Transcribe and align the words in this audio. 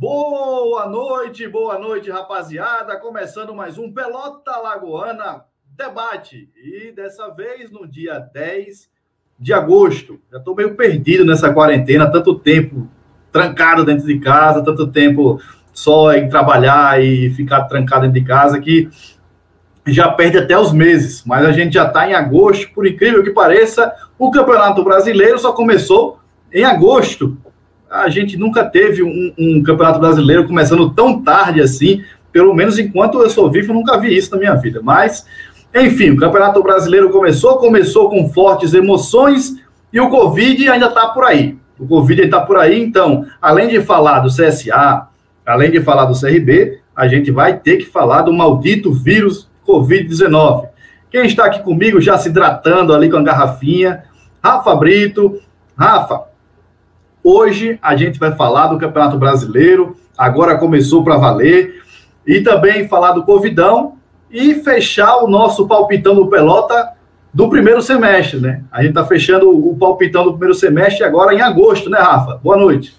Boa 0.00 0.86
noite, 0.86 1.46
boa 1.46 1.78
noite, 1.78 2.10
rapaziada. 2.10 2.96
Começando 2.96 3.54
mais 3.54 3.76
um 3.76 3.92
Pelota 3.92 4.56
Lagoana 4.56 5.44
Debate. 5.76 6.48
E 6.56 6.90
dessa 6.90 7.28
vez 7.28 7.70
no 7.70 7.86
dia 7.86 8.18
10 8.18 8.88
de 9.38 9.52
agosto. 9.52 10.18
Já 10.32 10.38
estou 10.38 10.56
meio 10.56 10.74
perdido 10.74 11.26
nessa 11.26 11.52
quarentena, 11.52 12.10
tanto 12.10 12.38
tempo 12.38 12.88
trancado 13.30 13.84
dentro 13.84 14.06
de 14.06 14.18
casa, 14.18 14.64
tanto 14.64 14.86
tempo 14.86 15.38
só 15.70 16.14
em 16.14 16.30
trabalhar 16.30 16.98
e 17.04 17.28
ficar 17.34 17.64
trancado 17.64 18.06
dentro 18.06 18.22
de 18.22 18.26
casa 18.26 18.58
que 18.58 18.88
já 19.86 20.10
perde 20.10 20.38
até 20.38 20.58
os 20.58 20.72
meses. 20.72 21.22
Mas 21.26 21.44
a 21.44 21.52
gente 21.52 21.74
já 21.74 21.86
está 21.86 22.08
em 22.08 22.14
agosto, 22.14 22.72
por 22.72 22.86
incrível 22.86 23.22
que 23.22 23.32
pareça, 23.32 23.94
o 24.18 24.30
Campeonato 24.30 24.82
Brasileiro 24.82 25.38
só 25.38 25.52
começou 25.52 26.20
em 26.50 26.64
agosto 26.64 27.36
a 27.90 28.08
gente 28.08 28.36
nunca 28.36 28.64
teve 28.64 29.02
um, 29.02 29.32
um, 29.36 29.62
campeonato 29.62 29.98
brasileiro 29.98 30.46
começando 30.46 30.90
tão 30.90 31.20
tarde 31.20 31.60
assim, 31.60 32.04
pelo 32.30 32.54
menos 32.54 32.78
enquanto 32.78 33.20
eu 33.20 33.28
sou 33.28 33.50
vivo, 33.50 33.72
eu 33.72 33.74
nunca 33.74 33.98
vi 33.98 34.16
isso 34.16 34.30
na 34.30 34.38
minha 34.38 34.54
vida. 34.54 34.80
Mas, 34.80 35.26
enfim, 35.74 36.10
o 36.10 36.16
campeonato 36.16 36.62
brasileiro 36.62 37.10
começou, 37.10 37.58
começou 37.58 38.08
com 38.08 38.28
fortes 38.28 38.72
emoções 38.72 39.56
e 39.92 39.98
o 39.98 40.08
Covid 40.08 40.68
ainda 40.68 40.86
está 40.86 41.08
por 41.08 41.24
aí. 41.24 41.58
O 41.76 41.86
Covid 41.86 42.22
está 42.22 42.40
por 42.40 42.56
aí, 42.56 42.80
então, 42.80 43.26
além 43.42 43.68
de 43.68 43.80
falar 43.80 44.20
do 44.20 44.28
CSA, 44.28 45.08
além 45.44 45.70
de 45.72 45.80
falar 45.80 46.04
do 46.04 46.18
CRB, 46.18 46.78
a 46.94 47.08
gente 47.08 47.32
vai 47.32 47.56
ter 47.56 47.78
que 47.78 47.86
falar 47.86 48.22
do 48.22 48.32
maldito 48.32 48.92
vírus 48.92 49.48
Covid-19. 49.66 50.68
Quem 51.10 51.26
está 51.26 51.46
aqui 51.46 51.60
comigo 51.62 52.00
já 52.00 52.16
se 52.16 52.28
hidratando 52.28 52.94
ali 52.94 53.10
com 53.10 53.16
a 53.16 53.22
garrafinha? 53.22 54.04
Rafa 54.42 54.76
Brito. 54.76 55.40
Rafa, 55.76 56.29
Hoje 57.22 57.78
a 57.82 57.94
gente 57.96 58.18
vai 58.18 58.34
falar 58.34 58.68
do 58.68 58.78
Campeonato 58.78 59.18
Brasileiro, 59.18 59.96
agora 60.16 60.56
começou 60.56 61.04
para 61.04 61.18
valer, 61.18 61.82
e 62.26 62.40
também 62.40 62.88
falar 62.88 63.12
do 63.12 63.24
Covidão 63.24 63.94
e 64.30 64.54
fechar 64.54 65.16
o 65.18 65.28
nosso 65.28 65.66
palpitão 65.66 66.14
do 66.14 66.28
Pelota 66.28 66.92
do 67.32 67.48
primeiro 67.48 67.82
semestre, 67.82 68.40
né? 68.40 68.62
A 68.72 68.82
gente 68.82 68.90
está 68.90 69.04
fechando 69.04 69.50
o 69.50 69.76
palpitão 69.76 70.24
do 70.24 70.32
primeiro 70.32 70.54
semestre 70.54 71.04
agora 71.04 71.34
em 71.34 71.40
agosto, 71.40 71.88
né, 71.88 71.98
Rafa? 71.98 72.40
Boa 72.42 72.56
noite. 72.56 72.94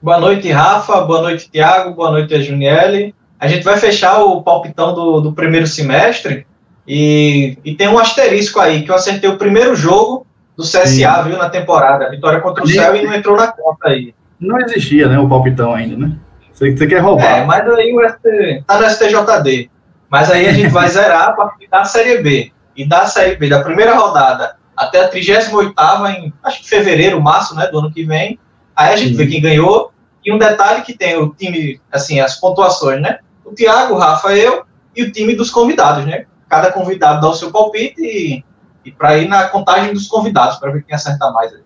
Boa 0.00 0.18
noite, 0.18 0.50
Rafa. 0.50 1.00
Boa 1.02 1.22
noite, 1.22 1.48
Tiago. 1.50 1.94
Boa 1.94 2.10
noite, 2.10 2.42
Juniele. 2.42 3.14
A 3.38 3.46
gente 3.46 3.62
vai 3.62 3.76
fechar 3.76 4.22
o 4.22 4.42
palpitão 4.42 4.94
do, 4.94 5.20
do 5.20 5.32
primeiro 5.32 5.66
semestre 5.66 6.46
e, 6.86 7.56
e 7.64 7.74
tem 7.74 7.88
um 7.88 7.98
asterisco 7.98 8.58
aí, 8.58 8.82
que 8.82 8.90
eu 8.90 8.94
acertei 8.94 9.30
o 9.30 9.38
primeiro 9.38 9.76
jogo 9.76 10.26
do 10.56 10.62
CSA, 10.62 10.86
Sim. 10.86 11.22
viu, 11.24 11.38
na 11.38 11.48
temporada. 11.48 12.10
Vitória 12.10 12.40
contra 12.40 12.64
o 12.64 12.68
Céu 12.68 12.94
e 12.94 13.04
não 13.04 13.14
entrou 13.14 13.36
na 13.36 13.48
conta 13.48 13.88
aí. 13.88 14.14
Não 14.38 14.58
existia, 14.60 15.08
né, 15.08 15.18
o 15.18 15.28
palpitão 15.28 15.72
ainda, 15.72 15.96
né? 15.96 16.16
Você, 16.52 16.76
você 16.76 16.86
quer 16.86 16.98
roubar. 16.98 17.38
É, 17.38 17.44
mas 17.44 17.68
aí 17.68 17.94
o 17.94 18.08
ST, 18.08 18.64
tá 18.66 18.80
no 18.80 18.90
STJD. 18.90 19.70
Mas 20.10 20.30
aí 20.30 20.46
a 20.46 20.52
gente 20.52 20.68
vai 20.68 20.88
zerar 20.88 21.34
para 21.34 21.52
da 21.70 21.84
Série 21.84 22.22
B. 22.22 22.52
E 22.76 22.86
da 22.86 23.06
Série 23.06 23.36
B, 23.36 23.48
da 23.48 23.62
primeira 23.62 23.94
rodada 23.94 24.56
até 24.76 25.04
a 25.04 25.08
38 25.08 25.74
em, 26.08 26.32
acho 26.42 26.62
que 26.62 26.68
fevereiro, 26.68 27.20
março, 27.20 27.54
né, 27.54 27.66
do 27.68 27.78
ano 27.78 27.92
que 27.92 28.04
vem. 28.04 28.38
Aí 28.74 28.92
a 28.92 28.96
gente 28.96 29.10
Sim. 29.10 29.16
vê 29.16 29.26
quem 29.26 29.40
ganhou. 29.40 29.92
E 30.24 30.32
um 30.32 30.38
detalhe 30.38 30.82
que 30.82 30.96
tem 30.96 31.16
o 31.16 31.34
time, 31.34 31.80
assim, 31.90 32.20
as 32.20 32.38
pontuações, 32.38 33.00
né? 33.00 33.18
O 33.44 33.52
Thiago, 33.52 33.94
o 33.94 33.98
Rafa, 33.98 34.34
eu 34.36 34.64
e 34.94 35.02
o 35.02 35.10
time 35.10 35.34
dos 35.34 35.50
convidados, 35.50 36.04
né? 36.06 36.26
Cada 36.48 36.70
convidado 36.70 37.20
dá 37.20 37.28
o 37.28 37.34
seu 37.34 37.50
palpite 37.50 38.00
e 38.00 38.44
e 38.84 38.90
para 38.90 39.18
ir 39.18 39.28
na 39.28 39.48
contagem 39.48 39.92
dos 39.92 40.08
convidados, 40.08 40.56
para 40.56 40.72
ver 40.72 40.82
quem 40.84 40.94
acerta 40.94 41.30
mais. 41.30 41.52
Aí. 41.52 41.60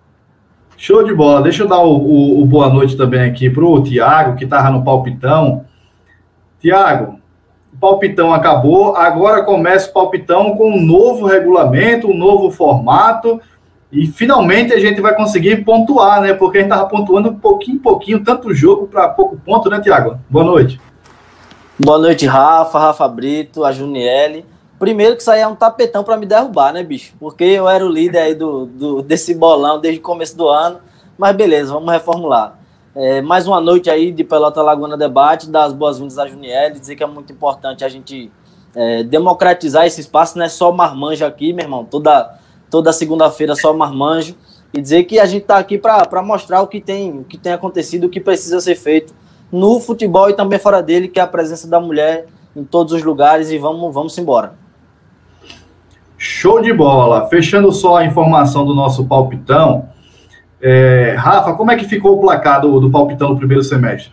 Show 0.76 1.04
de 1.04 1.14
bola. 1.14 1.42
Deixa 1.42 1.62
eu 1.62 1.68
dar 1.68 1.78
o, 1.78 1.96
o, 1.96 2.42
o 2.42 2.44
boa 2.46 2.68
noite 2.68 2.96
também 2.96 3.20
aqui 3.20 3.48
para 3.48 3.64
o 3.64 3.82
Tiago, 3.82 4.36
que 4.36 4.44
estava 4.44 4.70
no 4.70 4.84
palpitão. 4.84 5.64
Tiago, 6.60 7.18
o 7.72 7.76
palpitão 7.78 8.32
acabou, 8.32 8.96
agora 8.96 9.42
começa 9.42 9.90
o 9.90 9.92
palpitão 9.92 10.56
com 10.56 10.70
um 10.70 10.82
novo 10.82 11.26
regulamento, 11.26 12.08
um 12.08 12.16
novo 12.16 12.50
formato, 12.50 13.40
e 13.90 14.06
finalmente 14.06 14.72
a 14.72 14.78
gente 14.78 15.00
vai 15.00 15.14
conseguir 15.14 15.64
pontuar, 15.64 16.20
né? 16.20 16.34
Porque 16.34 16.58
a 16.58 16.60
gente 16.60 16.70
estava 16.70 16.88
pontuando 16.88 17.34
pouquinho 17.34 17.76
em 17.76 17.80
pouquinho, 17.80 18.24
tanto 18.24 18.54
jogo 18.54 18.86
para 18.86 19.08
pouco 19.08 19.36
ponto, 19.36 19.70
né, 19.70 19.80
Tiago? 19.80 20.18
Boa 20.28 20.44
noite. 20.44 20.80
Boa 21.78 21.98
noite, 21.98 22.26
Rafa, 22.26 22.78
Rafa 22.78 23.06
Brito, 23.06 23.64
a 23.64 23.72
Juniele. 23.72 24.44
Primeiro 24.78 25.16
que 25.16 25.30
aí 25.30 25.40
é 25.40 25.48
um 25.48 25.54
tapetão 25.54 26.04
para 26.04 26.18
me 26.18 26.26
derrubar, 26.26 26.72
né, 26.72 26.82
bicho? 26.82 27.14
Porque 27.18 27.44
eu 27.44 27.68
era 27.68 27.84
o 27.84 27.88
líder 27.88 28.18
aí 28.18 28.34
do, 28.34 28.66
do, 28.66 29.02
desse 29.02 29.34
bolão 29.34 29.80
desde 29.80 30.00
o 30.00 30.02
começo 30.02 30.36
do 30.36 30.48
ano. 30.48 30.80
Mas 31.16 31.34
beleza, 31.34 31.72
vamos 31.72 31.90
reformular. 31.90 32.58
É, 32.94 33.22
mais 33.22 33.46
uma 33.46 33.60
noite 33.60 33.88
aí 33.88 34.12
de 34.12 34.22
Pelota 34.22 34.62
Laguna 34.62 34.96
Debate, 34.96 35.50
dar 35.50 35.64
as 35.64 35.72
boas-vindas 35.72 36.18
à 36.18 36.26
Juniel, 36.26 36.72
dizer 36.72 36.94
que 36.94 37.02
é 37.02 37.06
muito 37.06 37.32
importante 37.32 37.84
a 37.84 37.88
gente 37.88 38.30
é, 38.74 39.02
democratizar 39.02 39.86
esse 39.86 40.00
espaço, 40.00 40.36
não 40.36 40.44
é 40.44 40.48
só 40.48 40.70
marmanjo 40.72 41.24
aqui, 41.24 41.52
meu 41.52 41.64
irmão, 41.64 41.84
toda, 41.84 42.38
toda 42.70 42.92
segunda-feira 42.92 43.54
só 43.54 43.72
marmanjo, 43.72 44.34
e 44.74 44.80
dizer 44.80 45.04
que 45.04 45.18
a 45.18 45.24
gente 45.24 45.42
está 45.42 45.56
aqui 45.56 45.78
para 45.78 46.22
mostrar 46.22 46.60
o 46.62 46.66
que, 46.66 46.80
tem, 46.80 47.18
o 47.18 47.24
que 47.24 47.38
tem 47.38 47.52
acontecido, 47.52 48.04
o 48.04 48.10
que 48.10 48.20
precisa 48.20 48.60
ser 48.60 48.74
feito 48.74 49.14
no 49.50 49.80
futebol 49.80 50.28
e 50.28 50.34
também 50.34 50.58
fora 50.58 50.82
dele, 50.82 51.08
que 51.08 51.18
é 51.18 51.22
a 51.22 51.26
presença 51.26 51.68
da 51.68 51.80
mulher 51.80 52.26
em 52.54 52.64
todos 52.64 52.92
os 52.92 53.02
lugares, 53.02 53.50
e 53.50 53.58
vamos, 53.58 53.92
vamos 53.92 54.16
embora. 54.18 54.54
Show 56.18 56.60
de 56.60 56.72
bola. 56.72 57.28
Fechando 57.28 57.70
só 57.72 57.96
a 57.96 58.04
informação 58.04 58.64
do 58.64 58.74
nosso 58.74 59.06
palpitão. 59.06 59.88
É, 60.60 61.14
Rafa, 61.18 61.52
como 61.54 61.70
é 61.70 61.76
que 61.76 61.84
ficou 61.84 62.16
o 62.16 62.20
placar 62.20 62.60
do, 62.60 62.80
do 62.80 62.90
palpitão 62.90 63.30
no 63.30 63.36
primeiro 63.36 63.62
semestre? 63.62 64.12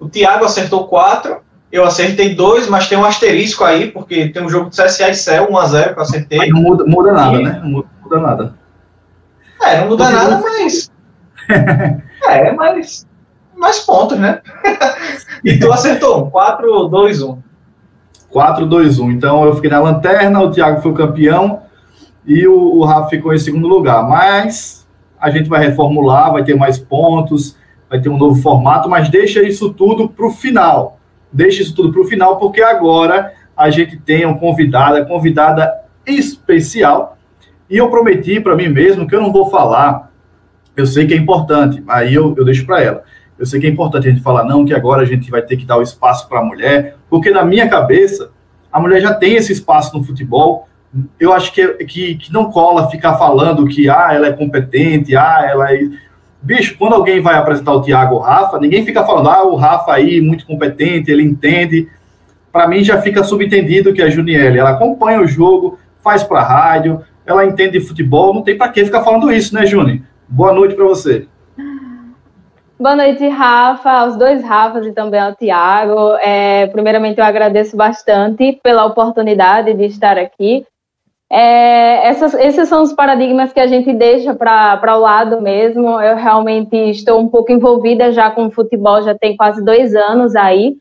O 0.00 0.08
Thiago 0.08 0.44
acertou 0.44 0.86
4, 0.88 1.36
eu 1.70 1.84
acertei 1.84 2.34
2, 2.34 2.68
mas 2.68 2.88
tem 2.88 2.96
um 2.96 3.04
asterisco 3.04 3.64
aí, 3.64 3.90
porque 3.90 4.28
tem 4.28 4.42
um 4.42 4.48
jogo 4.48 4.70
de 4.70 4.76
CSA 4.76 5.10
e 5.10 5.14
Céu, 5.14 5.48
1x0 5.48 5.92
que 5.92 5.98
eu 5.98 6.02
acertei. 6.02 6.38
Mas 6.38 6.48
não 6.50 6.60
muda, 6.60 6.84
muda 6.86 7.12
nada, 7.12 7.36
e... 7.36 7.42
né? 7.42 7.60
Não 7.62 7.70
muda, 7.70 7.88
muda, 8.02 8.20
nada. 8.20 8.54
É, 9.62 9.80
não 9.80 9.88
muda 9.88 10.04
porque 10.04 10.16
nada, 10.16 10.36
não... 10.36 10.42
mas. 10.42 10.92
é, 12.28 12.52
mas. 12.52 13.06
Mais 13.56 13.78
pontos, 13.80 14.18
né? 14.18 14.42
e 15.44 15.58
tu 15.58 15.72
acertou 15.72 16.26
um, 16.26 16.30
4, 16.30 16.88
2, 16.88 17.22
1. 17.22 17.38
4, 18.34 18.66
2, 18.66 18.98
1. 18.98 19.12
Então 19.12 19.44
eu 19.44 19.54
fiquei 19.54 19.70
na 19.70 19.78
lanterna, 19.78 20.42
o 20.42 20.50
Thiago 20.50 20.82
foi 20.82 20.90
o 20.90 20.94
campeão 20.94 21.62
e 22.26 22.44
o, 22.48 22.78
o 22.78 22.84
Rafa 22.84 23.10
ficou 23.10 23.32
em 23.32 23.38
segundo 23.38 23.68
lugar. 23.68 24.02
Mas 24.08 24.84
a 25.20 25.30
gente 25.30 25.48
vai 25.48 25.64
reformular, 25.64 26.32
vai 26.32 26.42
ter 26.42 26.56
mais 26.56 26.76
pontos, 26.76 27.56
vai 27.88 28.00
ter 28.00 28.08
um 28.08 28.18
novo 28.18 28.42
formato, 28.42 28.90
mas 28.90 29.08
deixa 29.08 29.40
isso 29.40 29.72
tudo 29.72 30.08
para 30.08 30.26
o 30.26 30.30
final. 30.30 30.98
Deixa 31.32 31.62
isso 31.62 31.76
tudo 31.76 31.92
para 31.92 32.00
o 32.00 32.04
final, 32.06 32.36
porque 32.36 32.60
agora 32.60 33.32
a 33.56 33.70
gente 33.70 33.96
tem 33.98 34.26
uma 34.26 34.36
convidada, 34.36 35.04
convidada 35.04 35.72
especial. 36.04 37.16
E 37.70 37.76
eu 37.76 37.88
prometi 37.88 38.40
para 38.40 38.56
mim 38.56 38.66
mesmo 38.66 39.06
que 39.06 39.14
eu 39.14 39.20
não 39.20 39.32
vou 39.32 39.48
falar. 39.48 40.10
Eu 40.76 40.88
sei 40.88 41.06
que 41.06 41.14
é 41.14 41.16
importante, 41.16 41.84
aí 41.86 42.12
eu, 42.12 42.34
eu 42.36 42.44
deixo 42.44 42.66
para 42.66 42.82
ela. 42.82 43.04
Eu 43.38 43.46
sei 43.46 43.60
que 43.60 43.66
é 43.66 43.70
importante 43.70 44.06
a 44.06 44.10
gente 44.10 44.22
falar, 44.22 44.44
não, 44.44 44.64
que 44.64 44.72
agora 44.72 45.02
a 45.02 45.04
gente 45.04 45.30
vai 45.30 45.42
ter 45.42 45.56
que 45.56 45.64
dar 45.64 45.76
o 45.76 45.82
espaço 45.82 46.28
para 46.28 46.40
a 46.40 46.44
mulher, 46.44 46.96
porque 47.10 47.30
na 47.30 47.44
minha 47.44 47.68
cabeça, 47.68 48.30
a 48.72 48.80
mulher 48.80 49.00
já 49.00 49.12
tem 49.12 49.34
esse 49.34 49.52
espaço 49.52 49.96
no 49.96 50.04
futebol. 50.04 50.68
Eu 51.18 51.32
acho 51.32 51.52
que, 51.52 51.66
que, 51.84 52.14
que 52.14 52.32
não 52.32 52.50
cola 52.50 52.90
ficar 52.90 53.14
falando 53.14 53.66
que 53.66 53.88
ah, 53.88 54.10
ela 54.12 54.28
é 54.28 54.32
competente, 54.32 55.16
ah, 55.16 55.46
ela 55.48 55.72
é. 55.72 55.80
Bicho, 56.40 56.76
quando 56.78 56.94
alguém 56.94 57.20
vai 57.20 57.36
apresentar 57.36 57.72
o 57.72 57.82
Thiago 57.82 58.16
o 58.16 58.18
Rafa, 58.18 58.60
ninguém 58.60 58.84
fica 58.84 59.04
falando, 59.04 59.28
ah, 59.28 59.44
o 59.44 59.56
Rafa 59.56 59.92
aí, 59.92 60.20
muito 60.20 60.46
competente, 60.46 61.10
ele 61.10 61.22
entende. 61.22 61.88
Para 62.52 62.68
mim 62.68 62.84
já 62.84 63.00
fica 63.02 63.24
subentendido 63.24 63.92
que 63.92 64.02
a 64.02 64.10
Juniele, 64.10 64.58
ela 64.58 64.70
acompanha 64.70 65.20
o 65.20 65.26
jogo, 65.26 65.78
faz 66.02 66.22
para 66.22 66.42
rádio, 66.42 67.00
ela 67.26 67.44
entende 67.44 67.78
de 67.78 67.86
futebol, 67.86 68.34
não 68.34 68.42
tem 68.42 68.56
para 68.56 68.68
que 68.68 68.84
ficar 68.84 69.02
falando 69.02 69.32
isso, 69.32 69.54
né, 69.54 69.66
Juni? 69.66 70.04
Boa 70.28 70.52
noite 70.52 70.74
para 70.74 70.84
você. 70.84 71.26
Boa 72.84 72.96
noite, 72.96 73.26
Rafa, 73.28 73.90
aos 73.90 74.14
dois 74.14 74.44
Rafas 74.44 74.86
e 74.86 74.92
também 74.92 75.18
ao 75.18 75.34
Tiago. 75.34 76.16
É, 76.16 76.66
primeiramente, 76.66 77.18
eu 77.18 77.24
agradeço 77.24 77.74
bastante 77.74 78.60
pela 78.62 78.84
oportunidade 78.84 79.72
de 79.72 79.86
estar 79.86 80.18
aqui. 80.18 80.66
É, 81.32 82.06
essas, 82.06 82.34
esses 82.34 82.68
são 82.68 82.82
os 82.82 82.92
paradigmas 82.92 83.54
que 83.54 83.60
a 83.60 83.66
gente 83.66 83.90
deixa 83.94 84.34
para 84.34 84.98
o 84.98 85.00
lado 85.00 85.40
mesmo. 85.40 85.98
Eu 85.98 86.14
realmente 86.16 86.76
estou 86.76 87.18
um 87.18 87.26
pouco 87.26 87.50
envolvida 87.50 88.12
já 88.12 88.30
com 88.30 88.48
o 88.48 88.50
futebol, 88.50 89.00
já 89.00 89.14
tem 89.14 89.34
quase 89.34 89.64
dois 89.64 89.94
anos 89.94 90.36
aí. 90.36 90.76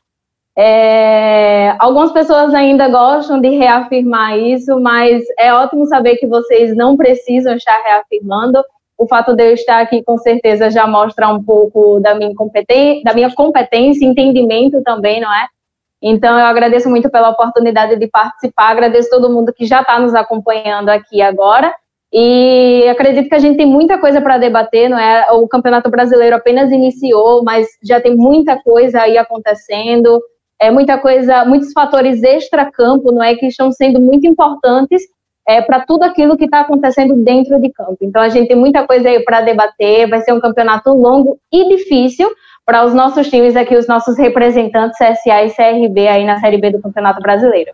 É, 0.58 1.74
algumas 1.80 2.12
pessoas 2.12 2.54
ainda 2.54 2.90
gostam 2.90 3.40
de 3.40 3.48
reafirmar 3.48 4.38
isso, 4.38 4.78
mas 4.78 5.24
é 5.40 5.54
ótimo 5.54 5.86
saber 5.86 6.18
que 6.18 6.28
vocês 6.28 6.76
não 6.76 6.98
precisam 6.98 7.56
estar 7.56 7.82
reafirmando 7.82 8.62
o 9.04 9.08
fato 9.08 9.36
de 9.36 9.44
eu 9.44 9.54
estar 9.54 9.82
aqui 9.82 10.04
com 10.04 10.18
certeza 10.18 10.70
já 10.70 10.88
mostra 10.88 11.28
um 11.30 11.44
pouco 11.44 12.00
da 12.00 12.16
minha 12.16 12.34
competência, 12.36 13.04
da 13.04 13.14
minha 13.14 13.34
competência, 13.34 14.06
entendimento 14.06 14.82
também, 14.84 15.22
não 15.22 15.34
é? 15.34 15.48
Então 16.02 16.38
eu 16.38 16.46
agradeço 16.46 16.90
muito 16.90 17.10
pela 17.10 17.30
oportunidade 17.30 17.98
de 17.98 18.08
participar, 18.08 18.72
agradeço 18.72 19.10
todo 19.10 19.30
mundo 19.30 19.54
que 19.54 19.66
já 19.66 19.82
está 19.82 20.00
nos 20.00 20.14
acompanhando 20.14 20.90
aqui 20.90 21.22
agora 21.22 21.74
E 22.16 22.88
acredito 22.90 23.28
que 23.28 23.34
a 23.34 23.40
gente 23.40 23.58
tem 23.58 23.66
muita 23.66 23.98
coisa 23.98 24.22
para 24.22 24.38
debater, 24.38 24.88
não 24.88 25.00
é? 25.00 25.26
O 25.32 25.48
Campeonato 25.48 25.90
Brasileiro 25.90 26.36
apenas 26.36 26.72
iniciou, 26.72 27.44
mas 27.44 27.68
já 27.84 28.00
tem 28.00 28.16
muita 28.16 28.62
coisa 28.62 29.02
aí 29.02 29.18
acontecendo, 29.18 30.22
é 30.62 30.70
muita 30.70 31.00
coisa, 31.00 31.44
muitos 31.44 31.74
fatores 31.74 32.22
extra-campo, 32.22 33.12
não 33.12 33.24
é, 33.24 33.34
que 33.36 33.48
estão 33.48 33.72
sendo 33.72 34.00
muito 34.00 34.28
importantes 34.28 35.02
é, 35.48 35.62
para 35.62 35.82
tudo 35.82 36.04
aquilo 36.04 36.38
que 36.38 36.46
está 36.46 36.62
acontecendo 36.62 37.16
dentro 37.16 37.60
de 37.60 37.70
campo. 37.70 37.98
Então 38.02 38.22
a 38.22 38.30
gente 38.30 38.48
tem 38.48 38.58
muita 38.58 38.86
coisa 38.88 39.10
aí 39.10 39.24
para 39.24 39.42
debater, 39.42 40.10
vai 40.10 40.22
ser 40.22 40.34
um 40.34 40.40
campeonato 40.40 40.92
longo 40.92 41.38
e 41.52 41.68
difícil 41.76 42.30
para 42.66 42.86
os 42.86 42.94
nossos 42.94 43.30
times 43.30 43.56
aqui, 43.56 43.76
os 43.76 43.88
nossos 43.88 44.18
representantes 44.18 44.98
CSA 44.98 45.44
e 45.44 45.52
CRB 45.52 46.08
aí 46.08 46.26
na 46.26 46.40
Série 46.40 46.58
B 46.58 46.72
do 46.72 46.82
Campeonato 46.82 47.22
Brasileiro. 47.22 47.72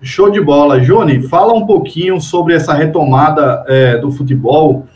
Show 0.00 0.30
de 0.30 0.40
bola. 0.40 0.80
Juni, 0.80 1.22
fala 1.22 1.54
um 1.54 1.66
pouquinho 1.66 2.20
sobre 2.20 2.54
essa 2.54 2.74
retomada 2.74 3.64
é, 3.66 3.96
do 3.96 4.10
futebol. 4.12 4.86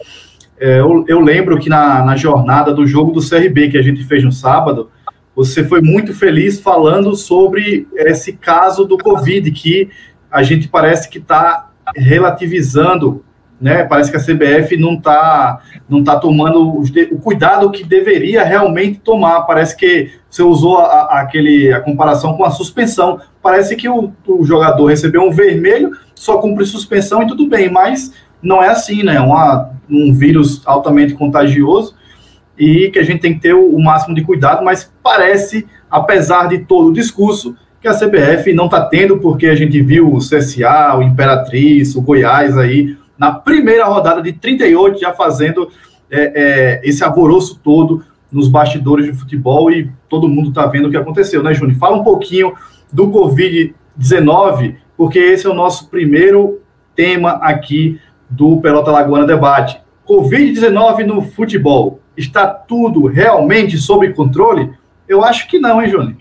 É, 0.60 0.80
eu, 0.80 1.04
eu, 1.08 1.20
lembro 1.20 1.58
que 1.58 1.68
na, 1.68 2.04
na, 2.04 2.14
jornada 2.14 2.74
do 2.74 2.86
jogo 2.86 3.10
do 3.10 3.26
CRB 3.26 3.70
que 3.70 3.78
a 3.78 3.82
gente 3.82 4.04
fez 4.04 4.22
no 4.22 4.30
sábado, 4.30 4.90
você 5.34 5.64
foi 5.64 5.80
muito 5.80 6.12
feliz 6.12 6.60
falando 6.60 7.14
sobre 7.14 7.88
esse 7.94 8.34
caso 8.34 8.84
do 8.84 8.98
Covid, 8.98 9.50
que 9.52 9.88
a 10.30 10.42
gente 10.42 10.68
parece 10.68 11.08
que 11.08 11.18
está 11.18 11.70
relativizando, 11.96 13.24
né? 13.60 13.84
Parece 13.84 14.10
que 14.10 14.16
a 14.16 14.20
CBF 14.20 14.76
não 14.76 14.94
está 14.94 15.60
não 15.88 16.04
tá 16.04 16.18
tomando 16.18 16.80
o, 16.80 17.18
cuidado 17.18 17.70
que 17.70 17.82
deveria 17.82 18.44
realmente 18.44 19.00
tomar. 19.00 19.42
Parece 19.42 19.76
que 19.76 20.12
você 20.28 20.42
usou 20.42 20.78
a, 20.78 20.84
a, 20.84 21.20
aquele, 21.20 21.72
a 21.72 21.80
comparação 21.80 22.36
com 22.36 22.44
a 22.44 22.50
suspensão. 22.50 23.20
Parece 23.42 23.74
que 23.74 23.88
o, 23.88 24.12
o, 24.26 24.44
jogador 24.44 24.86
recebeu 24.86 25.22
um 25.22 25.32
vermelho, 25.32 25.92
só 26.14 26.38
cumpre 26.38 26.64
suspensão 26.66 27.22
e 27.22 27.26
tudo 27.26 27.48
bem, 27.48 27.70
mas 27.70 28.12
não 28.42 28.62
é 28.62 28.68
assim, 28.68 29.02
né? 29.02 29.18
Uma, 29.18 29.70
um 29.90 30.12
vírus 30.12 30.62
altamente 30.66 31.14
contagioso 31.14 31.96
e 32.56 32.90
que 32.90 32.98
a 32.98 33.04
gente 33.04 33.20
tem 33.20 33.34
que 33.34 33.40
ter 33.40 33.54
o, 33.54 33.74
o 33.74 33.82
máximo 33.82 34.14
de 34.14 34.22
cuidado, 34.22 34.64
mas 34.64 34.92
parece, 35.02 35.66
apesar 35.90 36.48
de 36.48 36.58
todo 36.58 36.88
o 36.88 36.92
discurso, 36.92 37.56
que 37.80 37.88
a 37.88 37.94
CBF 37.94 38.52
não 38.52 38.66
está 38.66 38.84
tendo, 38.84 39.18
porque 39.18 39.46
a 39.46 39.54
gente 39.54 39.80
viu 39.80 40.12
o 40.12 40.18
CSA, 40.18 40.96
o 40.96 41.02
Imperatriz, 41.02 41.94
o 41.94 42.02
Goiás 42.02 42.56
aí, 42.56 42.96
na 43.16 43.32
primeira 43.32 43.84
rodada 43.84 44.20
de 44.20 44.32
38, 44.32 45.00
já 45.00 45.12
fazendo 45.12 45.70
é, 46.10 46.32
é, 46.34 46.88
esse 46.88 47.04
alvoroço 47.04 47.60
todo 47.62 48.02
nos 48.30 48.48
bastidores 48.48 49.06
de 49.06 49.12
futebol 49.12 49.70
e 49.70 49.90
todo 50.08 50.28
mundo 50.28 50.50
está 50.50 50.66
vendo 50.66 50.88
o 50.88 50.90
que 50.90 50.96
aconteceu, 50.96 51.42
né, 51.42 51.54
Júnior? 51.54 51.78
Fala 51.78 51.96
um 51.96 52.04
pouquinho 52.04 52.52
do 52.92 53.08
Covid-19, 53.08 54.76
porque 54.96 55.18
esse 55.18 55.46
é 55.46 55.50
o 55.50 55.54
nosso 55.54 55.88
primeiro 55.88 56.60
tema 56.94 57.32
aqui 57.42 58.00
do 58.28 58.60
Pelota 58.60 58.90
Lagoana 58.90 59.26
Debate. 59.26 59.80
Covid-19 60.06 61.04
no 61.04 61.22
futebol. 61.22 62.00
Está 62.16 62.46
tudo 62.46 63.06
realmente 63.06 63.78
sob 63.78 64.12
controle? 64.12 64.72
Eu 65.06 65.24
acho 65.24 65.48
que 65.48 65.58
não, 65.58 65.80
hein, 65.80 65.90
Júnior? 65.90 66.16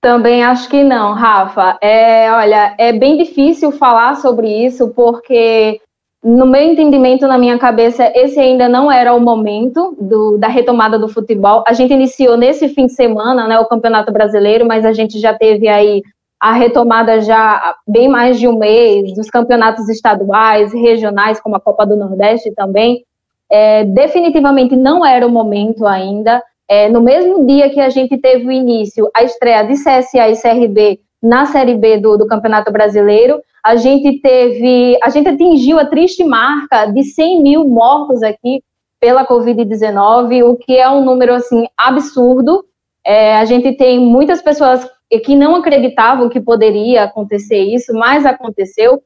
Também 0.00 0.42
acho 0.42 0.68
que 0.68 0.82
não, 0.82 1.12
Rafa. 1.12 1.78
É, 1.82 2.32
olha, 2.32 2.74
é 2.78 2.92
bem 2.92 3.18
difícil 3.18 3.70
falar 3.70 4.16
sobre 4.16 4.48
isso, 4.48 4.88
porque 4.94 5.78
no 6.22 6.46
meu 6.46 6.62
entendimento, 6.62 7.26
na 7.26 7.36
minha 7.38 7.58
cabeça, 7.58 8.10
esse 8.14 8.38
ainda 8.40 8.68
não 8.68 8.90
era 8.90 9.14
o 9.14 9.20
momento 9.20 9.96
do, 10.00 10.38
da 10.38 10.48
retomada 10.48 10.98
do 10.98 11.08
futebol. 11.08 11.64
A 11.66 11.74
gente 11.74 11.92
iniciou 11.92 12.36
nesse 12.36 12.68
fim 12.70 12.86
de 12.86 12.92
semana, 12.92 13.46
né, 13.46 13.58
o 13.58 13.68
Campeonato 13.68 14.10
Brasileiro, 14.12 14.66
mas 14.66 14.84
a 14.84 14.92
gente 14.92 15.18
já 15.18 15.34
teve 15.34 15.68
aí 15.68 16.02
a 16.40 16.52
retomada 16.52 17.20
já 17.20 17.76
bem 17.86 18.08
mais 18.08 18.38
de 18.38 18.48
um 18.48 18.58
mês 18.58 19.14
dos 19.14 19.28
campeonatos 19.28 19.88
estaduais, 19.90 20.72
regionais, 20.72 21.38
como 21.38 21.56
a 21.56 21.60
Copa 21.60 21.86
do 21.86 21.96
Nordeste 21.96 22.50
também. 22.54 23.04
É, 23.50 23.84
definitivamente 23.84 24.74
não 24.74 25.04
era 25.04 25.26
o 25.26 25.30
momento 25.30 25.86
ainda. 25.86 26.42
É, 26.70 26.88
no 26.88 27.00
mesmo 27.00 27.44
dia 27.44 27.68
que 27.68 27.80
a 27.80 27.88
gente 27.88 28.16
teve 28.16 28.46
o 28.46 28.52
início, 28.52 29.10
a 29.12 29.24
estreia 29.24 29.64
de 29.64 29.74
CSA 29.74 30.28
e 30.28 30.40
CRB 30.40 31.00
na 31.20 31.44
Série 31.44 31.74
B 31.74 31.98
do, 31.98 32.16
do 32.16 32.28
Campeonato 32.28 32.70
Brasileiro, 32.70 33.42
a 33.64 33.74
gente 33.74 34.20
teve, 34.20 34.96
a 35.02 35.10
gente 35.10 35.28
atingiu 35.28 35.80
a 35.80 35.84
triste 35.84 36.22
marca 36.22 36.86
de 36.86 37.02
100 37.02 37.42
mil 37.42 37.68
mortos 37.68 38.22
aqui 38.22 38.62
pela 39.00 39.26
Covid-19, 39.26 40.44
o 40.44 40.56
que 40.56 40.76
é 40.76 40.88
um 40.88 41.04
número 41.04 41.34
assim 41.34 41.66
absurdo. 41.76 42.64
É, 43.04 43.34
a 43.34 43.44
gente 43.44 43.72
tem 43.76 43.98
muitas 43.98 44.40
pessoas 44.40 44.88
que 45.24 45.34
não 45.34 45.56
acreditavam 45.56 46.28
que 46.28 46.40
poderia 46.40 47.02
acontecer 47.02 47.58
isso, 47.58 47.92
mas 47.94 48.24
aconteceu. 48.24 49.02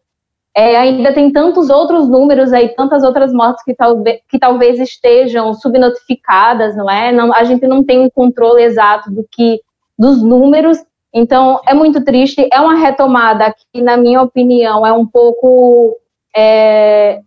É, 0.57 0.77
ainda 0.77 1.13
tem 1.13 1.33
tantos 1.33 1.69
outros 1.69 2.09
números 2.09 2.53
aí, 2.53 2.69
tantas 2.71 3.03
outras 3.03 3.33
mortes 3.33 3.65
que, 3.65 3.75
talvez, 3.75 4.21
que 4.29 4.39
talvez 4.39 4.79
estejam 4.79 5.53
subnotificadas, 5.55 6.77
não 6.77 6.89
é? 6.89 7.11
Não, 7.11 7.35
a 7.35 7.43
gente 7.43 7.67
não 7.67 7.83
tem 7.83 7.99
um 7.99 8.09
controle 8.09 8.63
exato 8.63 9.11
do 9.11 9.27
que 9.31 9.61
dos 9.99 10.23
números, 10.23 10.79
então, 11.15 11.61
é 11.65 11.73
muito 11.73 12.05
triste. 12.05 12.49
É 12.53 12.61
uma 12.61 12.75
retomada 12.75 13.55
que, 13.73 13.81
na 13.81 13.97
minha 13.97 14.21
opinião, 14.21 14.85
é 14.85 14.93
um 14.93 15.07
pouco. 15.07 15.97
É, 16.37 17.21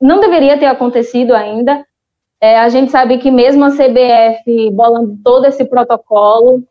não 0.00 0.18
deveria 0.18 0.58
ter 0.58 0.64
acontecido 0.64 1.34
ainda. 1.34 1.84
É, 2.40 2.58
a 2.58 2.70
gente 2.70 2.90
sabe 2.90 3.18
que, 3.18 3.30
mesmo 3.30 3.64
a 3.64 3.70
CBF 3.70 4.70
bolando 4.70 5.18
todo 5.22 5.44
esse 5.44 5.62
protocolo, 5.66 6.64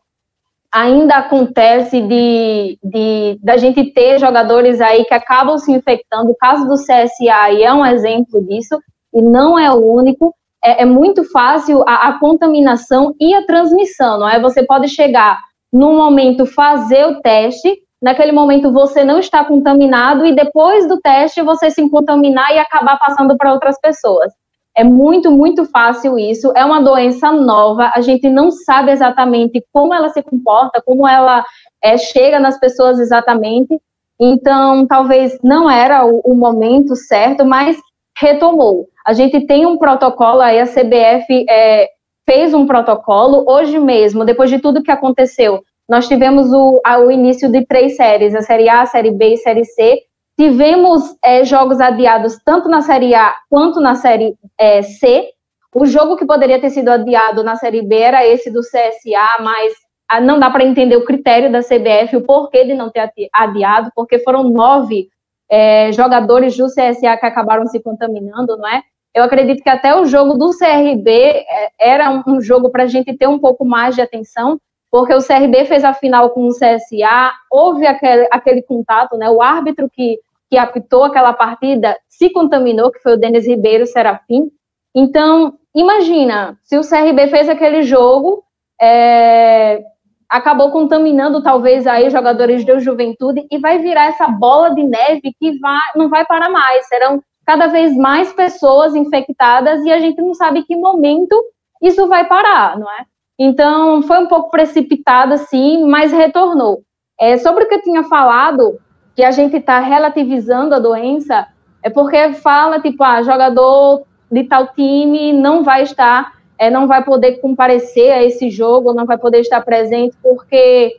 ainda 0.73 1.17
acontece 1.17 2.01
de, 2.01 2.79
de 2.83 3.39
da 3.43 3.57
gente 3.57 3.93
ter 3.93 4.19
jogadores 4.19 4.81
aí 4.81 5.05
que 5.05 5.13
acabam 5.13 5.57
se 5.59 5.71
infectando. 5.71 6.31
O 6.31 6.35
caso 6.35 6.67
do 6.67 6.73
CSA 6.73 7.61
é 7.61 7.71
um 7.71 7.85
exemplo 7.85 8.43
disso, 8.43 8.79
e 9.13 9.21
não 9.21 9.59
é 9.59 9.71
o 9.71 9.75
único. 9.75 10.33
É, 10.65 10.81
é 10.81 10.85
muito 10.85 11.23
fácil 11.25 11.83
a, 11.87 12.07
a 12.07 12.19
contaminação 12.19 13.13
e 13.19 13.35
a 13.35 13.45
transmissão, 13.45 14.17
não 14.17 14.27
é? 14.27 14.39
Você 14.39 14.63
pode 14.65 14.87
chegar 14.87 15.39
no 15.71 15.93
momento 15.93 16.45
fazer 16.45 17.05
o 17.05 17.21
teste, 17.21 17.77
naquele 18.01 18.31
momento 18.31 18.71
você 18.71 19.03
não 19.03 19.19
está 19.19 19.45
contaminado 19.45 20.25
e 20.25 20.35
depois 20.35 20.87
do 20.87 20.99
teste 20.99 21.41
você 21.41 21.69
se 21.69 21.87
contaminar 21.89 22.51
e 22.51 22.57
acabar 22.57 22.97
passando 22.97 23.37
para 23.37 23.53
outras 23.53 23.79
pessoas. 23.79 24.33
É 24.75 24.83
muito, 24.83 25.31
muito 25.31 25.65
fácil 25.65 26.17
isso. 26.17 26.51
É 26.55 26.65
uma 26.65 26.81
doença 26.81 27.31
nova, 27.31 27.91
a 27.93 28.01
gente 28.01 28.27
não 28.29 28.51
sabe 28.51 28.91
exatamente 28.91 29.63
como 29.71 29.93
ela 29.93 30.09
se 30.09 30.21
comporta, 30.23 30.81
como 30.83 31.07
ela 31.07 31.43
é, 31.81 31.97
chega 31.97 32.39
nas 32.39 32.59
pessoas 32.59 32.99
exatamente. 32.99 33.79
Então, 34.19 34.87
talvez 34.87 35.37
não 35.43 35.69
era 35.69 36.05
o, 36.05 36.21
o 36.23 36.35
momento 36.35 36.95
certo, 36.95 37.45
mas 37.45 37.77
retomou. 38.17 38.87
A 39.05 39.13
gente 39.13 39.45
tem 39.45 39.65
um 39.65 39.77
protocolo 39.77 40.41
aí, 40.41 40.59
a 40.59 40.65
CBF 40.65 41.45
é, 41.49 41.89
fez 42.25 42.53
um 42.53 42.65
protocolo. 42.65 43.43
Hoje 43.47 43.77
mesmo, 43.79 44.25
depois 44.25 44.49
de 44.49 44.59
tudo 44.59 44.83
que 44.83 44.91
aconteceu, 44.91 45.61
nós 45.87 46.07
tivemos 46.07 46.51
o, 46.51 46.81
o 47.05 47.11
início 47.11 47.51
de 47.51 47.65
três 47.65 47.95
séries, 47.95 48.33
a 48.33 48.41
Série 48.41 48.69
A, 48.69 48.81
a 48.81 48.85
Série 48.85 49.11
B 49.11 49.31
e 49.31 49.33
a 49.33 49.37
Série 49.37 49.65
C. 49.65 49.99
Tivemos 50.37 51.15
é, 51.23 51.43
jogos 51.43 51.79
adiados 51.79 52.37
tanto 52.43 52.67
na 52.67 52.81
Série 52.81 53.13
A 53.13 53.35
quanto 53.49 53.79
na 53.79 53.95
Série 53.95 54.35
é, 54.57 54.81
C. 54.81 55.29
O 55.75 55.85
jogo 55.85 56.15
que 56.15 56.25
poderia 56.25 56.59
ter 56.59 56.69
sido 56.69 56.89
adiado 56.89 57.43
na 57.43 57.55
Série 57.55 57.81
B 57.81 57.95
era 57.95 58.25
esse 58.25 58.51
do 58.51 58.61
CSA, 58.61 59.41
mas 59.41 59.73
ah, 60.09 60.21
não 60.21 60.39
dá 60.39 60.49
para 60.49 60.63
entender 60.63 60.95
o 60.95 61.05
critério 61.05 61.51
da 61.51 61.61
CBF, 61.61 62.17
o 62.17 62.21
porquê 62.21 62.65
de 62.65 62.73
não 62.73 62.89
ter 62.89 63.11
adiado, 63.33 63.91
porque 63.95 64.19
foram 64.19 64.43
nove 64.43 65.07
é, 65.49 65.91
jogadores 65.91 66.55
do 66.57 66.67
CSA 66.67 67.17
que 67.17 67.25
acabaram 67.25 67.65
se 67.67 67.79
contaminando, 67.81 68.57
não 68.57 68.67
é? 68.67 68.81
Eu 69.13 69.23
acredito 69.23 69.61
que 69.61 69.69
até 69.69 69.95
o 69.95 70.05
jogo 70.05 70.35
do 70.35 70.49
CRB 70.57 71.11
é, 71.11 71.69
era 71.79 72.23
um 72.27 72.41
jogo 72.41 72.71
para 72.71 72.83
a 72.83 72.87
gente 72.87 73.15
ter 73.15 73.27
um 73.27 73.37
pouco 73.37 73.63
mais 73.63 73.95
de 73.95 74.01
atenção, 74.01 74.59
porque 74.93 75.11
o 75.11 75.25
CRB 75.25 75.65
fez 75.65 75.83
a 75.83 75.91
final 75.91 76.29
com 76.29 76.45
o 76.45 76.51
CSA, 76.51 77.33
houve 77.49 77.87
aquele, 77.87 78.27
aquele 78.31 78.61
contato, 78.61 79.17
né? 79.17 79.27
O 79.27 79.41
árbitro 79.41 79.89
que, 79.89 80.19
que 80.47 80.55
apitou 80.55 81.03
aquela 81.03 81.33
partida 81.33 81.97
se 82.07 82.29
contaminou, 82.29 82.91
que 82.91 82.99
foi 82.99 83.13
o 83.13 83.17
Denis 83.17 83.47
Ribeiro 83.47 83.87
Serafim. 83.87 84.51
Então, 84.93 85.55
imagina, 85.73 86.59
se 86.61 86.77
o 86.77 86.87
CRB 86.87 87.25
fez 87.29 87.49
aquele 87.49 87.81
jogo, 87.81 88.43
é, 88.79 89.83
acabou 90.29 90.69
contaminando 90.69 91.41
talvez 91.41 91.87
aí 91.87 92.11
jogadores 92.11 92.63
de 92.63 92.79
juventude 92.79 93.47
e 93.49 93.57
vai 93.57 93.79
virar 93.79 94.09
essa 94.09 94.27
bola 94.27 94.75
de 94.75 94.83
neve 94.83 95.33
que 95.39 95.57
vai, 95.57 95.81
não 95.95 96.07
vai 96.07 96.23
parar 96.23 96.51
mais. 96.51 96.87
Serão 96.87 97.19
cada 97.47 97.65
vez 97.65 97.97
mais 97.97 98.31
pessoas 98.31 98.93
infectadas 98.93 99.83
e 99.85 99.91
a 99.91 99.99
gente 99.99 100.21
não 100.21 100.35
sabe 100.35 100.61
que 100.61 100.75
momento 100.75 101.35
isso 101.81 102.07
vai 102.07 102.27
parar, 102.27 102.77
não 102.77 102.87
é? 102.91 103.05
Então, 103.37 104.01
foi 104.03 104.19
um 104.19 104.27
pouco 104.27 104.51
precipitado, 104.51 105.37
sim, 105.37 105.85
mas 105.87 106.11
retornou. 106.11 106.83
É, 107.19 107.37
sobre 107.37 107.63
o 107.63 107.67
que 107.67 107.75
eu 107.75 107.81
tinha 107.81 108.03
falado, 108.03 108.79
que 109.15 109.23
a 109.23 109.31
gente 109.31 109.57
está 109.57 109.79
relativizando 109.79 110.75
a 110.75 110.79
doença, 110.79 111.47
é 111.81 111.89
porque 111.89 112.33
fala, 112.33 112.79
tipo, 112.79 113.03
ah, 113.03 113.21
jogador 113.23 114.03
de 114.31 114.43
tal 114.45 114.67
time 114.67 115.33
não 115.33 115.63
vai 115.63 115.83
estar, 115.83 116.33
é, 116.57 116.69
não 116.69 116.87
vai 116.87 117.03
poder 117.03 117.39
comparecer 117.39 118.11
a 118.11 118.23
esse 118.23 118.49
jogo, 118.49 118.93
não 118.93 119.05
vai 119.05 119.17
poder 119.17 119.39
estar 119.39 119.61
presente 119.61 120.15
porque 120.21 120.97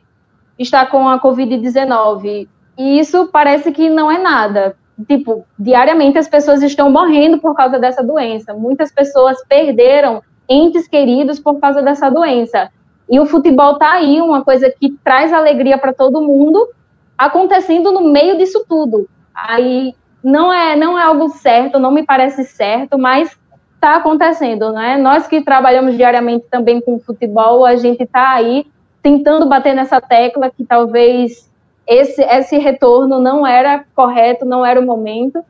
está 0.57 0.85
com 0.85 1.09
a 1.09 1.19
Covid-19 1.19 2.47
e 2.77 2.99
isso 2.99 3.27
parece 3.31 3.71
que 3.71 3.89
não 3.89 4.11
é 4.11 4.17
nada. 4.17 4.75
Tipo, 5.07 5.45
diariamente 5.59 6.17
as 6.17 6.27
pessoas 6.27 6.61
estão 6.61 6.89
morrendo 6.89 7.39
por 7.39 7.53
causa 7.55 7.77
dessa 7.77 8.01
doença. 8.01 8.53
Muitas 8.53 8.91
pessoas 8.91 9.43
perderam 9.47 10.21
entes 10.47 10.87
queridos 10.87 11.39
por 11.39 11.59
causa 11.59 11.81
dessa 11.81 12.09
doença. 12.09 12.69
E 13.09 13.19
o 13.19 13.25
futebol 13.25 13.77
tá 13.77 13.93
aí, 13.93 14.19
uma 14.19 14.43
coisa 14.43 14.69
que 14.69 14.89
traz 15.03 15.31
alegria 15.31 15.77
para 15.77 15.93
todo 15.93 16.21
mundo, 16.21 16.67
acontecendo 17.17 17.91
no 17.91 18.01
meio 18.01 18.37
disso 18.37 18.65
tudo. 18.67 19.07
Aí 19.33 19.93
não 20.23 20.51
é 20.51 20.75
não 20.75 20.97
é 20.97 21.03
algo 21.03 21.29
certo, 21.29 21.79
não 21.79 21.91
me 21.91 22.03
parece 22.03 22.43
certo, 22.43 22.97
mas 22.97 23.37
está 23.75 23.97
acontecendo, 23.97 24.71
né? 24.71 24.97
Nós 24.97 25.27
que 25.27 25.41
trabalhamos 25.41 25.95
diariamente 25.95 26.47
também 26.49 26.81
com 26.81 26.99
futebol, 26.99 27.63
a 27.63 27.75
gente 27.75 28.03
está 28.03 28.31
aí 28.33 28.65
tentando 29.03 29.45
bater 29.45 29.75
nessa 29.75 30.01
tecla 30.01 30.49
que 30.49 30.65
talvez 30.65 31.51
esse, 31.85 32.23
esse 32.23 32.57
retorno 32.57 33.19
não 33.19 33.45
era 33.45 33.85
correto, 33.95 34.43
não 34.43 34.65
era 34.65 34.79
o 34.79 34.85
momento, 34.85 35.43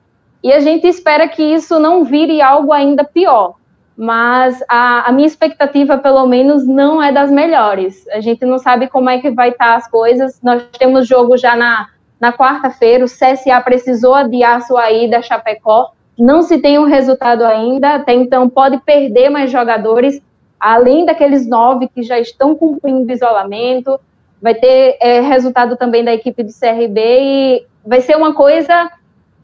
e 0.43 0.51
a 0.51 0.59
gente 0.59 0.85
espera 0.85 1.27
que 1.27 1.41
isso 1.41 1.79
não 1.79 2.03
vire 2.03 2.41
algo 2.41 2.73
ainda 2.73 3.05
pior. 3.05 3.55
Mas 3.97 4.61
a, 4.67 5.09
a 5.09 5.11
minha 5.11 5.27
expectativa, 5.27 5.97
pelo 5.97 6.25
menos, 6.25 6.67
não 6.67 7.01
é 7.01 7.11
das 7.11 7.31
melhores. 7.31 8.07
A 8.09 8.19
gente 8.19 8.45
não 8.45 8.59
sabe 8.59 8.87
como 8.87 9.09
é 9.09 9.19
que 9.19 9.31
vai 9.31 9.49
estar 9.49 9.75
as 9.75 9.87
coisas. 9.89 10.39
Nós 10.43 10.63
temos 10.77 11.07
jogo 11.07 11.37
já 11.37 11.55
na, 11.55 11.87
na 12.19 12.33
quarta-feira, 12.33 13.05
o 13.05 13.07
CSA 13.07 13.61
precisou 13.63 14.15
adiar 14.15 14.61
sua 14.61 14.91
ida 14.91 15.17
a 15.17 15.21
Chapecó, 15.21 15.91
não 16.17 16.41
se 16.41 16.57
tem 16.57 16.79
um 16.79 16.85
resultado 16.85 17.43
ainda, 17.43 17.95
até 17.95 18.13
então 18.13 18.49
pode 18.49 18.77
perder 18.79 19.29
mais 19.29 19.51
jogadores, 19.51 20.21
além 20.59 21.05
daqueles 21.05 21.47
nove 21.47 21.89
que 21.89 22.01
já 22.03 22.17
estão 22.17 22.55
cumprindo 22.55 23.11
isolamento, 23.11 23.99
vai 24.41 24.55
ter 24.55 24.97
é, 25.01 25.19
resultado 25.19 25.75
também 25.75 26.03
da 26.03 26.13
equipe 26.13 26.41
do 26.43 26.53
CRB 26.53 27.01
e 27.01 27.65
vai 27.85 28.01
ser 28.01 28.15
uma 28.15 28.33
coisa 28.33 28.89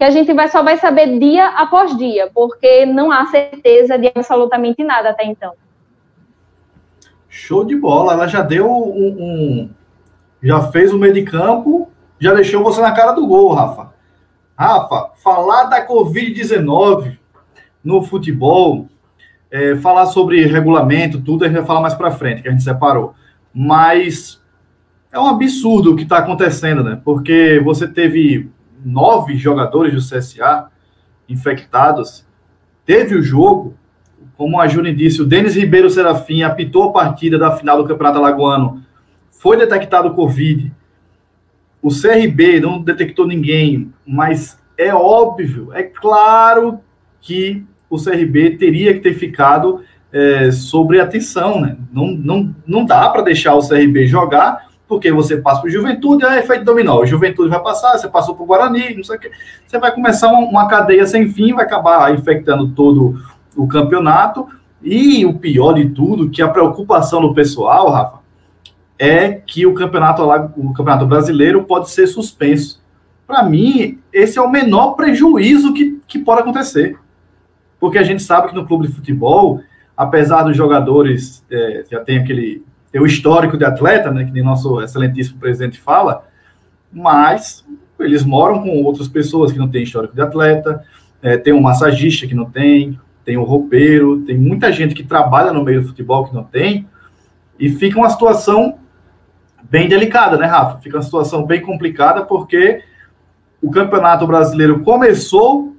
que 0.01 0.05
a 0.05 0.09
gente 0.09 0.33
vai, 0.33 0.47
só 0.47 0.63
vai 0.63 0.77
saber 0.77 1.19
dia 1.19 1.49
após 1.49 1.95
dia, 1.95 2.27
porque 2.33 2.87
não 2.87 3.11
há 3.11 3.27
certeza 3.27 3.99
de 3.99 4.11
absolutamente 4.15 4.83
nada 4.83 5.11
até 5.11 5.23
então. 5.25 5.53
Show 7.29 7.63
de 7.63 7.75
bola, 7.75 8.13
ela 8.13 8.25
já 8.25 8.41
deu 8.41 8.65
um, 8.67 9.15
um 9.19 9.69
já 10.41 10.59
fez 10.71 10.91
o 10.91 10.97
meio 10.97 11.13
de 11.13 11.21
campo, 11.21 11.91
já 12.19 12.33
deixou 12.33 12.63
você 12.63 12.81
na 12.81 12.91
cara 12.93 13.11
do 13.11 13.27
gol, 13.27 13.53
Rafa. 13.53 13.93
Rafa, 14.57 15.11
falar 15.23 15.65
da 15.65 15.87
Covid-19 15.87 17.19
no 17.83 18.01
futebol, 18.01 18.87
é, 19.51 19.75
falar 19.75 20.07
sobre 20.07 20.43
regulamento, 20.47 21.21
tudo, 21.21 21.43
a 21.43 21.47
gente 21.47 21.57
vai 21.57 21.65
falar 21.67 21.81
mais 21.81 21.93
para 21.93 22.09
frente, 22.09 22.41
que 22.41 22.47
a 22.47 22.51
gente 22.51 22.63
separou. 22.63 23.13
Mas 23.53 24.41
é 25.11 25.19
um 25.19 25.27
absurdo 25.27 25.91
o 25.91 25.95
que 25.95 26.01
está 26.01 26.17
acontecendo, 26.17 26.83
né? 26.83 26.99
Porque 27.05 27.61
você 27.63 27.87
teve 27.87 28.49
nove 28.83 29.37
jogadores 29.37 29.93
do 29.93 29.99
CSA 29.99 30.69
infectados, 31.27 32.25
teve 32.85 33.15
o 33.15 33.23
jogo, 33.23 33.75
como 34.37 34.59
a 34.59 34.67
Júlia 34.67 34.93
disse, 34.93 35.21
o 35.21 35.25
Denis 35.25 35.55
Ribeiro 35.55 35.89
Serafim 35.89 36.43
apitou 36.43 36.89
a 36.89 36.91
partida 36.91 37.37
da 37.37 37.55
final 37.55 37.77
do 37.77 37.87
Campeonato 37.87 38.17
Alagoano, 38.17 38.83
foi 39.29 39.57
detectado 39.57 40.13
Covid, 40.13 40.71
o 41.81 41.89
CRB 41.89 42.59
não 42.59 42.81
detectou 42.81 43.25
ninguém, 43.25 43.91
mas 44.05 44.59
é 44.77 44.93
óbvio, 44.93 45.71
é 45.73 45.83
claro 45.83 46.79
que 47.19 47.65
o 47.89 47.97
CRB 48.01 48.57
teria 48.57 48.93
que 48.93 48.99
ter 48.99 49.13
ficado 49.13 49.83
é, 50.11 50.51
sobre 50.51 50.99
atenção, 50.99 51.59
né? 51.61 51.77
Não, 51.91 52.07
não, 52.07 52.55
não 52.67 52.85
dá 52.85 53.09
para 53.09 53.21
deixar 53.21 53.55
o 53.55 53.67
CRB 53.67 54.07
jogar, 54.07 54.70
porque 54.91 55.09
você 55.09 55.37
passa 55.37 55.61
para 55.61 55.69
o 55.69 55.71
Juventude, 55.71 56.25
é 56.25 56.39
efeito 56.39 56.65
dominó. 56.65 56.99
O 56.99 57.05
Juventude 57.05 57.49
vai 57.49 57.63
passar, 57.63 57.97
você 57.97 58.09
passou 58.09 58.35
para 58.35 58.43
o 58.43 58.45
Guarani, 58.45 58.93
não 58.93 59.05
sei 59.05 59.15
o 59.15 59.19
que. 59.21 59.31
Você 59.65 59.79
vai 59.79 59.89
começar 59.95 60.27
uma, 60.27 60.39
uma 60.39 60.67
cadeia 60.67 61.07
sem 61.07 61.29
fim, 61.29 61.53
vai 61.53 61.63
acabar 61.63 62.13
infectando 62.13 62.67
todo 62.73 63.15
o 63.55 63.65
campeonato. 63.69 64.49
E 64.83 65.25
o 65.25 65.35
pior 65.35 65.75
de 65.75 65.91
tudo, 65.91 66.29
que 66.29 66.41
a 66.41 66.49
preocupação 66.49 67.21
do 67.21 67.33
pessoal, 67.33 67.89
Rafa, 67.89 68.19
é 68.99 69.31
que 69.31 69.65
o 69.65 69.73
campeonato, 69.73 70.23
o 70.57 70.73
campeonato 70.73 71.05
brasileiro 71.05 71.63
pode 71.63 71.89
ser 71.89 72.05
suspenso. 72.05 72.83
Para 73.25 73.43
mim, 73.43 73.97
esse 74.11 74.37
é 74.37 74.41
o 74.41 74.51
menor 74.51 74.95
prejuízo 74.95 75.73
que, 75.73 76.01
que 76.05 76.19
pode 76.19 76.41
acontecer. 76.41 76.99
Porque 77.79 77.97
a 77.97 78.03
gente 78.03 78.21
sabe 78.23 78.49
que 78.49 78.55
no 78.55 78.67
clube 78.67 78.87
de 78.87 78.93
futebol, 78.93 79.61
apesar 79.95 80.43
dos 80.43 80.57
jogadores 80.57 81.45
é, 81.49 81.85
já 81.89 82.01
tem 82.01 82.17
aquele 82.17 82.61
tem 82.91 83.01
o 83.01 83.05
histórico 83.05 83.57
de 83.57 83.65
atleta, 83.65 84.11
né, 84.11 84.25
que 84.25 84.31
nem 84.31 84.43
nosso 84.43 84.81
excelentíssimo 84.81 85.39
presidente 85.39 85.79
fala, 85.79 86.27
mas 86.91 87.65
eles 87.99 88.23
moram 88.23 88.61
com 88.61 88.83
outras 88.83 89.07
pessoas 89.07 89.51
que 89.51 89.59
não 89.59 89.69
têm 89.69 89.83
histórico 89.83 90.13
de 90.13 90.21
atleta, 90.21 90.83
é, 91.21 91.37
tem 91.37 91.53
um 91.53 91.61
massagista 91.61 92.27
que 92.27 92.35
não 92.35 92.45
tem, 92.45 92.99
tem 93.23 93.37
um 93.37 93.43
roupeiro, 93.43 94.21
tem 94.21 94.37
muita 94.37 94.71
gente 94.71 94.95
que 94.95 95.03
trabalha 95.03 95.53
no 95.53 95.63
meio 95.63 95.81
do 95.81 95.87
futebol 95.87 96.27
que 96.27 96.33
não 96.33 96.43
tem, 96.43 96.87
e 97.59 97.69
fica 97.69 97.97
uma 97.97 98.09
situação 98.09 98.79
bem 99.69 99.87
delicada, 99.87 100.37
né, 100.37 100.47
Rafa? 100.47 100.79
Fica 100.79 100.97
uma 100.97 101.03
situação 101.03 101.45
bem 101.45 101.61
complicada 101.61 102.25
porque 102.25 102.83
o 103.61 103.69
Campeonato 103.69 104.25
Brasileiro 104.25 104.81
começou 104.81 105.75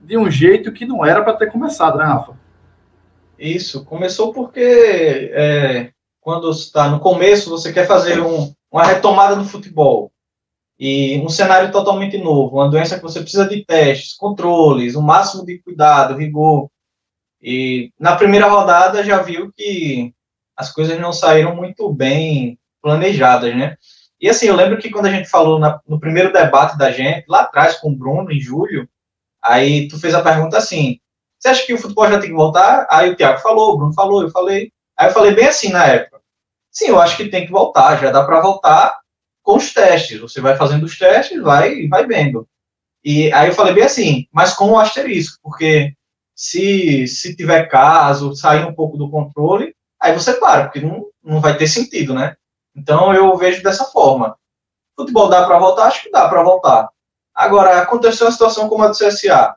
de 0.00 0.16
um 0.16 0.30
jeito 0.30 0.72
que 0.72 0.86
não 0.86 1.04
era 1.04 1.22
para 1.22 1.34
ter 1.34 1.50
começado, 1.50 1.98
né, 1.98 2.04
Rafa? 2.04 2.32
Isso, 3.38 3.84
começou 3.84 4.32
porque 4.32 5.30
é, 5.34 5.90
quando 6.24 6.50
está 6.50 6.88
no 6.88 7.00
começo, 7.00 7.50
você 7.50 7.70
quer 7.70 7.86
fazer 7.86 8.18
um, 8.18 8.50
uma 8.72 8.82
retomada 8.82 9.36
do 9.36 9.44
futebol 9.44 10.10
e 10.80 11.20
um 11.20 11.28
cenário 11.28 11.70
totalmente 11.70 12.16
novo, 12.16 12.56
uma 12.56 12.70
doença 12.70 12.96
que 12.96 13.02
você 13.02 13.20
precisa 13.20 13.46
de 13.46 13.62
testes, 13.62 14.16
controles, 14.16 14.94
o 14.94 15.00
um 15.00 15.02
máximo 15.02 15.44
de 15.44 15.58
cuidado, 15.58 16.16
rigor. 16.16 16.70
E 17.42 17.92
na 18.00 18.16
primeira 18.16 18.48
rodada 18.48 19.04
já 19.04 19.20
viu 19.20 19.52
que 19.54 20.14
as 20.56 20.72
coisas 20.72 20.98
não 20.98 21.12
saíram 21.12 21.54
muito 21.54 21.92
bem 21.92 22.58
planejadas, 22.80 23.54
né? 23.54 23.76
E 24.18 24.26
assim, 24.26 24.46
eu 24.46 24.56
lembro 24.56 24.78
que 24.78 24.88
quando 24.88 25.06
a 25.06 25.10
gente 25.10 25.28
falou 25.28 25.58
na, 25.58 25.78
no 25.86 26.00
primeiro 26.00 26.32
debate 26.32 26.78
da 26.78 26.90
gente, 26.90 27.26
lá 27.28 27.42
atrás 27.42 27.76
com 27.76 27.90
o 27.90 27.96
Bruno, 27.96 28.32
em 28.32 28.40
julho, 28.40 28.88
aí 29.42 29.88
tu 29.88 30.00
fez 30.00 30.14
a 30.14 30.22
pergunta 30.22 30.56
assim: 30.56 30.98
você 31.38 31.48
acha 31.48 31.66
que 31.66 31.74
o 31.74 31.78
futebol 31.78 32.08
já 32.08 32.18
tem 32.18 32.30
que 32.30 32.34
voltar? 32.34 32.86
Aí 32.88 33.10
o 33.10 33.16
Thiago 33.16 33.40
falou, 33.40 33.74
o 33.74 33.76
Bruno 33.76 33.92
falou, 33.92 34.22
eu 34.22 34.30
falei. 34.30 34.72
Aí 34.96 35.08
eu 35.08 35.12
falei 35.12 35.34
bem 35.34 35.46
assim 35.46 35.68
na 35.70 35.86
época: 35.86 36.13
sim, 36.74 36.88
eu 36.88 37.00
acho 37.00 37.16
que 37.16 37.28
tem 37.28 37.46
que 37.46 37.52
voltar, 37.52 37.96
já 38.00 38.10
dá 38.10 38.24
para 38.24 38.40
voltar 38.40 38.98
com 39.42 39.56
os 39.56 39.72
testes. 39.72 40.20
Você 40.20 40.40
vai 40.40 40.56
fazendo 40.56 40.84
os 40.84 40.98
testes, 40.98 41.40
vai 41.40 41.86
vai 41.88 42.06
vendo. 42.06 42.48
E 43.04 43.32
aí 43.32 43.48
eu 43.48 43.54
falei 43.54 43.74
bem 43.74 43.84
assim, 43.84 44.26
mas 44.32 44.54
com 44.54 44.72
o 44.72 44.78
asterisco, 44.78 45.38
porque 45.42 45.94
se, 46.34 47.06
se 47.06 47.36
tiver 47.36 47.66
caso, 47.66 48.34
sair 48.34 48.64
um 48.64 48.74
pouco 48.74 48.96
do 48.96 49.10
controle, 49.10 49.74
aí 50.00 50.12
você 50.12 50.34
para, 50.34 50.64
porque 50.64 50.80
não, 50.80 51.06
não 51.22 51.40
vai 51.40 51.56
ter 51.56 51.66
sentido, 51.66 52.14
né? 52.14 52.34
Então 52.74 53.14
eu 53.14 53.36
vejo 53.36 53.62
dessa 53.62 53.84
forma. 53.84 54.36
Futebol 54.96 55.28
dá 55.28 55.44
para 55.46 55.58
voltar? 55.58 55.86
Acho 55.86 56.02
que 56.02 56.10
dá 56.10 56.28
para 56.28 56.42
voltar. 56.42 56.88
Agora, 57.34 57.80
aconteceu 57.80 58.26
uma 58.26 58.32
situação 58.32 58.68
como 58.68 58.84
a 58.84 58.88
do 58.88 58.96
CSA, 58.96 59.54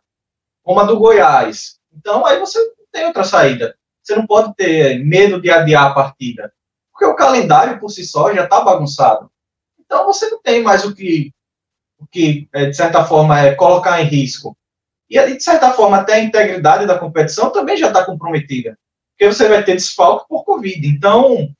como 0.63 0.79
a 0.79 0.83
do 0.83 0.99
Goiás. 0.99 1.79
Então 1.93 2.25
aí 2.25 2.39
você 2.39 2.59
não 2.59 2.85
tem 2.91 3.05
outra 3.05 3.23
saída. 3.23 3.75
Você 4.03 4.15
não 4.15 4.25
pode 4.25 4.55
ter 4.55 5.03
medo 5.05 5.41
de 5.41 5.49
adiar 5.49 5.87
a 5.87 5.93
partida. 5.93 6.53
Porque 6.97 7.05
o 7.05 7.15
calendário 7.15 7.79
por 7.79 7.89
si 7.89 8.03
só 8.03 8.33
já 8.33 8.45
está 8.45 8.59
bagunçado. 8.61 9.29
Então 9.79 10.03
você 10.07 10.27
não 10.31 10.41
tem 10.41 10.63
mais 10.63 10.83
o 10.83 10.95
que, 10.95 11.31
o 11.99 12.07
que 12.07 12.49
é, 12.51 12.65
de 12.65 12.75
certa 12.75 13.05
forma, 13.05 13.39
é 13.39 13.53
colocar 13.53 14.01
em 14.01 14.05
risco. 14.05 14.57
E, 15.07 15.35
de 15.35 15.43
certa 15.43 15.71
forma, 15.71 15.97
até 15.97 16.15
a 16.15 16.23
integridade 16.23 16.87
da 16.87 16.97
competição 16.97 17.51
também 17.51 17.77
já 17.77 17.89
está 17.89 18.03
comprometida. 18.03 18.75
Porque 19.11 19.31
você 19.31 19.47
vai 19.47 19.63
ter 19.63 19.75
desfalque 19.75 20.27
por 20.27 20.43
Covid. 20.43 20.87
Então, 20.87 21.53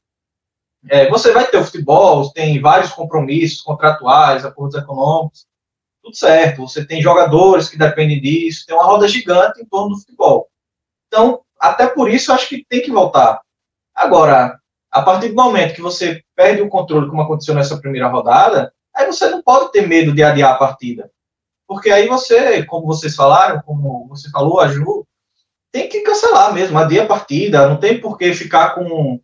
é, 0.90 1.08
você 1.08 1.32
vai 1.32 1.46
ter 1.46 1.58
o 1.58 1.64
futebol, 1.64 2.32
tem 2.32 2.60
vários 2.60 2.92
compromissos 2.92 3.62
contratuais, 3.62 4.44
acordos 4.44 4.76
econômicos, 4.76 5.46
tudo 6.02 6.16
certo. 6.16 6.68
Você 6.68 6.84
tem 6.84 7.00
jogadores 7.00 7.70
que 7.70 7.78
dependem 7.78 8.20
disso, 8.20 8.66
tem 8.66 8.76
uma 8.76 8.86
roda 8.86 9.08
gigante 9.08 9.62
em 9.62 9.66
torno 9.66 9.90
do 9.90 10.00
futebol. 10.00 10.50
Então, 11.08 11.42
até 11.60 11.86
por 11.86 12.10
isso, 12.10 12.34
acho 12.34 12.50
que 12.50 12.66
tem 12.68 12.82
que 12.82 12.92
voltar. 12.92 13.40
Agora, 13.94 14.60
a 14.92 15.02
partir 15.02 15.30
do 15.30 15.36
momento 15.36 15.76
que 15.76 15.82
você 15.82 16.22
perde 16.36 16.62
o 16.62 16.70
controle, 16.70 17.10
como 17.10 17.22
aconteceu 17.22 17.54
nessa 17.54 17.78
primeira 17.78 18.08
rodada, 18.08 18.74
aí 18.96 19.06
você 19.06 19.30
não 19.30 19.42
pode 19.42 19.72
ter 19.72 19.88
medo 19.88 20.14
de 20.14 20.24
adiar 20.24 20.54
a 20.54 20.58
partida. 20.58 21.12
Porque 21.68 21.90
aí 21.90 22.08
você, 22.08 22.64
como 22.66 22.86
vocês 22.86 23.16
falaram, 23.16 23.62
como 23.66 24.08
você 24.08 24.30
falou, 24.30 24.60
a 24.60 24.70
Ju, 24.70 25.06
tem 25.72 25.90
que 25.90 26.02
cancelar 26.02 26.54
mesmo, 26.54 26.78
adiar 26.78 27.06
a 27.06 27.08
partida, 27.08 27.68
não 27.68 27.78
tem 27.78 28.00
por 28.00 28.18
que 28.18 28.34
ficar 28.34 28.74
com 28.74 29.20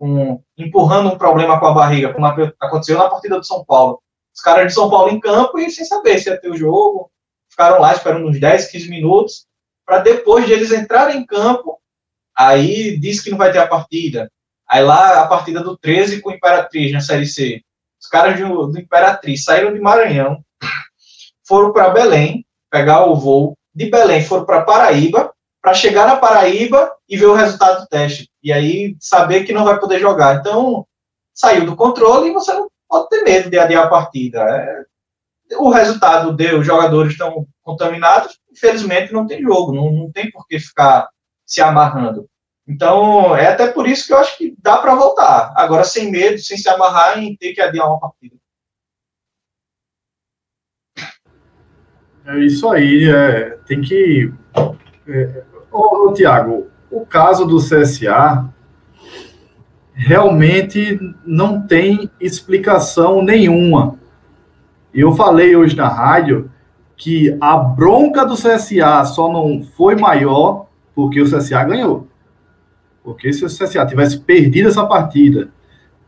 um, 0.00 0.40
empurrando 0.56 1.08
um 1.08 1.18
problema 1.18 1.58
com 1.58 1.66
a 1.66 1.74
barriga, 1.74 2.12
como 2.12 2.26
aconteceu 2.26 2.98
na 2.98 3.08
partida 3.08 3.38
do 3.38 3.44
São 3.44 3.64
Paulo. 3.64 4.00
Os 4.34 4.40
caras 4.40 4.68
de 4.68 4.72
São 4.72 4.88
Paulo 4.88 5.10
em 5.10 5.18
campo 5.18 5.58
e 5.58 5.68
sem 5.70 5.84
saber 5.84 6.18
se 6.20 6.30
ia 6.30 6.40
ter 6.40 6.50
o 6.50 6.56
jogo, 6.56 7.10
ficaram 7.50 7.80
lá 7.80 7.92
esperando 7.92 8.28
uns 8.28 8.38
10, 8.38 8.70
15 8.70 8.88
minutos, 8.88 9.46
para 9.84 9.98
depois 9.98 10.46
de 10.46 10.52
eles 10.52 10.70
entrarem 10.70 11.18
em 11.18 11.26
campo, 11.26 11.80
aí 12.36 12.96
diz 12.98 13.20
que 13.20 13.30
não 13.30 13.38
vai 13.38 13.50
ter 13.50 13.58
a 13.58 13.66
partida. 13.66 14.30
Aí 14.70 14.82
lá 14.82 15.22
a 15.22 15.26
partida 15.26 15.62
do 15.62 15.76
13 15.76 16.20
com 16.20 16.30
o 16.30 16.32
Imperatriz 16.32 16.92
na 16.92 17.00
Série 17.00 17.26
C. 17.26 17.62
Os 18.00 18.08
caras 18.08 18.38
do, 18.38 18.66
do 18.66 18.78
Imperatriz 18.78 19.44
saíram 19.44 19.72
de 19.72 19.80
Maranhão, 19.80 20.42
foram 21.46 21.72
para 21.72 21.90
Belém, 21.90 22.44
pegar 22.70 23.06
o 23.06 23.16
voo, 23.16 23.56
de 23.74 23.90
Belém 23.90 24.22
foram 24.22 24.44
para 24.44 24.62
Paraíba, 24.62 25.32
para 25.62 25.74
chegar 25.74 26.06
na 26.06 26.16
Paraíba 26.16 26.92
e 27.08 27.16
ver 27.16 27.26
o 27.26 27.34
resultado 27.34 27.80
do 27.80 27.88
teste. 27.88 28.28
E 28.42 28.52
aí 28.52 28.96
saber 29.00 29.44
que 29.44 29.52
não 29.52 29.64
vai 29.64 29.78
poder 29.78 29.98
jogar. 29.98 30.36
Então, 30.36 30.86
saiu 31.34 31.64
do 31.64 31.76
controle 31.76 32.28
e 32.28 32.32
você 32.32 32.52
não 32.52 32.68
pode 32.88 33.08
ter 33.08 33.22
medo 33.22 33.50
de 33.50 33.58
adiar 33.58 33.86
a 33.86 33.90
partida. 33.90 34.40
É, 34.40 34.84
o 35.56 35.70
resultado 35.70 36.32
deu, 36.32 36.60
os 36.60 36.66
jogadores 36.66 37.12
estão 37.12 37.46
contaminados, 37.62 38.38
infelizmente 38.50 39.12
não 39.12 39.26
tem 39.26 39.42
jogo, 39.42 39.72
não, 39.72 39.90
não 39.90 40.12
tem 40.12 40.30
por 40.30 40.46
que 40.46 40.58
ficar 40.58 41.08
se 41.46 41.60
amarrando. 41.60 42.28
Então, 42.68 43.34
é 43.34 43.46
até 43.46 43.68
por 43.68 43.88
isso 43.88 44.06
que 44.06 44.12
eu 44.12 44.18
acho 44.18 44.36
que 44.36 44.54
dá 44.62 44.76
para 44.76 44.94
voltar. 44.94 45.54
Agora, 45.56 45.84
sem 45.84 46.10
medo, 46.10 46.38
sem 46.38 46.58
se 46.58 46.68
amarrar 46.68 47.18
em 47.18 47.34
ter 47.34 47.54
que 47.54 47.62
adiar 47.62 47.88
uma 47.88 47.98
partida. 47.98 48.36
É 52.26 52.38
isso 52.40 52.68
aí, 52.68 53.08
é, 53.08 53.58
tem 53.66 53.80
que. 53.80 54.30
É, 55.06 55.44
ô, 55.72 56.08
ô, 56.08 56.12
Tiago, 56.12 56.70
o 56.90 57.06
caso 57.06 57.46
do 57.46 57.56
CSA 57.56 58.52
realmente 59.94 61.00
não 61.24 61.66
tem 61.66 62.10
explicação 62.20 63.22
nenhuma. 63.22 63.98
Eu 64.92 65.12
falei 65.12 65.56
hoje 65.56 65.74
na 65.74 65.88
rádio 65.88 66.52
que 66.98 67.34
a 67.40 67.56
bronca 67.56 68.26
do 68.26 68.34
CSA 68.34 69.04
só 69.06 69.32
não 69.32 69.62
foi 69.62 69.94
maior 69.94 70.66
porque 70.94 71.22
o 71.22 71.24
CSA 71.24 71.64
ganhou. 71.64 72.07
Porque 73.08 73.32
se 73.32 73.42
o 73.42 73.48
CSA 73.48 73.86
tivesse 73.86 74.20
perdido 74.20 74.68
essa 74.68 74.84
partida, 74.84 75.48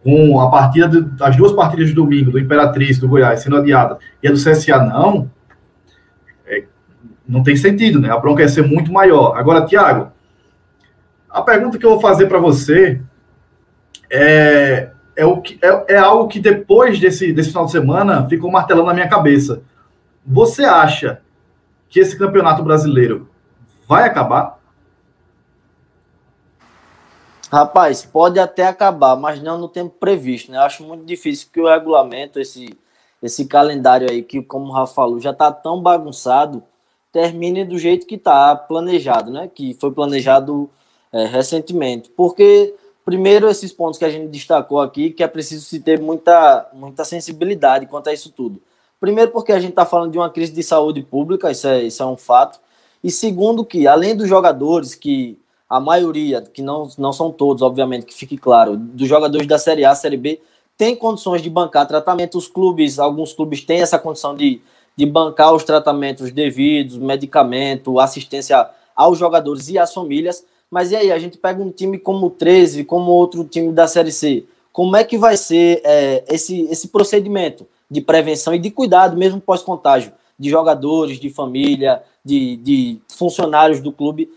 com 0.04 0.38
a 0.38 0.50
partida 0.50 1.00
das 1.00 1.34
duas 1.34 1.50
partidas 1.50 1.88
de 1.88 1.94
domingo, 1.94 2.30
do 2.30 2.38
Imperatriz, 2.38 2.98
do 2.98 3.08
Goiás, 3.08 3.40
sendo 3.40 3.56
adiada, 3.56 3.96
e 4.22 4.28
a 4.28 4.30
do 4.30 4.36
CSA 4.36 4.84
não, 4.84 5.30
é, 6.46 6.64
não 7.26 7.42
tem 7.42 7.56
sentido, 7.56 7.98
né? 7.98 8.10
A 8.10 8.18
bronca 8.18 8.42
ia 8.42 8.50
ser 8.50 8.66
muito 8.66 8.92
maior. 8.92 9.34
Agora, 9.38 9.64
Tiago, 9.64 10.12
a 11.30 11.40
pergunta 11.40 11.78
que 11.78 11.86
eu 11.86 11.92
vou 11.92 12.00
fazer 12.00 12.26
para 12.26 12.38
você 12.38 13.00
é, 14.10 14.90
é, 15.16 15.24
o 15.24 15.40
que, 15.40 15.58
é, 15.62 15.94
é 15.94 15.96
algo 15.96 16.28
que 16.28 16.38
depois 16.38 17.00
desse, 17.00 17.32
desse 17.32 17.48
final 17.48 17.64
de 17.64 17.72
semana 17.72 18.28
ficou 18.28 18.50
martelando 18.50 18.88
na 18.88 18.94
minha 18.94 19.08
cabeça. 19.08 19.62
Você 20.26 20.64
acha 20.64 21.22
que 21.88 21.98
esse 21.98 22.18
campeonato 22.18 22.62
brasileiro 22.62 23.26
vai 23.88 24.04
acabar? 24.04 24.59
Rapaz, 27.50 28.04
pode 28.06 28.38
até 28.38 28.64
acabar, 28.64 29.16
mas 29.16 29.42
não 29.42 29.58
no 29.58 29.68
tempo 29.68 29.96
previsto, 29.98 30.52
né? 30.52 30.58
Eu 30.58 30.62
acho 30.62 30.84
muito 30.84 31.04
difícil 31.04 31.48
que 31.52 31.60
o 31.60 31.66
regulamento, 31.68 32.38
esse, 32.38 32.78
esse 33.20 33.44
calendário 33.44 34.08
aí, 34.08 34.22
que 34.22 34.40
como 34.40 34.66
o 34.66 34.72
Rafa 34.72 34.94
falou, 34.94 35.18
já 35.18 35.32
tá 35.32 35.50
tão 35.50 35.82
bagunçado, 35.82 36.62
termine 37.10 37.64
do 37.64 37.76
jeito 37.76 38.06
que 38.06 38.16
tá 38.16 38.54
planejado, 38.54 39.32
né? 39.32 39.50
Que 39.52 39.74
foi 39.74 39.90
planejado 39.90 40.70
é, 41.12 41.26
recentemente. 41.26 42.08
Porque, 42.10 42.72
primeiro, 43.04 43.48
esses 43.50 43.72
pontos 43.72 43.98
que 43.98 44.04
a 44.04 44.10
gente 44.10 44.28
destacou 44.28 44.80
aqui, 44.80 45.10
que 45.10 45.24
é 45.24 45.26
preciso 45.26 45.64
se 45.64 45.80
ter 45.80 45.98
muita, 45.98 46.70
muita 46.72 47.04
sensibilidade 47.04 47.86
quanto 47.86 48.10
a 48.10 48.12
isso 48.12 48.30
tudo. 48.30 48.62
Primeiro, 49.00 49.32
porque 49.32 49.50
a 49.50 49.58
gente 49.58 49.70
está 49.70 49.84
falando 49.84 50.12
de 50.12 50.18
uma 50.18 50.30
crise 50.30 50.52
de 50.52 50.62
saúde 50.62 51.02
pública, 51.02 51.50
isso 51.50 51.66
é, 51.66 51.82
isso 51.82 52.00
é 52.00 52.06
um 52.06 52.16
fato. 52.16 52.60
E 53.02 53.10
segundo, 53.10 53.64
que 53.64 53.88
além 53.88 54.14
dos 54.14 54.28
jogadores 54.28 54.94
que 54.94 55.36
a 55.70 55.78
maioria, 55.78 56.42
que 56.42 56.60
não, 56.60 56.88
não 56.98 57.12
são 57.12 57.30
todos, 57.30 57.62
obviamente, 57.62 58.04
que 58.04 58.12
fique 58.12 58.36
claro, 58.36 58.76
dos 58.76 59.06
jogadores 59.06 59.46
da 59.46 59.56
Série 59.56 59.84
A, 59.84 59.94
Série 59.94 60.16
B, 60.16 60.40
tem 60.76 60.96
condições 60.96 61.40
de 61.40 61.48
bancar 61.48 61.86
tratamento. 61.86 62.36
Os 62.36 62.48
clubes, 62.48 62.98
alguns 62.98 63.32
clubes 63.32 63.60
têm 63.60 63.80
essa 63.80 63.96
condição 63.96 64.34
de, 64.34 64.60
de 64.96 65.06
bancar 65.06 65.54
os 65.54 65.62
tratamentos 65.62 66.32
devidos, 66.32 66.96
medicamento, 66.96 68.00
assistência 68.00 68.68
aos 68.96 69.16
jogadores 69.16 69.68
e 69.68 69.78
às 69.78 69.94
famílias. 69.94 70.44
Mas 70.68 70.90
e 70.90 70.96
aí, 70.96 71.12
a 71.12 71.18
gente 71.20 71.38
pega 71.38 71.62
um 71.62 71.70
time 71.70 71.98
como 71.98 72.26
o 72.26 72.30
13, 72.30 72.82
como 72.82 73.12
outro 73.12 73.44
time 73.44 73.72
da 73.72 73.86
Série 73.86 74.10
C. 74.10 74.44
Como 74.72 74.96
é 74.96 75.04
que 75.04 75.16
vai 75.16 75.36
ser 75.36 75.82
é, 75.84 76.24
esse, 76.28 76.62
esse 76.62 76.88
procedimento 76.88 77.64
de 77.88 78.00
prevenção 78.00 78.52
e 78.54 78.58
de 78.58 78.70
cuidado, 78.72 79.16
mesmo 79.16 79.40
pós-contágio, 79.40 80.12
de 80.36 80.50
jogadores, 80.50 81.20
de 81.20 81.30
família, 81.30 82.02
de, 82.24 82.56
de 82.56 82.98
funcionários 83.06 83.80
do 83.80 83.92
clube? 83.92 84.30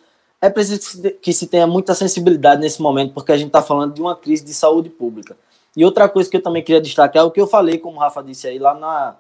É 0.44 0.50
preciso 0.50 1.10
que 1.22 1.32
se 1.32 1.48
tenha 1.48 1.66
muita 1.66 1.96
sensibilidade 1.96 2.60
nesse 2.60 2.82
momento, 2.82 3.14
porque 3.14 3.32
a 3.32 3.38
gente 3.38 3.48
está 3.48 3.62
falando 3.62 3.94
de 3.94 4.02
uma 4.02 4.14
crise 4.14 4.44
de 4.44 4.54
saúde 4.54 4.90
pública. 4.90 5.38
E 5.74 5.86
outra 5.86 6.10
coisa 6.10 6.30
que 6.30 6.36
eu 6.36 6.44
também 6.44 6.62
queria 6.62 6.82
destacar 6.82 7.24
é 7.24 7.26
o 7.26 7.32
que 7.32 7.40
eu 7.40 7.48
falei, 7.48 7.78
como 7.78 7.96
o 7.96 8.00
Rafa 8.02 8.22
disse 8.22 8.50
aí, 8.50 8.60
lá 8.60 8.74
na, 8.74 9.16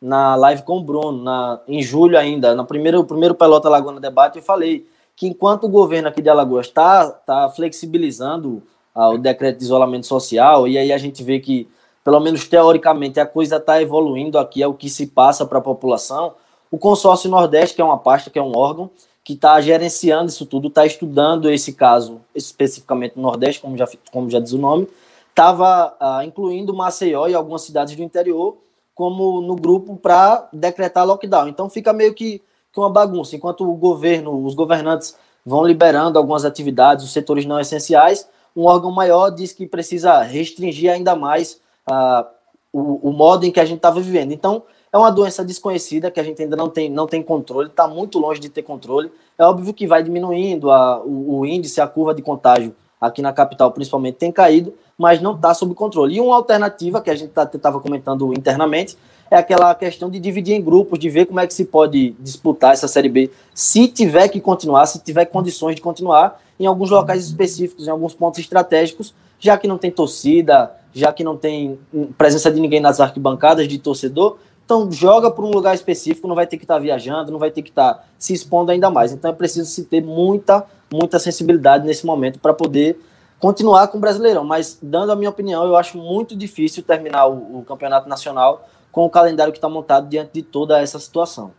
na 0.00 0.34
live 0.36 0.62
com 0.62 0.78
o 0.78 0.82
Bruno, 0.82 1.22
na, 1.22 1.60
em 1.68 1.82
julho 1.82 2.18
ainda, 2.18 2.54
no 2.54 2.64
primeiro, 2.64 3.04
primeiro 3.04 3.34
Pelota 3.34 3.68
Laguna 3.68 4.00
Debate, 4.00 4.38
eu 4.38 4.42
falei 4.42 4.88
que 5.14 5.26
enquanto 5.26 5.64
o 5.64 5.68
governo 5.68 6.08
aqui 6.08 6.22
de 6.22 6.30
Alagoas 6.30 6.68
está 6.68 7.10
tá 7.10 7.50
flexibilizando 7.50 8.62
ah, 8.94 9.10
o 9.10 9.18
decreto 9.18 9.58
de 9.58 9.64
isolamento 9.64 10.06
social, 10.06 10.66
e 10.66 10.78
aí 10.78 10.90
a 10.90 10.96
gente 10.96 11.22
vê 11.22 11.38
que, 11.38 11.68
pelo 12.02 12.18
menos 12.18 12.48
teoricamente, 12.48 13.20
a 13.20 13.26
coisa 13.26 13.56
está 13.56 13.82
evoluindo 13.82 14.38
aqui, 14.38 14.62
é 14.62 14.66
o 14.66 14.72
que 14.72 14.88
se 14.88 15.06
passa 15.06 15.44
para 15.44 15.58
a 15.58 15.62
população, 15.62 16.32
o 16.70 16.78
consórcio 16.78 17.28
Nordeste, 17.28 17.76
que 17.76 17.82
é 17.82 17.84
uma 17.84 17.98
pasta, 17.98 18.30
que 18.30 18.38
é 18.38 18.42
um 18.42 18.56
órgão, 18.56 18.88
que 19.30 19.34
está 19.34 19.60
gerenciando 19.60 20.28
isso 20.28 20.44
tudo, 20.44 20.66
está 20.66 20.84
estudando 20.84 21.48
esse 21.48 21.72
caso 21.72 22.20
especificamente 22.34 23.14
no 23.14 23.22
Nordeste, 23.22 23.60
como 23.60 23.76
já, 23.76 23.88
como 24.10 24.28
já 24.28 24.40
diz 24.40 24.52
o 24.52 24.58
nome, 24.58 24.88
estava 25.28 25.94
ah, 26.00 26.24
incluindo 26.24 26.74
Maceió 26.74 27.28
e 27.28 27.34
algumas 27.34 27.62
cidades 27.62 27.94
do 27.94 28.02
interior 28.02 28.56
como 28.92 29.40
no 29.40 29.54
grupo 29.54 29.96
para 29.96 30.48
decretar 30.52 31.06
lockdown. 31.06 31.46
Então 31.46 31.70
fica 31.70 31.92
meio 31.92 32.12
que, 32.12 32.42
que 32.72 32.80
uma 32.80 32.90
bagunça. 32.90 33.36
Enquanto 33.36 33.70
o 33.70 33.74
governo, 33.76 34.44
os 34.44 34.54
governantes 34.54 35.16
vão 35.46 35.64
liberando 35.64 36.18
algumas 36.18 36.44
atividades, 36.44 37.04
os 37.04 37.12
setores 37.12 37.46
não 37.46 37.60
essenciais, 37.60 38.28
um 38.56 38.64
órgão 38.64 38.90
maior 38.90 39.30
diz 39.30 39.52
que 39.52 39.64
precisa 39.64 40.20
restringir 40.22 40.90
ainda 40.90 41.14
mais 41.14 41.60
ah, 41.86 42.26
o, 42.72 43.10
o 43.10 43.12
modo 43.12 43.46
em 43.46 43.52
que 43.52 43.60
a 43.60 43.64
gente 43.64 43.76
estava 43.76 44.00
vivendo. 44.00 44.32
Então, 44.32 44.64
é 44.92 44.98
uma 44.98 45.10
doença 45.10 45.44
desconhecida 45.44 46.10
que 46.10 46.18
a 46.18 46.22
gente 46.22 46.42
ainda 46.42 46.56
não 46.56 46.68
tem, 46.68 46.90
não 46.90 47.06
tem 47.06 47.22
controle, 47.22 47.68
está 47.68 47.86
muito 47.86 48.18
longe 48.18 48.40
de 48.40 48.48
ter 48.48 48.62
controle. 48.62 49.10
É 49.38 49.44
óbvio 49.44 49.72
que 49.72 49.86
vai 49.86 50.02
diminuindo 50.02 50.70
a, 50.70 51.00
o, 51.00 51.38
o 51.38 51.46
índice, 51.46 51.80
a 51.80 51.86
curva 51.86 52.14
de 52.14 52.22
contágio 52.22 52.74
aqui 53.00 53.22
na 53.22 53.32
capital, 53.32 53.70
principalmente, 53.70 54.16
tem 54.16 54.30
caído, 54.30 54.74
mas 54.98 55.22
não 55.22 55.34
está 55.34 55.54
sob 55.54 55.74
controle. 55.74 56.16
E 56.16 56.20
uma 56.20 56.36
alternativa 56.36 57.00
que 57.00 57.08
a 57.08 57.14
gente 57.14 57.30
estava 57.30 57.48
tá, 57.48 57.72
comentando 57.72 58.32
internamente 58.34 58.96
é 59.30 59.36
aquela 59.36 59.74
questão 59.74 60.10
de 60.10 60.18
dividir 60.18 60.54
em 60.54 60.60
grupos, 60.60 60.98
de 60.98 61.08
ver 61.08 61.24
como 61.24 61.38
é 61.38 61.46
que 61.46 61.54
se 61.54 61.64
pode 61.64 62.10
disputar 62.18 62.72
essa 62.72 62.88
Série 62.88 63.08
B, 63.08 63.30
se 63.54 63.86
tiver 63.86 64.28
que 64.28 64.40
continuar, 64.40 64.86
se 64.86 64.98
tiver 64.98 65.24
condições 65.26 65.76
de 65.76 65.80
continuar, 65.80 66.42
em 66.58 66.66
alguns 66.66 66.90
locais 66.90 67.24
específicos, 67.24 67.86
em 67.86 67.90
alguns 67.90 68.12
pontos 68.12 68.40
estratégicos, 68.40 69.14
já 69.38 69.56
que 69.56 69.68
não 69.68 69.78
tem 69.78 69.90
torcida, 69.90 70.70
já 70.92 71.12
que 71.12 71.24
não 71.24 71.36
tem 71.36 71.78
presença 72.18 72.50
de 72.50 72.60
ninguém 72.60 72.80
nas 72.80 73.00
arquibancadas 73.00 73.66
de 73.66 73.78
torcedor, 73.78 74.36
então, 74.70 74.88
joga 74.92 75.32
para 75.32 75.44
um 75.44 75.50
lugar 75.50 75.74
específico, 75.74 76.28
não 76.28 76.34
vai 76.36 76.46
ter 76.46 76.56
que 76.56 76.62
estar 76.62 76.74
tá 76.74 76.80
viajando, 76.80 77.32
não 77.32 77.40
vai 77.40 77.50
ter 77.50 77.60
que 77.60 77.70
estar 77.70 77.94
tá 77.94 78.04
se 78.16 78.32
expondo 78.32 78.70
ainda 78.70 78.88
mais. 78.88 79.10
Então, 79.10 79.28
é 79.28 79.34
preciso 79.34 79.68
se 79.68 79.84
ter 79.84 80.00
muita, 80.00 80.64
muita 80.92 81.18
sensibilidade 81.18 81.84
nesse 81.84 82.06
momento 82.06 82.38
para 82.38 82.54
poder 82.54 83.00
continuar 83.40 83.88
com 83.88 83.98
o 83.98 84.00
Brasileirão. 84.00 84.44
Mas, 84.44 84.78
dando 84.80 85.10
a 85.10 85.16
minha 85.16 85.28
opinião, 85.28 85.64
eu 85.64 85.74
acho 85.74 85.98
muito 85.98 86.36
difícil 86.36 86.84
terminar 86.84 87.26
o, 87.26 87.58
o 87.58 87.64
Campeonato 87.64 88.08
Nacional 88.08 88.68
com 88.92 89.04
o 89.04 89.10
calendário 89.10 89.52
que 89.52 89.58
está 89.58 89.68
montado 89.68 90.08
diante 90.08 90.34
de 90.34 90.42
toda 90.42 90.80
essa 90.80 91.00
situação. 91.00 91.50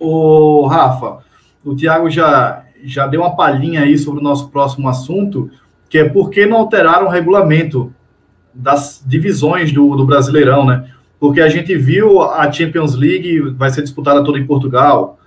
O 0.00 0.66
Rafa, 0.68 1.18
o 1.62 1.76
Thiago 1.76 2.08
já, 2.08 2.64
já 2.82 3.06
deu 3.06 3.20
uma 3.20 3.36
palhinha 3.36 3.82
aí 3.82 3.98
sobre 3.98 4.20
o 4.20 4.24
nosso 4.24 4.48
próximo 4.48 4.88
assunto, 4.88 5.50
que 5.90 5.98
é 5.98 6.08
por 6.08 6.30
que 6.30 6.46
não 6.46 6.56
alteraram 6.56 7.08
o 7.08 7.10
regulamento 7.10 7.92
das 8.58 9.02
divisões 9.06 9.70
do, 9.70 9.94
do 9.94 10.04
Brasileirão, 10.04 10.66
né? 10.66 10.90
Porque 11.20 11.40
a 11.40 11.48
gente 11.48 11.76
viu 11.76 12.20
a 12.20 12.50
Champions 12.50 12.94
League 12.94 13.40
vai 13.56 13.70
ser 13.70 13.82
disputada 13.82 14.22
toda 14.24 14.38
em 14.38 14.46
Portugal, 14.46 15.18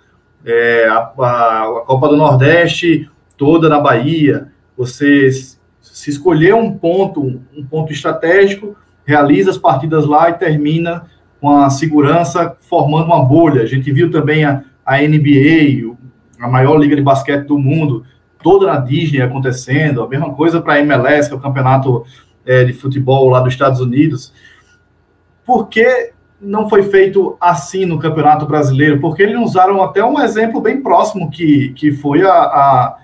é, 0.46 0.86
a, 0.88 0.98
a, 0.98 1.64
a, 1.64 1.84
Copa 1.86 2.10
do 2.10 2.18
Nordeste 2.18 3.10
toda 3.38 3.70
na 3.70 3.80
Bahia. 3.80 4.50
Você 4.78 5.30
se 5.32 6.10
escolher 6.10 6.56
um 6.56 6.78
ponto, 6.78 7.42
um 7.56 7.66
ponto 7.66 7.92
estratégico, 7.92 8.76
realiza 9.06 9.50
as 9.50 9.58
partidas 9.58 10.06
lá 10.06 10.30
e 10.30 10.34
termina 10.34 11.06
com 11.40 11.50
a 11.50 11.70
segurança 11.70 12.56
formando 12.70 13.06
uma 13.06 13.24
bolha. 13.24 13.64
A 13.64 13.66
gente 13.66 13.92
viu 13.92 14.12
também 14.12 14.44
a, 14.44 14.64
a 14.86 14.98
NBA, 14.98 15.96
a 16.40 16.48
maior 16.48 16.78
liga 16.78 16.96
de 16.96 17.02
basquete 17.02 17.46
do 17.46 17.58
mundo, 17.58 18.06
toda 18.44 18.68
na 18.68 18.78
Disney 18.78 19.22
acontecendo. 19.22 20.02
A 20.02 20.08
mesma 20.08 20.34
coisa 20.34 20.62
para 20.62 20.74
a 20.74 20.80
MLS, 20.80 21.30
que 21.30 21.34
é 21.34 21.38
o 21.38 21.42
campeonato 21.42 22.06
é, 22.46 22.64
de 22.64 22.74
futebol 22.74 23.30
lá 23.30 23.40
dos 23.40 23.54
Estados 23.54 23.80
Unidos. 23.80 24.34
Por 25.46 25.68
que 25.68 26.12
não 26.40 26.68
foi 26.68 26.84
feito 26.84 27.38
assim 27.40 27.86
no 27.86 28.00
Campeonato 28.00 28.46
Brasileiro? 28.46 29.00
Porque 29.00 29.24
eles 29.24 29.40
usaram 29.40 29.82
até 29.84 30.04
um 30.04 30.20
exemplo 30.20 30.60
bem 30.62 30.82
próximo, 30.82 31.30
que, 31.30 31.70
que 31.74 31.92
foi 31.92 32.24
a, 32.24 32.34
a, 32.34 32.98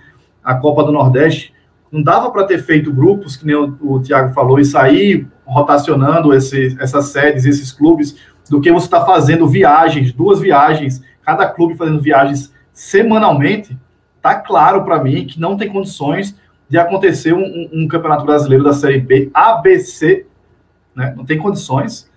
a 0.43 0.55
Copa 0.55 0.83
do 0.83 0.91
Nordeste, 0.91 1.53
não 1.91 2.01
dava 2.01 2.31
para 2.31 2.43
ter 2.43 2.59
feito 2.59 2.91
grupos, 2.91 3.35
que 3.35 3.45
nem 3.45 3.55
o, 3.55 3.77
o 3.81 4.01
Tiago 4.01 4.33
falou, 4.33 4.59
e 4.59 4.65
sair 4.65 5.27
rotacionando 5.45 6.33
esse, 6.33 6.75
essas 6.79 7.05
sedes, 7.05 7.45
esses 7.45 7.71
clubes, 7.71 8.17
do 8.49 8.59
que 8.59 8.71
você 8.71 8.85
está 8.85 9.05
fazendo 9.05 9.47
viagens, 9.47 10.11
duas 10.11 10.39
viagens, 10.39 11.01
cada 11.21 11.47
clube 11.47 11.75
fazendo 11.75 11.99
viagens 11.99 12.53
semanalmente, 12.73 13.77
tá 14.21 14.35
claro 14.35 14.83
para 14.83 15.01
mim 15.03 15.25
que 15.25 15.39
não 15.39 15.57
tem 15.57 15.69
condições 15.69 16.37
de 16.69 16.77
acontecer 16.77 17.33
um, 17.33 17.69
um, 17.71 17.87
campeonato 17.87 18.25
brasileiro 18.25 18.63
da 18.63 18.73
Série 18.73 18.99
B 18.99 19.29
ABC, 19.33 20.25
né? 20.95 21.13
Não 21.15 21.25
tem 21.25 21.37
condições 21.37 22.11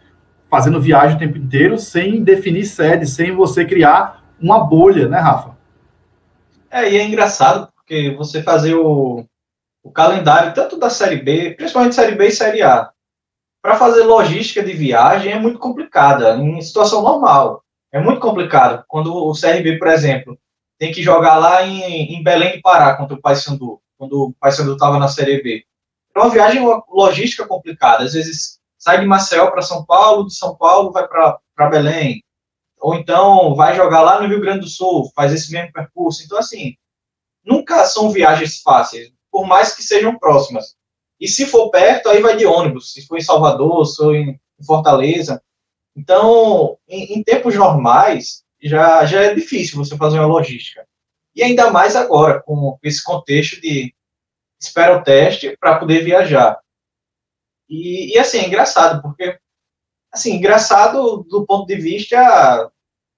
fazendo 0.51 0.81
viagem 0.81 1.17
o 1.17 1.19
tempo 1.19 1.39
inteiro 1.39 1.79
sem 1.79 2.23
definir 2.25 2.65
sede, 2.65 3.07
sem 3.07 3.35
você 3.35 3.65
criar 3.65 4.25
uma 4.41 4.65
bolha, 4.65 5.09
né, 5.09 5.19
Rafa? 5.19 5.57
É, 6.71 6.91
e 6.91 6.97
é 6.97 7.05
engraçado 7.05 7.69
porque 7.75 8.15
você 8.17 8.43
fazer 8.43 8.75
o, 8.75 9.25
o 9.83 9.91
calendário 9.91 10.53
tanto 10.53 10.77
da 10.77 10.91
Série 10.91 11.17
B, 11.17 11.55
principalmente 11.57 11.95
Série 11.95 12.17
B 12.17 12.27
e 12.29 12.33
Série 12.33 12.63
A, 12.63 12.91
para 13.63 13.77
fazer 13.77 14.05
logística 14.05 14.63
de 14.63 14.73
viagem 14.73 15.33
é 15.33 15.39
muito 15.39 15.59
complicada, 15.59 16.37
em 16.37 16.61
situação 16.61 17.03
normal. 17.03 17.63
É 17.93 18.01
muito 18.01 18.21
complicado. 18.21 18.85
Quando 18.89 19.15
o 19.15 19.33
CRB, 19.33 19.79
por 19.79 19.89
exemplo, 19.89 20.39
tem 20.79 20.93
que 20.93 21.03
jogar 21.03 21.37
lá 21.37 21.63
em, 21.67 22.15
em 22.15 22.23
Belém 22.23 22.57
do 22.57 22.63
Pará 22.63 22.97
contra 22.97 23.15
o 23.15 23.21
Paysandu, 23.21 23.81
quando 24.01 24.15
o 24.15 24.33
Paysandu 24.41 24.73
estava 24.73 24.99
na 24.99 25.09
Série 25.09 25.43
B. 25.43 25.63
É 26.17 26.19
uma 26.19 26.31
viagem 26.31 26.63
logística 26.89 27.47
complicada. 27.47 28.03
Às 28.03 28.15
vezes 28.15 28.59
sai 28.79 28.99
de 28.99 29.07
Marcel 29.07 29.51
para 29.51 29.61
São 29.61 29.85
Paulo, 29.85 30.27
de 30.27 30.35
São 30.35 30.57
Paulo 30.57 30.91
vai 30.91 31.07
para 31.07 31.69
Belém. 31.69 32.25
Ou 32.81 32.95
então 32.95 33.55
vai 33.55 33.77
jogar 33.77 34.01
lá 34.01 34.19
no 34.19 34.27
Rio 34.27 34.41
Grande 34.41 34.61
do 34.61 34.69
Sul, 34.69 35.13
faz 35.15 35.35
esse 35.35 35.53
mesmo 35.53 35.71
percurso. 35.71 36.25
Então, 36.25 36.39
assim, 36.39 36.77
nunca 37.45 37.85
são 37.85 38.11
viagens 38.11 38.63
fáceis, 38.63 39.13
por 39.31 39.47
mais 39.47 39.75
que 39.75 39.83
sejam 39.83 40.19
próximas. 40.19 40.75
E 41.21 41.29
se 41.29 41.45
for 41.45 41.71
perto, 41.71 42.09
aí 42.09 42.23
vai 42.23 42.39
de 42.39 42.47
ônibus. 42.47 42.95
Se 42.95 43.07
for 43.07 43.19
em 43.19 43.23
Salvador, 43.23 43.85
se 43.85 43.97
for 43.97 44.17
em 44.17 44.41
Fortaleza. 44.67 45.43
Então, 45.95 46.79
em, 46.89 47.19
em 47.19 47.23
tempos 47.23 47.55
normais, 47.55 48.45
já, 48.63 49.05
já 49.05 49.21
é 49.25 49.35
difícil 49.35 49.77
você 49.77 49.95
fazer 49.99 50.19
uma 50.19 50.27
logística. 50.27 50.89
E 51.35 51.43
ainda 51.43 51.71
mais 51.71 51.97
agora, 51.97 52.43
com 52.43 52.79
esse 52.83 53.03
contexto 53.03 53.61
de 53.61 53.95
espera 54.61 54.97
o 54.97 55.03
teste 55.03 55.57
para 55.59 55.79
poder 55.79 56.05
viajar. 56.05 56.59
E, 57.69 58.15
e, 58.15 58.19
assim, 58.19 58.39
é 58.39 58.47
engraçado, 58.47 59.01
porque, 59.01 59.39
assim, 60.13 60.35
engraçado 60.35 61.25
do 61.29 61.47
ponto 61.47 61.67
de 61.67 61.77
vista 61.77 62.71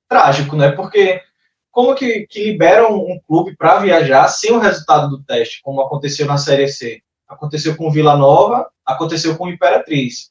trágico, 0.09 0.55
né? 0.55 0.71
Porque 0.73 1.23
como 1.71 1.95
que, 1.95 2.27
que 2.27 2.45
liberam 2.45 2.95
um 2.95 3.19
clube 3.27 3.57
para 3.57 3.81
viajar 3.81 4.29
sem 4.29 4.53
o 4.53 4.59
resultado 4.59 5.09
do 5.09 5.25
teste, 5.25 5.63
como 5.63 5.81
aconteceu 5.81 6.27
na 6.27 6.37
Série 6.37 6.69
C? 6.69 7.03
Aconteceu 7.27 7.75
com 7.77 7.91
Vila 7.91 8.15
Nova, 8.15 8.71
aconteceu 8.85 9.39
com 9.39 9.49
Imperatriz. 9.49 10.31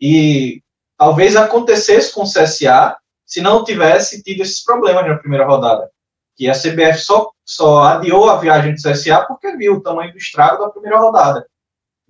E 0.00 0.62
talvez 0.98 1.36
acontecesse 1.36 2.12
com 2.12 2.22
o 2.22 2.30
CSA 2.30 2.96
se 3.24 3.40
não 3.40 3.62
tivesse 3.62 4.22
tido 4.22 4.42
esses 4.42 4.64
problemas 4.64 5.06
na 5.06 5.16
primeira 5.16 5.46
rodada. 5.46 5.88
Que 6.36 6.48
a 6.48 6.52
CBF 6.52 6.98
só, 6.98 7.30
só 7.44 7.84
adiou 7.84 8.28
a 8.28 8.36
viagem 8.36 8.74
do 8.74 8.82
CSA 8.82 9.24
porque 9.26 9.56
viu 9.56 9.74
o 9.74 9.82
tamanho 9.82 10.12
do 10.12 10.18
estrago 10.18 10.64
da 10.64 10.70
primeira 10.70 10.98
rodada. 10.98 11.46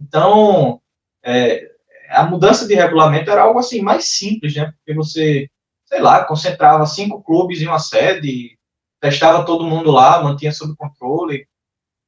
Então, 0.01 0.81
é, 1.23 1.71
a 2.11 2.25
mudança 2.25 2.67
de 2.67 2.75
regulamento 2.75 3.31
era 3.31 3.43
algo 3.43 3.59
assim 3.59 3.81
mais 3.81 4.09
simples, 4.09 4.55
né? 4.55 4.73
Porque 4.77 4.95
você, 4.95 5.49
sei 5.87 6.01
lá, 6.01 6.25
concentrava 6.25 6.87
cinco 6.87 7.23
clubes 7.23 7.61
em 7.61 7.67
uma 7.67 7.79
sede, 7.79 8.59
testava 9.01 9.45
todo 9.45 9.67
mundo 9.67 9.91
lá, 9.91 10.23
mantinha 10.23 10.53
sob 10.53 10.75
controle 10.77 11.47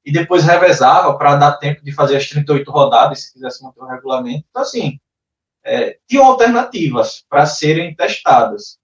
e 0.04 0.12
depois 0.12 0.44
revezava 0.44 1.18
para 1.18 1.36
dar 1.36 1.58
tempo 1.58 1.82
de 1.84 1.92
fazer 1.92 2.16
as 2.16 2.28
38 2.28 2.70
rodadas, 2.70 3.22
se 3.22 3.32
quisesse 3.32 3.62
manter 3.62 3.80
o 3.80 3.86
regulamento. 3.86 4.44
Então, 4.48 4.62
assim, 4.62 5.00
é, 5.64 5.98
tinham 6.06 6.24
alternativas 6.24 7.24
para 7.28 7.44
serem 7.44 7.94
testadas. 7.94 8.78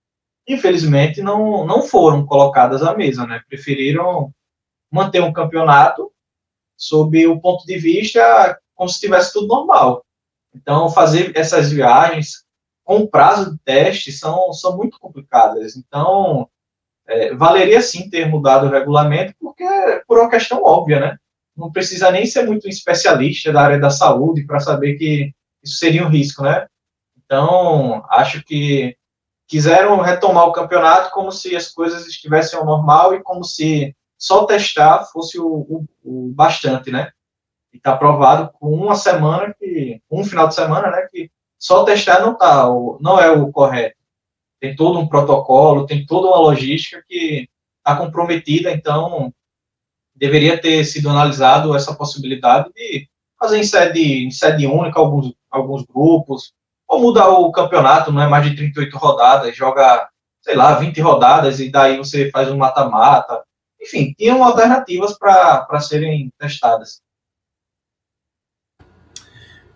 Infelizmente, 0.46 1.22
não, 1.22 1.64
não 1.64 1.82
foram 1.82 2.26
colocadas 2.26 2.82
à 2.82 2.94
mesa, 2.96 3.26
né? 3.26 3.42
Preferiram 3.48 4.32
manter 4.90 5.22
um 5.22 5.32
campeonato 5.32 6.12
sob 6.76 7.26
o 7.26 7.40
ponto 7.40 7.64
de 7.64 7.78
vista 7.78 8.58
como 8.74 8.88
se 8.88 9.00
tivesse 9.00 9.32
tudo 9.32 9.46
normal. 9.46 10.04
Então, 10.54 10.90
fazer 10.90 11.32
essas 11.36 11.70
viagens 11.70 12.44
com 12.84 13.06
prazo 13.06 13.52
de 13.52 13.58
teste 13.64 14.10
são, 14.10 14.52
são 14.52 14.76
muito 14.76 14.98
complicadas. 14.98 15.76
Então, 15.76 16.48
é, 17.06 17.34
valeria 17.34 17.80
sim 17.80 18.10
ter 18.10 18.28
mudado 18.28 18.66
o 18.66 18.70
regulamento, 18.70 19.34
porque 19.40 19.64
por 20.06 20.18
uma 20.18 20.28
questão 20.30 20.62
óbvia, 20.62 21.00
né? 21.00 21.16
Não 21.56 21.70
precisa 21.70 22.10
nem 22.10 22.26
ser 22.26 22.44
muito 22.44 22.68
especialista 22.68 23.52
da 23.52 23.62
área 23.62 23.78
da 23.78 23.90
saúde 23.90 24.44
para 24.44 24.58
saber 24.58 24.94
que 24.94 25.32
isso 25.62 25.76
seria 25.76 26.04
um 26.04 26.08
risco, 26.08 26.42
né? 26.42 26.66
Então, 27.24 28.04
acho 28.10 28.42
que 28.44 28.96
quiseram 29.46 30.00
retomar 30.00 30.46
o 30.46 30.52
campeonato 30.52 31.10
como 31.10 31.30
se 31.30 31.54
as 31.54 31.68
coisas 31.68 32.06
estivessem 32.06 32.58
ao 32.58 32.64
normal 32.64 33.14
e 33.14 33.22
como 33.22 33.44
se 33.44 33.94
só 34.18 34.44
testar 34.44 35.04
fosse 35.06 35.38
o, 35.38 35.46
o, 35.46 35.84
o 36.04 36.32
bastante, 36.32 36.90
né? 36.90 37.10
E 37.72 37.76
está 37.76 37.96
provado 37.96 38.50
com 38.58 38.72
uma 38.72 38.94
semana 38.94 39.54
que 39.58 40.00
um 40.10 40.24
final 40.24 40.48
de 40.48 40.54
semana, 40.54 40.90
né, 40.90 41.08
que 41.10 41.30
só 41.58 41.84
testar 41.84 42.20
não 42.20 42.36
tá, 42.36 42.66
não 43.00 43.18
é 43.18 43.30
o 43.30 43.50
correto. 43.50 43.96
Tem 44.60 44.76
todo 44.76 44.98
um 44.98 45.08
protocolo, 45.08 45.86
tem 45.86 46.06
toda 46.06 46.28
uma 46.28 46.38
logística 46.38 47.02
que 47.08 47.48
está 47.78 47.96
comprometida, 47.96 48.70
então 48.70 49.32
deveria 50.14 50.60
ter 50.60 50.84
sido 50.84 51.08
analisado 51.08 51.74
essa 51.74 51.94
possibilidade 51.94 52.70
de 52.74 53.08
fazer 53.38 53.58
em 53.58 53.64
sede, 53.64 54.24
em 54.24 54.30
sede 54.30 54.66
única 54.66 55.00
alguns, 55.00 55.34
alguns 55.50 55.84
grupos, 55.84 56.54
ou 56.92 57.00
mudar 57.00 57.30
o 57.30 57.50
campeonato, 57.50 58.12
não 58.12 58.20
é 58.20 58.28
mais 58.28 58.44
de 58.44 58.54
38 58.54 58.98
rodadas, 58.98 59.56
joga, 59.56 60.06
sei 60.42 60.54
lá, 60.54 60.74
20 60.74 61.00
rodadas 61.00 61.58
e 61.58 61.70
daí 61.70 61.96
você 61.96 62.30
faz 62.30 62.50
um 62.50 62.58
mata-mata. 62.58 63.42
Enfim, 63.80 64.12
tinham 64.16 64.44
alternativas 64.44 65.16
para 65.18 65.80
serem 65.80 66.30
testadas. 66.38 67.00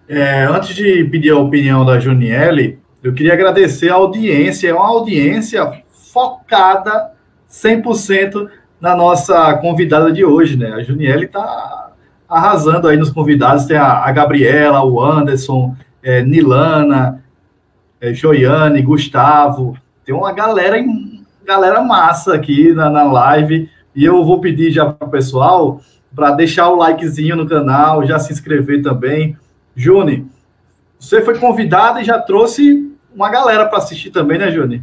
É, 0.07 0.45
antes 0.45 0.77
de 0.77 1.05
pedir 1.05 1.31
a 1.31 1.39
opinião 1.39 1.87
da 1.87 1.99
Juniele, 1.99 2.79
eu 3.03 3.15
queria 3.15 3.33
agradecer 3.33 3.91
a 3.91 3.95
audiência, 3.95 4.69
é 4.69 4.75
uma 4.75 4.87
audiência 4.87 5.83
focada 6.13 7.13
100% 7.51 8.47
na 8.79 8.95
nossa 8.95 9.55
convidada 9.55 10.13
de 10.13 10.23
hoje, 10.23 10.55
né? 10.55 10.75
A 10.75 10.83
Juniele 10.83 11.25
está 11.25 11.93
arrasando 12.29 12.89
aí 12.89 12.99
nos 12.99 13.11
convidados, 13.11 13.65
tem 13.65 13.79
a, 13.79 14.05
a 14.05 14.13
Gabriela, 14.13 14.85
o 14.85 15.03
Anderson, 15.03 15.75
é, 16.07 16.23
Nilana, 16.23 17.21
é, 18.01 18.15
Joiane, 18.15 18.81
Gustavo, 18.81 19.77
tem 20.05 20.15
uma 20.15 20.31
galera, 20.31 20.77
galera 21.45 21.81
massa 21.81 22.33
aqui 22.33 22.73
na, 22.73 22.89
na 22.89 23.03
live, 23.03 23.69
e 23.93 24.05
eu 24.05 24.25
vou 24.25 24.41
pedir 24.41 24.71
já 24.71 24.87
para 24.87 25.09
o 25.09 25.11
pessoal 25.11 25.81
para 26.15 26.31
deixar 26.31 26.69
o 26.69 26.77
likezinho 26.77 27.35
no 27.35 27.49
canal, 27.49 28.07
já 28.07 28.21
se 28.21 28.33
inscrever 28.33 28.83
também, 28.83 29.37
Juni, 29.75 30.31
você 30.97 31.21
foi 31.23 31.41
convidado 31.41 31.99
e 31.99 32.05
já 32.05 32.21
trouxe 32.21 32.89
uma 33.13 33.29
galera 33.29 33.67
para 33.67 33.79
assistir 33.79 34.11
também, 34.11 34.39
né, 34.39 34.53
Juni? 34.53 34.83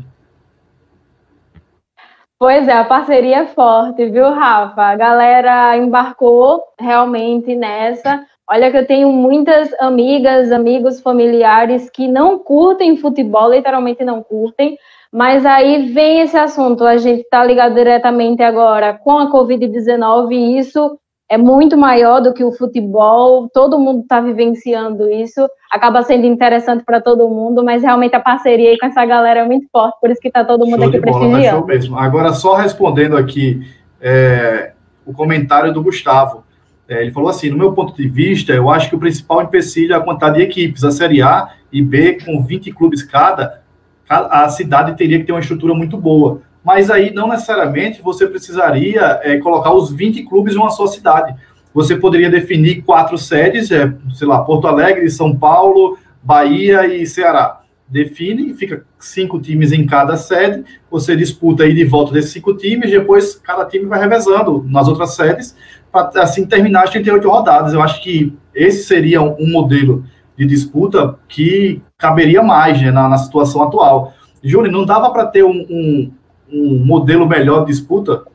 Pois 2.38 2.68
é, 2.68 2.74
a 2.74 2.84
parceria 2.84 3.44
é 3.44 3.48
forte, 3.48 4.10
viu, 4.10 4.30
Rafa? 4.30 4.82
A 4.82 4.96
galera 4.98 5.78
embarcou 5.78 6.62
realmente 6.78 7.56
nessa. 7.56 8.26
Olha 8.50 8.70
que 8.70 8.78
eu 8.78 8.86
tenho 8.86 9.12
muitas 9.12 9.74
amigas, 9.80 10.52
amigos, 10.52 11.00
familiares 11.00 11.90
que 11.90 12.08
não 12.08 12.38
curtem 12.38 12.98
futebol, 12.98 13.52
literalmente 13.52 14.04
não 14.04 14.22
curtem, 14.22 14.78
mas 15.12 15.46
aí 15.46 15.94
vem 15.94 16.22
esse 16.22 16.36
assunto, 16.36 16.84
a 16.84 16.98
gente 16.98 17.22
está 17.22 17.44
ligado 17.44 17.76
diretamente 17.76 18.44
agora 18.44 18.94
com 18.94 19.18
a 19.18 19.32
Covid-19 19.32 20.32
e 20.32 20.58
isso 20.58 21.00
é 21.30 21.38
muito 21.38 21.78
maior 21.78 22.20
do 22.20 22.34
que 22.34 22.44
o 22.44 22.52
futebol, 22.52 23.50
todo 23.52 23.80
mundo 23.80 24.02
está 24.02 24.20
vivenciando 24.20 25.10
isso, 25.10 25.48
acaba 25.72 26.04
sendo 26.04 26.26
interessante 26.26 26.84
para 26.84 27.00
todo 27.00 27.30
mundo, 27.30 27.64
mas 27.64 27.82
realmente 27.82 28.16
a 28.16 28.20
parceria 28.20 28.72
aí 28.72 28.78
com 28.78 28.88
essa 28.88 29.06
galera 29.06 29.40
é 29.40 29.46
muito 29.46 29.68
forte, 29.72 29.98
por 30.02 30.12
isso 30.12 30.22
que 30.22 30.28
está 30.28 30.44
todo 30.44 30.66
mundo 30.66 30.82
show 30.82 30.90
aqui 30.90 31.00
prestigiando. 31.00 31.58
Show 31.58 31.66
mesmo. 31.66 31.98
Agora, 31.98 32.34
só 32.34 32.56
respondendo 32.56 33.16
aqui 33.16 33.62
é, 34.02 34.74
o 35.06 35.14
comentário 35.14 35.74
do 35.74 35.82
Gustavo, 35.82 36.44
é, 36.88 37.02
ele 37.02 37.12
falou 37.12 37.30
assim, 37.30 37.50
no 37.50 37.58
meu 37.58 37.74
ponto 37.74 37.96
de 37.96 38.08
vista, 38.08 38.52
eu 38.54 38.70
acho 38.70 38.90
que 38.90 38.96
o 38.96 39.00
principal 39.00 39.42
empecilho 39.42 39.94
é 39.94 39.98
a 39.98 40.02
quantidade 40.02 40.38
de 40.38 40.44
equipes, 40.44 40.84
a 40.84 40.92
Série 40.92 41.22
A 41.22 41.50
e 41.72 41.82
B, 41.82 42.20
com 42.26 42.44
20 42.44 42.72
clubes 42.72 43.04
cada, 43.04 43.62
a 44.10 44.50
cidade 44.50 44.98
teria 44.98 45.20
que 45.20 45.26
ter 45.26 45.32
uma 45.32 45.40
estrutura 45.40 45.74
muito 45.74 45.98
boa, 45.98 46.42
mas 46.64 46.90
aí 46.92 47.14
não 47.14 47.28
necessariamente 47.28 48.02
você 48.02 48.28
precisaria 48.28 49.20
é, 49.24 49.38
colocar 49.38 49.74
os 49.74 49.92
20 49.92 50.24
clubes 50.24 50.56
em 50.56 50.58
uma 50.58 50.70
só 50.70 50.88
cidade. 50.88 51.36
Você 51.74 51.96
poderia 51.96 52.30
definir 52.30 52.84
quatro 52.84 53.18
sedes, 53.18 53.72
é, 53.72 53.94
sei 54.14 54.28
lá, 54.28 54.42
Porto 54.42 54.68
Alegre, 54.68 55.10
São 55.10 55.36
Paulo, 55.36 55.98
Bahia 56.22 56.86
e 56.86 57.06
Ceará. 57.06 57.62
Define, 57.88 58.54
fica 58.54 58.86
cinco 58.98 59.40
times 59.40 59.72
em 59.72 59.86
cada 59.86 60.16
sede, 60.16 60.64
você 60.90 61.16
disputa 61.16 61.64
aí 61.64 61.74
de 61.74 61.84
volta 61.84 62.14
desses 62.14 62.32
cinco 62.32 62.56
times, 62.56 62.90
depois 62.90 63.36
cada 63.36 63.66
time 63.66 63.86
vai 63.86 64.00
revezando 64.00 64.66
nas 64.68 64.88
outras 64.88 65.16
sedes, 65.16 65.56
para 65.94 66.24
assim 66.24 66.48
terminar 66.48 66.86
as 66.86 66.90
38 66.90 67.30
rodadas. 67.30 67.74
Eu 67.74 67.82
acho 67.82 68.02
que 68.02 68.36
esse 68.56 68.84
seria 68.84 69.22
um, 69.22 69.52
modelo 69.52 70.04
de 70.36 70.48
disputa 70.48 71.20
que 71.30 71.80
caberia 71.96 72.42
mais 72.42 72.82
né, 72.82 72.90
na, 72.90 73.08
na, 73.08 73.18
situação 73.18 73.62
atual. 73.62 74.12
Júlio, 74.44 74.72
não 74.72 74.84
dava 74.84 75.12
para 75.12 75.28
ter 75.28 75.44
um, 75.44 75.52
um, 75.52 76.12
um, 76.52 76.84
modelo 76.84 77.28
melhor 77.28 77.60
de 77.60 77.68
disputa? 77.68 78.26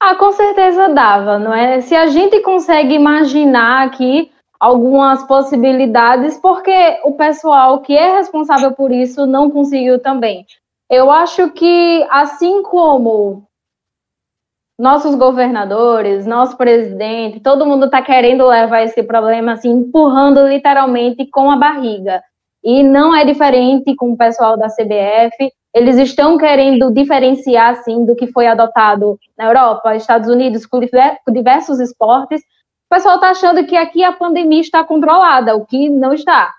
Ah, 0.00 0.14
com 0.14 0.30
certeza 0.32 0.88
dava, 0.90 1.38
não 1.38 1.52
é? 1.52 1.80
Se 1.80 1.96
a 1.96 2.06
gente 2.06 2.40
consegue 2.40 2.94
imaginar 2.94 3.86
aqui 3.86 4.30
algumas 4.60 5.24
possibilidades, 5.24 6.38
porque 6.38 7.00
o 7.04 7.12
pessoal 7.12 7.80
que 7.80 7.96
é 7.96 8.16
responsável 8.18 8.70
por 8.72 8.92
isso 8.92 9.26
não 9.26 9.50
conseguiu 9.50 9.98
também. 9.98 10.46
Eu 10.88 11.10
acho 11.10 11.50
que, 11.50 12.06
assim 12.10 12.62
como 12.62 13.46
nossos 14.78 15.14
governadores, 15.14 16.26
nosso 16.26 16.56
presidente, 16.56 17.40
todo 17.40 17.66
mundo 17.66 17.86
está 17.86 18.02
querendo 18.02 18.46
levar 18.46 18.82
esse 18.82 19.02
problema 19.02 19.52
assim, 19.52 19.70
empurrando 19.70 20.46
literalmente 20.48 21.26
com 21.26 21.50
a 21.50 21.56
barriga. 21.56 22.22
E 22.62 22.82
não 22.82 23.14
é 23.14 23.24
diferente 23.24 23.94
com 23.94 24.12
o 24.12 24.16
pessoal 24.16 24.56
da 24.56 24.68
CBF. 24.68 25.52
Eles 25.72 25.96
estão 25.96 26.38
querendo 26.38 26.90
diferenciar, 26.92 27.76
sim, 27.84 28.04
do 28.04 28.16
que 28.16 28.26
foi 28.28 28.46
adotado 28.46 29.18
na 29.36 29.46
Europa, 29.46 29.94
Estados 29.94 30.28
Unidos, 30.28 30.64
com 30.66 30.80
diversos 31.28 31.78
esportes. 31.78 32.40
O 32.40 32.94
pessoal 32.94 33.16
está 33.16 33.30
achando 33.30 33.66
que 33.66 33.76
aqui 33.76 34.02
a 34.02 34.12
pandemia 34.12 34.60
está 34.60 34.82
controlada, 34.82 35.54
o 35.54 35.66
que 35.66 35.90
não 35.90 36.12
está. 36.12 36.52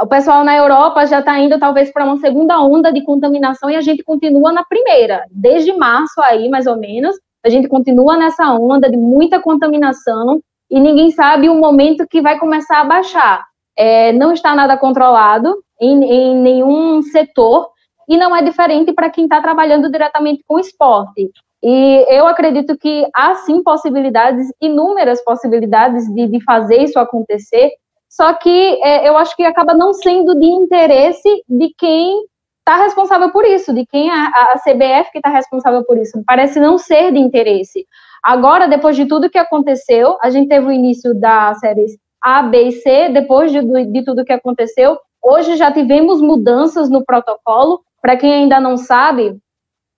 O 0.00 0.06
pessoal 0.06 0.42
na 0.42 0.56
Europa 0.56 1.06
já 1.06 1.20
está 1.20 1.38
indo 1.38 1.58
talvez 1.58 1.92
para 1.92 2.04
uma 2.04 2.16
segunda 2.16 2.60
onda 2.60 2.92
de 2.92 3.04
contaminação 3.04 3.70
e 3.70 3.76
a 3.76 3.80
gente 3.80 4.02
continua 4.02 4.52
na 4.52 4.64
primeira, 4.64 5.24
desde 5.30 5.72
março 5.72 6.20
aí, 6.20 6.48
mais 6.48 6.66
ou 6.66 6.76
menos, 6.76 7.16
a 7.44 7.50
gente 7.50 7.68
continua 7.68 8.16
nessa 8.16 8.50
onda 8.52 8.90
de 8.90 8.96
muita 8.96 9.40
contaminação 9.40 10.40
e 10.70 10.80
ninguém 10.80 11.10
sabe 11.10 11.48
o 11.48 11.54
momento 11.54 12.06
que 12.08 12.22
vai 12.22 12.38
começar 12.38 12.80
a 12.80 12.84
baixar. 12.84 13.44
É, 13.76 14.12
não 14.12 14.32
está 14.32 14.54
nada 14.54 14.76
controlado 14.78 15.62
em, 15.80 16.04
em 16.04 16.36
nenhum 16.36 17.02
setor 17.02 17.68
e 18.08 18.16
não 18.16 18.34
é 18.34 18.42
diferente 18.42 18.92
para 18.92 19.10
quem 19.10 19.24
está 19.24 19.42
trabalhando 19.42 19.90
diretamente 19.90 20.42
com 20.46 20.58
esporte. 20.58 21.30
E 21.62 22.06
eu 22.08 22.26
acredito 22.26 22.76
que 22.78 23.06
há 23.14 23.34
sim 23.36 23.62
possibilidades, 23.62 24.48
inúmeras 24.60 25.22
possibilidades 25.24 26.06
de, 26.14 26.26
de 26.26 26.42
fazer 26.44 26.82
isso 26.82 26.98
acontecer, 26.98 27.70
só 28.08 28.32
que 28.34 28.80
é, 28.82 29.08
eu 29.08 29.16
acho 29.16 29.34
que 29.34 29.44
acaba 29.44 29.74
não 29.74 29.92
sendo 29.92 30.38
de 30.38 30.46
interesse 30.46 31.28
de 31.48 31.74
quem 31.76 32.22
está 32.66 32.82
responsável 32.82 33.30
por 33.30 33.44
isso, 33.44 33.74
de 33.74 33.84
quem 33.84 34.10
a, 34.10 34.26
a 34.26 34.58
CBF 34.58 35.12
que 35.12 35.18
está 35.18 35.28
responsável 35.28 35.84
por 35.84 35.98
isso. 35.98 36.22
Parece 36.26 36.58
não 36.58 36.78
ser 36.78 37.12
de 37.12 37.18
interesse. 37.18 37.86
Agora, 38.22 38.66
depois 38.66 38.96
de 38.96 39.04
tudo 39.04 39.28
que 39.28 39.36
aconteceu, 39.36 40.16
a 40.22 40.30
gente 40.30 40.48
teve 40.48 40.66
o 40.66 40.72
início 40.72 41.14
da 41.14 41.52
série 41.54 41.84
A, 42.22 42.42
B 42.42 42.68
e 42.68 42.72
C, 42.72 43.10
depois 43.10 43.52
de, 43.52 43.60
de 43.60 44.02
tudo 44.02 44.24
que 44.24 44.32
aconteceu, 44.32 44.98
hoje 45.22 45.56
já 45.56 45.70
tivemos 45.70 46.22
mudanças 46.22 46.88
no 46.88 47.04
protocolo. 47.04 47.82
Para 48.00 48.16
quem 48.16 48.32
ainda 48.32 48.58
não 48.58 48.78
sabe, 48.78 49.38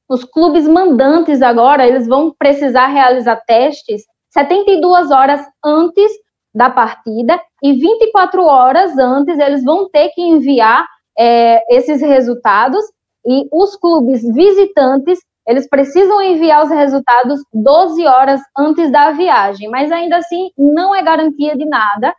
os 0.08 0.24
clubes 0.24 0.66
mandantes 0.66 1.42
agora, 1.42 1.86
eles 1.86 2.08
vão 2.08 2.34
precisar 2.36 2.88
realizar 2.88 3.36
testes 3.46 4.02
72 4.30 5.10
horas 5.10 5.40
antes 5.64 6.12
da 6.54 6.68
partida 6.68 7.40
e 7.62 7.72
24 7.72 8.44
horas 8.44 8.98
antes 8.98 9.38
eles 9.38 9.64
vão 9.64 9.88
ter 9.88 10.10
que 10.10 10.20
enviar 10.20 10.86
é, 11.18 11.76
esses 11.76 12.00
resultados 12.00 12.84
e 13.24 13.48
os 13.52 13.76
clubes 13.76 14.22
visitantes 14.34 15.18
eles 15.46 15.68
precisam 15.68 16.20
enviar 16.20 16.64
os 16.64 16.70
resultados 16.70 17.40
12 17.52 18.04
horas 18.04 18.40
antes 18.58 18.90
da 18.90 19.12
viagem, 19.12 19.68
mas 19.68 19.92
ainda 19.92 20.16
assim 20.16 20.50
não 20.58 20.92
é 20.92 21.02
garantia 21.02 21.56
de 21.56 21.64
nada. 21.64 22.12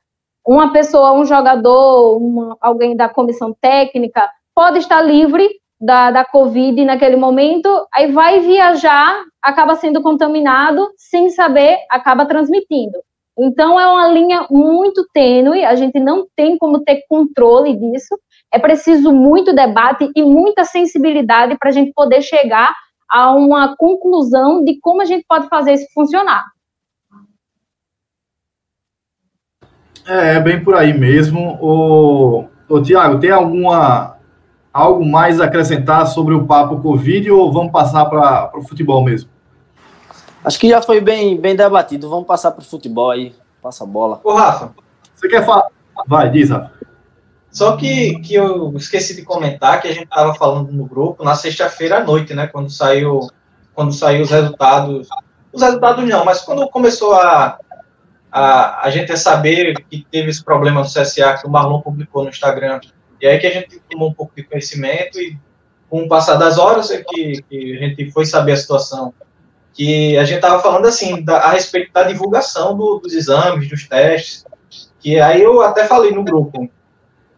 Uma 0.46 0.72
pessoa, 0.72 1.12
um 1.12 1.26
jogador, 1.26 2.18
uma, 2.18 2.56
alguém 2.62 2.96
da 2.96 3.10
comissão 3.10 3.54
técnica 3.60 4.30
pode 4.56 4.80
estar 4.80 5.02
livre 5.02 5.50
da, 5.80 6.10
da 6.10 6.26
Covid 6.26 6.86
naquele 6.86 7.18
momento, 7.18 7.70
aí 7.94 8.12
vai 8.12 8.40
viajar, 8.40 9.22
acaba 9.42 9.76
sendo 9.76 10.02
contaminado, 10.02 10.90
sem 10.98 11.30
saber, 11.30 11.78
acaba 11.92 12.26
transmitindo. 12.26 12.98
Então 13.38 13.80
é 13.80 13.86
uma 13.86 14.08
linha 14.08 14.48
muito 14.50 15.06
tênue, 15.14 15.64
a 15.64 15.76
gente 15.76 16.00
não 16.00 16.26
tem 16.36 16.58
como 16.58 16.80
ter 16.80 17.04
controle 17.08 17.76
disso, 17.76 18.18
é 18.54 18.60
preciso 18.60 19.12
muito 19.12 19.54
debate 19.54 20.10
e 20.16 20.24
muita 20.24 20.64
sensibilidade 20.64 21.58
para 21.58 21.70
a 21.70 21.74
gente 21.74 21.92
poder 21.94 22.22
chegar 22.22 22.74
a 23.10 23.34
uma 23.34 23.76
conclusão 23.76 24.64
de 24.64 24.80
como 24.80 25.02
a 25.02 25.06
gente 25.06 25.26
pode 25.28 25.48
fazer 25.48 25.74
isso 25.74 25.88
funcionar. 25.94 26.46
É, 30.06 30.36
é 30.36 30.40
bem 30.40 30.64
por 30.64 30.76
aí 30.76 30.98
mesmo. 30.98 31.58
O, 31.62 32.46
o 32.70 32.82
Tiago, 32.82 33.20
tem 33.20 33.32
alguma 33.32 34.18
algo 34.72 35.04
mais 35.04 35.42
a 35.42 35.46
acrescentar 35.46 36.06
sobre 36.06 36.36
o 36.36 36.46
papo 36.46 36.80
Covid 36.82 37.32
ou 37.32 37.52
vamos 37.52 37.72
passar 37.72 38.06
para 38.06 38.52
o 38.56 38.62
futebol 38.62 39.04
mesmo? 39.04 39.30
Acho 40.44 40.60
que 40.60 40.70
já 40.70 40.82
foi 40.82 41.02
bem, 41.02 41.40
bem 41.40 41.56
debatido. 41.56 42.10
Vamos 42.10 42.28
passar 42.28 42.52
para 42.52 42.62
o 42.62 42.66
futebol 42.66 43.10
aí. 43.10 43.34
Passa 43.62 43.84
a 43.84 43.88
bola. 43.88 44.22
Ô, 44.24 44.34
Rafa. 44.34 44.72
Você 45.16 45.28
quer 45.28 45.44
falar? 45.44 45.66
Vai, 46.06 46.30
diz, 46.30 46.50
Rafa. 46.52 46.77
Só 47.58 47.76
que, 47.76 48.20
que 48.20 48.36
eu 48.36 48.72
esqueci 48.78 49.16
de 49.16 49.24
comentar 49.24 49.82
que 49.82 49.88
a 49.88 49.92
gente 49.92 50.04
estava 50.04 50.32
falando 50.36 50.72
no 50.72 50.86
grupo 50.86 51.24
na 51.24 51.34
sexta-feira 51.34 51.98
à 51.98 52.04
noite, 52.04 52.32
né? 52.36 52.46
Quando 52.46 52.70
saiu, 52.70 53.22
quando 53.74 53.92
saiu 53.92 54.22
os 54.22 54.30
resultados. 54.30 55.08
Os 55.52 55.64
resultados 55.64 56.08
não, 56.08 56.24
mas 56.24 56.42
quando 56.42 56.70
começou 56.70 57.16
a, 57.16 57.58
a, 58.32 58.86
a 58.86 58.92
gente 58.92 59.12
a 59.12 59.18
saber 59.18 59.74
que 59.90 60.06
teve 60.12 60.30
esse 60.30 60.44
problema 60.44 60.82
no 60.82 60.86
CSA 60.86 61.40
que 61.42 61.48
o 61.48 61.50
Marlon 61.50 61.82
publicou 61.82 62.22
no 62.22 62.30
Instagram. 62.30 62.80
E 63.20 63.26
aí 63.26 63.40
que 63.40 63.48
a 63.48 63.52
gente 63.52 63.82
tomou 63.90 64.10
um 64.10 64.14
pouco 64.14 64.36
de 64.36 64.44
conhecimento 64.44 65.20
e 65.20 65.36
com 65.90 66.04
o 66.04 66.08
passar 66.08 66.36
das 66.36 66.60
horas 66.60 66.92
é 66.92 67.04
que, 67.04 67.42
que 67.50 67.76
a 67.76 67.80
gente 67.80 68.12
foi 68.12 68.28
saber 68.28 68.52
a 68.52 68.58
situação. 68.58 69.12
Que 69.74 70.16
a 70.16 70.24
gente 70.26 70.36
estava 70.36 70.62
falando 70.62 70.86
assim, 70.86 71.24
da, 71.24 71.38
a 71.40 71.54
respeito 71.54 71.92
da 71.92 72.04
divulgação 72.04 72.78
do, 72.78 73.00
dos 73.00 73.14
exames, 73.14 73.68
dos 73.68 73.88
testes, 73.88 74.46
que 75.00 75.20
aí 75.20 75.42
eu 75.42 75.64
até 75.64 75.88
falei 75.88 76.12
no 76.12 76.24
grupo, 76.24 76.70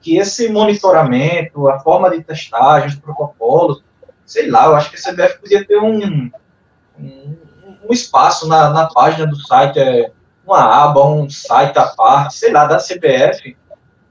que 0.01 0.17
esse 0.17 0.49
monitoramento, 0.49 1.67
a 1.67 1.79
forma 1.79 2.09
de 2.09 2.23
testagem, 2.23 2.89
os 2.89 2.95
protocolos, 2.95 3.83
sei 4.25 4.49
lá, 4.49 4.65
eu 4.65 4.75
acho 4.75 4.91
que 4.91 4.97
a 4.97 5.11
CBF 5.11 5.39
podia 5.39 5.65
ter 5.65 5.77
um, 5.77 6.31
um, 6.97 7.37
um 7.89 7.91
espaço 7.93 8.47
na, 8.47 8.69
na 8.69 8.87
página 8.87 9.27
do 9.27 9.35
site, 9.35 9.79
é, 9.79 10.11
uma 10.45 10.83
aba, 10.83 11.05
um 11.05 11.29
site 11.29 11.77
à 11.77 11.87
parte, 11.87 12.35
sei 12.35 12.51
lá, 12.51 12.65
da 12.65 12.77
CBF, 12.77 13.57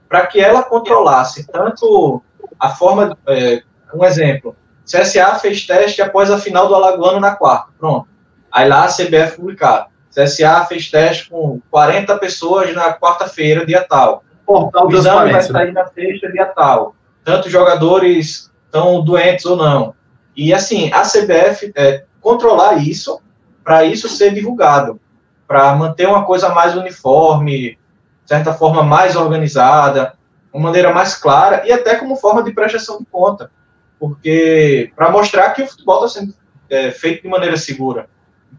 para 0.09 0.27
que 0.27 0.41
ela 0.41 0.63
controlasse 0.63 1.47
tanto 1.47 2.23
a 2.59 2.71
forma, 2.71 3.17
é, 3.27 3.63
um 3.95 4.05
exemplo, 4.05 4.57
CSA 4.85 5.35
fez 5.37 5.67
teste 5.67 6.03
após 6.03 6.31
a 6.31 6.39
final 6.39 6.69
do 6.69 6.75
Alagoano 6.75 7.21
na 7.21 7.35
quarta, 7.35 7.69
pronto. 7.79 8.09
Aí 8.51 8.69
lá 8.69 8.85
a 8.85 8.89
CBF 8.89 9.37
publicar, 9.37 9.89
CSA 10.11 10.65
fez 10.67 10.91
teste 10.91 11.29
com 11.29 11.61
40 11.71 12.17
pessoas 12.19 12.75
na 12.75 12.93
quarta-feira, 12.95 13.67
dia 13.67 13.87
tal 13.87 14.25
portal 14.49 14.89
o 14.89 14.97
exame 14.97 15.33
vai 15.33 15.43
sair 15.43 15.73
na 15.73 15.87
sexta, 15.87 16.33
dia 16.33 16.47
tal. 16.47 16.97
Tantos 17.23 17.53
jogadores 17.53 18.51
estão 18.65 19.05
doentes 19.05 19.45
ou 19.45 19.57
não. 19.57 19.95
E, 20.35 20.55
assim, 20.55 20.91
a 20.93 21.03
CBF 21.03 21.71
é, 21.77 22.05
controlar 22.21 22.77
isso, 22.77 23.21
para 23.63 23.85
isso 23.85 24.09
ser 24.09 24.33
divulgado, 24.33 24.99
para 25.47 25.75
manter 25.75 26.09
uma 26.09 26.25
coisa 26.25 26.49
mais 26.49 26.75
uniforme, 26.75 27.73
de 27.73 27.79
certa 28.25 28.55
forma 28.55 28.83
mais 28.83 29.15
organizada, 29.17 30.15
uma 30.53 30.65
maneira 30.65 30.93
mais 30.93 31.15
clara 31.15 31.67
e 31.67 31.73
até 31.73 31.97
como 31.97 32.17
forma 32.17 32.43
de 32.43 32.53
prestação 32.53 32.99
de 32.99 33.05
conta. 33.05 33.51
Porque, 33.99 34.91
para 34.97 35.11
mostrar 35.11 35.51
que 35.51 35.63
o 35.63 35.67
futebol 35.67 36.07
está 36.07 36.21
sendo 36.21 36.35
é, 36.71 36.91
feito 36.91 37.23
de 37.23 37.29
maneira 37.29 37.57
segura. 37.57 38.09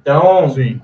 Então, 0.02 0.50
Sim. 0.50 0.82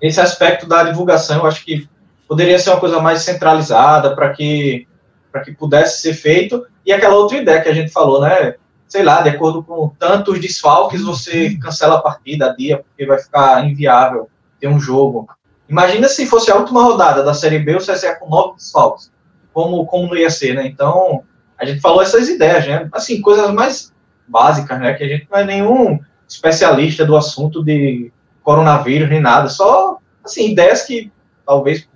esse 0.00 0.20
aspecto 0.20 0.68
da 0.68 0.84
divulgação, 0.84 1.38
eu 1.38 1.46
acho 1.46 1.64
que 1.64 1.88
poderia 2.30 2.60
ser 2.60 2.70
uma 2.70 2.78
coisa 2.78 3.00
mais 3.00 3.22
centralizada 3.22 4.14
para 4.14 4.30
que 4.30 4.86
para 5.32 5.40
que 5.42 5.52
pudesse 5.52 6.00
ser 6.00 6.14
feito 6.14 6.64
e 6.86 6.92
aquela 6.92 7.16
outra 7.16 7.38
ideia 7.38 7.60
que 7.60 7.68
a 7.68 7.74
gente 7.74 7.90
falou, 7.90 8.20
né? 8.20 8.54
Sei 8.86 9.02
lá, 9.02 9.20
de 9.20 9.30
acordo 9.30 9.64
com 9.64 9.88
tantos 9.98 10.40
desfalques, 10.40 11.02
você 11.02 11.56
cancela 11.56 11.96
a 11.96 12.00
partida 12.00 12.46
a 12.46 12.54
dia 12.54 12.78
porque 12.78 13.04
vai 13.04 13.18
ficar 13.18 13.64
inviável 13.64 14.28
ter 14.60 14.68
um 14.68 14.78
jogo. 14.78 15.28
Imagina 15.68 16.08
se 16.08 16.24
fosse 16.24 16.52
a 16.52 16.56
última 16.56 16.84
rodada 16.84 17.24
da 17.24 17.34
Série 17.34 17.58
B, 17.58 17.74
o 17.74 17.78
CSA 17.78 18.14
com 18.14 18.28
nove 18.28 18.54
desfalques, 18.56 19.10
como 19.52 19.84
como 19.86 20.06
não 20.06 20.16
ia 20.16 20.30
ser, 20.30 20.54
né? 20.54 20.68
Então 20.68 21.24
a 21.58 21.64
gente 21.64 21.80
falou 21.80 22.00
essas 22.00 22.28
ideias, 22.28 22.64
né? 22.64 22.88
Assim, 22.92 23.20
coisas 23.20 23.52
mais 23.52 23.92
básicas, 24.28 24.78
né? 24.78 24.94
Que 24.94 25.02
a 25.02 25.08
gente 25.08 25.26
não 25.28 25.38
é 25.38 25.44
nenhum 25.44 25.98
especialista 26.28 27.04
do 27.04 27.16
assunto 27.16 27.64
de 27.64 28.12
coronavírus 28.44 29.10
nem 29.10 29.20
nada, 29.20 29.48
só 29.48 29.98
assim 30.24 30.52
ideias 30.52 30.82
que 30.82 31.10
talvez 31.44 31.89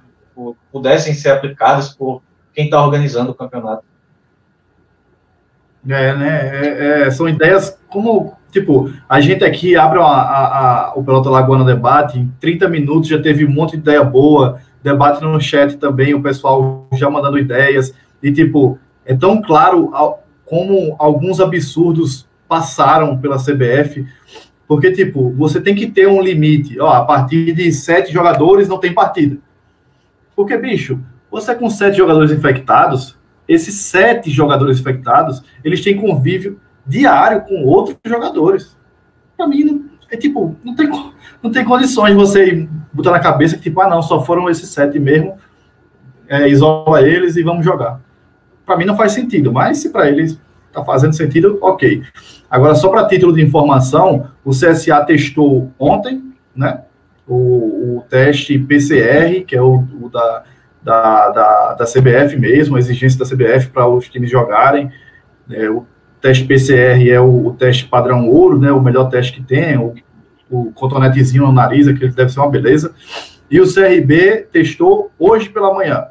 pudessem 0.73 1.14
ser 1.14 1.31
aplicadas 1.31 1.90
por 1.90 2.23
quem 2.53 2.66
está 2.66 2.83
organizando 2.83 3.33
o 3.33 3.35
campeonato. 3.35 3.85
É, 5.88 6.16
né? 6.16 6.51
É, 6.53 7.03
é, 7.03 7.11
são 7.11 7.29
ideias, 7.29 7.79
como 7.88 8.37
Tipo, 8.55 8.88
a 9.09 9.20
gente 9.20 9.44
aqui 9.44 9.75
abre 9.75 9.99
a, 9.99 10.05
a, 10.05 10.68
a, 10.87 10.92
o 10.94 11.03
Pelota 11.03 11.29
Lagoana 11.29 11.64
Debate, 11.64 12.20
em 12.20 12.33
30 12.38 12.68
minutos 12.68 13.09
já 13.09 13.20
teve 13.20 13.44
um 13.44 13.51
monte 13.51 13.73
de 13.73 13.79
ideia 13.79 14.05
boa, 14.05 14.61
debate 14.81 15.20
no 15.25 15.40
chat 15.40 15.77
também, 15.77 16.14
o 16.14 16.23
pessoal 16.23 16.87
já 16.92 17.11
mandando 17.11 17.37
ideias, 17.37 17.92
e 18.23 18.31
tipo, 18.31 18.79
é 19.05 19.12
tão 19.12 19.42
claro 19.42 19.90
como 20.44 20.94
alguns 21.01 21.40
absurdos 21.40 22.29
passaram 22.49 23.18
pela 23.18 23.38
CBF, 23.38 24.07
porque, 24.68 24.92
tipo, 24.92 25.31
você 25.33 25.61
tem 25.61 25.75
que 25.75 25.88
ter 25.88 26.07
um 26.07 26.23
limite, 26.23 26.79
ó, 26.79 26.90
a 26.92 27.05
partir 27.05 27.53
de 27.55 27.73
sete 27.73 28.12
jogadores 28.12 28.68
não 28.68 28.79
tem 28.79 28.94
partida. 28.94 29.37
Porque, 30.35 30.57
bicho, 30.57 31.01
você 31.31 31.55
com 31.55 31.68
sete 31.68 31.97
jogadores 31.97 32.31
infectados, 32.31 33.18
esses 33.47 33.75
sete 33.75 34.31
jogadores 34.31 34.81
infectados, 34.81 35.42
eles 35.62 35.83
têm 35.83 35.97
convívio 35.97 36.61
diário 36.87 37.42
com 37.42 37.64
outros 37.64 37.97
jogadores. 38.07 38.77
Para 39.37 39.47
mim, 39.47 39.64
não, 39.64 39.85
é 40.11 40.16
tipo, 40.16 40.57
não 40.64 40.75
tem, 40.75 40.88
não 41.42 41.51
tem 41.51 41.64
condições 41.64 42.14
você 42.14 42.68
botar 42.92 43.11
na 43.11 43.20
cabeça 43.20 43.57
que, 43.57 43.62
tipo, 43.62 43.81
ah, 43.81 43.88
não, 43.88 44.01
só 44.01 44.23
foram 44.23 44.49
esses 44.49 44.68
sete 44.68 44.99
mesmo, 44.99 45.37
é, 46.29 46.49
isola 46.49 47.03
eles 47.03 47.37
e 47.37 47.42
vamos 47.42 47.64
jogar. 47.64 48.01
Para 48.64 48.77
mim 48.77 48.85
não 48.85 48.97
faz 48.97 49.12
sentido, 49.12 49.53
mas 49.53 49.79
se 49.79 49.90
para 49.90 50.09
eles 50.09 50.40
está 50.68 50.85
fazendo 50.85 51.14
sentido, 51.14 51.59
ok. 51.61 52.03
Agora, 52.51 52.75
só 52.75 52.88
para 52.88 53.07
título 53.07 53.33
de 53.33 53.42
informação, 53.42 54.29
o 54.44 54.51
CSA 54.51 55.05
testou 55.05 55.73
ontem, 55.79 56.33
né? 56.55 56.84
O, 57.27 57.99
o 57.99 58.05
teste 58.09 58.59
PCR, 58.59 59.45
que 59.45 59.57
é 59.57 59.63
o, 59.63 59.85
o 60.01 60.11
da, 60.11 60.45
da, 60.83 61.29
da, 61.31 61.75
da, 61.75 61.85
CBF 61.85 62.37
mesmo, 62.39 62.77
a 62.77 62.79
exigência 62.79 63.19
da 63.19 63.25
CBF 63.25 63.71
para 63.71 63.89
os 63.89 64.09
times 64.09 64.31
jogarem. 64.31 64.91
É, 65.51 65.71
o 65.71 65.87
teste 66.21 66.45
PCR 66.45 67.09
é 67.09 67.21
o, 67.21 67.47
o, 67.47 67.55
teste 67.55 67.87
padrão 67.87 68.29
ouro, 68.29 68.59
né? 68.59 68.71
O 68.71 68.83
melhor 68.83 69.09
teste 69.09 69.33
que 69.33 69.43
tem, 69.43 69.79
o, 69.79 69.95
o 70.51 70.73
cotonetezinho 70.73 71.47
no 71.47 71.53
nariz, 71.53 71.89
aquele 71.89 72.13
deve 72.13 72.31
ser 72.31 72.41
uma 72.41 72.51
beleza. 72.51 72.95
E 73.51 73.61
o 73.61 73.73
CRB 73.73 74.49
testou 74.53 75.11
hoje 75.19 75.49
pela 75.49 75.73
manhã. 75.73 76.07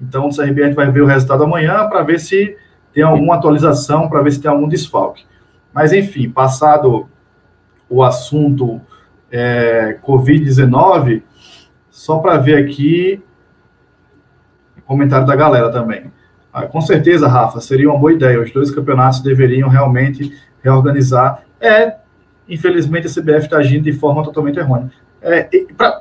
Então, 0.00 0.28
o 0.28 0.34
CRB 0.34 0.62
a 0.62 0.66
gente 0.66 0.76
vai 0.76 0.90
ver 0.90 1.02
o 1.02 1.06
resultado 1.06 1.44
amanhã 1.44 1.86
para 1.88 2.02
ver 2.02 2.18
se 2.18 2.56
tem 2.92 3.02
alguma 3.02 3.34
atualização, 3.34 4.08
para 4.08 4.22
ver 4.22 4.32
se 4.32 4.40
tem 4.40 4.50
algum 4.50 4.68
desfalque. 4.68 5.24
Mas, 5.72 5.92
enfim, 5.92 6.28
passado 6.30 7.08
o 7.88 8.02
assunto 8.02 8.80
é, 9.30 9.98
Covid-19, 10.02 11.22
só 11.90 12.18
para 12.18 12.38
ver 12.38 12.64
aqui 12.64 13.22
comentário 14.90 15.24
da 15.24 15.36
galera 15.36 15.70
também. 15.70 16.10
Ah, 16.52 16.66
com 16.66 16.80
certeza, 16.80 17.28
Rafa, 17.28 17.60
seria 17.60 17.88
uma 17.88 17.96
boa 17.96 18.12
ideia. 18.12 18.40
Os 18.40 18.50
dois 18.50 18.72
campeonatos 18.72 19.20
deveriam 19.20 19.68
realmente 19.68 20.36
reorganizar. 20.64 21.44
É, 21.60 21.94
infelizmente, 22.48 23.06
a 23.06 23.10
CBF 23.10 23.44
está 23.44 23.58
agindo 23.58 23.84
de 23.84 23.92
forma 23.92 24.24
totalmente 24.24 24.58
errônea. 24.58 24.90
É, 25.22 25.48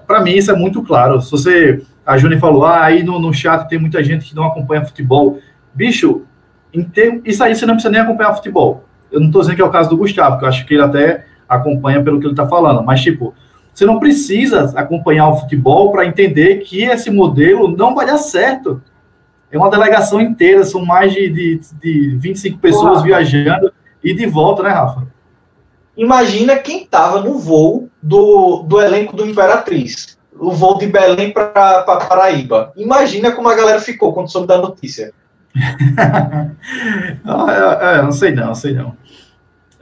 para 0.07 0.21
mim, 0.23 0.31
isso 0.31 0.49
é 0.49 0.55
muito 0.55 0.81
claro. 0.81 1.21
Se 1.21 1.29
você. 1.29 1.83
A 2.03 2.17
Júnior 2.17 2.39
falou, 2.39 2.65
ah, 2.65 2.83
aí 2.83 3.03
no, 3.03 3.19
no 3.19 3.31
chat 3.31 3.69
tem 3.69 3.77
muita 3.77 4.03
gente 4.03 4.25
que 4.25 4.35
não 4.35 4.45
acompanha 4.45 4.83
futebol. 4.83 5.37
Bicho, 5.71 6.23
termo, 6.91 7.21
isso 7.23 7.43
aí 7.43 7.53
você 7.53 7.67
não 7.67 7.75
precisa 7.75 7.91
nem 7.91 8.01
acompanhar 8.01 8.33
futebol. 8.33 8.85
Eu 9.11 9.19
não 9.19 9.27
estou 9.27 9.41
dizendo 9.41 9.55
que 9.55 9.61
é 9.61 9.65
o 9.65 9.69
caso 9.69 9.91
do 9.91 9.97
Gustavo, 9.97 10.39
que 10.39 10.45
eu 10.45 10.49
acho 10.49 10.65
que 10.65 10.73
ele 10.73 10.81
até 10.81 11.27
acompanha 11.49 12.03
pelo 12.03 12.19
que 12.19 12.25
ele 12.25 12.33
está 12.33 12.47
falando, 12.47 12.83
mas, 12.83 13.01
tipo, 13.01 13.33
você 13.73 13.85
não 13.85 13.99
precisa 13.99 14.71
acompanhar 14.75 15.29
o 15.29 15.37
futebol 15.37 15.91
para 15.91 16.05
entender 16.05 16.57
que 16.57 16.83
esse 16.83 17.09
modelo 17.09 17.75
não 17.75 17.95
vai 17.95 18.05
dar 18.05 18.17
certo. 18.17 18.81
É 19.51 19.57
uma 19.57 19.69
delegação 19.69 20.21
inteira, 20.21 20.63
são 20.63 20.85
mais 20.85 21.13
de, 21.13 21.29
de, 21.29 21.61
de 21.81 22.15
25 22.17 22.59
pessoas 22.59 23.01
viajando 23.01 23.71
e 24.03 24.13
de 24.13 24.25
volta, 24.25 24.63
né, 24.63 24.69
Rafa? 24.69 25.07
Imagina 25.97 26.57
quem 26.57 26.83
estava 26.83 27.21
no 27.21 27.37
voo 27.37 27.89
do, 28.01 28.63
do 28.63 28.79
elenco 28.79 29.15
do 29.15 29.25
Imperatriz, 29.25 30.17
o 30.37 30.51
voo 30.51 30.77
de 30.77 30.87
Belém 30.87 31.31
para 31.31 31.83
Paraíba. 31.83 32.71
Imagina 32.75 33.31
como 33.31 33.49
a 33.49 33.55
galera 33.55 33.81
ficou 33.81 34.13
quando 34.13 34.31
soube 34.31 34.47
da 34.47 34.57
notícia. 34.57 35.11
é, 35.55 37.97
é, 37.97 38.01
não 38.01 38.11
sei 38.11 38.31
não, 38.31 38.55
sei 38.55 38.73
não. 38.73 38.95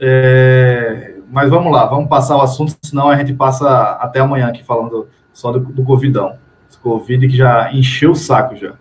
É, 0.00 1.07
mas 1.30 1.50
vamos 1.50 1.72
lá, 1.72 1.86
vamos 1.86 2.08
passar 2.08 2.36
o 2.36 2.42
assunto, 2.42 2.74
senão 2.82 3.08
a 3.08 3.16
gente 3.16 3.32
passa 3.32 3.98
até 4.00 4.20
amanhã 4.20 4.48
aqui 4.48 4.64
falando 4.64 5.08
só 5.32 5.52
do, 5.52 5.60
do 5.60 5.84
Covidão. 5.84 6.36
Esse 6.68 6.78
Covid 6.78 7.28
que 7.28 7.36
já 7.36 7.72
encheu 7.72 8.12
o 8.12 8.16
saco 8.16 8.56
já. 8.56 8.74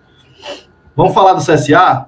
Vamos 0.96 1.14
falar 1.14 1.34
do 1.34 1.46
CSA? 1.46 2.08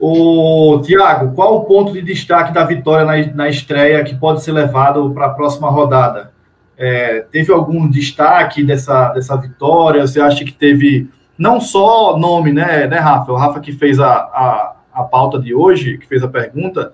O 0.00 0.80
Tiago, 0.84 1.34
qual 1.34 1.56
o 1.56 1.64
ponto 1.64 1.92
de 1.92 2.00
destaque 2.00 2.52
da 2.52 2.64
vitória 2.64 3.04
na, 3.04 3.34
na 3.34 3.48
estreia 3.48 4.04
que 4.04 4.14
pode 4.14 4.42
ser 4.42 4.52
levado 4.52 5.10
para 5.10 5.26
a 5.26 5.30
próxima 5.30 5.68
rodada? 5.68 6.32
É, 6.76 7.26
teve 7.32 7.52
algum 7.52 7.90
destaque 7.90 8.62
dessa, 8.62 9.08
dessa 9.08 9.36
vitória? 9.36 10.06
Você 10.06 10.20
acha 10.20 10.44
que 10.44 10.52
teve 10.52 11.10
não 11.36 11.60
só 11.60 12.16
nome, 12.16 12.52
né, 12.52 12.86
né, 12.86 12.98
Rafa? 12.98 13.32
O 13.32 13.36
Rafa 13.36 13.58
que 13.58 13.72
fez 13.72 13.98
a, 13.98 14.12
a, 14.12 14.76
a 14.92 15.02
pauta 15.02 15.40
de 15.40 15.52
hoje, 15.52 15.98
que 15.98 16.06
fez 16.06 16.22
a 16.22 16.28
pergunta, 16.28 16.92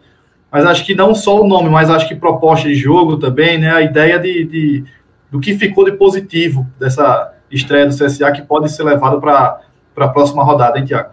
mas 0.55 0.64
acho 0.67 0.87
que 0.87 0.95
não 0.95 1.17
só 1.17 1.40
o 1.40 1.49
nome, 1.49 1.69
mas 1.69 1.90
acho 1.90 2.07
que 2.07 2.14
proposta 2.14 2.69
de 2.69 2.77
jogo 2.77 3.19
também, 3.19 3.59
né? 3.59 3.73
A 3.73 3.83
ideia 3.83 4.21
de, 4.21 4.45
de 4.45 4.85
do 5.29 5.40
que 5.40 5.59
ficou 5.59 5.85
de 5.85 5.90
positivo 5.90 6.64
dessa 6.79 7.35
estreia 7.51 7.88
do 7.88 7.93
CSA 7.93 8.31
que 8.31 8.40
pode 8.40 8.71
ser 8.71 8.85
levado 8.85 9.21
para 9.21 9.61
a 9.97 10.09
próxima 10.09 10.45
rodada, 10.45 10.79
hein, 10.79 10.85
Tiago? 10.85 11.11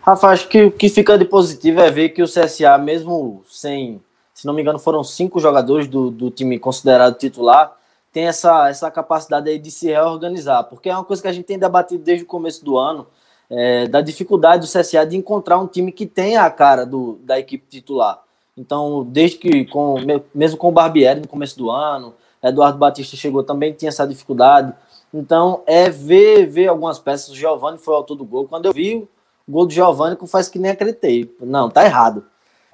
Rafa, 0.00 0.28
acho 0.28 0.48
que 0.48 0.62
o 0.64 0.70
que 0.70 0.88
fica 0.88 1.18
de 1.18 1.26
positivo 1.26 1.82
é 1.82 1.90
ver 1.90 2.08
que 2.08 2.22
o 2.22 2.26
CSA, 2.26 2.78
mesmo 2.78 3.42
sem, 3.46 4.00
se 4.32 4.46
não 4.46 4.54
me 4.54 4.62
engano, 4.62 4.78
foram 4.78 5.04
cinco 5.04 5.38
jogadores 5.38 5.86
do, 5.86 6.10
do 6.10 6.30
time 6.30 6.58
considerado 6.58 7.18
titular, 7.18 7.76
tem 8.10 8.24
essa, 8.24 8.70
essa 8.70 8.90
capacidade 8.90 9.50
aí 9.50 9.58
de 9.58 9.70
se 9.70 9.88
reorganizar, 9.88 10.64
porque 10.64 10.88
é 10.88 10.94
uma 10.94 11.04
coisa 11.04 11.20
que 11.20 11.28
a 11.28 11.32
gente 11.32 11.44
tem 11.44 11.58
debatido 11.58 12.02
desde 12.02 12.24
o 12.24 12.26
começo 12.26 12.64
do 12.64 12.78
ano, 12.78 13.06
é, 13.50 13.86
da 13.86 14.00
dificuldade 14.00 14.66
do 14.66 14.70
CSA 14.70 15.06
de 15.06 15.16
encontrar 15.16 15.58
um 15.58 15.66
time 15.66 15.92
que 15.92 16.06
tenha 16.06 16.42
a 16.42 16.50
cara 16.50 16.84
do, 16.84 17.18
da 17.22 17.38
equipe 17.38 17.64
titular. 17.68 18.22
Então, 18.56 19.04
desde 19.04 19.36
que, 19.36 19.64
com, 19.66 19.96
mesmo 20.34 20.56
com 20.56 20.68
o 20.68 20.72
Barbieri 20.72 21.20
no 21.20 21.28
começo 21.28 21.58
do 21.58 21.70
ano, 21.70 22.14
Eduardo 22.42 22.78
Batista 22.78 23.16
chegou 23.16 23.42
também, 23.42 23.72
tinha 23.72 23.88
essa 23.88 24.06
dificuldade. 24.06 24.72
Então, 25.12 25.62
é 25.66 25.88
ver, 25.90 26.46
ver 26.46 26.68
algumas 26.68 26.98
peças. 26.98 27.30
O 27.30 27.34
Giovanni 27.34 27.78
foi 27.78 27.94
o 27.94 27.96
autor 27.96 28.16
do 28.16 28.24
gol. 28.24 28.46
Quando 28.46 28.66
eu 28.66 28.72
vi 28.72 28.96
o 28.96 29.52
gol 29.52 29.66
do 29.66 29.72
Giovanni, 29.72 30.16
faz 30.26 30.48
que 30.48 30.58
nem 30.58 30.70
acreditei. 30.70 31.34
Não, 31.40 31.70
tá 31.70 31.84
errado. 31.84 32.24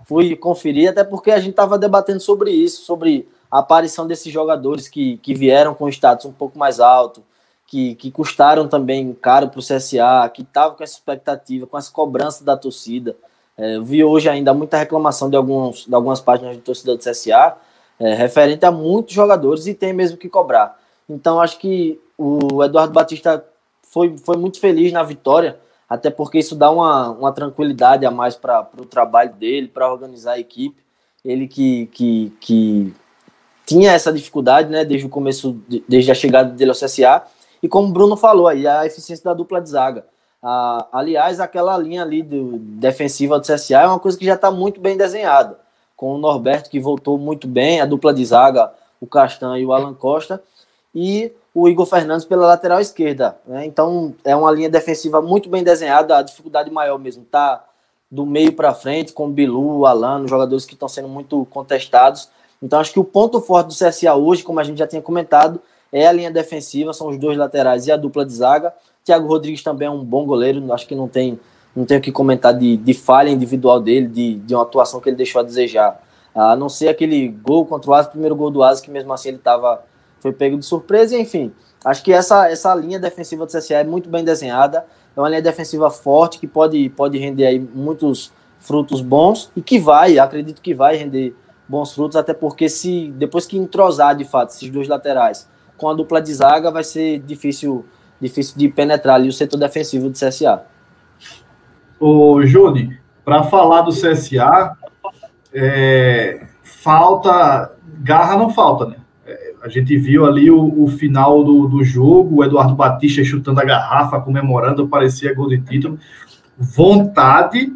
Fui 0.07 0.35
conferir, 0.35 0.91
até 0.91 1.05
porque 1.05 1.31
a 1.31 1.39
gente 1.39 1.51
estava 1.51 1.79
debatendo 1.79 2.21
sobre 2.21 2.51
isso, 2.51 2.83
sobre 2.83 3.29
a 3.51 3.59
aparição 3.59 4.07
desses 4.07 4.33
jogadores 4.33 4.89
que, 4.89 5.19
que 5.19 5.35
vieram 5.35 5.75
com 5.75 5.89
status 5.89 6.25
um 6.25 6.33
pouco 6.33 6.59
mais 6.59 6.81
alto, 6.81 7.23
que, 7.71 7.95
que 7.95 8.11
custaram 8.11 8.67
também 8.67 9.13
caro 9.15 9.49
para 9.49 9.61
o 9.61 9.63
CSA, 9.63 10.29
que 10.35 10.43
estavam 10.43 10.77
com 10.77 10.83
essa 10.83 10.95
expectativa, 10.95 11.69
com 11.69 11.79
essa 11.79 11.93
cobrança 11.93 12.45
da 12.45 12.57
torcida. 12.57 13.17
É, 13.57 13.79
vi 13.79 14.03
hoje 14.03 14.29
ainda 14.29 14.53
muita 14.53 14.77
reclamação 14.77 15.31
de, 15.31 15.37
alguns, 15.37 15.87
de 15.87 15.95
algumas 15.95 16.21
páginas 16.21 16.57
de 16.57 16.63
torcida 16.63 16.97
do 16.97 16.99
CSA, 16.99 17.57
é, 18.01 18.13
referente 18.15 18.67
a 18.67 18.73
muitos 18.73 19.15
jogadores, 19.15 19.69
e 19.69 19.75
tem 19.75 19.93
mesmo 19.93 20.17
que 20.17 20.29
cobrar. 20.29 20.81
Então, 21.09 21.41
acho 21.41 21.61
que 21.61 22.01
o 22.19 22.61
Eduardo 22.65 22.93
Batista 22.93 23.45
foi, 23.85 24.19
foi 24.19 24.37
muito 24.37 24.59
feliz 24.59 24.91
na 24.91 25.05
vitória, 25.05 25.57
até 25.89 26.11
porque 26.11 26.41
isso 26.41 26.57
dá 26.57 26.73
uma, 26.73 27.11
uma 27.11 27.31
tranquilidade 27.31 28.05
a 28.05 28.11
mais 28.11 28.35
para 28.35 28.69
o 28.79 28.85
trabalho 28.85 29.33
dele, 29.35 29.69
para 29.69 29.93
organizar 29.93 30.33
a 30.33 30.41
equipe. 30.41 30.83
Ele 31.25 31.47
que, 31.47 31.87
que, 31.93 32.33
que 32.41 32.93
tinha 33.65 33.93
essa 33.93 34.13
dificuldade, 34.13 34.69
né, 34.71 34.85
desde 34.85 35.07
o 35.07 35.11
começo, 35.11 35.57
desde 35.89 36.11
a 36.11 36.15
chegada 36.15 36.51
dele 36.51 36.71
ao 36.71 36.77
CSA, 36.77 37.23
e 37.63 37.69
como 37.69 37.89
o 37.89 37.93
Bruno 37.93 38.17
falou 38.17 38.49
aí, 38.49 38.67
a 38.67 38.87
eficiência 38.87 39.25
da 39.25 39.35
dupla 39.35 39.61
de 39.61 39.71
zaga. 39.71 40.05
Ah, 40.43 40.87
aliás, 40.93 41.39
aquela 41.39 41.77
linha 41.77 42.03
ali 42.03 42.23
do, 42.23 42.59
defensiva 42.59 43.39
do 43.39 43.47
CSA 43.47 43.81
é 43.83 43.87
uma 43.87 43.99
coisa 43.99 44.19
que 44.19 44.25
já 44.25 44.35
está 44.35 44.51
muito 44.51 44.81
bem 44.81 44.97
desenhada, 44.97 45.59
com 45.97 46.15
o 46.15 46.19
Norberto 46.19 46.71
que 46.71 46.81
voltou 46.81 47.19
muito 47.19 47.47
bem, 47.47 47.81
a 47.81 47.87
dupla 47.87 48.15
de 48.15 48.25
zaga, 48.25 48.73
o 49.01 49.07
Castan 49.07 49.59
e 49.59 49.67
o 49.67 49.73
Alan 49.73 49.93
Costa, 49.93 50.43
e 50.95 51.33
o 51.55 51.69
Igor 51.69 51.85
Fernandes 51.85 52.25
pela 52.25 52.47
lateral 52.47 52.81
esquerda. 52.81 53.37
Né? 53.47 53.67
Então 53.67 54.15
é 54.25 54.35
uma 54.35 54.51
linha 54.51 54.71
defensiva 54.71 55.21
muito 55.21 55.49
bem 55.49 55.63
desenhada, 55.63 56.17
a 56.17 56.23
dificuldade 56.23 56.71
maior 56.71 56.99
mesmo 56.99 57.25
tá 57.25 57.65
do 58.11 58.27
meio 58.27 58.53
para 58.53 58.75
frente, 58.75 59.13
com 59.13 59.27
o 59.27 59.31
Bilu, 59.31 59.81
o 59.81 59.87
Alan, 59.87 60.27
jogadores 60.27 60.65
que 60.65 60.75
estão 60.75 60.89
sendo 60.89 61.09
muito 61.09 61.47
contestados. 61.51 62.29
Então 62.63 62.81
acho 62.81 62.93
que 62.93 62.99
o 62.99 63.05
ponto 63.05 63.41
forte 63.41 63.69
do 63.69 63.75
CSA 63.75 64.15
hoje, 64.15 64.43
como 64.43 64.59
a 64.59 64.65
gente 64.65 64.79
já 64.79 64.87
tinha 64.87 65.01
comentado, 65.01 65.61
é 65.93 66.07
a 66.07 66.13
linha 66.13 66.31
defensiva, 66.31 66.93
são 66.93 67.09
os 67.09 67.19
dois 67.19 67.37
laterais 67.37 67.87
e 67.87 67.93
a 67.93 67.97
dupla 67.97 68.25
de 68.25 68.33
zaga. 68.33 68.73
Thiago 69.05 69.27
Rodrigues 69.27 69.63
também 69.63 69.89
é 69.89 69.91
um 69.91 70.05
bom 70.05 70.25
goleiro, 70.25 70.73
acho 70.73 70.87
que 70.87 70.95
não 70.95 71.09
tem 71.09 71.39
não 71.75 71.85
tenho 71.85 72.01
que 72.01 72.11
comentar 72.11 72.53
de, 72.53 72.77
de 72.77 72.93
falha 72.93 73.31
individual 73.31 73.81
dele, 73.81 74.09
de, 74.09 74.35
de 74.35 74.55
uma 74.55 74.65
atuação 74.65 75.01
que 75.01 75.09
ele 75.09 75.17
deixou 75.17 75.41
a 75.41 75.45
desejar. 75.45 76.03
A 76.35 76.57
não 76.57 76.69
ser 76.69 76.89
aquele 76.89 77.29
gol 77.29 77.65
contra 77.65 77.91
o 77.91 77.95
Asa, 77.95 78.09
primeiro 78.09 78.35
gol 78.35 78.51
do 78.51 78.63
Asa, 78.63 78.83
que 78.83 78.91
mesmo 78.91 79.13
assim 79.13 79.29
ele 79.29 79.39
estava 79.39 79.85
foi 80.21 80.33
pego 80.33 80.59
de 80.59 80.65
surpresa, 80.65 81.17
enfim. 81.17 81.53
Acho 81.85 82.03
que 82.03 82.13
essa, 82.13 82.51
essa 82.51 82.75
linha 82.75 82.99
defensiva 82.99 83.47
do 83.47 83.53
CSA 83.53 83.77
é 83.77 83.85
muito 83.85 84.09
bem 84.09 84.23
desenhada, 84.23 84.85
é 85.17 85.21
uma 85.21 85.29
linha 85.29 85.41
defensiva 85.41 85.91
forte 85.91 86.39
que 86.39 86.47
pode, 86.47 86.91
pode 86.91 87.19
render 87.19 87.47
aí 87.47 87.59
muitos 87.59 88.33
frutos 88.59 89.01
bons 89.01 89.51
e 89.57 89.63
que 89.63 89.79
vai, 89.79 90.19
acredito 90.19 90.61
que 90.61 90.75
vai 90.75 90.97
render 90.97 91.35
bons 91.67 91.95
frutos, 91.95 92.17
até 92.17 92.35
porque 92.35 92.69
se 92.69 93.11
depois 93.17 93.47
que 93.47 93.57
entrosar 93.57 94.15
de 94.15 94.25
fato 94.25 94.51
esses 94.51 94.69
dois 94.69 94.89
laterais 94.89 95.49
com 95.81 95.89
a 95.89 95.95
dupla 95.95 96.21
de 96.21 96.33
zaga, 96.35 96.71
vai 96.71 96.85
ser 96.85 97.21
difícil, 97.21 97.87
difícil 98.21 98.59
de 98.59 98.69
penetrar 98.69 99.15
ali 99.15 99.31
o 99.31 99.33
setor 99.33 99.57
defensivo 99.57 100.11
do 100.11 100.15
CSA. 100.15 100.63
Ô, 101.99 102.45
Júnior, 102.45 102.99
para 103.25 103.43
falar 103.45 103.81
do 103.81 103.91
CSA, 103.91 104.77
é, 105.55 106.47
falta. 106.63 107.73
Garra 108.03 108.37
não 108.37 108.51
falta, 108.51 108.87
né? 108.87 108.97
É, 109.27 109.55
a 109.63 109.69
gente 109.69 109.97
viu 109.97 110.27
ali 110.27 110.51
o, 110.51 110.85
o 110.85 110.89
final 110.89 111.43
do, 111.43 111.67
do 111.67 111.83
jogo, 111.83 112.37
o 112.37 112.45
Eduardo 112.45 112.75
Batista 112.75 113.25
chutando 113.25 113.61
a 113.61 113.65
garrafa, 113.65 114.21
comemorando, 114.21 114.87
parecia 114.87 115.35
gol 115.35 115.49
de 115.49 115.61
título. 115.61 115.99
Vontade 116.59 117.73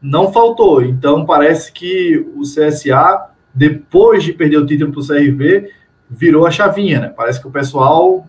não 0.00 0.30
faltou. 0.30 0.82
Então 0.82 1.24
parece 1.24 1.72
que 1.72 2.18
o 2.36 2.42
CSA, 2.42 3.30
depois 3.54 4.24
de 4.24 4.34
perder 4.34 4.58
o 4.58 4.66
título 4.66 4.92
para 4.92 5.00
o 5.00 5.06
CRV, 5.06 5.70
virou 6.08 6.46
a 6.46 6.50
chavinha, 6.50 7.00
né? 7.00 7.12
Parece 7.14 7.40
que 7.40 7.48
o 7.48 7.50
pessoal 7.50 8.26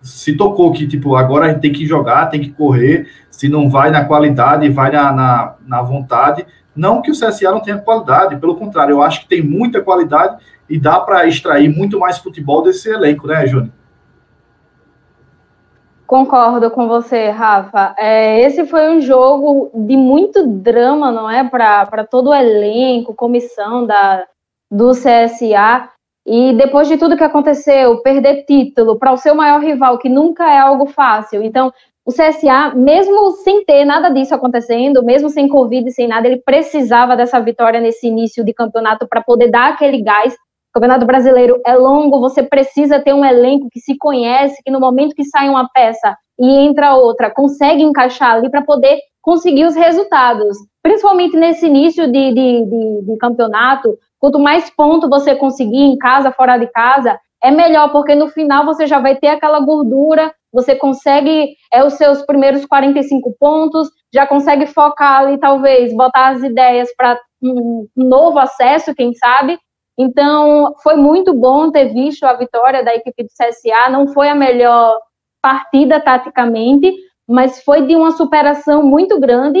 se 0.00 0.36
tocou 0.36 0.72
que, 0.72 0.86
tipo, 0.86 1.16
agora 1.16 1.46
a 1.46 1.48
gente 1.48 1.60
tem 1.60 1.72
que 1.72 1.86
jogar, 1.86 2.26
tem 2.26 2.40
que 2.40 2.50
correr, 2.50 3.08
se 3.30 3.48
não 3.48 3.68
vai 3.68 3.90
na 3.90 4.04
qualidade, 4.04 4.68
vai 4.68 4.92
na, 4.92 5.12
na, 5.12 5.54
na 5.66 5.82
vontade. 5.82 6.46
Não 6.74 7.02
que 7.02 7.10
o 7.10 7.14
CSA 7.14 7.50
não 7.50 7.60
tenha 7.60 7.78
qualidade, 7.78 8.36
pelo 8.36 8.56
contrário, 8.56 8.92
eu 8.92 9.02
acho 9.02 9.22
que 9.22 9.28
tem 9.28 9.42
muita 9.42 9.82
qualidade 9.82 10.36
e 10.68 10.78
dá 10.78 11.00
para 11.00 11.26
extrair 11.26 11.68
muito 11.68 11.98
mais 11.98 12.18
futebol 12.18 12.62
desse 12.62 12.88
elenco, 12.88 13.26
né, 13.26 13.46
Júnior? 13.46 13.72
Concordo 16.06 16.70
com 16.70 16.88
você, 16.88 17.28
Rafa. 17.28 17.94
É, 17.98 18.40
esse 18.40 18.64
foi 18.66 18.88
um 18.88 19.00
jogo 19.00 19.70
de 19.74 19.94
muito 19.94 20.46
drama, 20.46 21.10
não 21.10 21.28
é? 21.28 21.44
Para 21.44 22.06
todo 22.10 22.30
o 22.30 22.34
elenco, 22.34 23.14
comissão 23.14 23.84
da, 23.84 24.24
do 24.70 24.92
CSA. 24.92 25.90
E 26.30 26.52
depois 26.52 26.86
de 26.86 26.98
tudo 26.98 27.16
que 27.16 27.24
aconteceu, 27.24 28.02
perder 28.02 28.44
título 28.44 28.98
para 28.98 29.12
o 29.12 29.16
seu 29.16 29.34
maior 29.34 29.60
rival, 29.60 29.96
que 29.98 30.10
nunca 30.10 30.44
é 30.44 30.58
algo 30.58 30.84
fácil. 30.84 31.42
Então, 31.42 31.72
o 32.04 32.12
CSA, 32.12 32.74
mesmo 32.74 33.30
sem 33.32 33.64
ter 33.64 33.86
nada 33.86 34.10
disso 34.10 34.34
acontecendo, 34.34 35.02
mesmo 35.02 35.30
sem 35.30 35.48
Covid, 35.48 35.90
sem 35.90 36.06
nada, 36.06 36.26
ele 36.26 36.42
precisava 36.44 37.16
dessa 37.16 37.40
vitória 37.40 37.80
nesse 37.80 38.06
início 38.06 38.44
de 38.44 38.52
campeonato 38.52 39.08
para 39.08 39.22
poder 39.22 39.50
dar 39.50 39.72
aquele 39.72 40.02
gás 40.02 40.34
o 40.68 40.72
Campeonato 40.74 41.06
Brasileiro 41.06 41.60
é 41.66 41.74
longo, 41.74 42.20
você 42.20 42.42
precisa 42.42 43.00
ter 43.00 43.14
um 43.14 43.24
elenco 43.24 43.68
que 43.72 43.80
se 43.80 43.96
conhece, 43.96 44.62
que 44.62 44.70
no 44.70 44.78
momento 44.78 45.14
que 45.14 45.24
sai 45.24 45.48
uma 45.48 45.66
peça 45.68 46.14
e 46.38 46.46
entra 46.46 46.94
outra, 46.94 47.30
consegue 47.30 47.82
encaixar 47.82 48.34
ali 48.34 48.50
para 48.50 48.62
poder 48.62 48.98
conseguir 49.22 49.64
os 49.64 49.74
resultados. 49.74 50.58
Principalmente 50.82 51.36
nesse 51.36 51.66
início 51.66 52.06
de, 52.06 52.32
de, 52.32 52.64
de, 52.66 53.02
de 53.02 53.16
campeonato, 53.16 53.98
quanto 54.18 54.38
mais 54.38 54.70
pontos 54.70 55.08
você 55.08 55.34
conseguir 55.34 55.82
em 55.82 55.96
casa, 55.96 56.32
fora 56.32 56.56
de 56.58 56.66
casa, 56.68 57.18
é 57.42 57.50
melhor, 57.50 57.90
porque 57.92 58.14
no 58.14 58.28
final 58.28 58.64
você 58.64 58.86
já 58.86 58.98
vai 58.98 59.16
ter 59.16 59.28
aquela 59.28 59.60
gordura, 59.60 60.32
você 60.52 60.74
consegue 60.74 61.54
é, 61.72 61.84
os 61.84 61.94
seus 61.94 62.22
primeiros 62.22 62.66
45 62.66 63.34
pontos, 63.38 63.88
já 64.12 64.26
consegue 64.26 64.66
focar 64.66 65.20
ali, 65.20 65.38
talvez, 65.38 65.94
botar 65.94 66.28
as 66.28 66.42
ideias 66.42 66.88
para 66.96 67.18
um 67.42 67.86
novo 67.96 68.38
acesso, 68.38 68.94
quem 68.94 69.14
sabe, 69.14 69.58
então, 69.98 70.76
foi 70.80 70.94
muito 70.94 71.34
bom 71.34 71.72
ter 71.72 71.92
visto 71.92 72.22
a 72.22 72.34
vitória 72.34 72.84
da 72.84 72.94
equipe 72.94 73.24
do 73.24 73.28
CSA. 73.30 73.90
Não 73.90 74.06
foi 74.06 74.28
a 74.28 74.34
melhor 74.34 74.96
partida 75.42 76.00
taticamente, 76.00 76.94
mas 77.28 77.62
foi 77.64 77.84
de 77.84 77.96
uma 77.96 78.12
superação 78.12 78.80
muito 78.84 79.18
grande. 79.18 79.60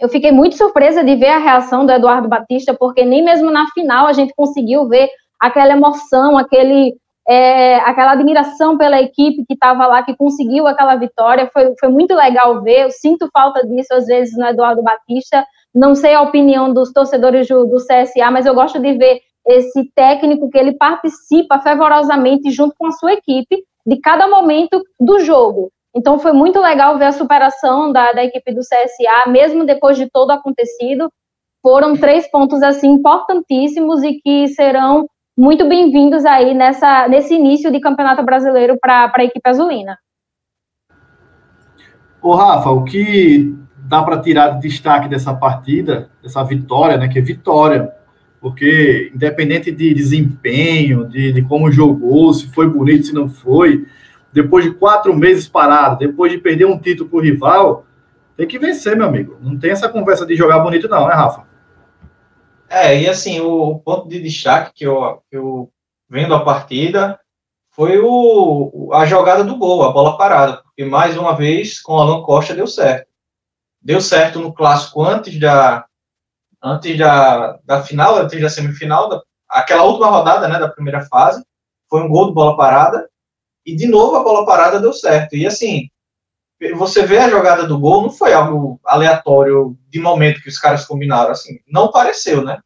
Eu 0.00 0.08
fiquei 0.08 0.32
muito 0.32 0.56
surpresa 0.56 1.04
de 1.04 1.14
ver 1.14 1.28
a 1.28 1.38
reação 1.38 1.84
do 1.84 1.92
Eduardo 1.92 2.26
Batista, 2.26 2.74
porque 2.74 3.04
nem 3.04 3.22
mesmo 3.22 3.50
na 3.50 3.66
final 3.74 4.06
a 4.06 4.14
gente 4.14 4.32
conseguiu 4.34 4.88
ver 4.88 5.10
aquela 5.38 5.74
emoção, 5.74 6.38
aquele, 6.38 6.94
é, 7.28 7.76
aquela 7.80 8.12
admiração 8.12 8.78
pela 8.78 8.98
equipe 8.98 9.44
que 9.46 9.52
estava 9.52 9.86
lá, 9.86 10.02
que 10.02 10.16
conseguiu 10.16 10.66
aquela 10.66 10.96
vitória. 10.96 11.50
Foi, 11.52 11.74
foi 11.78 11.90
muito 11.90 12.14
legal 12.14 12.62
ver. 12.62 12.84
Eu 12.84 12.90
sinto 12.90 13.28
falta 13.30 13.66
disso 13.66 13.92
às 13.92 14.06
vezes 14.06 14.34
no 14.38 14.46
Eduardo 14.46 14.82
Batista. 14.82 15.44
Não 15.74 15.94
sei 15.94 16.14
a 16.14 16.22
opinião 16.22 16.72
dos 16.72 16.90
torcedores 16.92 17.46
do, 17.46 17.66
do 17.66 17.76
CSA, 17.76 18.30
mas 18.30 18.46
eu 18.46 18.54
gosto 18.54 18.80
de 18.80 18.94
ver 18.94 19.20
esse 19.46 19.90
técnico 19.94 20.48
que 20.48 20.58
ele 20.58 20.72
participa 20.72 21.60
fervorosamente 21.60 22.50
junto 22.50 22.74
com 22.78 22.86
a 22.86 22.92
sua 22.92 23.12
equipe 23.12 23.64
de 23.86 24.00
cada 24.00 24.26
momento 24.26 24.82
do 24.98 25.20
jogo. 25.20 25.70
Então 25.94 26.18
foi 26.18 26.32
muito 26.32 26.60
legal 26.60 26.98
ver 26.98 27.06
a 27.06 27.12
superação 27.12 27.92
da, 27.92 28.12
da 28.12 28.24
equipe 28.24 28.52
do 28.54 28.60
CSA, 28.60 29.28
mesmo 29.30 29.64
depois 29.66 29.96
de 29.96 30.08
todo 30.08 30.30
acontecido. 30.30 31.10
Foram 31.62 31.96
três 31.96 32.30
pontos 32.30 32.62
assim 32.62 32.88
importantíssimos 32.88 34.02
e 34.02 34.20
que 34.20 34.48
serão 34.48 35.06
muito 35.36 35.68
bem-vindos 35.68 36.24
aí 36.24 36.54
nessa, 36.54 37.08
nesse 37.08 37.34
início 37.34 37.70
de 37.72 37.80
campeonato 37.80 38.22
brasileiro 38.22 38.78
para 38.80 39.12
a 39.14 39.24
equipe 39.24 39.48
azulina. 39.48 39.98
Ô 42.22 42.34
Rafa, 42.34 42.70
o 42.70 42.84
que 42.84 43.54
dá 43.76 44.02
para 44.02 44.20
tirar 44.20 44.50
de 44.50 44.68
destaque 44.68 45.08
dessa 45.08 45.34
partida, 45.34 46.10
dessa 46.22 46.44
vitória, 46.44 46.96
né? 46.96 47.08
Que 47.08 47.18
é 47.18 47.22
vitória 47.22 47.92
porque 48.40 49.12
independente 49.14 49.70
de 49.70 49.92
desempenho, 49.92 51.06
de, 51.06 51.32
de, 51.32 51.42
como 51.42 51.70
jogou, 51.70 52.32
se 52.32 52.46
foi 52.48 52.68
bonito, 52.68 53.06
se 53.06 53.12
não 53.12 53.28
foi, 53.28 53.86
depois 54.32 54.64
de 54.64 54.72
quatro 54.72 55.14
meses 55.14 55.48
parado, 55.48 55.98
depois 55.98 56.30
de 56.30 56.38
perder 56.38 56.66
um 56.66 56.78
título 56.78 57.08
para 57.08 57.18
o 57.18 57.22
rival, 57.22 57.84
tem 58.36 58.46
que 58.46 58.58
vencer, 58.58 58.96
meu 58.96 59.06
amigo. 59.06 59.36
Não 59.40 59.58
tem 59.58 59.70
essa 59.70 59.88
conversa 59.88 60.24
de 60.24 60.34
jogar 60.34 60.60
bonito, 60.60 60.88
não, 60.88 61.06
né, 61.06 61.14
Rafa? 61.14 61.46
É, 62.68 63.02
e 63.02 63.08
assim, 63.08 63.40
o, 63.40 63.80
ponto 63.80 64.08
de 64.08 64.22
destaque 64.22 64.72
que 64.74 64.86
eu, 64.86 65.20
eu 65.30 65.72
vendo 66.08 66.32
a 66.34 66.44
partida 66.44 67.18
foi 67.72 67.98
o, 67.98 68.90
a 68.92 69.04
jogada 69.04 69.42
do 69.42 69.56
gol, 69.56 69.82
a 69.82 69.92
bola 69.92 70.16
parada, 70.16 70.62
porque 70.62 70.84
mais 70.84 71.16
uma 71.16 71.34
vez 71.34 71.80
com 71.80 71.94
o 71.94 71.98
Alan 71.98 72.22
Costa 72.22 72.54
deu 72.54 72.68
certo. 72.68 73.08
Deu 73.82 74.00
certo 74.00 74.38
no 74.38 74.54
clássico 74.54 75.02
antes 75.02 75.38
da, 75.40 75.84
antes 76.62 76.96
da, 76.96 77.58
da 77.64 77.82
final, 77.82 78.16
antes 78.16 78.40
da 78.40 78.48
semifinal, 78.48 79.08
da, 79.08 79.20
aquela 79.48 79.82
última 79.82 80.06
rodada 80.06 80.46
né, 80.46 80.58
da 80.58 80.68
primeira 80.68 81.00
fase, 81.06 81.44
foi 81.88 82.02
um 82.02 82.08
gol 82.08 82.28
de 82.28 82.34
bola 82.34 82.56
parada, 82.56 83.09
e 83.72 83.76
de 83.76 83.86
novo 83.86 84.16
a 84.16 84.22
bola 84.22 84.46
parada 84.46 84.80
deu 84.80 84.92
certo. 84.92 85.36
E 85.36 85.46
assim, 85.46 85.88
você 86.76 87.06
vê 87.06 87.18
a 87.18 87.30
jogada 87.30 87.66
do 87.66 87.78
gol, 87.78 88.02
não 88.02 88.10
foi 88.10 88.32
algo 88.32 88.80
aleatório 88.84 89.76
de 89.88 89.98
momento 89.98 90.42
que 90.42 90.48
os 90.48 90.58
caras 90.58 90.84
combinaram, 90.84 91.30
assim, 91.30 91.58
não 91.66 91.90
pareceu, 91.90 92.44
né? 92.44 92.58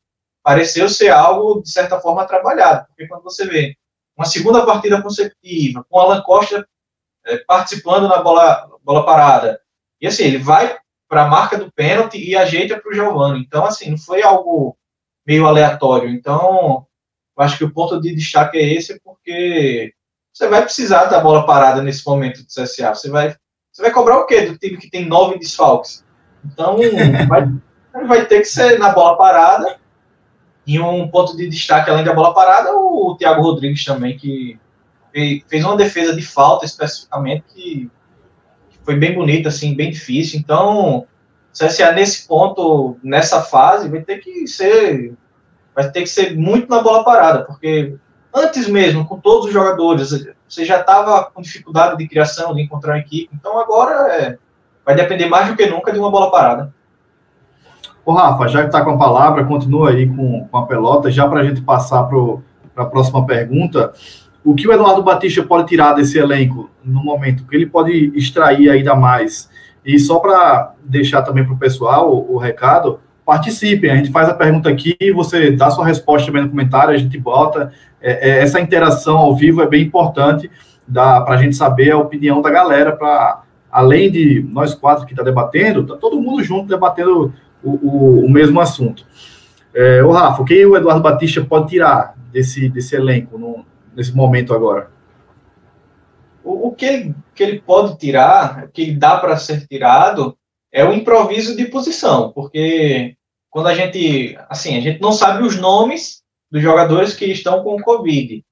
Pareceu 0.43 0.89
ser 0.89 1.11
algo, 1.11 1.63
de 1.63 1.71
certa 1.71 2.01
forma, 2.01 2.27
trabalhado, 2.27 2.87
porque 2.89 3.07
quando 3.07 3.23
você 3.23 3.47
vê 3.47 3.77
uma 4.17 4.27
segunda 4.27 4.65
partida 4.65 5.01
consecutiva, 5.01 5.85
com 5.89 5.99
o 5.99 6.01
Alan 6.01 6.23
Costa 6.23 6.67
é, 7.25 7.39
participando 7.39 8.09
na 8.09 8.23
bola, 8.23 8.69
bola 8.83 9.05
parada, 9.05 9.61
e 10.01 10.07
assim, 10.07 10.25
ele 10.25 10.39
vai 10.39 10.77
para 11.09 11.23
a 11.25 11.29
marca 11.29 11.57
do 11.57 11.73
pênalti 11.73 12.19
e 12.19 12.37
ajeita 12.37 12.79
para 12.81 12.91
o 12.91 12.95
Giovanni. 12.95 13.41
Então, 13.41 13.65
assim, 13.65 13.91
não 13.91 13.99
foi 13.99 14.23
algo 14.23 14.77
meio 15.27 15.47
aleatório. 15.47 16.11
Então, 16.11 16.87
acho 17.39 17.59
que 17.59 17.65
o 17.65 17.73
ponto 17.73 18.01
de 18.01 18.15
destaque 18.15 18.59
é 18.59 18.75
esse, 18.75 19.01
porque 19.01 19.94
você 20.35 20.49
vai 20.49 20.63
precisar 20.63 21.05
da 21.05 21.21
bola 21.21 21.47
parada 21.47 21.81
nesse 21.81 22.05
momento 22.05 22.43
do 22.43 22.47
CSA. 22.47 22.93
Você 22.93 23.09
vai, 23.09 23.37
você 23.73 23.81
vai 23.81 23.93
cobrar 23.93 24.19
o 24.19 24.27
quê 24.27 24.41
do 24.43 24.59
time 24.59 24.77
que 24.77 24.91
tem 24.91 25.07
nove 25.07 25.39
desfalques? 25.39 26.05
Então, 26.45 26.77
vai, 27.29 27.49
vai 28.05 28.27
ter 28.27 28.41
que 28.41 28.47
ser 28.47 28.77
na 28.77 28.91
bola 28.91 29.17
parada. 29.17 29.77
E 30.67 30.81
um 30.81 31.07
ponto 31.09 31.37
de 31.37 31.49
destaque, 31.49 31.89
além 31.89 32.05
da 32.05 32.13
bola 32.13 32.35
parada, 32.35 32.75
o 32.75 33.15
Thiago 33.17 33.43
Rodrigues 33.43 33.85
também, 33.85 34.17
que 34.17 34.59
fez 35.47 35.65
uma 35.65 35.77
defesa 35.77 36.17
de 36.17 36.23
falta 36.23 36.65
especificamente 36.65 37.45
que 37.55 37.91
foi 38.83 38.97
bem 38.97 39.15
bonito, 39.15 39.47
assim, 39.47 39.77
bem 39.77 39.91
difícil. 39.93 40.41
Então, 40.41 40.99
o 40.99 41.07
CSA 41.53 41.93
nesse 41.93 42.27
ponto, 42.27 42.99
nessa 43.05 43.41
fase, 43.41 43.89
vai 43.89 44.03
ter 44.03 44.19
que 44.19 44.49
ser 44.49 45.15
vai 45.75 45.91
ter 45.91 46.03
que 46.03 46.09
ser 46.09 46.37
muito 46.37 46.69
na 46.69 46.81
bola 46.81 47.05
parada, 47.05 47.45
porque 47.45 47.97
antes 48.35 48.69
mesmo, 48.69 49.07
com 49.07 49.19
todos 49.19 49.47
os 49.47 49.53
jogadores, 49.53 50.11
você 50.49 50.65
já 50.65 50.81
estava 50.81 51.31
com 51.33 51.41
dificuldade 51.41 51.97
de 51.97 52.09
criação, 52.09 52.55
de 52.55 52.63
encontrar 52.63 52.99
equipe, 52.99 53.31
então 53.33 53.59
agora 53.61 54.13
é, 54.13 54.39
vai 54.85 54.95
depender 54.95 55.27
mais 55.27 55.49
do 55.49 55.57
que 55.57 55.67
nunca 55.67 55.93
de 55.93 55.99
uma 55.99 56.11
bola 56.11 56.31
parada. 56.31 56.75
Ô 58.05 58.13
Rafa, 58.13 58.49
já 58.49 58.61
que 58.61 58.67
está 58.67 58.85
com 58.85 58.91
a 58.91 58.99
palavra, 58.99 59.45
continua 59.45 59.91
aí 59.91 60.07
com, 60.07 60.47
com 60.49 60.59
a 60.59 60.67
pelota, 60.67 61.11
já 61.11 61.27
para 61.27 61.41
a 61.41 61.45
gente 61.45 61.63
passar 61.63 62.03
para 62.05 62.85
a 62.85 62.87
próxima 62.87 63.25
pergunta 63.25 63.95
o 64.45 64.55
que 64.55 64.69
o 64.69 64.73
Eduardo 64.73 65.03
Batista 65.03 65.43
pode 65.43 65.69
tirar 65.69 65.95
desse 65.95 66.19
elenco 66.19 66.69
no 66.85 67.03
momento, 67.03 67.41
o 67.41 67.47
que 67.47 67.57
ele 67.57 67.67
pode 67.67 68.13
extrair 68.15 68.69
ainda 68.69 68.95
mais. 68.95 69.49
E 69.85 69.99
só 69.99 70.19
para 70.19 70.75
deixar 70.85 71.23
também 71.23 71.45
para 71.45 71.55
o 71.55 71.59
pessoal 71.59 72.13
o, 72.13 72.37
recado, 72.37 73.01
participem, 73.25 73.91
a 73.91 73.97
gente 73.97 74.11
faz 74.11 74.29
a 74.29 74.35
pergunta 74.35 74.69
aqui, 74.69 74.97
você 75.15 75.51
dá 75.51 75.71
sua 75.71 75.87
resposta 75.87 76.27
também 76.27 76.43
no 76.43 76.51
comentário, 76.51 76.95
a 76.95 76.97
gente 76.97 77.19
bota. 77.19 77.73
É, 78.01 78.31
é, 78.31 78.43
essa 78.43 78.61
interação 78.61 79.17
ao 79.17 79.35
vivo 79.35 79.63
é 79.63 79.67
bem 79.67 79.83
importante 79.83 80.51
para 80.93 81.35
a 81.35 81.37
gente 81.39 81.57
saber 81.57 81.93
a 81.93 81.99
opinião 81.99 82.43
da 82.43 82.51
galera, 82.51 82.93
para 82.93 83.43
além 83.71 84.11
de 84.11 84.47
nós 84.51 84.75
quatro 84.75 85.07
que 85.07 85.13
está 85.13 85.23
debatendo, 85.23 85.87
tá 85.87 85.97
todo 85.97 86.21
mundo 86.21 86.43
junto 86.45 86.69
debatendo 86.69 87.33
o, 87.63 87.71
o, 87.71 88.27
o 88.27 88.31
mesmo 88.31 88.61
assunto. 88.61 89.07
É, 89.75 90.03
o 90.05 90.13
Rafa, 90.13 90.45
quem 90.45 90.65
o 90.67 90.77
Eduardo 90.77 91.03
Batista 91.03 91.45
pode 91.45 91.71
tirar 91.71 92.15
desse, 92.31 92.69
desse 92.69 92.95
elenco 92.95 93.39
no, 93.39 93.65
nesse 93.97 94.15
momento 94.15 94.55
agora? 94.55 94.91
O, 96.45 96.69
o 96.69 96.73
que, 96.73 96.85
ele, 96.85 97.15
que 97.35 97.43
ele 97.43 97.61
pode 97.61 97.99
tirar, 97.99 98.69
que 98.69 98.93
dá 98.93 99.17
para 99.17 99.37
ser 99.39 99.67
tirado, 99.67 100.37
é 100.75 100.85
o 100.85 100.93
improviso 100.93 101.57
de 101.57 101.67
posição, 101.67 102.33
porque 102.33 103.17
quando 103.49 103.69
a 103.69 103.75
gente, 103.75 104.37
assim, 104.49 104.77
a 104.77 104.81
gente 104.81 105.01
não 105.01 105.13
sabe 105.13 105.45
os 105.45 105.57
nomes 105.57 106.25
dos 106.51 106.61
jogadores 106.61 107.15
que 107.15 107.27
estão 107.27 107.63
com 107.63 107.81
Covid, 107.81 108.45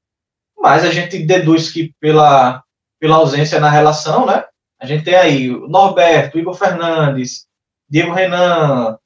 mas 0.56 0.84
a 0.84 0.90
gente 0.92 1.18
deduz 1.18 1.72
que 1.72 1.92
pela, 1.98 2.62
pela 3.00 3.16
ausência 3.16 3.58
na 3.58 3.68
relação, 3.68 4.24
né, 4.24 4.44
a 4.80 4.86
gente 4.86 5.02
tem 5.02 5.16
aí 5.16 5.50
o 5.50 5.66
Norberto, 5.66 6.38
Igor 6.38 6.54
Fernandes, 6.54 7.48
Diego 7.90 8.12
Renan, 8.12 8.96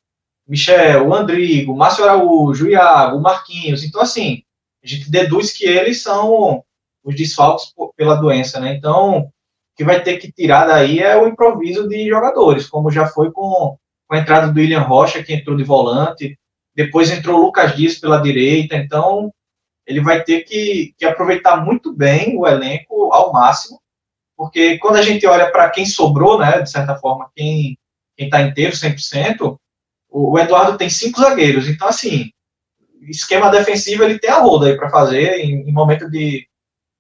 Michel, 0.47 1.09
o 1.09 1.15
Andrigo, 1.15 1.75
Márcio 1.75 2.05
Araújo, 2.05 2.67
o 2.67 2.71
Iago, 2.71 3.17
o 3.17 3.23
Marquinhos. 3.23 3.83
Então, 3.83 4.03
assim, 4.03 4.43
a 4.85 4.87
gente 4.87 5.11
deduz 5.11 5.53
que 5.53 5.65
eles 5.65 6.03
são 6.03 6.63
os 7.03 7.17
desfalques 7.17 7.73
pela 7.97 8.15
doença, 8.15 8.61
né? 8.61 8.75
Então, 8.75 9.33
que 9.77 9.85
vai 9.85 10.03
ter 10.03 10.19
que 10.19 10.33
tirar 10.33 10.67
daí 10.67 11.01
é 11.01 11.17
o 11.17 11.29
improviso 11.29 11.89
de 11.89 12.09
jogadores, 12.09 12.67
como 12.67 12.91
já 12.91 13.07
foi 13.07 13.31
com, 13.31 13.77
com 14.09 14.15
a 14.15 14.19
entrada 14.19 14.51
do 14.51 14.59
William 14.59 14.81
Rocha, 14.81 15.23
que 15.23 15.35
entrou 15.35 15.57
de 15.57 15.65
volante, 15.65 16.39
depois 16.75 17.11
entrou 17.11 17.39
o 17.39 17.43
Lucas 17.43 17.77
Dias 17.77 17.99
pela 17.99 18.21
direita, 18.21 18.77
então 18.77 19.33
ele 19.87 20.01
vai 20.01 20.23
ter 20.23 20.43
que, 20.43 20.95
que 20.99 21.05
aproveitar 21.05 21.65
muito 21.65 21.95
bem 21.95 22.37
o 22.39 22.47
elenco 22.47 23.13
ao 23.13 23.33
máximo 23.33 23.79
porque 24.37 24.79
quando 24.79 24.97
a 24.97 25.03
gente 25.03 25.27
olha 25.27 25.51
para 25.51 25.71
quem 25.71 25.87
sobrou, 25.87 26.39
né, 26.39 26.61
de 26.61 26.71
certa 26.71 26.97
forma, 26.97 27.31
quem 27.35 27.79
está 28.19 28.43
inteiro, 28.43 28.77
100%, 28.77 29.57
o, 30.11 30.33
o 30.33 30.39
Eduardo 30.39 30.77
tem 30.77 30.91
cinco 30.91 31.21
zagueiros. 31.21 31.67
Então, 31.69 31.89
assim, 31.89 32.31
esquema 33.03 33.51
defensivo 33.51 34.05
ele 34.05 34.19
tem 34.19 34.31
a 34.31 34.39
roda 34.39 34.67
aí 34.67 34.77
para 34.77 34.91
fazer 34.91 35.39
em, 35.39 35.69
em, 35.69 35.73
momento 35.73 36.11
de 36.11 36.47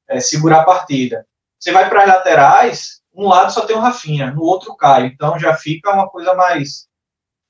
é, 0.08 0.18
segurar 0.18 0.60
a 0.60 0.64
partida. 0.64 1.26
Você 1.58 1.72
vai 1.72 1.88
para 1.88 2.02
as 2.02 2.08
laterais, 2.08 3.00
um 3.14 3.28
lado 3.28 3.52
só 3.52 3.64
tem 3.64 3.76
o 3.76 3.80
Rafinha, 3.80 4.30
no 4.30 4.42
outro 4.42 4.76
cai. 4.76 5.06
Então 5.06 5.38
já 5.38 5.54
fica 5.54 5.92
uma 5.92 6.08
coisa 6.08 6.34
mais. 6.34 6.88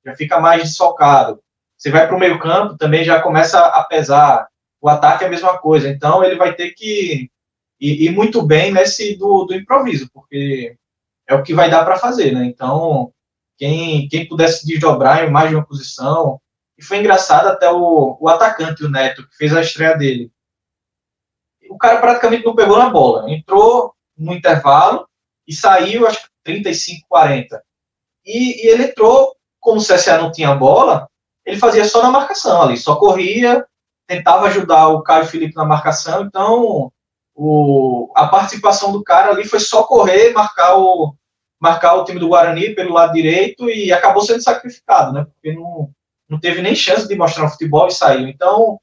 Já 0.05 0.15
fica 0.15 0.41
mais 0.41 0.63
desfocado. 0.63 1.41
Você 1.77 1.91
vai 1.91 2.07
para 2.07 2.17
o 2.17 2.21
meio 2.21 2.39
campo, 2.39 2.77
também 2.77 3.05
já 3.05 3.21
começa 3.21 3.59
a 3.59 3.85
pesar. 3.85 4.47
O 4.81 4.89
ataque 4.89 5.25
é 5.25 5.27
a 5.27 5.31
mesma 5.31 5.59
coisa. 5.59 5.89
Então 5.89 6.23
ele 6.23 6.37
vai 6.37 6.55
ter 6.55 6.71
que 6.73 7.31
e, 7.81 8.07
e 8.07 8.11
muito 8.11 8.43
bem 8.43 8.73
nesse 8.73 9.17
do, 9.17 9.45
do, 9.45 9.55
improviso, 9.55 10.09
porque 10.13 10.77
é 11.27 11.35
o 11.35 11.43
que 11.43 11.55
vai 11.55 11.71
dar 11.71 11.85
para 11.85 11.99
fazer, 11.99 12.33
né? 12.33 12.45
Então, 12.47 13.13
quem, 13.59 14.09
quem 14.09 14.27
pudesse 14.27 14.67
desdobrar 14.67 15.25
em 15.25 15.31
mais 15.31 15.51
de 15.51 15.57
uma 15.57 15.67
posição, 15.67 16.41
e 16.79 16.83
foi 16.83 16.99
engraçado 16.99 17.49
até 17.49 17.71
o, 17.71 18.17
o 18.21 18.29
atacante, 18.29 18.85
o 18.85 18.89
Neto, 18.89 19.29
que 19.29 19.37
fez 19.37 19.55
a 19.55 19.61
estreia 19.61 19.97
dele. 19.97 20.31
O 21.71 21.77
cara 21.77 22.01
praticamente 22.01 22.45
não 22.45 22.55
pegou 22.55 22.79
na 22.79 22.89
bola, 22.89 23.31
entrou 23.31 23.95
no 24.17 24.33
intervalo 24.33 25.07
e 25.47 25.55
saiu, 25.55 26.07
acho 26.07 26.23
que 26.23 26.29
35, 26.45 27.07
40. 27.09 27.63
E, 28.25 28.65
e 28.65 28.69
ele 28.69 28.85
entrou, 28.85 29.35
como 29.61 29.79
o 29.79 29.85
CSA 29.85 30.19
não 30.19 30.33
tinha 30.33 30.55
bola, 30.55 31.09
ele 31.45 31.59
fazia 31.59 31.85
só 31.85 32.03
na 32.03 32.11
marcação 32.11 32.63
ali, 32.63 32.77
só 32.77 32.97
corria, 32.97 33.65
tentava 34.07 34.47
ajudar 34.47 34.89
o 34.89 35.03
Caio 35.03 35.27
Felipe 35.27 35.55
na 35.55 35.65
marcação, 35.65 36.25
então 36.25 36.93
o, 37.35 38.11
a 38.17 38.27
participação 38.27 38.93
do 38.93 39.05
cara 39.05 39.31
ali 39.31 39.45
foi 39.45 39.61
só 39.61 39.85
correr, 39.85 40.33
marcar 40.33 40.77
o, 40.77 41.15
marcar 41.61 41.95
o 41.95 42.05
time 42.05 42.19
do 42.19 42.29
Guarani 42.29 42.75
pelo 42.75 42.95
lado 42.95 43.13
direito 43.13 43.69
e 43.69 43.93
acabou 43.93 44.23
sendo 44.23 44.43
sacrificado, 44.43 45.13
né? 45.13 45.25
Porque 45.25 45.53
não, 45.53 45.91
não 46.29 46.41
teve 46.41 46.63
nem 46.63 46.75
chance 46.75 47.07
de 47.07 47.15
mostrar 47.15 47.47
o 47.47 47.51
futebol 47.51 47.87
e 47.89 47.93
saiu. 47.93 48.27
Então, 48.29 48.81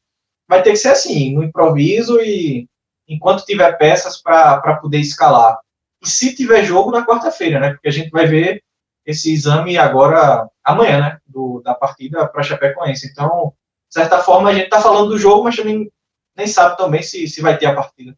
vai 0.48 0.62
ter 0.62 0.72
que 0.72 0.78
ser 0.78 0.90
assim, 0.90 1.34
no 1.34 1.44
improviso 1.44 2.20
e 2.22 2.68
enquanto 3.08 3.46
tiver 3.46 3.78
peças 3.78 4.22
para 4.22 4.78
poder 4.82 5.00
escalar. 5.00 5.60
E 6.02 6.08
se 6.08 6.36
tiver 6.36 6.64
jogo 6.64 6.92
na 6.92 7.06
quarta-feira, 7.06 7.60
né? 7.60 7.72
Porque 7.72 7.88
a 7.88 7.92
gente 7.92 8.10
vai 8.10 8.26
ver 8.26 8.62
esse 9.06 9.34
exame 9.34 9.78
agora, 9.78 10.48
amanhã, 10.64 11.00
né? 11.00 11.18
Do, 11.26 11.62
da 11.64 11.74
partida 11.74 12.28
para 12.28 12.44
Chapecoense. 12.44 13.10
Então, 13.12 13.54
de 13.90 13.94
certa 13.94 14.20
forma, 14.20 14.50
a 14.50 14.54
gente 14.54 14.66
está 14.66 14.82
falando 14.82 15.10
do 15.10 15.18
jogo, 15.18 15.44
mas 15.44 15.56
também 15.56 15.92
nem 16.36 16.48
sabe 16.48 16.78
também 16.78 17.04
se, 17.04 17.28
se 17.28 17.42
vai 17.42 17.58
ter 17.58 17.68
a 17.68 17.76
partida. 17.76 18.16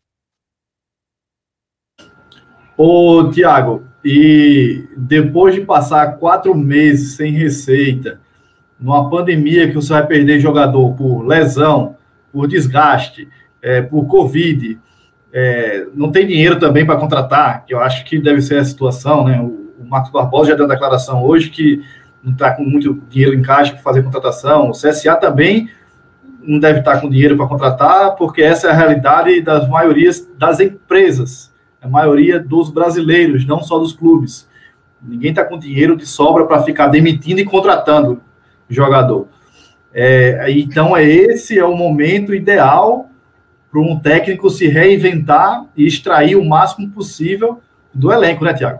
Ô, 2.77 3.29
Tiago, 3.31 3.87
e 4.03 4.87
depois 4.97 5.55
de 5.55 5.61
passar 5.61 6.17
quatro 6.17 6.53
meses 6.53 7.15
sem 7.15 7.31
receita, 7.31 8.21
numa 8.79 9.09
pandemia 9.09 9.67
que 9.67 9.75
você 9.75 9.93
vai 9.93 10.05
perder 10.05 10.39
jogador 10.39 10.93
por 10.95 11.25
lesão, 11.25 11.97
por 12.31 12.47
desgaste, 12.47 13.29
é, 13.65 13.81
por 13.81 14.05
Covid, 14.05 14.79
é, 15.33 15.87
não 15.95 16.11
tem 16.11 16.27
dinheiro 16.27 16.59
também 16.59 16.85
para 16.85 16.97
contratar, 16.97 17.65
que 17.65 17.73
eu 17.73 17.79
acho 17.79 18.05
que 18.05 18.19
deve 18.19 18.39
ser 18.41 18.59
a 18.59 18.63
situação, 18.63 19.25
né? 19.25 19.41
O, 19.41 19.73
o 19.79 19.87
Marcos 19.89 20.11
Barbosa 20.11 20.51
já 20.51 20.55
deu 20.55 20.65
a 20.65 20.69
declaração 20.69 21.23
hoje 21.23 21.49
que 21.49 21.81
não 22.23 22.33
está 22.33 22.51
com 22.51 22.63
muito 22.63 22.93
dinheiro 23.09 23.33
em 23.33 23.41
caixa 23.41 23.73
para 23.73 23.81
fazer 23.81 24.03
contratação. 24.03 24.69
O 24.69 24.71
CSA 24.71 25.15
também 25.15 25.67
não 26.43 26.59
deve 26.59 26.79
estar 26.79 26.93
tá 26.93 27.01
com 27.01 27.09
dinheiro 27.09 27.35
para 27.35 27.47
contratar, 27.47 28.15
porque 28.15 28.43
essa 28.43 28.67
é 28.67 28.69
a 28.69 28.73
realidade 28.73 29.41
das 29.41 29.67
maiorias 29.67 30.27
das 30.37 30.59
empresas 30.59 31.53
a 31.81 31.87
maioria 31.87 32.39
dos 32.39 32.71
brasileiros, 32.71 33.45
não 33.45 33.61
só 33.61 33.77
dos 33.77 33.93
clubes. 33.93 34.47
Ninguém 35.01 35.29
está 35.29 35.43
com 35.43 35.57
dinheiro 35.57 35.95
de 35.95 36.05
sobra 36.05 36.45
para 36.45 36.63
ficar 36.63 36.87
demitindo 36.87 37.39
e 37.39 37.45
contratando 37.45 38.21
jogador. 38.67 39.27
É, 39.93 40.45
então, 40.49 40.97
é 40.97 41.03
esse 41.03 41.57
é 41.57 41.63
o 41.63 41.75
momento 41.75 42.33
ideal 42.33 43.09
para 43.75 43.81
um 43.81 43.99
técnico 43.99 44.49
se 44.49 44.69
reinventar 44.69 45.69
e 45.75 45.85
extrair 45.85 46.37
o 46.37 46.45
máximo 46.45 46.89
possível 46.91 47.59
do 47.93 48.09
elenco, 48.09 48.45
né, 48.45 48.53
Tiago? 48.53 48.79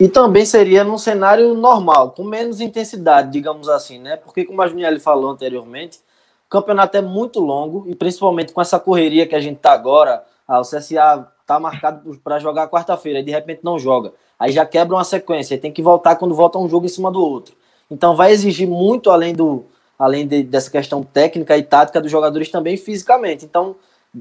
E 0.00 0.08
também 0.08 0.44
seria 0.44 0.82
num 0.82 0.98
cenário 0.98 1.54
normal, 1.54 2.10
com 2.10 2.24
menos 2.24 2.60
intensidade, 2.60 3.30
digamos 3.30 3.68
assim, 3.68 4.00
né? 4.00 4.16
Porque, 4.16 4.44
como 4.44 4.60
a 4.60 4.66
Juniele 4.66 4.98
falou 4.98 5.30
anteriormente, 5.30 5.98
o 6.46 6.50
campeonato 6.50 6.96
é 6.96 7.02
muito 7.02 7.38
longo 7.38 7.84
e 7.88 7.94
principalmente 7.94 8.52
com 8.52 8.60
essa 8.60 8.80
correria 8.80 9.26
que 9.26 9.36
a 9.36 9.40
gente 9.40 9.58
tá 9.58 9.72
agora, 9.72 10.24
ah, 10.46 10.58
o 10.58 10.62
CSA 10.62 11.24
tá 11.46 11.60
marcado 11.60 12.18
para 12.22 12.40
jogar 12.40 12.68
quarta-feira 12.68 13.20
e 13.20 13.24
de 13.24 13.30
repente 13.30 13.60
não 13.62 13.78
joga. 13.78 14.12
Aí 14.36 14.50
já 14.50 14.66
quebra 14.66 14.96
uma 14.96 15.04
sequência, 15.04 15.56
tem 15.56 15.70
que 15.70 15.82
voltar 15.82 16.16
quando 16.16 16.34
volta 16.34 16.58
um 16.58 16.68
jogo 16.68 16.86
em 16.86 16.88
cima 16.88 17.12
do 17.12 17.20
outro. 17.20 17.54
Então 17.88 18.16
vai 18.16 18.32
exigir 18.32 18.68
muito 18.68 19.08
além 19.08 19.32
do 19.32 19.66
além 19.98 20.26
de, 20.26 20.42
dessa 20.42 20.70
questão 20.70 21.02
técnica 21.02 21.56
e 21.56 21.62
tática 21.62 22.00
dos 22.00 22.10
jogadores 22.10 22.50
também 22.50 22.76
fisicamente. 22.76 23.44
Então 23.44 23.76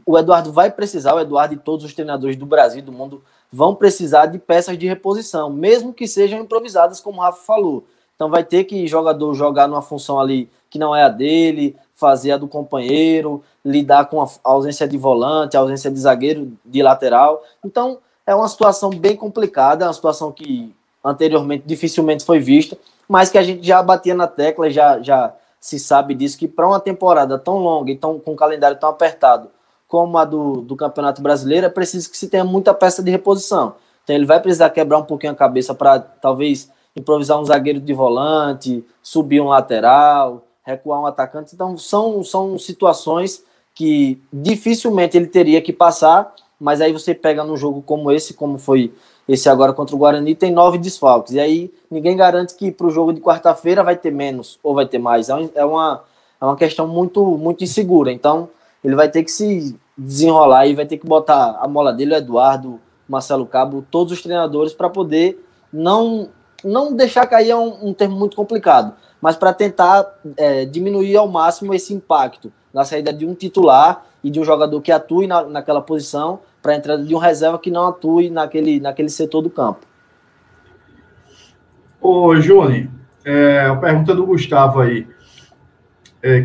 o 0.06 0.18
Eduardo 0.18 0.52
vai 0.52 0.72
precisar, 0.72 1.14
o 1.14 1.20
Eduardo 1.20 1.54
e 1.54 1.58
todos 1.58 1.86
os 1.86 1.94
treinadores 1.94 2.36
do 2.36 2.46
Brasil, 2.46 2.82
do 2.82 2.92
mundo, 2.92 3.24
vão 3.52 3.76
precisar 3.76 4.26
de 4.26 4.38
peças 4.38 4.78
de 4.78 4.88
reposição, 4.88 5.50
mesmo 5.50 5.94
que 5.94 6.08
sejam 6.08 6.40
improvisadas, 6.40 7.00
como 7.00 7.20
o 7.20 7.22
Rafa 7.22 7.44
falou. 7.46 7.86
Então 8.16 8.30
vai 8.30 8.44
ter 8.44 8.64
que 8.64 8.88
jogador 8.88 9.34
jogar 9.36 9.68
numa 9.68 9.82
função 9.82 10.20
ali 10.20 10.50
que 10.70 10.80
não 10.80 10.96
é 10.96 11.04
a 11.04 11.10
dele, 11.10 11.76
fazer 11.94 12.32
a 12.32 12.38
do 12.38 12.48
companheiro, 12.48 13.44
lidar 13.64 14.06
com 14.06 14.22
a 14.22 14.28
ausência 14.44 14.88
de 14.88 14.98
volante, 14.98 15.56
a 15.56 15.60
ausência 15.60 15.90
de 15.90 16.00
zagueiro, 16.00 16.52
de 16.66 16.82
lateral. 16.82 17.44
Então 17.64 18.00
é 18.26 18.36
uma 18.36 18.48
situação 18.48 18.90
bem 18.90 19.16
complicada, 19.16 19.86
uma 19.86 19.94
situação 19.94 20.32
que 20.32 20.76
anteriormente 21.04 21.64
dificilmente 21.66 22.26
foi 22.26 22.40
vista, 22.40 22.78
mas 23.08 23.30
que 23.30 23.38
a 23.38 23.44
gente 23.44 23.66
já 23.66 23.82
batia 23.82 24.14
na 24.14 24.28
tecla, 24.28 24.70
já, 24.70 25.00
já 25.02 25.34
se 25.60 25.80
sabe 25.80 26.14
disso, 26.14 26.38
que 26.38 26.48
para 26.48 26.68
uma 26.68 26.80
temporada 26.80 27.38
tão 27.38 27.58
longa 27.58 27.92
e 27.92 27.96
tão, 27.98 28.20
com 28.20 28.34
um 28.34 28.36
calendário 28.36 28.78
tão 28.80 28.90
apertado 28.90 29.50
como 29.88 30.18
a 30.18 30.26
do, 30.26 30.62
do 30.62 30.76
Campeonato 30.76 31.22
Brasileiro, 31.22 31.66
é 31.66 31.70
preciso 31.70 32.10
que 32.12 32.18
se 32.18 32.28
tenha 32.28 32.44
muita 32.44 32.74
peça 32.74 33.02
de 33.02 33.10
reposição. 33.10 33.76
Então 34.04 34.16
ele 34.16 34.26
vai 34.26 34.40
precisar 34.40 34.70
quebrar 34.70 34.98
um 34.98 35.04
pouquinho 35.04 35.34
a 35.34 35.36
cabeça 35.36 35.74
para 35.74 36.00
talvez 36.00 36.70
improvisar 36.96 37.40
um 37.40 37.46
zagueiro 37.46 37.80
de 37.80 37.94
volante, 37.94 38.84
subir 39.02 39.40
um 39.40 39.48
lateral, 39.48 40.44
recuar 40.64 41.00
um 41.00 41.06
atacante. 41.06 41.56
Então, 41.56 41.78
são, 41.78 42.24
são 42.24 42.58
situações 42.58 43.44
que 43.74 44.22
dificilmente 44.34 45.16
ele 45.16 45.28
teria 45.28 45.62
que 45.62 45.72
passar, 45.72 46.34
mas 46.60 46.82
aí 46.82 46.92
você 46.92 47.14
pega 47.14 47.44
num 47.44 47.56
jogo 47.56 47.82
como 47.82 48.12
esse, 48.12 48.34
como 48.34 48.58
foi 48.58 48.94
esse 49.28 49.50
agora 49.50 49.74
contra 49.74 49.96
o 49.96 50.00
Guarani, 50.00 50.36
tem 50.36 50.52
nove 50.52 50.78
desfalques. 50.78 51.34
E 51.34 51.40
aí 51.40 51.74
ninguém 51.92 52.16
garante 52.16 52.56
que 52.56 52.72
para 52.72 52.88
o 52.88 52.90
jogo 52.90 53.12
de 53.12 53.20
quarta-feira 53.20 53.84
vai 53.84 53.96
ter 53.96 54.12
menos 54.12 54.58
ou 54.64 54.74
vai 54.74 54.86
ter 54.86 55.00
mais. 55.00 55.30
É, 55.30 55.50
é 55.56 55.66
uma, 55.66 56.04
é 56.40 56.46
uma 56.46 56.56
questão 56.56 56.88
muito, 56.88 57.24
muito 57.38 57.64
insegura. 57.64 58.12
Então, 58.12 58.50
ele 58.84 58.96
vai 58.96 59.10
ter 59.10 59.24
que 59.24 59.32
se 59.32 59.76
desenrolar 59.98 60.68
e 60.68 60.76
vai 60.76 60.86
ter 60.86 60.98
que 60.98 61.06
botar 61.06 61.58
a 61.60 61.68
mola 61.68 61.92
dele, 61.92 62.14
o 62.14 62.18
Eduardo, 62.18 62.80
Marcelo 63.08 63.46
Cabo, 63.46 63.86
todos 63.90 64.14
os 64.14 64.22
treinadores 64.22 64.74
para 64.74 64.90
poder 64.90 65.44
não 65.72 66.30
não 66.64 66.96
deixar 66.96 67.28
cair 67.28 67.52
é 67.52 67.56
um, 67.56 67.90
um 67.90 67.94
termo 67.94 68.18
muito 68.18 68.36
complicado, 68.36 68.94
mas 69.22 69.36
para 69.36 69.54
tentar 69.54 70.06
é, 70.36 70.66
diminuir 70.66 71.16
ao 71.16 71.28
máximo 71.28 71.74
esse 71.74 71.94
impacto 71.94 72.52
na 72.74 72.84
saída 72.84 73.14
de 73.14 73.26
um 73.26 73.36
titular 73.36 74.06
e 74.24 74.30
de 74.30 74.40
um 74.40 74.44
jogador 74.44 74.82
que 74.82 74.92
atue 74.92 75.28
na, 75.28 75.44
naquela 75.44 75.82
posição 75.82 76.40
para 76.68 76.74
a 76.74 76.78
entrada 76.78 77.02
de 77.02 77.16
um 77.16 77.18
reserva 77.18 77.58
que 77.58 77.72
não 77.72 77.88
atue 77.88 78.30
naquele, 78.30 78.82
naquele 78.82 79.08
setor 79.08 79.42
do 79.42 79.50
campo. 79.50 79.80
Ô, 82.02 82.36
Júnior, 82.42 82.90
é, 83.24 83.62
a 83.62 83.76
pergunta 83.78 84.14
do 84.14 84.26
Gustavo 84.26 84.82
aí. 84.82 85.08
É, 86.22 86.44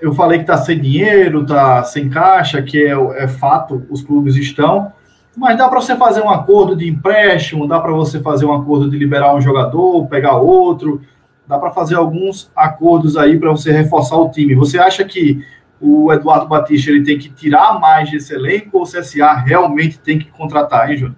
eu 0.00 0.12
falei 0.12 0.38
que 0.38 0.44
está 0.44 0.56
sem 0.58 0.80
dinheiro, 0.80 1.42
está 1.42 1.82
sem 1.82 2.08
caixa, 2.08 2.62
que 2.62 2.86
é, 2.86 2.92
é 3.24 3.26
fato, 3.26 3.84
os 3.90 4.00
clubes 4.00 4.36
estão, 4.36 4.92
mas 5.36 5.58
dá 5.58 5.68
para 5.68 5.80
você 5.80 5.96
fazer 5.96 6.22
um 6.22 6.30
acordo 6.30 6.76
de 6.76 6.88
empréstimo, 6.88 7.66
dá 7.66 7.80
para 7.80 7.90
você 7.90 8.20
fazer 8.20 8.44
um 8.44 8.54
acordo 8.54 8.88
de 8.88 8.96
liberar 8.96 9.34
um 9.34 9.40
jogador, 9.40 10.06
pegar 10.06 10.36
outro, 10.36 11.02
dá 11.48 11.58
para 11.58 11.72
fazer 11.72 11.96
alguns 11.96 12.48
acordos 12.54 13.16
aí 13.16 13.36
para 13.36 13.50
você 13.50 13.72
reforçar 13.72 14.18
o 14.18 14.30
time. 14.30 14.54
Você 14.54 14.78
acha 14.78 15.04
que 15.04 15.44
o 15.80 16.12
Eduardo 16.12 16.46
Batista 16.46 16.90
ele 16.90 17.04
tem 17.04 17.18
que 17.18 17.28
tirar 17.30 17.78
mais 17.78 18.10
desse 18.10 18.34
elenco 18.34 18.78
ou 18.78 18.82
o 18.82 18.86
CSA 18.86 19.32
realmente 19.34 19.98
tem 19.98 20.18
que 20.18 20.30
contratar, 20.30 20.90
hein, 20.90 20.96
Júnior? 20.96 21.16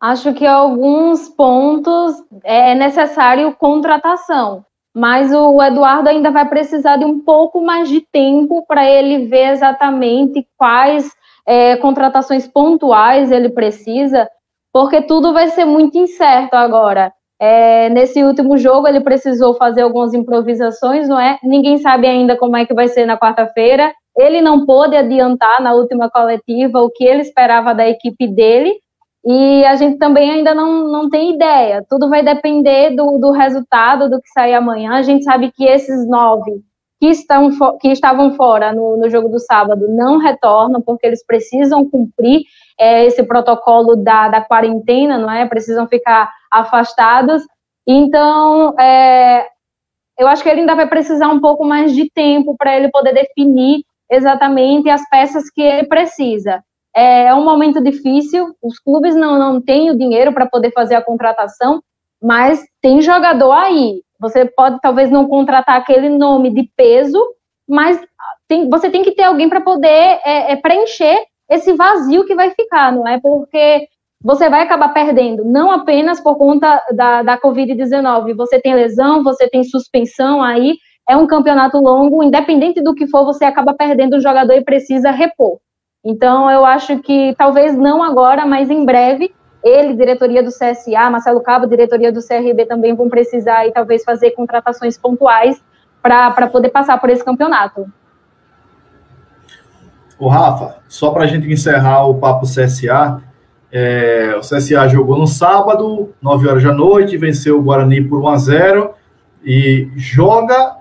Acho 0.00 0.32
que 0.32 0.46
alguns 0.46 1.28
pontos 1.28 2.14
é 2.44 2.74
necessário 2.74 3.52
contratação 3.54 4.64
mas 4.98 5.32
o 5.32 5.62
Eduardo 5.62 6.08
ainda 6.08 6.32
vai 6.32 6.48
precisar 6.48 6.96
de 6.96 7.04
um 7.04 7.20
pouco 7.20 7.64
mais 7.64 7.88
de 7.88 8.00
tempo 8.00 8.66
para 8.66 8.84
ele 8.84 9.26
ver 9.26 9.52
exatamente 9.52 10.44
quais 10.56 11.08
é, 11.46 11.76
contratações 11.76 12.48
pontuais 12.48 13.30
ele 13.30 13.48
precisa, 13.48 14.28
porque 14.72 15.00
tudo 15.02 15.32
vai 15.32 15.50
ser 15.50 15.64
muito 15.64 15.96
incerto 15.96 16.54
agora. 16.54 17.12
É, 17.40 17.88
nesse 17.90 18.22
último 18.24 18.58
jogo 18.58 18.88
ele 18.88 19.00
precisou 19.00 19.54
fazer 19.54 19.82
algumas 19.82 20.12
improvisações, 20.12 21.08
não 21.08 21.20
é? 21.20 21.38
Ninguém 21.42 21.78
sabe 21.78 22.06
ainda 22.06 22.36
como 22.36 22.56
é 22.56 22.66
que 22.66 22.74
vai 22.74 22.88
ser 22.88 23.06
na 23.06 23.16
quarta-feira. 23.16 23.92
Ele 24.16 24.40
não 24.40 24.66
pôde 24.66 24.96
adiantar 24.96 25.62
na 25.62 25.74
última 25.74 26.10
coletiva 26.10 26.80
o 26.80 26.90
que 26.90 27.04
ele 27.04 27.22
esperava 27.22 27.72
da 27.72 27.88
equipe 27.88 28.26
dele, 28.26 28.74
e 29.24 29.64
a 29.66 29.76
gente 29.76 29.98
também 29.98 30.30
ainda 30.30 30.54
não, 30.54 30.88
não 30.88 31.10
tem 31.10 31.34
ideia. 31.34 31.84
Tudo 31.88 32.08
vai 32.08 32.22
depender 32.22 32.96
do, 32.96 33.18
do 33.18 33.30
resultado 33.30 34.08
do 34.08 34.20
que 34.20 34.28
sair 34.30 34.54
amanhã. 34.54 34.92
A 34.94 35.02
gente 35.02 35.24
sabe 35.24 35.52
que 35.52 35.64
esses 35.64 36.08
nove 36.08 36.62
que, 37.00 37.08
estão, 37.08 37.50
que 37.78 37.88
estavam 37.88 38.32
fora 38.32 38.72
no, 38.72 38.96
no 38.96 39.10
jogo 39.10 39.28
do 39.28 39.38
sábado 39.38 39.86
não 39.88 40.18
retornam, 40.18 40.80
porque 40.80 41.06
eles 41.06 41.24
precisam 41.24 41.88
cumprir 41.88 42.42
é, 42.78 43.04
esse 43.04 43.22
protocolo 43.22 43.96
da, 43.96 44.28
da 44.28 44.40
quarentena, 44.40 45.18
não 45.18 45.30
é? 45.30 45.46
Precisam 45.46 45.88
ficar 45.88 46.32
afastados. 46.50 47.42
Então, 47.86 48.78
é, 48.78 49.46
eu 50.18 50.26
acho 50.28 50.42
que 50.42 50.48
ele 50.48 50.60
ainda 50.60 50.74
vai 50.74 50.88
precisar 50.88 51.28
um 51.28 51.40
pouco 51.40 51.64
mais 51.64 51.94
de 51.94 52.10
tempo 52.10 52.54
para 52.56 52.76
ele 52.76 52.90
poder 52.90 53.12
definir 53.12 53.82
exatamente 54.10 54.88
as 54.88 55.02
peças 55.08 55.50
que 55.50 55.62
ele 55.62 55.86
precisa. 55.86 56.62
É, 56.94 57.26
é 57.26 57.34
um 57.34 57.44
momento 57.44 57.82
difícil, 57.82 58.54
os 58.62 58.78
clubes 58.78 59.14
não, 59.14 59.38
não 59.38 59.60
têm 59.60 59.90
o 59.90 59.96
dinheiro 59.96 60.32
para 60.32 60.46
poder 60.46 60.72
fazer 60.72 60.94
a 60.94 61.04
contratação, 61.04 61.80
mas 62.22 62.64
tem 62.82 63.00
jogador 63.00 63.52
aí. 63.52 64.02
Você 64.18 64.44
pode 64.44 64.80
talvez 64.80 65.10
não 65.10 65.28
contratar 65.28 65.76
aquele 65.76 66.08
nome 66.08 66.50
de 66.50 66.68
peso, 66.76 67.22
mas 67.68 68.00
tem, 68.48 68.68
você 68.68 68.90
tem 68.90 69.02
que 69.02 69.12
ter 69.12 69.24
alguém 69.24 69.48
para 69.48 69.60
poder 69.60 70.20
é, 70.24 70.52
é, 70.52 70.56
preencher 70.56 71.24
esse 71.48 71.72
vazio 71.72 72.24
que 72.24 72.34
vai 72.34 72.50
ficar, 72.50 72.92
não 72.92 73.06
é? 73.06 73.18
Porque 73.20 73.88
você 74.22 74.50
vai 74.50 74.62
acabar 74.62 74.88
perdendo, 74.88 75.44
não 75.44 75.70
apenas 75.70 76.20
por 76.20 76.36
conta 76.36 76.82
da, 76.92 77.22
da 77.22 77.40
Covid-19. 77.40 78.34
Você 78.34 78.60
tem 78.60 78.74
lesão, 78.74 79.22
você 79.22 79.48
tem 79.48 79.62
suspensão 79.62 80.42
aí, 80.42 80.76
é 81.08 81.16
um 81.16 81.26
campeonato 81.26 81.78
longo, 81.78 82.22
independente 82.22 82.82
do 82.82 82.94
que 82.94 83.06
for, 83.06 83.24
você 83.24 83.44
acaba 83.44 83.72
perdendo 83.74 84.16
o 84.16 84.20
jogador 84.20 84.52
e 84.54 84.64
precisa 84.64 85.10
repor. 85.10 85.58
Então, 86.04 86.50
eu 86.50 86.64
acho 86.64 86.98
que 86.98 87.34
talvez 87.36 87.76
não 87.76 88.02
agora, 88.02 88.44
mas 88.44 88.70
em 88.70 88.84
breve, 88.84 89.34
ele, 89.62 89.94
diretoria 89.94 90.42
do 90.42 90.50
CSA, 90.50 91.10
Marcelo 91.10 91.40
Cabo, 91.40 91.66
diretoria 91.66 92.12
do 92.12 92.26
CRB 92.26 92.66
também 92.66 92.94
vão 92.94 93.08
precisar 93.08 93.66
e 93.66 93.72
talvez 93.72 94.04
fazer 94.04 94.32
contratações 94.32 94.98
pontuais 94.98 95.62
para 96.02 96.46
poder 96.46 96.70
passar 96.70 96.98
por 97.00 97.10
esse 97.10 97.24
campeonato. 97.24 97.86
O 100.18 100.28
Rafa, 100.28 100.78
só 100.88 101.10
para 101.10 101.24
a 101.24 101.26
gente 101.26 101.50
encerrar 101.50 102.06
o 102.06 102.14
papo 102.14 102.46
CSA, 102.46 103.22
é, 103.70 104.34
o 104.36 104.40
CSA 104.40 104.88
jogou 104.88 105.18
no 105.18 105.26
sábado, 105.26 106.12
9 106.20 106.48
horas 106.48 106.62
da 106.62 106.72
noite, 106.72 107.16
venceu 107.16 107.58
o 107.58 107.62
Guarani 107.62 108.02
por 108.02 108.20
1 108.20 108.28
a 108.28 108.36
0 108.36 108.90
e 109.44 109.90
joga 109.94 110.76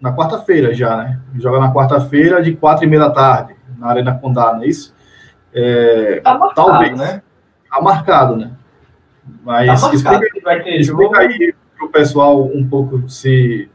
na 0.00 0.14
quarta-feira 0.14 0.74
já, 0.74 0.96
né? 0.96 1.20
Joga 1.36 1.60
na 1.60 1.72
quarta-feira 1.72 2.42
de 2.42 2.54
4 2.56 2.84
e 2.84 2.88
meia 2.88 3.02
da 3.02 3.10
tarde 3.10 3.56
na 3.78 3.88
Arena 3.88 4.14
Condá, 4.14 4.54
não 4.54 4.62
é 4.62 4.66
isso? 4.66 4.94
É, 5.52 6.20
tá 6.20 6.36
marcado, 6.36 6.54
talvez, 6.54 6.98
né? 6.98 7.22
Tá 7.70 7.80
marcado, 7.80 8.36
né? 8.36 8.50
Mas 9.44 9.80
tá 9.80 9.88
marcado, 9.88 10.24
explica, 10.24 10.70
explica 10.70 11.18
aí 11.18 11.54
para 11.76 11.86
o 11.86 11.90
pessoal 11.90 12.44
um 12.44 12.66
pouco 12.66 13.08
se 13.08 13.68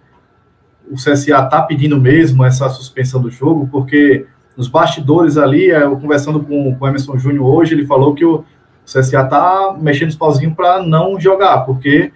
o 0.89 0.95
CSA 0.95 1.43
tá 1.45 1.61
pedindo 1.61 1.99
mesmo 1.99 2.43
essa 2.43 2.67
suspensão 2.69 3.21
do 3.21 3.29
jogo, 3.29 3.67
porque 3.71 4.25
nos 4.61 4.67
bastidores 4.67 5.37
ali, 5.37 5.69
eu 5.69 5.99
conversando 5.99 6.39
com, 6.39 6.75
com 6.75 6.85
o 6.85 6.87
Emerson 6.87 7.17
Júnior 7.17 7.47
hoje, 7.47 7.73
ele 7.73 7.87
falou 7.87 8.13
que 8.13 8.23
o 8.23 8.45
CSA 8.85 9.23
tá 9.23 9.75
mexendo 9.81 10.09
os 10.09 10.15
pauzinhos 10.15 10.53
para 10.53 10.83
não 10.83 11.19
jogar, 11.19 11.61
porque, 11.61 12.13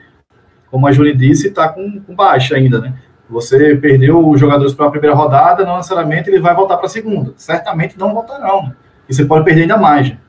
como 0.70 0.86
a 0.86 0.92
Júlia 0.92 1.16
disse, 1.16 1.50
tá 1.50 1.68
com, 1.70 2.00
com 2.02 2.14
baixa 2.14 2.56
ainda, 2.56 2.80
né? 2.80 3.00
Você 3.28 3.76
perdeu 3.78 4.30
os 4.30 4.40
jogadores 4.40 4.76
para 4.76 4.86
a 4.86 4.92
primeira 4.92 5.16
rodada, 5.16 5.66
não 5.66 5.78
necessariamente 5.78 6.30
ele 6.30 6.40
vai 6.40 6.54
voltar 6.54 6.78
para 6.78 6.86
a 6.86 6.90
segunda. 6.90 7.34
Certamente 7.36 7.98
não 7.98 8.14
voltarão. 8.14 8.68
Né? 8.68 8.76
E 9.10 9.16
você 9.16 9.26
pode 9.26 9.44
perder 9.44 9.64
ainda 9.64 9.78
mais. 9.78 10.12
Né? 10.12 10.20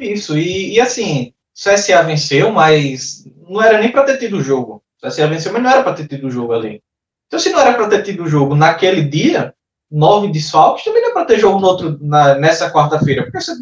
Isso, 0.00 0.36
e, 0.36 0.74
e, 0.74 0.80
assim, 0.80 1.32
o 1.56 1.72
CSA 1.72 2.02
venceu, 2.02 2.50
mas 2.50 3.24
não 3.48 3.62
era 3.62 3.78
nem 3.78 3.92
para 3.92 4.02
ter 4.02 4.18
tido 4.18 4.38
o 4.38 4.42
jogo. 4.42 4.82
O 5.00 5.06
CSA 5.06 5.28
venceu, 5.28 5.52
mas 5.52 5.62
não 5.62 5.70
era 5.70 5.84
para 5.84 5.92
ter 5.92 6.08
tido 6.08 6.26
o 6.26 6.30
jogo 6.30 6.52
ali. 6.52 6.82
Então, 7.28 7.38
se 7.38 7.50
não 7.50 7.60
era 7.60 7.74
para 7.74 7.86
ter 7.86 8.02
tido 8.02 8.24
o 8.24 8.28
jogo 8.28 8.56
naquele 8.56 9.04
dia, 9.04 9.54
nove 9.94 10.28
desfalques, 10.28 10.84
também 10.84 11.02
não 11.02 11.10
é 11.10 11.12
para 11.12 11.24
ter 11.24 11.38
jogo 11.38 11.60
no 11.60 11.66
outro, 11.68 11.98
na, 12.00 12.34
nessa 12.34 12.70
quarta-feira, 12.70 13.22
porque 13.22 13.40
você 13.40 13.52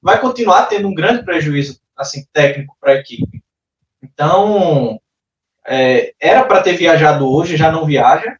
vai 0.00 0.18
continuar 0.18 0.66
tendo 0.66 0.88
um 0.88 0.94
grande 0.94 1.22
prejuízo 1.22 1.78
assim 1.96 2.24
técnico 2.32 2.76
para 2.80 2.92
a 2.92 2.96
equipe. 2.96 3.42
Então, 4.02 4.98
é, 5.66 6.14
era 6.20 6.44
para 6.44 6.62
ter 6.62 6.76
viajado 6.76 7.30
hoje, 7.30 7.56
já 7.56 7.70
não 7.70 7.84
viaja. 7.84 8.36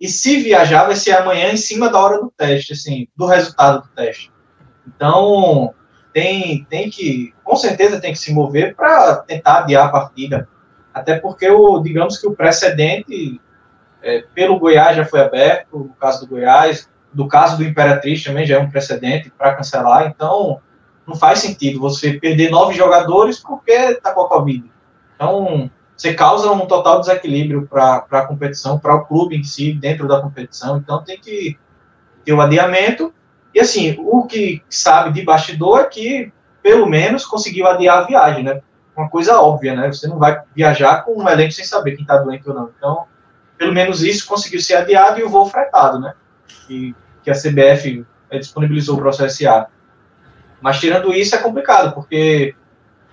E 0.00 0.08
se 0.08 0.40
viajar, 0.40 0.84
vai 0.84 0.96
ser 0.96 1.12
amanhã 1.12 1.50
em 1.50 1.56
cima 1.56 1.88
da 1.88 1.98
hora 1.98 2.20
do 2.20 2.32
teste, 2.36 2.72
assim, 2.72 3.08
do 3.16 3.26
resultado 3.26 3.82
do 3.82 3.88
teste. 3.88 4.30
Então, 4.86 5.74
tem, 6.12 6.64
tem 6.64 6.88
que, 6.88 7.34
com 7.42 7.56
certeza, 7.56 8.00
tem 8.00 8.12
que 8.12 8.18
se 8.18 8.32
mover 8.32 8.74
para 8.74 9.16
tentar 9.16 9.60
adiar 9.60 9.86
a 9.86 9.90
partida. 9.90 10.48
Até 10.92 11.18
porque, 11.18 11.48
o, 11.50 11.80
digamos 11.80 12.18
que 12.18 12.26
o 12.26 12.34
precedente 12.34 13.40
é, 14.04 14.24
pelo 14.34 14.58
Goiás 14.58 14.96
já 14.96 15.04
foi 15.04 15.20
aberto, 15.20 15.78
no 15.78 15.94
caso 15.94 16.20
do 16.20 16.26
Goiás, 16.28 16.88
do 17.12 17.26
caso 17.26 17.56
do 17.56 17.64
Imperatriz 17.64 18.22
também 18.22 18.44
já 18.44 18.56
é 18.56 18.58
um 18.58 18.68
precedente 18.68 19.32
para 19.36 19.54
cancelar. 19.54 20.06
Então, 20.06 20.60
não 21.06 21.16
faz 21.16 21.38
sentido 21.38 21.80
você 21.80 22.12
perder 22.12 22.50
nove 22.50 22.74
jogadores 22.74 23.38
porque 23.38 23.72
está 23.72 24.12
com 24.12 24.22
a 24.22 24.28
Covid. 24.28 24.70
Então, 25.14 25.70
você 25.96 26.12
causa 26.12 26.50
um 26.50 26.66
total 26.66 27.00
desequilíbrio 27.00 27.66
para 27.66 28.04
a 28.10 28.26
competição, 28.26 28.78
para 28.78 28.94
o 28.94 29.06
clube 29.06 29.36
em 29.36 29.44
si, 29.44 29.72
dentro 29.72 30.06
da 30.06 30.20
competição. 30.20 30.76
Então 30.76 31.02
tem 31.02 31.18
que 31.18 31.56
ter 32.24 32.32
o 32.32 32.40
adiamento. 32.40 33.14
E 33.54 33.60
assim, 33.60 33.96
o 34.00 34.26
que 34.26 34.62
sabe 34.68 35.12
de 35.12 35.24
bastidor 35.24 35.80
é 35.80 35.84
que, 35.84 36.32
pelo 36.62 36.86
menos, 36.86 37.24
conseguiu 37.24 37.66
adiar 37.66 37.98
a 37.98 38.06
viagem, 38.06 38.42
né? 38.42 38.60
Uma 38.96 39.08
coisa 39.08 39.40
óbvia, 39.40 39.74
né? 39.74 39.92
Você 39.92 40.08
não 40.08 40.18
vai 40.18 40.42
viajar 40.54 41.04
com 41.04 41.22
um 41.22 41.28
elenco 41.28 41.52
sem 41.52 41.64
saber 41.64 41.92
quem 41.92 42.02
está 42.02 42.18
doente 42.18 42.48
ou 42.48 42.54
não. 42.54 42.70
Então, 42.76 43.06
pelo 43.64 43.72
menos 43.72 44.02
isso 44.02 44.26
conseguiu 44.26 44.60
ser 44.60 44.74
adiado 44.74 45.18
e 45.18 45.22
o 45.22 45.28
voo 45.30 45.46
fretado, 45.46 45.98
né? 45.98 46.12
E, 46.68 46.94
que 47.22 47.30
a 47.30 47.34
CBF 47.34 48.04
disponibilizou 48.32 48.98
para 48.98 49.08
o 49.08 49.10
CSA. 49.10 49.68
Mas 50.60 50.78
tirando 50.78 51.14
isso 51.14 51.34
é 51.34 51.38
complicado, 51.38 51.94
porque 51.94 52.54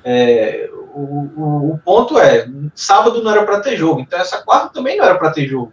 é, 0.04 0.70
o, 0.94 1.00
o, 1.00 1.74
o, 1.74 1.78
ponto 1.78 2.20
é, 2.20 2.50
sábado 2.76 3.24
não 3.24 3.32
era 3.32 3.46
para 3.46 3.62
ter 3.62 3.78
jogo, 3.78 4.02
então 4.02 4.20
essa 4.20 4.42
quarta 4.42 4.74
também 4.74 4.98
não 4.98 5.06
era 5.06 5.16
para 5.16 5.32
ter 5.32 5.48
jogo. 5.48 5.72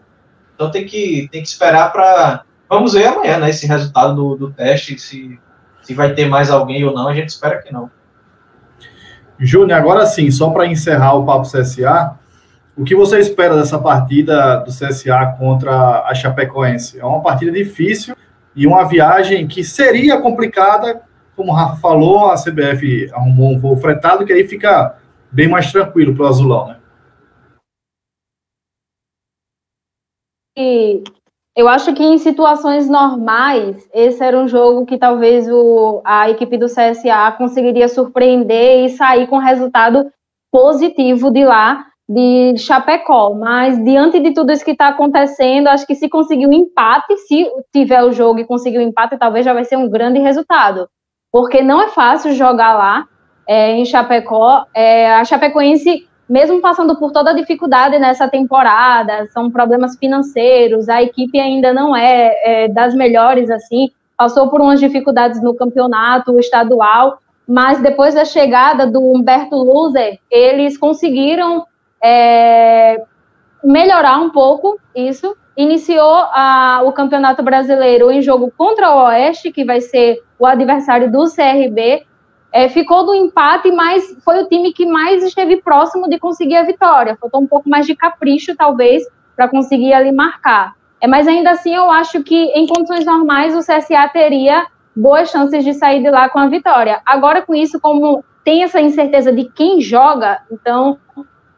Então 0.55 0.71
tem 0.71 0.87
que, 0.87 1.29
tem 1.33 1.43
que 1.43 1.49
esperar 1.49 1.91
para. 1.91 2.45
Vamos 2.69 2.93
ver 2.93 3.07
amanhã, 3.07 3.39
né? 3.39 3.51
Esse 3.51 3.67
resultado 3.67 4.15
do, 4.15 4.37
do 4.37 4.53
teste, 4.53 4.97
se, 4.97 5.41
se 5.83 5.95
vai 5.95 6.15
ter 6.15 6.29
mais 6.29 6.51
alguém 6.51 6.85
ou 6.85 6.95
não, 6.95 7.09
a 7.09 7.15
gente 7.15 7.31
espera 7.31 7.61
que 7.61 7.73
não. 7.73 7.91
Júnior, 9.41 9.79
agora 9.79 10.07
sim, 10.07 10.31
só 10.31 10.51
para 10.51 10.67
encerrar 10.67 11.15
o 11.15 11.27
Papo 11.27 11.51
CSA, 11.51 12.18
o 12.79 12.85
que 12.85 12.95
você 12.95 13.19
espera 13.19 13.57
dessa 13.57 13.79
partida 13.79 14.59
do 14.59 14.71
CSA 14.71 15.35
contra 15.37 16.05
a 16.07 16.15
Chapecoense? 16.15 17.01
É 17.01 17.05
uma 17.05 17.21
partida 17.21 17.51
difícil 17.51 18.15
e 18.55 18.67
uma 18.67 18.85
viagem 18.85 19.49
que 19.49 19.65
seria 19.65 20.21
complicada 20.21 21.03
como 21.39 21.53
o 21.53 21.55
Rafa 21.55 21.77
falou, 21.77 22.31
a 22.31 22.35
CBF 22.35 23.11
arrumou 23.13 23.53
um 23.53 23.59
voo 23.59 23.77
fretado, 23.77 24.27
que 24.27 24.33
aí 24.33 24.47
fica 24.47 24.99
bem 25.31 25.49
mais 25.49 25.71
tranquilo 25.71 26.15
para 26.15 26.25
o 26.25 26.29
Azulão, 26.29 26.67
né? 26.67 26.81
E 30.57 31.05
Eu 31.57 31.69
acho 31.69 31.93
que 31.95 32.03
em 32.03 32.19
situações 32.19 32.89
normais, 32.89 33.89
esse 33.93 34.23
era 34.23 34.39
um 34.39 34.49
jogo 34.49 34.87
que 34.87 34.99
talvez 34.99 35.49
o, 35.49 36.01
a 36.05 36.31
equipe 36.31 36.57
do 36.57 36.67
CSA 36.67 37.33
conseguiria 37.37 37.89
surpreender 37.89 38.85
e 38.85 38.89
sair 38.91 39.27
com 39.27 39.39
resultado 39.39 40.11
positivo 40.51 41.31
de 41.31 41.45
lá, 41.45 41.88
de 42.09 42.57
Chapecó. 42.57 43.35
Mas 43.35 43.83
diante 43.85 44.21
de 44.21 44.33
tudo 44.33 44.53
isso 44.53 44.65
que 44.65 44.71
está 44.71 44.89
acontecendo, 44.89 45.69
acho 45.69 45.87
que 45.87 45.95
se 45.95 46.09
conseguir 46.09 46.47
um 46.47 46.53
empate, 46.53 47.17
se 47.19 47.47
tiver 47.73 48.03
o 48.03 48.13
jogo 48.13 48.41
e 48.41 48.47
conseguir 48.47 48.79
um 48.79 48.83
empate, 48.83 49.19
talvez 49.19 49.45
já 49.45 49.53
vai 49.53 49.65
ser 49.65 49.77
um 49.77 49.91
grande 49.91 50.19
resultado. 50.19 50.89
Porque 51.31 51.63
não 51.63 51.83
é 51.83 51.89
fácil 51.89 52.33
jogar 52.33 52.75
lá 52.75 53.05
é, 53.47 53.73
em 53.73 53.85
Chapecó. 53.85 54.65
É, 54.75 55.13
a 55.15 55.25
Chapecoense 55.25 56.09
mesmo 56.29 56.61
passando 56.61 56.95
por 56.99 57.11
toda 57.11 57.31
a 57.31 57.35
dificuldade 57.35 57.99
nessa 57.99 58.29
temporada, 58.29 59.27
são 59.29 59.51
problemas 59.51 59.97
financeiros, 59.97 60.89
a 60.89 61.03
equipe 61.03 61.41
ainda 61.41 61.73
não 61.73 61.97
é, 61.97 62.35
é, 62.45 62.69
das 62.69 62.95
melhores 62.95 63.51
assim, 63.51 63.91
passou 64.17 64.51
por 64.51 64.61
umas 64.61 64.79
dificuldades 64.79 65.43
no 65.43 65.55
campeonato 65.55 66.39
estadual, 66.39 67.19
mas 67.47 67.81
depois 67.81 68.15
da 68.15 68.27
chegada 68.27 68.87
do 68.87 69.01
Humberto 69.01 69.57
Luzer, 69.57 70.19
eles 70.31 70.77
conseguiram 70.77 71.65
é, 72.03 73.03
melhorar 73.63 74.19
um 74.19 74.31
pouco 74.31 74.79
isso. 74.95 75.37
Iniciou 75.57 76.15
a, 76.15 76.83
o 76.85 76.93
Campeonato 76.93 77.43
Brasileiro 77.43 78.11
em 78.11 78.23
jogo 78.23 78.53
contra 78.57 78.95
o 78.95 79.05
Oeste, 79.07 79.51
que 79.51 79.65
vai 79.65 79.81
ser 79.81 80.23
o 80.39 80.47
adversário 80.47 81.11
do 81.11 81.25
CRB, 81.25 82.07
é, 82.53 82.69
ficou 82.69 83.05
do 83.05 83.15
empate, 83.15 83.71
mas 83.73 84.17
foi 84.25 84.43
o 84.43 84.49
time 84.49 84.73
que 84.73 84.87
mais 84.87 85.23
esteve 85.23 85.61
próximo 85.61 86.09
de 86.09 86.19
conseguir 86.19 86.57
a 86.57 86.63
vitória. 86.63 87.17
Faltou 87.21 87.41
um 87.41 87.47
pouco 87.47 87.69
mais 87.69 87.87
de 87.87 87.95
capricho, 87.95 88.57
talvez, 88.57 89.05
para 89.37 89.49
conseguir 89.49 89.93
ali 89.93 90.13
marcar. 90.13 90.75
É, 91.01 91.07
mas 91.07 91.29
ainda 91.29 91.51
assim, 91.51 91.75
eu 91.75 91.91
acho 91.91 92.23
que 92.23 92.37
em 92.37 92.67
condições 92.67 93.05
normais 93.05 93.55
o 93.55 93.61
CSA 93.61 94.09
teria 94.13 94.67
boas 94.95 95.31
chances 95.31 95.65
de 95.65 95.75
sair 95.75 96.03
de 96.03 96.11
lá 96.11 96.29
com 96.29 96.39
a 96.39 96.49
vitória. 96.49 97.01
Agora, 97.07 97.43
com 97.43 97.55
isso, 97.55 97.81
como 97.81 98.25
tem 98.43 98.63
essa 98.63 98.81
incerteza 98.81 99.33
de 99.33 99.45
quem 99.45 99.81
joga, 99.81 100.41
então 100.51 100.99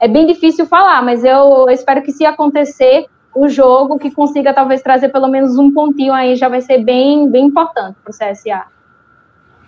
é 0.00 0.08
bem 0.08 0.26
difícil 0.26 0.66
falar, 0.66 1.02
mas 1.02 1.22
eu 1.22 1.68
espero 1.68 2.02
que 2.02 2.10
se 2.10 2.24
acontecer 2.24 3.06
o 3.34 3.48
jogo, 3.48 3.98
que 3.98 4.10
consiga 4.10 4.52
talvez 4.52 4.82
trazer 4.82 5.10
pelo 5.10 5.28
menos 5.28 5.56
um 5.58 5.72
pontinho 5.72 6.12
aí, 6.12 6.34
já 6.34 6.48
vai 6.48 6.60
ser 6.60 6.82
bem, 6.82 7.30
bem 7.30 7.46
importante 7.46 7.96
para 8.02 8.10
o 8.10 8.14
CSA. 8.14 8.64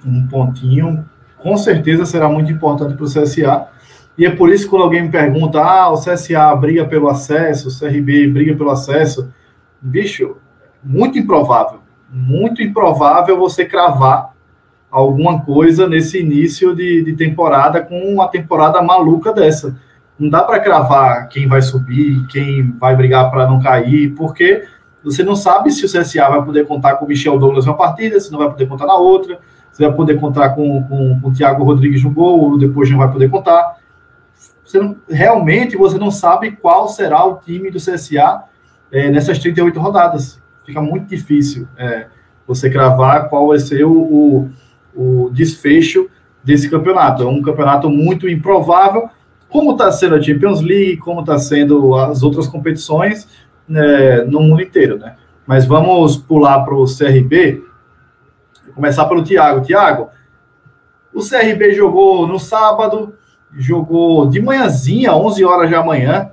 Um 0.04 0.26
pontinho 0.26 1.04
com 1.36 1.56
certeza 1.56 2.06
será 2.06 2.28
muito 2.28 2.50
importante 2.50 2.94
para 2.94 3.04
o 3.04 3.08
CSA. 3.08 3.68
E 4.16 4.26
é 4.26 4.30
por 4.30 4.50
isso 4.50 4.64
que 4.64 4.70
quando 4.70 4.82
alguém 4.82 5.02
me 5.02 5.10
pergunta, 5.10 5.60
ah, 5.60 5.90
o 5.90 5.96
CSA 5.96 6.54
briga 6.56 6.84
pelo 6.84 7.08
acesso, 7.08 7.68
o 7.68 7.78
CRB 7.78 8.28
briga 8.28 8.56
pelo 8.56 8.70
acesso, 8.70 9.32
bicho, 9.80 10.36
muito 10.82 11.18
improvável, 11.18 11.80
muito 12.10 12.62
improvável 12.62 13.38
você 13.38 13.64
cravar 13.64 14.32
alguma 14.90 15.40
coisa 15.40 15.88
nesse 15.88 16.20
início 16.20 16.74
de, 16.74 17.02
de 17.02 17.14
temporada 17.14 17.80
com 17.80 17.98
uma 17.98 18.28
temporada 18.28 18.82
maluca 18.82 19.32
dessa. 19.32 19.76
Não 20.18 20.28
dá 20.28 20.42
para 20.42 20.60
cravar 20.60 21.28
quem 21.28 21.46
vai 21.46 21.62
subir, 21.62 22.26
quem 22.28 22.70
vai 22.72 22.94
brigar 22.94 23.30
para 23.30 23.46
não 23.46 23.60
cair, 23.60 24.14
porque 24.14 24.66
você 25.02 25.22
não 25.22 25.34
sabe 25.34 25.70
se 25.70 25.84
o 25.84 25.88
CSA 25.88 26.28
vai 26.28 26.44
poder 26.44 26.66
contar 26.66 26.94
com 26.96 27.04
o 27.04 27.08
Michel 27.08 27.38
Douglas 27.38 27.66
uma 27.66 27.76
partida, 27.76 28.20
se 28.20 28.30
não 28.30 28.38
vai 28.38 28.50
poder 28.50 28.66
contar 28.66 28.86
na 28.86 28.94
outra 28.96 29.40
você 29.72 29.86
vai 29.86 29.96
poder 29.96 30.20
contar 30.20 30.50
com, 30.50 30.82
com, 30.84 31.18
com 31.18 31.28
o 31.28 31.32
Thiago 31.32 31.64
Rodrigues 31.64 32.04
no 32.04 32.10
gol, 32.10 32.40
ou 32.40 32.58
depois 32.58 32.90
não 32.90 32.98
vai 32.98 33.10
poder 33.10 33.30
contar. 33.30 33.78
Você 34.64 34.78
não, 34.78 34.96
realmente 35.08 35.76
você 35.76 35.96
não 35.96 36.10
sabe 36.10 36.52
qual 36.52 36.88
será 36.88 37.24
o 37.24 37.36
time 37.36 37.70
do 37.70 37.78
CSA 37.78 38.44
é, 38.90 39.10
nessas 39.10 39.38
38 39.38 39.80
rodadas. 39.80 40.40
Fica 40.66 40.80
muito 40.80 41.06
difícil 41.08 41.66
é, 41.76 42.06
você 42.46 42.68
cravar 42.68 43.28
qual 43.30 43.48
vai 43.48 43.58
ser 43.58 43.84
o, 43.84 43.92
o, 43.92 44.50
o 44.94 45.30
desfecho 45.30 46.08
desse 46.44 46.68
campeonato. 46.68 47.22
É 47.22 47.26
um 47.26 47.40
campeonato 47.40 47.88
muito 47.88 48.28
improvável, 48.28 49.08
como 49.52 49.72
está 49.72 49.92
sendo 49.92 50.14
a 50.14 50.20
Champions 50.20 50.62
League, 50.62 50.96
como 50.96 51.20
está 51.20 51.38
sendo 51.38 51.94
as 51.94 52.22
outras 52.22 52.48
competições 52.48 53.28
né, 53.68 54.22
no 54.22 54.40
mundo 54.40 54.62
inteiro, 54.62 54.98
né? 54.98 55.16
Mas 55.46 55.66
vamos 55.66 56.16
pular 56.16 56.60
para 56.64 56.74
o 56.74 56.86
CRB, 56.86 57.62
começar 58.74 59.04
pelo 59.04 59.22
Thiago. 59.22 59.60
Thiago, 59.60 60.08
o 61.12 61.20
CRB 61.20 61.74
jogou 61.74 62.26
no 62.26 62.38
sábado, 62.38 63.14
jogou 63.52 64.26
de 64.26 64.40
manhãzinha, 64.40 65.14
11 65.14 65.44
horas 65.44 65.70
da 65.70 65.84
manhã, 65.84 66.30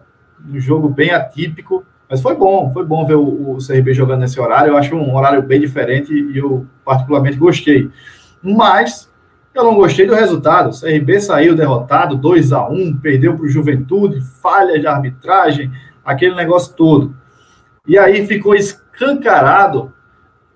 um 0.49 0.57
jogo 0.57 0.87
bem 0.87 1.11
atípico, 1.11 1.83
mas 2.09 2.21
foi 2.21 2.35
bom, 2.35 2.71
foi 2.71 2.85
bom 2.85 3.05
ver 3.05 3.15
o, 3.15 3.55
o 3.55 3.57
CRB 3.57 3.93
jogando 3.93 4.21
nesse 4.21 4.39
horário. 4.39 4.71
Eu 4.71 4.77
acho 4.77 4.95
um 4.95 5.13
horário 5.13 5.41
bem 5.41 5.59
diferente 5.59 6.13
e 6.13 6.37
eu 6.37 6.65
particularmente 6.85 7.35
gostei. 7.35 7.89
Mas 8.41 9.08
eu 9.59 9.63
não 9.65 9.75
gostei 9.75 10.05
do 10.05 10.15
resultado. 10.15 10.69
O 10.69 10.79
CRB 10.79 11.19
saiu 11.19 11.55
derrotado, 11.55 12.15
2 12.15 12.53
a 12.53 12.67
1 12.67 12.97
perdeu 12.97 13.35
para 13.35 13.45
o 13.45 13.49
Juventude, 13.49 14.21
falha 14.41 14.79
de 14.79 14.87
arbitragem, 14.87 15.71
aquele 16.03 16.35
negócio 16.35 16.73
todo. 16.75 17.13
E 17.87 17.97
aí 17.97 18.25
ficou 18.25 18.55
escancarado 18.55 19.93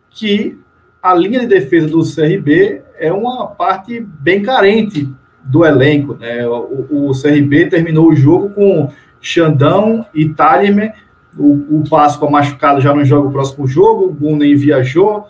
que 0.10 0.60
a 1.02 1.14
linha 1.14 1.42
de 1.42 1.48
defesa 1.48 1.88
do 1.88 2.04
CRB 2.04 2.82
é 2.98 3.12
uma 3.12 3.48
parte 3.48 4.00
bem 4.00 4.42
carente 4.42 5.10
do 5.44 5.66
elenco. 5.66 6.16
Né? 6.16 6.48
O, 6.48 7.10
o 7.10 7.12
CRB 7.12 7.68
terminou 7.68 8.10
o 8.10 8.16
jogo 8.16 8.50
com 8.50 8.90
Xandão 9.20 10.06
e 10.14 10.30
Talimer, 10.30 10.94
o, 11.38 11.80
o 11.80 11.84
Páscoa 11.90 12.30
machucado 12.30 12.80
já 12.80 12.94
não 12.94 13.04
joga 13.04 13.28
o 13.28 13.32
próximo 13.32 13.68
jogo, 13.68 14.06
o 14.06 14.14
Gunen 14.14 14.56
viajou. 14.56 15.28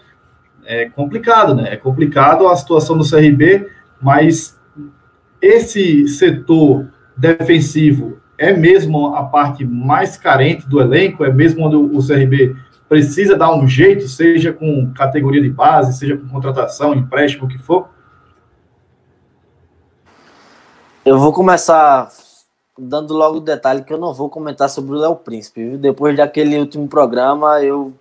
É 0.66 0.90
complicado, 0.90 1.54
né? 1.54 1.74
É 1.74 1.78
complicado 1.78 2.48
a 2.48 2.56
situação 2.56 2.98
do 2.98 3.10
CRB, 3.10 3.70
mas 4.02 4.60
esse 5.42 6.08
setor 6.08 6.88
defensivo 7.18 8.18
é 8.38 8.54
mesmo 8.54 9.16
a 9.16 9.24
parte 9.24 9.66
mais 9.66 10.18
carente 10.18 10.68
do 10.68 10.82
elenco, 10.82 11.24
é 11.24 11.32
mesmo 11.32 11.66
onde 11.66 11.76
o 11.76 12.06
CRB 12.06 12.56
precisa 12.90 13.38
dar 13.38 13.54
um 13.54 13.68
jeito, 13.68 14.08
seja 14.08 14.54
com 14.54 14.92
categoria 14.94 15.42
de 15.42 15.50
base, 15.50 15.98
seja 15.98 16.18
com 16.18 16.28
contratação, 16.28 16.94
empréstimo, 16.94 17.46
o 17.46 17.48
que 17.48 17.58
for? 17.58 17.90
Eu 21.06 21.20
vou 21.20 21.34
começar 21.34 22.10
dando 22.78 23.14
logo 23.14 23.38
o 23.38 23.42
detalhe 23.42 23.84
que 23.84 23.94
eu 23.94 23.98
não 23.98 24.14
vou 24.14 24.30
comentar 24.30 24.70
sobre 24.70 24.96
o 24.96 25.00
Léo 25.00 25.16
Príncipe. 25.16 25.70
Viu? 25.70 25.78
Depois 25.78 26.16
daquele 26.16 26.58
último 26.58 26.88
programa, 26.88 27.62
eu 27.62 27.94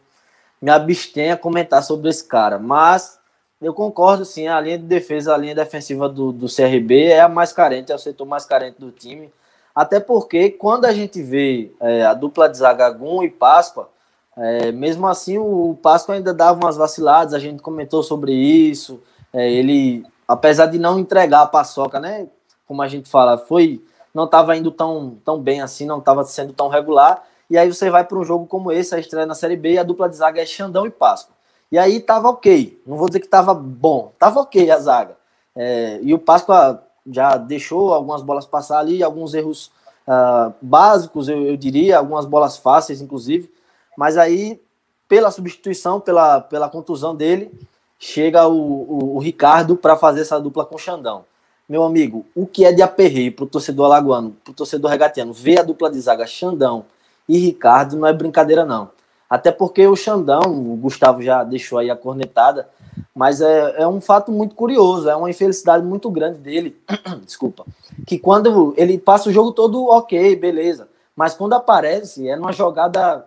me 0.62 0.70
abstenho 0.70 1.34
a 1.34 1.36
comentar 1.36 1.82
sobre 1.82 2.08
esse 2.08 2.24
cara. 2.24 2.58
Mas 2.58 3.18
eu 3.60 3.74
concordo, 3.74 4.24
sim, 4.24 4.46
a 4.46 4.60
linha 4.60 4.78
de 4.78 4.84
defesa, 4.84 5.34
a 5.34 5.36
linha 5.36 5.54
defensiva 5.56 6.08
do, 6.08 6.32
do 6.32 6.46
CRB 6.46 7.06
é 7.06 7.20
a 7.20 7.28
mais 7.28 7.52
carente, 7.52 7.90
é 7.90 7.94
o 7.94 7.98
setor 7.98 8.24
mais 8.24 8.44
carente 8.44 8.80
do 8.80 8.92
time. 8.92 9.32
Até 9.74 9.98
porque 9.98 10.50
quando 10.50 10.84
a 10.84 10.92
gente 10.92 11.20
vê 11.20 11.72
é, 11.80 12.04
a 12.04 12.14
dupla 12.14 12.48
de 12.48 12.58
zaga 12.58 12.88
Gum 12.90 13.24
e 13.24 13.30
Páscoa, 13.30 13.88
é, 14.36 14.70
mesmo 14.70 15.06
assim, 15.06 15.36
o 15.38 15.76
Páscoa 15.82 16.14
ainda 16.14 16.32
dava 16.32 16.58
umas 16.58 16.76
vaciladas, 16.76 17.34
a 17.34 17.38
gente 17.38 17.60
comentou 17.60 18.02
sobre 18.02 18.32
isso. 18.32 19.02
É, 19.32 19.50
ele, 19.50 20.06
apesar 20.28 20.66
de 20.66 20.78
não 20.78 20.98
entregar 20.98 21.42
a 21.42 21.46
paçoca, 21.46 21.98
né? 21.98 22.28
Como 22.66 22.80
a 22.82 22.88
gente 22.88 23.08
fala, 23.10 23.36
foi 23.36 23.82
não 24.14 24.24
estava 24.24 24.56
indo 24.56 24.70
tão, 24.70 25.16
tão 25.24 25.40
bem 25.40 25.62
assim, 25.62 25.86
não 25.86 25.98
estava 25.98 26.22
sendo 26.24 26.52
tão 26.52 26.68
regular. 26.68 27.24
E 27.48 27.58
aí 27.58 27.72
você 27.72 27.90
vai 27.90 28.04
para 28.04 28.18
um 28.18 28.24
jogo 28.24 28.46
como 28.46 28.72
esse, 28.72 28.94
a 28.94 28.98
estreia 28.98 29.26
na 29.26 29.34
Série 29.34 29.56
B, 29.56 29.72
e 29.72 29.78
a 29.78 29.82
dupla 29.82 30.08
de 30.08 30.16
zaga 30.16 30.40
é 30.40 30.46
Xandão 30.46 30.86
e 30.86 30.90
Páscoa. 30.90 31.34
E 31.70 31.78
aí 31.78 32.00
tava 32.00 32.28
ok. 32.28 32.80
Não 32.86 32.96
vou 32.96 33.08
dizer 33.08 33.20
que 33.20 33.28
tava 33.28 33.54
bom, 33.54 34.12
tava 34.18 34.40
ok 34.40 34.70
a 34.70 34.78
zaga. 34.78 35.16
É, 35.54 36.00
e 36.02 36.12
o 36.14 36.18
Páscoa 36.18 36.82
já 37.06 37.36
deixou 37.36 37.92
algumas 37.92 38.22
bolas 38.22 38.46
passar 38.46 38.78
ali, 38.78 39.02
alguns 39.02 39.34
erros 39.34 39.70
uh, 40.06 40.52
básicos, 40.60 41.28
eu, 41.28 41.42
eu 41.42 41.56
diria, 41.56 41.98
algumas 41.98 42.26
bolas 42.26 42.56
fáceis, 42.56 43.00
inclusive. 43.00 43.50
Mas 43.96 44.16
aí, 44.16 44.60
pela 45.08 45.30
substituição, 45.30 46.00
pela, 46.00 46.40
pela 46.40 46.68
contusão 46.68 47.14
dele, 47.14 47.50
chega 47.98 48.46
o, 48.46 48.54
o, 48.54 49.16
o 49.16 49.18
Ricardo 49.18 49.76
para 49.76 49.96
fazer 49.96 50.22
essa 50.22 50.40
dupla 50.40 50.64
com 50.64 50.76
o 50.76 50.78
Xandão. 50.78 51.24
Meu 51.68 51.84
amigo, 51.84 52.26
o 52.34 52.46
que 52.46 52.64
é 52.64 52.72
de 52.72 52.82
aperreio 52.82 53.32
para 53.32 53.44
o 53.44 53.48
torcedor 53.48 53.86
alagoano, 53.86 54.36
para 54.44 54.50
o 54.50 54.54
torcedor 54.54 54.90
regatiano, 54.90 55.32
ver 55.32 55.60
a 55.60 55.62
dupla 55.62 55.90
de 55.90 56.00
zaga 56.00 56.26
Xandão 56.26 56.84
e 57.28 57.38
Ricardo 57.38 57.96
não 57.96 58.06
é 58.06 58.12
brincadeira, 58.12 58.64
não. 58.64 58.90
Até 59.28 59.50
porque 59.50 59.86
o 59.86 59.96
Xandão, 59.96 60.42
o 60.42 60.76
Gustavo 60.76 61.22
já 61.22 61.42
deixou 61.42 61.78
aí 61.78 61.90
a 61.90 61.96
cornetada, 61.96 62.68
mas 63.14 63.40
é, 63.40 63.82
é 63.82 63.88
um 63.88 64.00
fato 64.00 64.30
muito 64.30 64.54
curioso, 64.54 65.08
é 65.08 65.16
uma 65.16 65.30
infelicidade 65.30 65.84
muito 65.84 66.10
grande 66.10 66.38
dele, 66.38 66.76
desculpa, 67.24 67.64
que 68.06 68.18
quando 68.18 68.74
ele 68.76 68.98
passa 68.98 69.30
o 69.30 69.32
jogo 69.32 69.52
todo 69.52 69.88
ok, 69.88 70.36
beleza, 70.36 70.88
mas 71.16 71.34
quando 71.34 71.54
aparece 71.54 72.28
é 72.28 72.36
numa 72.36 72.52
jogada 72.52 73.26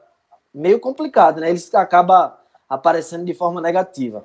meio 0.53 0.79
complicado, 0.79 1.41
né? 1.41 1.49
Ele 1.49 1.61
acaba 1.73 2.39
aparecendo 2.69 3.25
de 3.25 3.33
forma 3.33 3.59
negativa. 3.59 4.23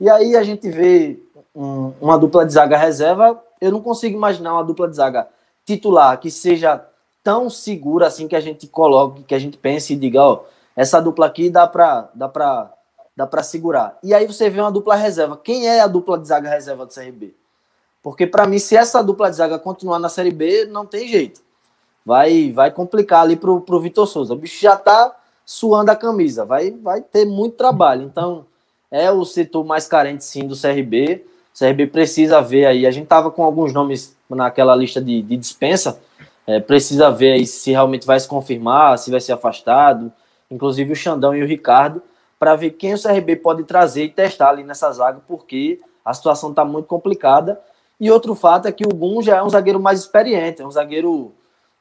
E 0.00 0.08
aí 0.08 0.34
a 0.36 0.42
gente 0.42 0.68
vê 0.70 1.18
um, 1.54 1.92
uma 2.00 2.18
dupla 2.18 2.44
de 2.44 2.52
zaga 2.52 2.76
reserva. 2.76 3.42
Eu 3.60 3.70
não 3.72 3.80
consigo 3.80 4.16
imaginar 4.16 4.54
uma 4.54 4.64
dupla 4.64 4.88
de 4.88 4.96
zaga 4.96 5.28
titular 5.64 6.18
que 6.18 6.30
seja 6.30 6.84
tão 7.26 7.50
segura 7.50 8.06
assim 8.06 8.28
que 8.28 8.36
a 8.36 8.40
gente 8.40 8.68
coloque, 8.68 9.24
que 9.24 9.34
a 9.34 9.38
gente 9.40 9.58
pense 9.58 9.92
e 9.92 9.96
diga, 9.96 10.22
ó, 10.22 10.44
essa 10.76 11.00
dupla 11.00 11.26
aqui 11.26 11.50
dá 11.50 11.66
para 11.66 12.08
dá 12.14 12.28
para 12.28 12.72
dá 13.16 13.26
para 13.26 13.42
segurar. 13.42 13.98
E 14.00 14.14
aí 14.14 14.28
você 14.28 14.48
vê 14.48 14.60
uma 14.60 14.70
dupla 14.70 14.94
reserva. 14.94 15.36
Quem 15.36 15.66
é 15.66 15.80
a 15.80 15.88
dupla 15.88 16.16
de 16.16 16.28
zaga 16.28 16.48
reserva 16.48 16.86
do 16.86 16.94
CRB? 16.94 17.34
Porque 18.00 18.28
para 18.28 18.46
mim, 18.46 18.60
se 18.60 18.76
essa 18.76 19.02
dupla 19.02 19.28
de 19.28 19.34
zaga 19.34 19.58
continuar 19.58 19.98
na 19.98 20.08
Série 20.08 20.30
B, 20.30 20.66
não 20.66 20.86
tem 20.86 21.08
jeito. 21.08 21.40
Vai 22.04 22.52
vai 22.52 22.70
complicar 22.70 23.22
ali 23.22 23.34
pro, 23.34 23.60
pro 23.60 23.80
Vitor 23.80 24.06
Souza. 24.06 24.32
O 24.32 24.36
bicho 24.36 24.62
já 24.62 24.76
tá 24.76 25.12
suando 25.44 25.90
a 25.90 25.96
camisa, 25.96 26.44
vai 26.44 26.70
vai 26.70 27.00
ter 27.00 27.24
muito 27.24 27.56
trabalho. 27.56 28.04
Então, 28.04 28.46
é 28.88 29.10
o 29.10 29.24
setor 29.24 29.64
mais 29.64 29.88
carente 29.88 30.24
sim 30.24 30.46
do 30.46 30.54
CRB. 30.54 31.26
O 31.52 31.58
CRB 31.58 31.88
precisa 31.88 32.40
ver 32.40 32.66
aí. 32.66 32.86
A 32.86 32.92
gente 32.92 33.08
tava 33.08 33.32
com 33.32 33.42
alguns 33.42 33.72
nomes 33.72 34.16
naquela 34.30 34.76
lista 34.76 35.00
de, 35.00 35.22
de 35.22 35.36
dispensa. 35.36 36.00
É, 36.46 36.60
precisa 36.60 37.10
ver 37.10 37.44
se 37.46 37.72
realmente 37.72 38.06
vai 38.06 38.18
se 38.20 38.28
confirmar, 38.28 38.98
se 38.98 39.10
vai 39.10 39.20
ser 39.20 39.32
afastado. 39.32 40.12
Inclusive 40.50 40.92
o 40.92 40.96
Xandão 40.96 41.34
e 41.34 41.42
o 41.42 41.46
Ricardo 41.46 42.02
para 42.38 42.54
ver 42.54 42.70
quem 42.70 42.94
o 42.94 43.02
CRB 43.02 43.36
pode 43.36 43.64
trazer 43.64 44.04
e 44.04 44.10
testar 44.10 44.50
ali 44.50 44.62
nessa 44.62 44.92
zaga, 44.92 45.20
porque 45.26 45.80
a 46.04 46.12
situação 46.12 46.50
está 46.50 46.64
muito 46.64 46.86
complicada. 46.86 47.60
E 47.98 48.10
outro 48.10 48.34
fato 48.34 48.66
é 48.66 48.72
que 48.72 48.84
o 48.84 48.94
Gum 48.94 49.22
já 49.22 49.38
é 49.38 49.42
um 49.42 49.48
zagueiro 49.48 49.80
mais 49.80 50.00
experiente, 50.00 50.60
é 50.60 50.66
um 50.66 50.70
zagueiro, 50.70 51.32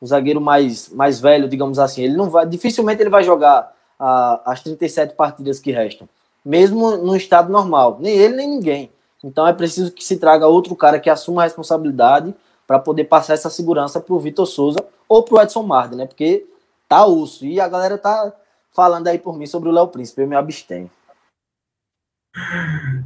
um 0.01 0.05
zagueiro 0.05 0.39
mais, 0.39 0.89
mais 0.89 1.19
velho, 1.19 1.49
digamos 1.49 1.77
assim. 1.77 2.03
Ele 2.03 2.15
não 2.15 2.29
vai, 2.29 2.45
dificilmente 2.45 3.01
ele 3.01 3.09
vai 3.09 3.23
jogar 3.23 3.73
a, 3.99 4.51
as 4.51 4.61
37 4.61 5.13
partidas 5.13 5.59
que 5.59 5.71
restam, 5.71 6.07
mesmo 6.43 6.97
no 6.97 7.15
estado 7.15 7.51
normal, 7.51 7.97
nem 7.99 8.13
ele 8.13 8.35
nem 8.35 8.49
ninguém. 8.49 8.91
Então 9.23 9.45
é 9.45 9.53
preciso 9.53 9.91
que 9.91 10.03
se 10.03 10.17
traga 10.17 10.47
outro 10.47 10.75
cara 10.75 10.99
que 10.99 11.09
assuma 11.09 11.41
a 11.41 11.45
responsabilidade 11.45 12.33
para 12.67 12.79
poder 12.79 13.05
passar 13.05 13.33
essa 13.33 13.49
segurança 13.49 13.99
para 13.99 14.13
o 14.13 14.19
Vitor 14.19 14.45
Souza 14.45 14.79
ou 15.07 15.23
para 15.23 15.35
o 15.35 15.41
Edson 15.41 15.63
Marden, 15.63 15.99
né? 15.99 16.05
Porque 16.05 16.45
tá 16.87 17.05
osso 17.05 17.45
e 17.45 17.59
a 17.59 17.67
galera 17.67 17.97
tá 17.97 18.33
falando 18.73 19.07
aí 19.07 19.17
por 19.17 19.37
mim 19.37 19.45
sobre 19.45 19.69
o 19.69 19.71
Léo 19.71 19.87
Príncipe. 19.87 20.21
Eu 20.21 20.27
me 20.27 20.35
abstenho. 20.35 20.89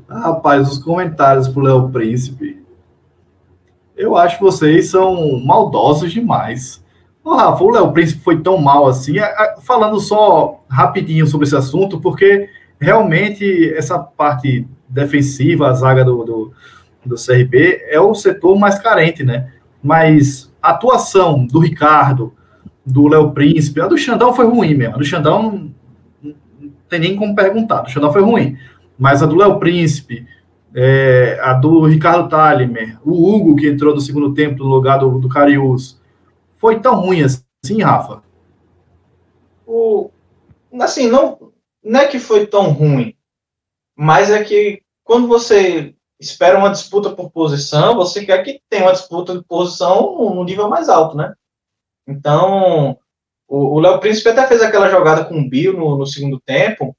Rapaz, 0.07 0.71
os 0.71 0.79
comentários 0.79 1.47
pro 1.47 1.61
Léo 1.61 1.89
Príncipe. 1.89 2.65
Eu 3.95 4.15
acho 4.15 4.37
que 4.37 4.43
vocês 4.43 4.89
são 4.89 5.39
maldosos 5.45 6.11
demais. 6.11 6.83
Oh, 7.23 7.35
Rafa, 7.35 7.63
o 7.63 7.69
Léo 7.69 7.91
Príncipe 7.91 8.23
foi 8.23 8.41
tão 8.41 8.57
mal 8.57 8.87
assim. 8.87 9.15
Falando 9.61 9.99
só 9.99 10.63
rapidinho 10.69 11.27
sobre 11.27 11.45
esse 11.45 11.55
assunto, 11.55 11.99
porque 11.99 12.49
realmente 12.79 13.71
essa 13.73 13.99
parte 13.99 14.65
defensiva, 14.87 15.67
a 15.67 15.73
zaga 15.73 16.03
do, 16.03 16.23
do, 16.23 16.53
do 17.05 17.15
CRB, 17.15 17.85
é 17.89 17.99
o 17.99 18.13
setor 18.13 18.57
mais 18.57 18.77
carente, 18.79 19.23
né? 19.23 19.51
Mas 19.81 20.53
a 20.61 20.71
atuação 20.71 21.45
do 21.45 21.59
Ricardo, 21.59 22.33
do 22.89 23.07
Léo 23.07 23.31
Príncipe. 23.31 23.81
A 23.81 23.87
do 23.87 23.97
Xandão 23.97 24.33
foi 24.33 24.45
ruim 24.45 24.73
mesmo. 24.73 24.95
A 24.95 24.97
do 24.97 25.05
Xandão 25.05 25.71
não, 26.21 26.33
tem 26.89 26.99
nem 26.99 27.15
como 27.15 27.35
perguntar. 27.35 27.79
A 27.79 27.81
do 27.81 27.89
Xandão 27.89 28.11
foi 28.11 28.21
ruim. 28.21 28.57
Mas 28.97 29.23
a 29.23 29.25
do 29.25 29.35
Léo 29.35 29.59
Príncipe, 29.59 30.27
é, 30.75 31.39
a 31.41 31.53
do 31.53 31.85
Ricardo 31.85 32.27
Talimer, 32.27 32.97
o 33.03 33.29
Hugo, 33.29 33.55
que 33.55 33.67
entrou 33.67 33.93
no 33.93 34.01
segundo 34.01 34.33
tempo 34.33 34.63
no 34.63 34.69
lugar 34.69 34.99
do, 34.99 35.19
do 35.19 35.29
Carius, 35.29 35.99
foi 36.57 36.79
tão 36.79 36.95
ruim 36.95 37.21
assim, 37.23 37.81
Rafa? 37.81 38.21
O, 39.65 40.09
assim, 40.81 41.07
não, 41.07 41.51
não 41.83 42.01
é 42.01 42.07
que 42.07 42.19
foi 42.19 42.45
tão 42.47 42.71
ruim, 42.71 43.15
mas 43.95 44.31
é 44.31 44.43
que 44.43 44.81
quando 45.03 45.27
você 45.27 45.93
espera 46.19 46.57
uma 46.57 46.69
disputa 46.69 47.11
por 47.11 47.31
posição, 47.31 47.95
você 47.95 48.25
quer 48.25 48.43
que 48.43 48.61
tenha 48.69 48.83
uma 48.83 48.91
disputa 48.91 49.37
de 49.37 49.43
posição 49.43 50.35
no 50.35 50.43
nível 50.43 50.67
mais 50.67 50.89
alto, 50.89 51.15
né? 51.15 51.33
Então, 52.07 52.97
o 53.47 53.79
Léo 53.79 53.99
Príncipe 53.99 54.29
até 54.29 54.45
fez 54.47 54.61
aquela 54.61 54.89
jogada 54.89 55.23
com 55.25 55.39
o 55.39 55.49
Bill 55.49 55.73
no, 55.73 55.97
no, 55.97 56.05
segundo 56.05 56.39
tempo, 56.39 56.95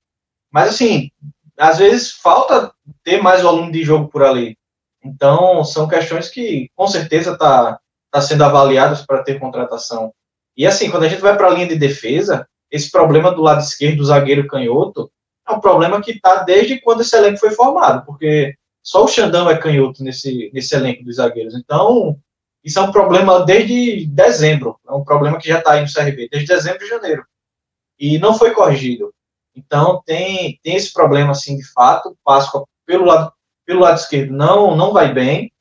mas 0.51 0.71
assim, 0.71 1.11
às 1.59 1.79
vezes 1.79 2.12
falta 2.12 2.73
ter 3.05 3.23
mais 3.23 3.43
volume 3.43 3.71
de 3.71 3.83
jogo 3.83 4.09
por 4.09 4.23
ali. 4.23 4.57
Então, 5.05 5.64
são 5.64 5.89
questões 5.89 6.29
que 6.29 6.71
com 6.75 6.87
certeza 6.87 7.37
tá, 7.37 7.79
tá 8.11 8.21
sendo 8.21 8.45
avaliadas 8.45 9.05
para 9.05 9.23
ter 9.23 9.39
contratação. 9.39 10.12
E 10.57 10.66
assim, 10.66 10.91
quando 10.91 11.05
a 11.05 11.09
gente 11.09 11.23
vai 11.23 11.37
para 11.37 11.47
a 11.47 11.51
linha 11.51 11.68
de 11.68 11.77
defesa, 11.77 12.47
esse 12.71 12.91
problema 12.91 13.33
do 13.33 13.43
lado 13.43 13.61
esquerdo 13.61 13.99
do 13.99 14.05
zagueiro 14.05 14.47
canhoto 14.47 15.11
é 15.49 15.53
um 15.53 15.61
problema 15.61 16.01
que 16.01 16.12
está 16.12 16.43
desde 16.43 16.81
quando 16.81 17.01
esse 17.01 17.16
elenco 17.16 17.39
foi 17.39 17.51
formado, 17.51 18.05
porque 18.07 18.55
só 18.83 19.05
o 19.05 19.09
Xandão 19.09 19.49
é 19.49 19.57
canhoto 19.57 20.03
nesse, 20.03 20.51
nesse 20.53 20.74
elenco 20.74 21.05
dos 21.05 21.16
zagueiros. 21.16 21.55
Então, 21.55 22.18
isso 22.64 22.78
é 22.78 22.83
um 22.83 22.93
problema 22.93 23.45
desde 23.45 24.07
dezembro, 24.07 24.78
é 24.89 24.93
um 24.93 25.05
problema 25.05 25.39
que 25.39 25.49
já 25.49 25.59
está 25.59 25.72
aí 25.72 25.83
no 25.83 25.93
CRB, 25.93 26.28
desde 26.31 26.49
dezembro 26.49 26.85
e 26.85 26.89
janeiro. 26.89 27.24
E 27.99 28.18
não 28.18 28.35
foi 28.35 28.53
corrigido. 28.53 29.12
Então, 29.55 30.03
tem, 30.05 30.59
tem 30.62 30.76
esse 30.76 30.93
problema, 30.93 31.33
assim, 31.33 31.57
de 31.57 31.64
fato. 31.72 32.16
Páscoa, 32.24 32.64
pelo 32.87 33.05
lado, 33.05 33.33
pelo 33.66 33.81
lado 33.81 33.99
esquerdo, 33.99 34.33
não, 34.33 34.76
não 34.76 34.93
vai 34.93 35.12
bem, 35.12 35.53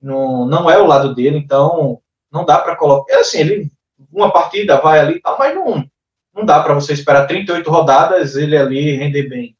não, 0.00 0.46
não 0.46 0.70
é 0.70 0.78
o 0.78 0.86
lado 0.86 1.14
dele, 1.14 1.38
então 1.38 2.00
não 2.30 2.44
dá 2.44 2.58
para 2.58 2.76
colocar. 2.76 3.12
É 3.12 3.20
assim, 3.20 3.38
ele, 3.38 3.72
uma 4.10 4.32
partida 4.32 4.80
vai 4.80 4.98
ali 4.98 5.20
mas 5.38 5.54
não, 5.54 5.86
não 6.34 6.44
dá 6.44 6.62
para 6.62 6.74
você 6.74 6.92
esperar 6.92 7.26
38 7.26 7.70
rodadas 7.70 8.34
ele 8.34 8.56
ali 8.56 8.96
render 8.96 9.28
bem. 9.28 9.56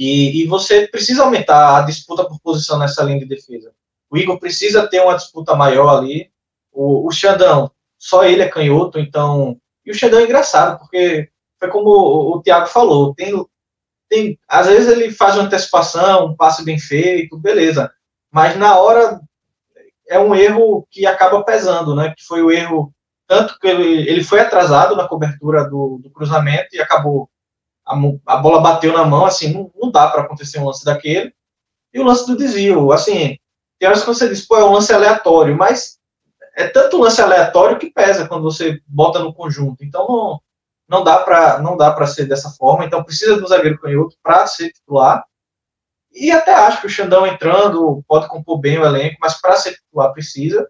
E, 0.00 0.42
e 0.42 0.46
você 0.46 0.88
precisa 0.88 1.24
aumentar 1.24 1.76
a 1.76 1.82
disputa 1.82 2.24
por 2.24 2.40
posição 2.40 2.78
nessa 2.78 3.02
linha 3.02 3.18
de 3.18 3.26
defesa. 3.26 3.70
O 4.10 4.16
Igor 4.16 4.40
precisa 4.40 4.88
ter 4.88 5.02
uma 5.02 5.14
disputa 5.14 5.54
maior 5.54 5.98
ali. 5.98 6.30
O, 6.72 7.06
o 7.06 7.12
Xandão, 7.12 7.70
só 7.98 8.24
ele 8.24 8.40
é 8.40 8.48
canhoto, 8.48 8.98
então. 8.98 9.60
E 9.84 9.90
o 9.90 9.94
Xandão 9.94 10.20
é 10.20 10.22
engraçado, 10.22 10.78
porque 10.78 11.28
foi 11.58 11.68
como 11.68 11.90
o, 11.90 12.36
o 12.36 12.42
Thiago 12.42 12.66
falou: 12.66 13.14
tem, 13.14 13.34
tem, 14.08 14.38
às 14.48 14.68
vezes 14.68 14.88
ele 14.88 15.12
faz 15.12 15.34
uma 15.34 15.44
antecipação, 15.44 16.28
um 16.28 16.34
passe 16.34 16.64
bem 16.64 16.78
feito, 16.78 17.36
beleza. 17.36 17.92
Mas 18.32 18.56
na 18.56 18.78
hora 18.78 19.20
é 20.08 20.18
um 20.18 20.34
erro 20.34 20.88
que 20.90 21.04
acaba 21.04 21.44
pesando, 21.44 21.94
né? 21.94 22.14
Que 22.16 22.24
foi 22.24 22.42
o 22.42 22.50
erro. 22.50 22.90
Tanto 23.26 23.58
que 23.58 23.68
ele, 23.68 24.08
ele 24.08 24.24
foi 24.24 24.40
atrasado 24.40 24.96
na 24.96 25.06
cobertura 25.06 25.68
do, 25.68 26.00
do 26.02 26.10
cruzamento 26.10 26.68
e 26.72 26.80
acabou. 26.80 27.28
A, 27.90 28.34
a, 28.34 28.36
bola 28.36 28.60
bateu 28.60 28.92
na 28.92 29.04
mão, 29.04 29.26
assim, 29.26 29.52
não, 29.52 29.70
não 29.74 29.90
dá 29.90 30.08
para 30.08 30.22
acontecer 30.22 30.58
um 30.58 30.66
lance 30.66 30.84
daquele. 30.84 31.32
E 31.92 31.98
o 31.98 32.04
lance 32.04 32.26
do 32.26 32.36
desvio, 32.36 32.92
assim, 32.92 33.36
tem 33.78 33.88
horas 33.88 34.02
que 34.02 34.06
você 34.06 34.28
diz, 34.28 34.46
pô, 34.46 34.56
é 34.56 34.64
um 34.64 34.72
lance 34.72 34.92
aleatório, 34.92 35.56
mas 35.56 35.98
é 36.56 36.68
tanto 36.68 36.98
lance 36.98 37.20
aleatório 37.20 37.78
que 37.78 37.90
pesa 37.90 38.28
quando 38.28 38.42
você 38.42 38.80
bota 38.86 39.18
no 39.18 39.34
conjunto. 39.34 39.82
Então 39.82 40.06
não, 40.06 40.40
não 40.88 41.04
dá 41.04 41.18
para 41.18 41.60
não 41.60 41.76
dá 41.76 41.90
para 41.90 42.06
ser 42.06 42.26
dessa 42.26 42.50
forma. 42.50 42.84
Então 42.84 43.02
precisa 43.02 43.40
do 43.40 43.46
zagueiro 43.46 43.80
canhoto 43.80 44.16
para 44.22 44.46
ser 44.46 44.70
titular. 44.70 45.24
E 46.12 46.30
até 46.30 46.52
acho 46.52 46.80
que 46.80 46.86
o 46.86 46.90
Xandão 46.90 47.26
entrando 47.26 48.04
pode 48.06 48.28
compor 48.28 48.58
bem 48.58 48.78
o 48.78 48.84
elenco, 48.84 49.16
mas 49.20 49.40
para 49.40 49.56
ser 49.56 49.74
titular 49.74 50.12
precisa. 50.12 50.68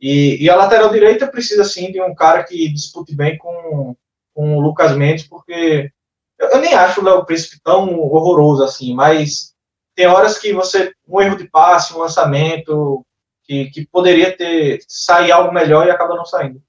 E, 0.00 0.42
e, 0.42 0.48
a 0.48 0.54
lateral 0.54 0.90
direita 0.90 1.26
precisa 1.26 1.64
sim 1.64 1.90
de 1.90 2.00
um 2.00 2.14
cara 2.14 2.44
que 2.44 2.68
dispute 2.68 3.12
bem 3.16 3.36
com, 3.36 3.96
com 4.32 4.56
o 4.56 4.60
Lucas 4.60 4.96
Mendes, 4.96 5.26
porque 5.26 5.90
eu, 6.38 6.48
eu 6.48 6.60
nem 6.60 6.74
acho 6.74 7.00
o 7.00 7.04
Léo 7.04 7.24
Príncipe 7.24 7.60
tão 7.62 7.98
horroroso 7.98 8.62
assim, 8.62 8.94
mas 8.94 9.54
tem 9.94 10.06
horas 10.06 10.38
que 10.38 10.52
você, 10.52 10.92
um 11.06 11.20
erro 11.20 11.36
de 11.36 11.48
passe, 11.48 11.92
um 11.92 11.98
lançamento, 11.98 13.04
que, 13.42 13.66
que 13.70 13.86
poderia 13.86 14.36
ter, 14.36 14.80
sair 14.86 15.32
algo 15.32 15.52
melhor 15.52 15.86
e 15.86 15.90
acaba 15.90 16.14
não 16.14 16.24
saindo. 16.24 16.62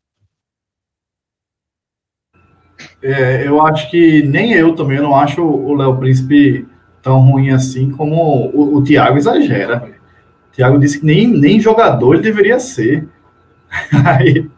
É, 3.04 3.46
eu 3.46 3.62
acho 3.62 3.90
que 3.92 4.24
nem 4.24 4.54
eu 4.54 4.76
também 4.76 5.00
não 5.00 5.16
acho 5.16 5.44
o 5.44 5.76
Léo 5.76 5.98
Príncipe 5.98 6.68
tão 7.02 7.20
ruim 7.20 7.52
assim 7.52 7.92
como 7.92 8.16
o, 8.54 8.78
o 8.78 8.84
Thiago 8.84 9.18
exagera. 9.18 9.94
O 10.48 10.56
Thiago 10.56 10.80
disse 10.80 11.00
que 11.00 11.06
nem, 11.06 11.28
nem 11.28 11.60
jogador 11.60 12.16
ele 12.16 12.24
deveria 12.24 12.60
ser. 12.60 13.08
Aí, 14.06 14.50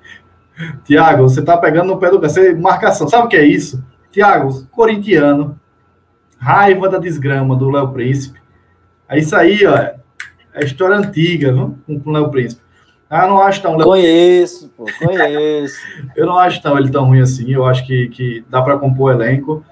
Thiago, 0.85 1.23
você 1.23 1.41
tá 1.41 1.57
pegando 1.57 1.87
no 1.87 1.99
pé 1.99 2.09
do 2.09 2.19
você 2.19 2.53
marcação. 2.53 3.07
Sabe 3.07 3.25
o 3.25 3.29
que 3.29 3.37
é 3.37 3.45
isso? 3.45 3.83
Thiago, 4.11 4.67
corintiano, 4.71 5.59
raiva 6.37 6.89
da 6.89 6.97
desgrama 6.97 7.55
do 7.55 7.69
Léo 7.69 7.91
Príncipe. 7.91 8.39
É 9.07 9.19
isso 9.19 9.35
aí, 9.35 9.65
ó. 9.65 9.75
É 10.53 10.63
história 10.63 10.97
antiga, 10.97 11.53
viu? 11.53 11.77
Com 11.85 12.09
o 12.09 12.13
Léo 12.13 12.29
Príncipe. 12.29 12.61
Ah, 13.09 13.27
não 13.27 13.41
acho 13.41 13.61
tão. 13.61 13.77
Conheço, 13.77 14.69
pô, 14.69 14.85
conheço. 14.99 15.77
eu 16.15 16.25
não 16.25 16.37
acho 16.37 16.61
tão 16.61 16.77
ele 16.77 16.89
tão 16.89 17.05
ruim 17.05 17.19
assim. 17.19 17.51
Eu 17.51 17.65
acho 17.65 17.85
que, 17.85 18.07
que 18.07 18.45
dá 18.49 18.61
para 18.61 18.77
compor 18.77 19.11
o 19.11 19.13
elenco. 19.13 19.65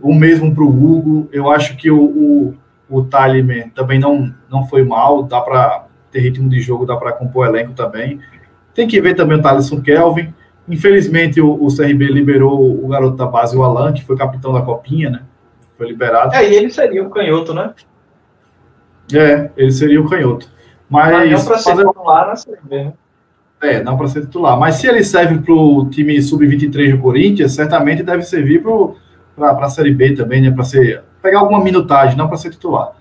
O 0.00 0.14
mesmo 0.14 0.54
para 0.54 0.62
o 0.62 0.68
Hugo. 0.68 1.28
Eu 1.32 1.50
acho 1.50 1.74
que 1.76 1.90
o, 1.90 2.02
o, 2.02 2.54
o 2.90 3.02
Taliman 3.02 3.70
também 3.70 3.98
não, 3.98 4.34
não 4.50 4.66
foi 4.66 4.84
mal. 4.84 5.22
Dá 5.22 5.40
para 5.40 5.86
ter 6.10 6.20
ritmo 6.20 6.50
de 6.50 6.60
jogo, 6.60 6.84
dá 6.84 6.94
para 6.96 7.12
compor 7.12 7.46
o 7.46 7.48
elenco 7.48 7.72
também. 7.72 8.20
Tem 8.74 8.86
que 8.86 9.00
ver 9.00 9.14
também 9.14 9.38
o 9.38 9.42
Thaleson 9.42 9.80
Kelvin. 9.80 10.32
Infelizmente, 10.68 11.40
o, 11.40 11.64
o 11.64 11.74
CRB 11.74 12.06
liberou 12.06 12.84
o 12.84 12.88
garoto 12.88 13.16
da 13.16 13.26
base, 13.26 13.56
o 13.56 13.62
Alan, 13.62 13.92
que 13.92 14.04
foi 14.04 14.16
capitão 14.16 14.52
da 14.52 14.62
Copinha, 14.62 15.10
né? 15.10 15.22
Foi 15.76 15.88
liberado. 15.88 16.34
É, 16.34 16.48
e 16.48 16.54
ele 16.54 16.70
seria 16.70 17.02
o 17.02 17.10
canhoto, 17.10 17.52
né? 17.52 17.74
É, 19.12 19.50
ele 19.56 19.72
seria 19.72 20.00
o 20.00 20.08
canhoto. 20.08 20.48
Mas. 20.88 21.48
Mas 21.48 21.64
fazer... 21.64 21.84
lá 21.84 22.26
na 22.26 22.34
CB, 22.34 22.84
né? 22.84 22.92
É, 23.60 23.82
não 23.82 23.96
para 23.96 24.08
ser 24.08 24.22
titular. 24.22 24.58
Mas 24.58 24.76
se 24.76 24.88
ele 24.88 25.04
serve 25.04 25.38
para 25.38 25.54
o 25.54 25.88
time 25.88 26.20
sub-23 26.20 26.96
do 26.96 27.02
Corinthians, 27.02 27.52
certamente 27.52 28.02
deve 28.02 28.22
servir 28.22 28.62
para 29.36 29.50
a 29.50 29.68
Série 29.68 29.92
B 29.92 30.14
também, 30.14 30.42
né? 30.42 30.50
Para 30.50 30.64
ser 30.64 31.02
pegar 31.22 31.38
alguma 31.38 31.62
minutagem, 31.62 32.16
não 32.16 32.26
para 32.26 32.36
ser 32.36 32.50
titular. 32.50 32.92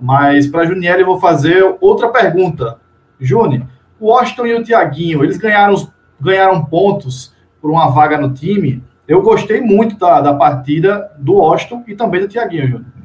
Mas 0.00 0.48
para 0.48 0.62
a 0.62 0.66
Juniel 0.66 0.98
eu 0.98 1.06
vou 1.06 1.20
fazer 1.20 1.76
outra 1.80 2.08
pergunta. 2.08 2.78
Júnior, 3.20 3.66
o 4.00 4.08
Washington 4.08 4.46
e 4.46 4.54
o 4.54 4.64
Tiaguinho, 4.64 5.22
eles 5.22 5.36
ganharam, 5.36 5.74
ganharam 6.20 6.64
pontos 6.64 7.34
por 7.60 7.70
uma 7.70 7.88
vaga 7.88 8.18
no 8.18 8.32
time. 8.32 8.82
Eu 9.06 9.22
gostei 9.22 9.60
muito 9.60 9.96
da, 9.96 10.20
da 10.20 10.34
partida 10.34 11.10
do 11.18 11.34
Washington 11.34 11.82
e 11.86 11.96
também 11.96 12.20
do 12.20 12.28
Tiaguinho, 12.28 12.68
Júnior. 12.68 13.00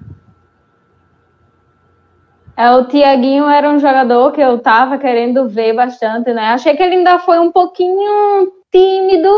É, 2.58 2.72
o 2.72 2.86
Tiaguinho 2.86 3.50
era 3.50 3.70
um 3.70 3.80
jogador 3.80 4.32
que 4.32 4.40
eu 4.40 4.60
tava 4.60 4.98
querendo 4.98 5.50
ver 5.50 5.74
bastante, 5.74 6.32
né? 6.34 6.50
Achei 6.50 6.76
que 6.76 6.82
ele 6.82 6.96
ainda 6.96 7.20
foi 7.20 7.38
um 7.38 7.52
pouquinho 7.52 8.50
tímido 8.72 9.30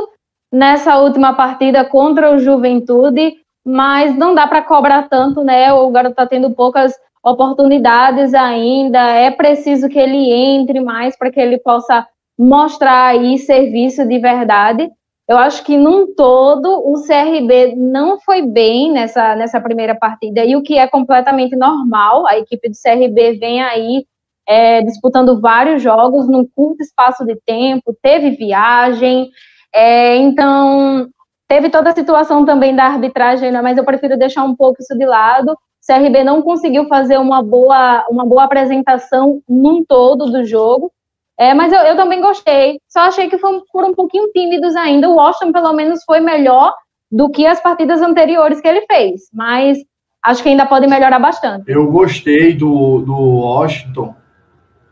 nessa 0.52 0.98
última 1.00 1.34
partida 1.34 1.84
contra 1.84 2.34
o 2.34 2.40
Juventude, 2.40 3.34
mas 3.66 4.16
não 4.16 4.36
dá 4.36 4.46
para 4.46 4.62
cobrar 4.62 5.10
tanto, 5.10 5.44
né? 5.44 5.74
O 5.74 5.90
garoto 5.90 6.16
tá 6.16 6.28
tendo 6.28 6.52
poucas 6.52 6.94
oportunidades 7.24 8.34
ainda, 8.34 9.00
é 9.00 9.32
preciso 9.32 9.90
que 9.90 10.00
ele 10.00 10.32
entre 10.32 10.80
mais 10.80 11.18
para 11.18 11.32
que 11.32 11.40
ele 11.40 11.58
possa 11.58 12.08
mostrar 12.38 13.08
aí 13.08 13.38
serviço 13.38 14.06
de 14.06 14.20
verdade. 14.20 14.90
Eu 15.28 15.38
acho 15.38 15.64
que 15.66 15.76
num 15.78 16.14
todo 16.16 16.70
o 16.70 16.94
CRB 17.06 17.76
não 17.76 18.20
foi 18.20 18.42
bem 18.42 18.92
nessa, 18.92 19.36
nessa 19.36 19.60
primeira 19.60 19.94
partida, 19.94 20.46
e 20.46 20.56
o 20.56 20.62
que 20.62 20.78
é 20.78 20.88
completamente 20.88 21.56
normal, 21.56 22.26
a 22.26 22.38
equipe 22.38 22.70
do 22.70 22.76
CRB 22.82 23.38
vem 23.38 23.62
aí 23.62 24.06
é, 24.48 24.82
disputando 24.82 25.42
vários 25.42 25.82
jogos 25.82 26.30
num 26.30 26.48
curto 26.56 26.82
espaço 26.82 27.26
de 27.26 27.36
tempo, 27.46 27.94
teve 28.02 28.32
viagem, 28.32 29.30
é, 29.76 30.16
então 30.16 31.10
teve 31.48 31.70
toda 31.70 31.90
a 31.90 31.96
situação 31.96 32.46
também 32.46 32.74
da 32.74 32.86
arbitragem, 32.86 33.52
né, 33.52 33.62
mas 33.62 33.78
eu 33.78 33.84
prefiro 33.84 34.18
deixar 34.18 34.46
um 34.46 34.56
pouco 34.56 34.82
isso 34.82 34.98
de 34.98 35.06
lado. 35.06 35.52
O 35.52 35.58
CRB 35.94 36.24
não 36.24 36.42
conseguiu 36.42 36.88
fazer 36.88 37.18
uma 37.18 37.42
boa, 37.42 38.06
uma 38.10 38.26
boa 38.26 38.44
apresentação 38.44 39.42
num 39.48 39.84
todo 39.86 40.26
do 40.26 40.46
jogo. 40.46 40.92
É, 41.40 41.54
mas 41.54 41.72
eu, 41.72 41.80
eu, 41.80 41.96
também 41.96 42.20
gostei. 42.20 42.80
Só 42.88 43.02
achei 43.02 43.30
que 43.30 43.38
foram, 43.38 43.64
foram 43.72 43.90
um 43.90 43.94
pouquinho 43.94 44.28
tímidos 44.32 44.76
ainda. 44.76 45.08
O 45.08 45.16
Washington, 45.16 45.52
pelo 45.52 45.74
menos, 45.74 46.04
foi 46.04 46.20
melhor 46.20 46.74
do 47.12 47.30
que 47.30 47.46
as 47.46 47.62
partidas 47.62 48.02
anteriores 48.02 48.60
que 48.60 48.68
ele 48.68 48.86
fez. 48.88 49.22
Mas 49.32 49.78
acho 50.24 50.42
que 50.42 50.50
ainda 50.50 50.66
pode 50.66 50.88
melhorar 50.88 51.20
bastante. 51.20 51.64
Eu 51.68 51.92
gostei 51.92 52.54
do, 52.54 53.02
do 53.02 53.16
Washington 53.16 54.16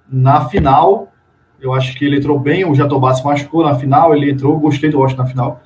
na 0.08 0.48
final. 0.48 1.12
Eu 1.60 1.74
acho 1.74 1.98
que 1.98 2.06
ele 2.06 2.18
entrou 2.18 2.38
bem. 2.38 2.64
O 2.64 2.76
Jatobá 2.76 3.14
se 3.16 3.26
machucou 3.26 3.64
na 3.64 3.74
final. 3.76 4.16
Ele 4.16 4.30
entrou. 4.30 4.60
Gostei 4.60 4.92
do 4.92 5.00
Washington 5.00 5.24
na 5.24 5.30
final. 5.30 5.62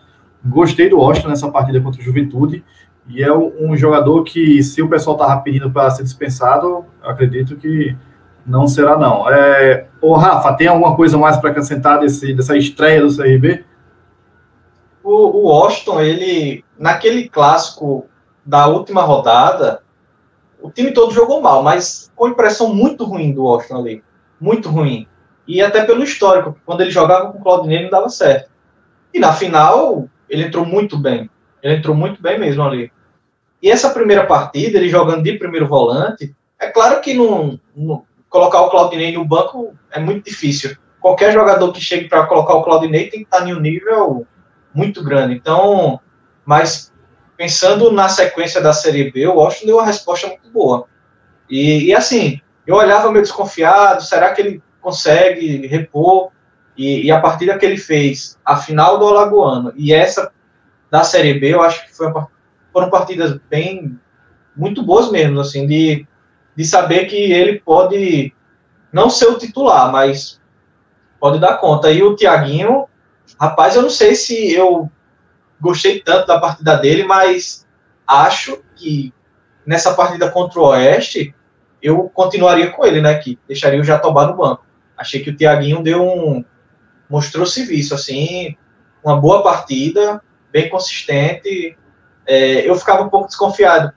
Gostei 0.45 0.88
do 0.88 0.99
Washington 0.99 1.27
nessa 1.27 1.51
partida 1.51 1.82
contra 1.82 1.99
o 1.99 2.03
Juventude. 2.03 2.63
E 3.09 3.21
é 3.21 3.36
um 3.36 3.75
jogador 3.75 4.23
que, 4.23 4.61
se 4.61 4.82
o 4.82 4.88
pessoal 4.88 5.17
estava 5.17 5.41
pedindo 5.41 5.69
para 5.71 5.89
ser 5.89 6.03
dispensado, 6.03 6.86
acredito 7.01 7.55
que 7.57 7.97
não 8.45 8.67
será, 8.67 8.97
não. 8.97 9.27
É, 9.30 9.88
ô, 10.01 10.13
Rafa, 10.13 10.53
tem 10.53 10.67
alguma 10.67 10.95
coisa 10.95 11.17
mais 11.17 11.37
para 11.37 11.51
acrescentar 11.51 11.99
desse, 11.99 12.33
dessa 12.33 12.57
estreia 12.57 13.01
do 13.01 13.15
CRB? 13.15 13.65
O, 15.03 15.11
o 15.11 15.41
Washington, 15.47 16.01
ele, 16.01 16.63
naquele 16.77 17.29
clássico 17.29 18.05
da 18.45 18.67
última 18.67 19.01
rodada, 19.01 19.81
o 20.61 20.69
time 20.69 20.91
todo 20.91 21.13
jogou 21.13 21.41
mal, 21.41 21.63
mas 21.63 22.11
com 22.15 22.27
impressão 22.27 22.73
muito 22.73 23.05
ruim 23.05 23.31
do 23.31 23.43
Washington 23.43 23.77
ali. 23.77 24.03
Muito 24.39 24.69
ruim. 24.69 25.07
E 25.47 25.61
até 25.61 25.83
pelo 25.83 26.03
histórico, 26.03 26.55
quando 26.65 26.81
ele 26.81 26.91
jogava 26.91 27.31
com 27.31 27.39
o 27.39 27.41
Claudinei 27.41 27.83
não 27.83 27.89
dava 27.89 28.09
certo. 28.09 28.49
E 29.13 29.19
na 29.19 29.33
final, 29.33 30.07
ele 30.29 30.43
entrou 30.43 30.65
muito 30.65 30.97
bem. 30.97 31.29
Ele 31.63 31.75
entrou 31.75 31.95
muito 31.95 32.21
bem 32.21 32.39
mesmo 32.39 32.61
ali. 32.61 32.91
E 33.61 33.69
essa 33.69 33.89
primeira 33.89 34.25
partida, 34.25 34.77
ele 34.77 34.89
jogando 34.89 35.23
de 35.23 35.37
primeiro 35.37 35.67
volante, 35.67 36.35
é 36.59 36.67
claro 36.67 37.01
que 37.01 37.13
não, 37.13 37.59
não, 37.75 38.03
colocar 38.30 38.61
o 38.61 38.69
Claudinei 38.69 39.11
no 39.11 39.25
banco 39.25 39.75
é 39.91 39.99
muito 39.99 40.25
difícil. 40.30 40.77
Qualquer 40.99 41.32
jogador 41.32 41.71
que 41.71 41.82
chegue 41.82 42.07
para 42.07 42.25
colocar 42.25 42.53
o 42.53 42.63
Claudinei 42.63 43.09
tem 43.09 43.21
que 43.21 43.25
estar 43.25 43.47
em 43.47 43.53
um 43.53 43.59
nível 43.59 44.27
muito 44.73 45.03
grande. 45.03 45.34
Então, 45.34 45.99
mas 46.45 46.93
pensando 47.36 47.91
na 47.91 48.09
sequência 48.09 48.61
da 48.61 48.73
Série 48.73 49.11
B, 49.11 49.25
o 49.27 49.36
Washington 49.36 49.65
deu 49.65 49.77
uma 49.77 49.86
resposta 49.86 50.27
muito 50.27 50.49
boa. 50.51 50.86
E, 51.49 51.86
e 51.86 51.95
assim, 51.95 52.41
eu 52.67 52.75
olhava 52.75 53.11
meio 53.11 53.23
desconfiado, 53.23 54.03
será 54.03 54.34
que 54.34 54.41
ele 54.41 54.63
consegue 54.82 55.65
repor? 55.67 56.32
E, 56.77 57.05
e, 57.05 57.11
a 57.11 57.19
partida 57.19 57.57
que 57.57 57.65
ele 57.65 57.77
fez, 57.77 58.38
a 58.45 58.55
final 58.55 58.97
do 58.97 59.07
Alagoano 59.07 59.73
e 59.75 59.93
essa 59.93 60.32
da 60.89 61.03
Série 61.03 61.34
B, 61.34 61.53
eu 61.53 61.61
acho 61.61 61.86
que 61.86 61.95
foi 61.95 62.07
uma, 62.07 62.27
foram 62.71 62.89
partidas 62.89 63.38
bem, 63.49 63.99
muito 64.55 64.84
boas 64.84 65.11
mesmo, 65.11 65.39
assim, 65.39 65.67
de 65.67 66.07
de 66.60 66.66
saber 66.66 67.05
que 67.05 67.16
ele 67.16 67.62
pode 67.62 68.34
não 68.91 69.10
ser 69.10 69.28
o 69.28 69.38
titular, 69.38 69.89
mas 69.93 70.41
pode 71.18 71.39
dar 71.39 71.55
conta. 71.55 71.89
E 71.89 72.03
o 72.03 72.18
Tiaguinho, 72.18 72.86
rapaz, 73.39 73.78
eu 73.78 73.82
não 73.82 73.89
sei 73.89 74.14
se 74.14 74.51
eu 74.53 74.91
gostei 75.62 76.01
tanto 76.01 76.28
da 76.28 76.38
partida 76.38 76.76
dele, 76.76 77.05
mas 77.05 77.66
acho 78.05 78.62
que 78.76 79.14
nessa 79.66 79.93
partida 79.93 80.30
contra 80.30 80.60
o 80.60 80.66
Oeste, 80.66 81.34
eu 81.82 82.10
continuaria 82.10 82.70
com 82.70 82.86
ele, 82.86 82.99
né? 82.99 83.16
Que 83.20 83.39
deixaria 83.47 83.80
o 83.80 83.86
Jatobá 83.86 84.28
no 84.28 84.36
banco. 84.36 84.66
Achei 84.97 85.24
que 85.24 85.30
o 85.30 85.36
Tiaguinho 85.38 85.82
deu 85.82 86.05
um. 86.05 86.43
mostrou 87.10 87.45
serviço, 87.45 87.95
assim, 87.95 88.57
uma 89.01 89.16
boa 89.16 89.41
partida, 89.41 90.22
bem 90.51 90.68
consistente. 90.68 91.78
É, 92.28 92.70
eu 92.70 92.76
ficava 92.76 93.01
um 93.01 93.07
pouco 93.07 93.28
desconfiado 93.28 93.93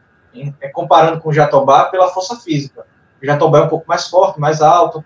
é, 0.61 0.69
comparando 0.69 1.21
com 1.21 1.31
o 1.31 1.33
Jatobá 1.33 1.85
pela 1.85 2.09
força 2.09 2.37
física. 2.37 2.85
O 3.23 3.27
Jatobá 3.27 3.59
é 3.59 3.63
um 3.63 3.69
pouco 3.69 3.87
mais 3.89 4.09
forte, 4.09 4.41
mais 4.41 4.61
alto. 4.61 5.05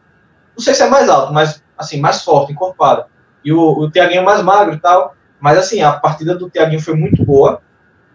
Não 0.57 0.65
sei 0.65 0.75
se 0.75 0.83
é 0.83 0.89
mais 0.89 1.09
alto, 1.09 1.33
mas 1.33 1.63
assim, 1.77 2.01
mais 2.01 2.23
forte, 2.23 2.53
encorpado. 2.53 3.05
E 3.45 3.53
o, 3.53 3.61
o 3.61 3.91
Tiaguinho 3.91 4.21
é 4.21 4.25
mais 4.25 4.43
magro 4.43 4.75
e 4.75 4.79
tal. 4.79 5.15
Mas 5.39 5.59
assim, 5.59 5.83
a 5.83 5.93
partida 5.93 6.35
do 6.35 6.49
Tiaguinho 6.49 6.81
foi 6.81 6.95
muito 6.95 7.25
boa. 7.25 7.61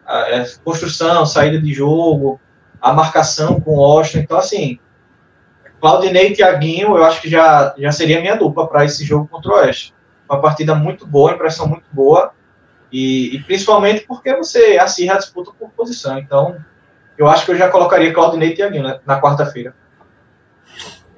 A, 0.05 0.17
a 0.17 0.45
construção, 0.63 1.25
saída 1.25 1.59
de 1.59 1.73
jogo, 1.73 2.39
a 2.81 2.91
marcação 2.91 3.59
com 3.61 3.77
o 3.77 3.83
Austin. 3.83 4.19
Então, 4.19 4.37
assim, 4.37 4.79
Claudinei 5.79 6.29
e 6.29 6.33
Tiaguinho, 6.33 6.97
eu 6.97 7.03
acho 7.03 7.21
que 7.21 7.29
já, 7.29 7.73
já 7.77 7.91
seria 7.91 8.21
minha 8.21 8.35
dupla 8.35 8.67
para 8.67 8.85
esse 8.85 9.03
jogo 9.03 9.27
contra 9.27 9.51
o 9.51 9.55
Oeste. 9.55 9.93
Uma 10.29 10.41
partida 10.41 10.75
muito 10.75 11.05
boa, 11.05 11.33
impressão 11.33 11.67
muito 11.67 11.85
boa. 11.91 12.31
E, 12.91 13.35
e 13.35 13.43
principalmente 13.43 14.05
porque 14.05 14.35
você 14.35 14.77
acirra 14.77 15.15
a 15.15 15.17
disputa 15.17 15.51
por 15.57 15.69
posição. 15.69 16.17
Então, 16.19 16.57
eu 17.21 17.27
acho 17.27 17.45
que 17.45 17.51
eu 17.51 17.55
já 17.55 17.69
colocaria 17.69 18.11
Claudinei 18.11 18.49
e 18.49 18.55
Tiaguinho 18.55 18.83
né, 18.83 18.99
na 19.05 19.21
quarta-feira. 19.21 19.75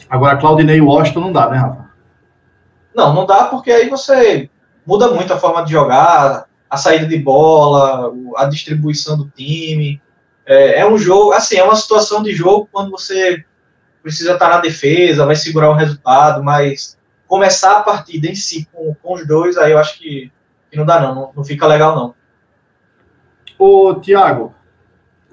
Agora, 0.10 0.36
Claudinei 0.36 0.78
e 0.78 0.82
Washington 0.82 1.22
não 1.22 1.32
dá, 1.32 1.50
né, 1.50 1.58
Rafa? 1.58 1.90
Não, 2.94 3.14
não 3.14 3.26
dá 3.26 3.46
porque 3.46 3.72
aí 3.72 3.90
você 3.90 4.50
muda 4.86 5.10
muito 5.12 5.34
a 5.34 5.38
forma 5.38 5.64
de 5.64 5.72
jogar, 5.72 6.46
a 6.70 6.78
saída 6.78 7.08
de 7.08 7.18
bola, 7.18 8.14
a 8.36 8.46
distribuição 8.46 9.18
do 9.18 9.30
time. 9.30 10.02
É, 10.46 10.82
é 10.82 10.86
um 10.86 10.98
jogo, 10.98 11.32
assim, 11.32 11.56
é 11.56 11.64
uma 11.64 11.78
situação 11.78 12.22
de 12.22 12.34
jogo 12.34 12.68
quando 12.70 12.92
você 12.92 13.46
precisa 14.02 14.34
estar 14.34 14.50
na 14.50 14.60
defesa, 14.60 15.26
vai 15.26 15.38
segurar 15.38 15.70
o 15.70 15.76
resultado, 15.76 16.44
mas 16.44 16.98
começar 17.26 17.78
a 17.78 17.84
partida 17.84 18.28
em 18.28 18.36
si 18.36 18.68
com, 18.74 18.94
com 19.02 19.14
os 19.14 19.26
dois, 19.26 19.58
aí 19.58 19.72
eu 19.72 19.80
acho 19.80 19.98
que, 19.98 20.30
que 20.70 20.78
não 20.78 20.86
dá 20.86 21.00
não, 21.00 21.16
não, 21.16 21.32
não 21.38 21.46
fica 21.46 21.66
legal 21.66 21.96
não. 21.96 22.14
Ô, 23.58 23.96
Tiago, 24.02 24.54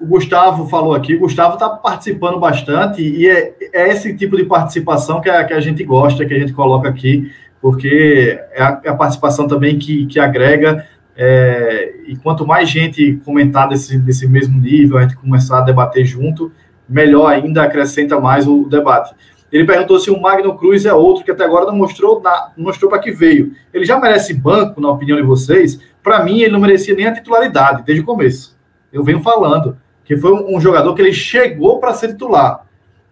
o 0.01 0.07
Gustavo 0.07 0.67
falou 0.67 0.95
aqui, 0.95 1.13
o 1.15 1.19
Gustavo 1.19 1.53
está 1.53 1.69
participando 1.69 2.39
bastante 2.39 3.03
e 3.03 3.29
é, 3.29 3.53
é, 3.71 3.89
esse 3.89 4.17
tipo 4.17 4.35
de 4.35 4.45
participação 4.45 5.21
que 5.21 5.29
a, 5.29 5.43
que 5.43 5.53
a 5.53 5.59
gente 5.59 5.83
gosta, 5.83 6.25
que 6.25 6.33
a 6.33 6.39
gente 6.39 6.53
coloca 6.53 6.89
aqui, 6.89 7.31
porque 7.61 8.39
é 8.51 8.63
a, 8.63 8.81
é 8.83 8.89
a 8.89 8.95
participação 8.95 9.47
também 9.47 9.77
que, 9.77 10.07
que 10.07 10.19
agrega. 10.19 10.87
É, 11.15 11.93
e 12.07 12.15
quanto 12.15 12.47
mais 12.47 12.67
gente 12.67 13.21
comentar 13.23 13.69
desse, 13.69 13.99
desse 13.99 14.27
mesmo 14.27 14.59
nível, 14.59 14.97
a 14.97 15.03
gente 15.03 15.15
começar 15.15 15.59
a 15.59 15.61
debater 15.61 16.03
junto, 16.03 16.51
melhor 16.89 17.27
ainda, 17.27 17.61
acrescenta 17.61 18.19
mais 18.19 18.47
o 18.47 18.67
debate. 18.67 19.13
Ele 19.51 19.65
perguntou 19.65 19.99
se 19.99 20.09
o 20.09 20.19
Magno 20.19 20.57
Cruz 20.57 20.83
é 20.83 20.93
outro 20.93 21.23
que 21.23 21.29
até 21.29 21.43
agora 21.43 21.67
não 21.67 21.75
mostrou, 21.75 22.23
mostrou 22.57 22.89
para 22.89 22.99
que 22.99 23.11
veio. 23.11 23.51
Ele 23.71 23.85
já 23.85 23.99
merece 23.99 24.33
banco, 24.33 24.81
na 24.81 24.89
opinião 24.89 25.17
de 25.17 25.23
vocês? 25.23 25.79
Para 26.01 26.23
mim, 26.23 26.39
ele 26.39 26.53
não 26.53 26.59
merecia 26.59 26.95
nem 26.95 27.05
a 27.05 27.13
titularidade, 27.13 27.83
desde 27.85 28.01
o 28.01 28.05
começo. 28.05 28.57
Eu 28.91 29.03
venho 29.03 29.21
falando 29.21 29.77
que 30.11 30.17
foi 30.17 30.33
um 30.33 30.59
jogador 30.59 30.93
que 30.93 31.01
ele 31.01 31.13
chegou 31.13 31.79
para 31.79 31.93
ser 31.93 32.09
titular. 32.09 32.65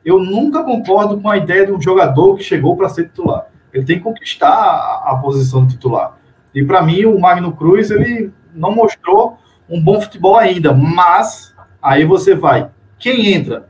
Eu 0.04 0.20
nunca 0.20 0.66
concordo 0.66 1.18
com 1.18 1.30
a 1.30 1.38
ideia 1.38 1.66
de 1.66 1.72
um 1.72 1.82
jogador 1.82 2.36
que 2.36 2.43
chegou 2.43 2.76
para 2.76 2.89
ser 2.89 3.06
titular. 3.06 3.45
Ele 3.74 3.86
tem 3.86 4.00
que 4.00 4.04
conquistar 4.04 4.50
a, 4.50 5.12
a 5.12 5.16
posição 5.16 5.66
de 5.66 5.76
titular. 5.76 6.18
E 6.54 6.62
para 6.62 6.82
mim, 6.82 7.06
o 7.06 7.18
Magno 7.18 7.54
Cruz, 7.54 7.89
ele 7.89 8.34
não 8.54 8.76
mostrou 8.76 9.38
um 9.70 9.82
bom 9.82 10.02
futebol 10.02 10.36
ainda, 10.36 10.74
mas 10.74 11.56
aí 11.82 12.04
você 12.04 12.36
vai. 12.36 12.70
Quem 12.97 13.32
entra? 13.32 13.66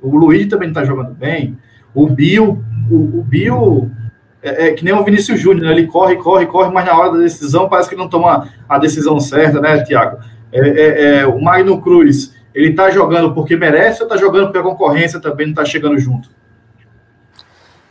O 0.00 0.16
Luiz 0.16 0.46
também 0.46 0.70
está 0.70 0.82
jogando 0.82 1.12
bem. 1.12 1.58
O 1.94 2.06
Bill, 2.06 2.64
o, 2.90 2.94
o 3.18 3.22
Bill 3.22 3.90
é, 4.42 4.68
é, 4.68 4.72
que 4.72 4.82
nem 4.82 4.94
o 4.94 5.04
Vinícius 5.04 5.38
Júnior, 5.38 5.66
né? 5.66 5.72
ele 5.72 5.86
corre, 5.86 6.16
corre, 6.16 6.46
corre, 6.46 6.72
mas 6.72 6.86
na 6.86 6.98
hora 6.98 7.12
da 7.12 7.18
decisão 7.18 7.68
parece 7.68 7.90
que 7.90 7.94
não 7.96 8.08
toma 8.08 8.48
a 8.66 8.78
decisão 8.78 9.20
certa, 9.20 9.60
né, 9.60 9.82
Tiago? 9.82 10.16
É, 10.50 10.60
é, 10.60 11.18
é, 11.18 11.26
o 11.26 11.38
Magno 11.38 11.78
Cruz, 11.82 12.39
ele 12.54 12.74
tá 12.74 12.90
jogando 12.90 13.34
porque 13.34 13.56
merece 13.56 14.02
ou 14.02 14.08
tá 14.08 14.16
jogando 14.16 14.46
porque 14.46 14.58
a 14.58 14.62
concorrência 14.62 15.20
também 15.20 15.46
não 15.46 15.54
tá 15.54 15.64
chegando 15.64 15.98
junto? 15.98 16.30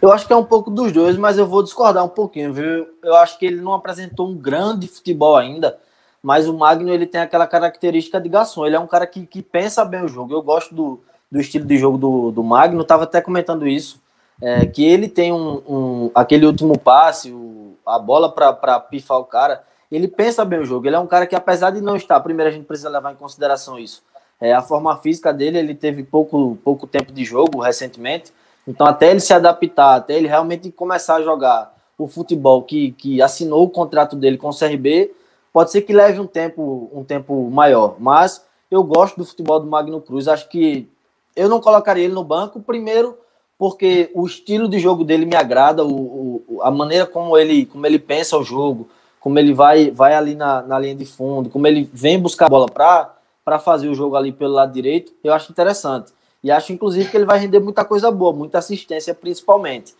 Eu 0.02 0.12
acho 0.14 0.26
que 0.26 0.32
é 0.32 0.36
um 0.36 0.46
pouco 0.46 0.72
dos 0.72 0.92
dois, 0.92 1.18
mas 1.18 1.38
eu 1.38 1.46
vou 1.46 1.62
discordar 1.62 2.06
um 2.06 2.10
pouquinho, 2.10 2.54
viu? 2.54 2.88
Eu 3.04 3.16
acho 3.16 3.38
que 3.38 3.46
ele 3.46 3.60
não 3.60 3.74
apresentou 3.74 4.30
um 4.30 4.36
grande 4.36 4.88
futebol 4.88 5.36
ainda, 5.36 5.78
mas 6.24 6.48
o 6.48 6.58
Magno 6.58 6.94
ele 6.94 7.06
tem 7.06 7.20
aquela 7.20 7.46
característica 7.46 8.20
de 8.20 8.30
garçom. 8.30 8.66
Ele 8.66 8.78
é 8.78 8.80
um 8.80 8.88
cara 8.88 9.06
que, 9.06 9.26
que 9.26 9.42
pensa 9.42 9.84
bem 9.84 10.04
o 10.04 10.08
jogo. 10.08 10.34
Eu 10.34 10.42
gosto 10.42 10.74
do, 10.74 11.02
do 11.30 11.40
estilo 11.40 11.66
de 11.66 11.78
jogo 11.78 11.98
do, 11.98 12.32
do 12.32 12.44
Magno, 12.44 12.82
estava 12.82 13.04
até 13.04 13.20
comentando 13.20 13.68
isso, 13.68 14.02
é, 14.42 14.66
que 14.66 14.86
ele 14.86 15.10
tem 15.10 15.34
um, 15.34 15.62
um, 15.68 16.12
aquele 16.16 16.46
último 16.46 16.78
passe, 16.78 17.30
o, 17.32 17.76
a 17.86 18.00
bola 18.00 18.32
para 18.32 18.80
pifar 18.80 19.18
o 19.18 19.26
cara. 19.26 19.64
Ele 19.92 20.08
pensa 20.08 20.46
bem 20.46 20.60
o 20.60 20.66
jogo. 20.66 20.88
Ele 20.88 20.96
é 20.96 21.00
um 21.00 21.08
cara 21.08 21.28
que, 21.28 21.36
apesar 21.36 21.72
de 21.72 21.82
não 21.82 21.98
estar, 21.98 22.20
primeiro 22.22 22.50
a 22.50 22.54
gente 22.54 22.66
precisa 22.66 22.90
levar 22.90 23.12
em 23.12 23.16
consideração 23.16 23.78
isso. 23.78 24.02
É, 24.42 24.54
a 24.54 24.62
forma 24.62 24.96
física 24.98 25.34
dele, 25.34 25.60
ele 25.60 25.76
teve 25.76 26.04
pouco, 26.04 26.58
pouco 26.64 26.88
tempo 26.88 27.12
de 27.12 27.26
jogo 27.26 27.60
recentemente 27.60 28.32
então, 28.70 28.86
até 28.86 29.10
ele 29.10 29.20
se 29.20 29.34
adaptar, 29.34 29.96
até 29.96 30.16
ele 30.16 30.28
realmente 30.28 30.72
começar 30.72 31.16
a 31.16 31.22
jogar 31.24 31.76
o 31.98 32.08
futebol 32.08 32.62
que, 32.62 32.92
que 32.92 33.20
assinou 33.20 33.64
o 33.64 33.70
contrato 33.70 34.16
dele 34.16 34.38
com 34.38 34.50
o 34.50 34.56
CRB, 34.56 35.12
pode 35.52 35.72
ser 35.72 35.82
que 35.82 35.92
leve 35.92 36.20
um 36.20 36.28
tempo, 36.28 36.88
um 36.94 37.04
tempo 37.04 37.50
maior. 37.50 37.96
Mas 37.98 38.46
eu 38.70 38.84
gosto 38.84 39.18
do 39.18 39.26
futebol 39.26 39.60
do 39.60 39.66
Magno 39.66 40.00
Cruz. 40.00 40.28
Acho 40.28 40.48
que 40.48 40.88
eu 41.36 41.50
não 41.50 41.60
colocaria 41.60 42.04
ele 42.04 42.14
no 42.14 42.24
banco, 42.24 42.60
primeiro, 42.60 43.18
porque 43.58 44.12
o 44.14 44.28
estilo 44.28 44.70
de 44.70 44.78
jogo 44.78 45.04
dele 45.04 45.26
me 45.26 45.36
agrada, 45.36 45.84
o, 45.84 46.44
o, 46.48 46.62
a 46.62 46.70
maneira 46.70 47.08
como 47.08 47.36
ele, 47.36 47.66
como 47.66 47.88
ele 47.88 47.98
pensa 47.98 48.38
o 48.38 48.44
jogo, 48.44 48.88
como 49.20 49.40
ele 49.40 49.52
vai, 49.52 49.90
vai 49.90 50.14
ali 50.14 50.36
na, 50.36 50.62
na 50.62 50.78
linha 50.78 50.96
de 50.96 51.06
fundo, 51.06 51.50
como 51.50 51.66
ele 51.66 51.90
vem 51.92 52.20
buscar 52.20 52.46
a 52.46 52.50
bola 52.50 52.68
para 52.68 53.16
fazer 53.58 53.88
o 53.88 53.96
jogo 53.96 54.16
ali 54.16 54.32
pelo 54.32 54.54
lado 54.54 54.72
direito, 54.72 55.14
eu 55.24 55.34
acho 55.34 55.52
interessante. 55.52 56.12
E 56.44 56.52
acho, 56.52 56.72
inclusive, 56.72 57.10
que 57.10 57.18
ele 57.18 57.26
vai 57.26 57.40
render 57.40 57.60
muita 57.60 57.84
coisa 57.84 58.12
boa, 58.12 58.32
muita 58.32 58.60
assistência, 58.60 59.14
principalmente. 59.14 59.96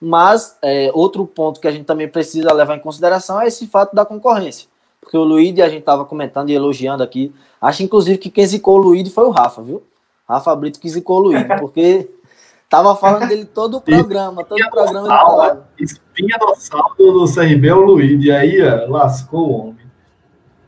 Mas 0.00 0.56
é, 0.62 0.90
outro 0.94 1.26
ponto 1.26 1.60
que 1.60 1.68
a 1.68 1.72
gente 1.72 1.84
também 1.84 2.08
precisa 2.08 2.52
levar 2.52 2.76
em 2.76 2.80
consideração 2.80 3.40
é 3.40 3.46
esse 3.46 3.66
fato 3.66 3.94
da 3.94 4.04
concorrência. 4.04 4.68
Porque 5.00 5.16
o 5.16 5.22
Luíde, 5.22 5.62
a 5.62 5.68
gente 5.68 5.80
estava 5.80 6.04
comentando 6.04 6.50
e 6.50 6.54
elogiando 6.54 7.02
aqui. 7.02 7.32
Acho, 7.60 7.82
inclusive, 7.82 8.18
que 8.18 8.30
quem 8.30 8.46
zicou 8.46 8.76
o 8.78 8.82
Luíde 8.82 9.10
foi 9.10 9.24
o 9.24 9.30
Rafa, 9.30 9.62
viu? 9.62 9.82
Rafa 10.28 10.56
Brito 10.56 10.80
que 10.80 10.88
zicou 10.88 11.18
o 11.18 11.20
Luíde, 11.24 11.48
porque 11.60 12.08
tava 12.68 12.96
falando 12.96 13.28
dele 13.28 13.44
todo 13.44 13.76
o 13.76 13.80
programa, 13.80 14.44
todo 14.44 14.60
o 14.60 14.70
programa 14.70 15.06
ele 15.06 15.16
falava. 15.16 15.68
Espinha 15.78 16.38
dorsal 16.38 16.94
do 16.96 17.24
CRB 17.32 17.68
é 17.68 17.74
o 17.74 17.80
Luíde, 17.82 18.32
aí 18.32 18.58
lascou 18.88 19.48
o 19.48 19.52
homem. 19.60 19.84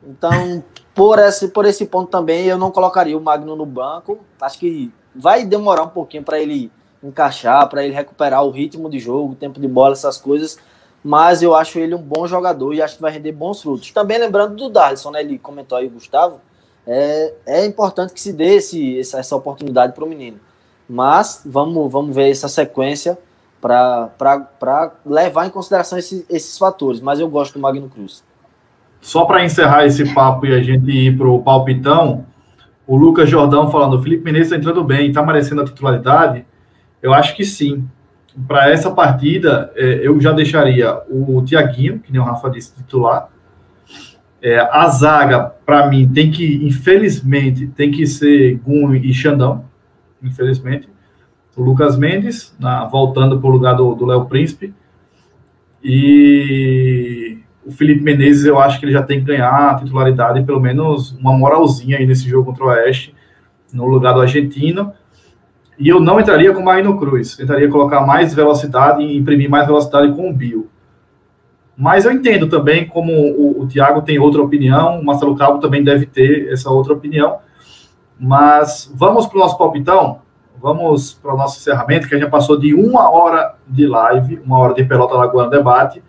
Então, 0.07 0.63
por 0.97 1.19
esse, 1.19 1.49
por 1.49 1.67
esse 1.67 1.85
ponto 1.85 2.11
também, 2.11 2.47
eu 2.47 2.57
não 2.57 2.71
colocaria 2.71 3.17
o 3.17 3.21
Magno 3.21 3.55
no 3.55 3.67
banco. 3.67 4.19
Acho 4.41 4.59
que 4.59 4.91
vai 5.15 5.45
demorar 5.45 5.83
um 5.83 5.89
pouquinho 5.89 6.23
para 6.23 6.41
ele 6.41 6.73
encaixar, 7.03 7.69
para 7.69 7.85
ele 7.85 7.93
recuperar 7.93 8.43
o 8.43 8.51
ritmo 8.51 8.89
de 8.89 8.99
jogo, 8.99 9.35
o 9.35 9.37
tempo 9.37 9.61
de 9.61 9.69
bola, 9.69 9.93
essas 9.93 10.17
coisas. 10.17 10.59
Mas 11.05 11.43
eu 11.43 11.55
acho 11.55 11.79
ele 11.79 11.95
um 11.95 12.01
bom 12.01 12.27
jogador 12.27 12.73
e 12.73 12.81
acho 12.81 12.97
que 12.97 13.03
vai 13.03 13.13
render 13.13 13.33
bons 13.33 13.61
frutos. 13.61 13.91
Também 13.91 14.17
lembrando 14.17 14.57
do 14.57 14.71
Darlison, 14.71 15.11
né? 15.11 15.21
Ele 15.21 15.39
comentou 15.39 15.77
aí, 15.77 15.87
Gustavo. 15.87 16.41
É, 16.87 17.35
é 17.45 17.67
importante 17.67 18.15
que 18.15 18.21
se 18.21 18.33
dê 18.33 18.55
esse, 18.55 18.99
essa, 18.99 19.37
oportunidade 19.37 19.93
para 19.93 20.03
o 20.03 20.09
menino. 20.09 20.41
Mas 20.89 21.43
vamos, 21.45 21.93
vamos 21.93 22.17
ver 22.17 22.31
essa 22.31 22.49
sequência 22.49 23.19
para 23.61 24.93
levar 25.05 25.47
em 25.47 25.51
consideração 25.51 25.99
esse, 25.99 26.25
esses 26.31 26.57
fatores. 26.57 27.03
Mas 27.03 27.21
eu 27.21 27.29
gosto 27.29 27.53
do 27.53 27.61
Magno 27.61 27.91
Cruz. 27.91 28.25
Só 29.01 29.25
para 29.25 29.45
encerrar 29.45 29.85
esse 29.87 30.13
papo 30.13 30.47
e 30.47 30.55
a 30.55 30.63
gente 30.63 30.91
ir 30.91 31.17
para 31.17 31.29
o 31.29 31.43
palpitão, 31.43 32.27
o 32.87 32.97
Lucas 32.97 33.29
Jordão 33.29 33.71
falando, 33.71 33.95
o 33.95 34.03
Felipe 34.03 34.25
Menezes 34.25 34.47
está 34.47 34.57
entrando 34.57 34.85
bem, 34.85 35.09
está 35.09 35.23
merecendo 35.23 35.63
a 35.63 35.65
titularidade? 35.65 36.45
Eu 37.03 37.13
acho 37.13 37.35
que 37.35 37.45
sim. 37.45 37.87
Para 38.47 38.71
essa 38.71 38.91
partida, 38.91 39.73
é, 39.75 40.07
eu 40.07 40.21
já 40.21 40.33
deixaria 40.33 41.01
o 41.09 41.43
Tiaguinho, 41.43 41.99
que 41.99 42.13
nem 42.13 42.21
o 42.21 42.25
Rafa 42.25 42.51
disse, 42.51 42.75
titular. 42.75 43.29
É, 44.43 44.59
a 44.59 44.87
zaga, 44.89 45.41
para 45.65 45.89
mim, 45.89 46.09
tem 46.09 46.31
que, 46.31 46.65
infelizmente, 46.65 47.67
tem 47.69 47.91
que 47.91 48.07
ser 48.07 48.57
Gum 48.59 48.95
e 48.95 49.13
Xandão, 49.13 49.65
infelizmente. 50.23 50.89
O 51.57 51.63
Lucas 51.63 51.97
Mendes, 51.97 52.55
na, 52.61 52.85
voltando 52.85 53.41
para 53.41 53.49
o 53.49 53.53
lugar 53.53 53.75
do 53.75 54.05
Léo 54.05 54.27
Príncipe. 54.27 54.75
E 55.83 57.39
o 57.67 57.73
Felipe 57.73 58.01
Menezes, 58.01 58.45
eu 58.45 58.61
acho 58.61 58.79
que 58.79 58.87
ele 58.87 58.93
já 58.93 59.03
tem 59.03 59.19
que 59.19 59.27
ganhar 59.27 59.71
a 59.71 59.75
titularidade, 59.75 60.45
pelo 60.45 60.61
menos 60.61 61.11
uma 61.19 61.37
moralzinha 61.37 61.99
aí 61.99 62.07
nesse 62.07 62.29
jogo 62.29 62.47
contra 62.47 62.65
o 62.65 62.69
Oeste, 62.69 63.13
no 63.73 63.87
lugar 63.87 64.15
do 64.15 64.21
argentino. 64.21 64.93
E 65.77 65.89
eu 65.89 66.01
não 66.01 66.21
entraria 66.21 66.55
com 66.55 66.61
o 66.61 66.65
Magno 66.65 66.97
Cruz, 66.97 67.37
tentaria 67.37 67.69
colocar 67.69 68.07
mais 68.07 68.33
velocidade 68.33 69.03
e 69.03 69.17
imprimir 69.17 69.51
mais 69.51 69.67
velocidade 69.67 70.15
com 70.15 70.31
o 70.31 70.33
Bill. 70.33 70.71
Mas 71.77 72.05
eu 72.05 72.13
entendo 72.13 72.49
também 72.49 72.87
como 72.87 73.13
o, 73.13 73.63
o 73.63 73.67
Thiago 73.67 74.01
tem 74.01 74.19
outra 74.19 74.41
opinião, 74.41 75.01
o 75.01 75.05
Marcelo 75.05 75.37
Cabo 75.37 75.59
também 75.59 75.85
deve 75.85 76.07
ter 76.07 76.51
essa 76.51 76.71
outra 76.71 76.95
opinião. 76.95 77.39
Mas 78.19 78.91
vamos 78.95 79.27
para 79.27 79.37
o 79.37 79.41
nosso 79.41 79.59
palpitão, 79.59 80.21
vamos 80.59 81.13
para 81.13 81.35
o 81.35 81.37
nosso 81.37 81.59
encerramento, 81.59 82.09
que 82.09 82.15
a 82.15 82.19
gente 82.19 82.31
passou 82.31 82.57
de 82.57 82.73
uma 82.73 83.11
hora 83.11 83.57
de 83.67 83.87
live, 83.87 84.41
uma 84.47 84.59
hora 84.59 84.73
de 84.73 84.85
Pelota 84.85 85.15
Lagoa 85.15 85.51
Debate. 85.51 86.03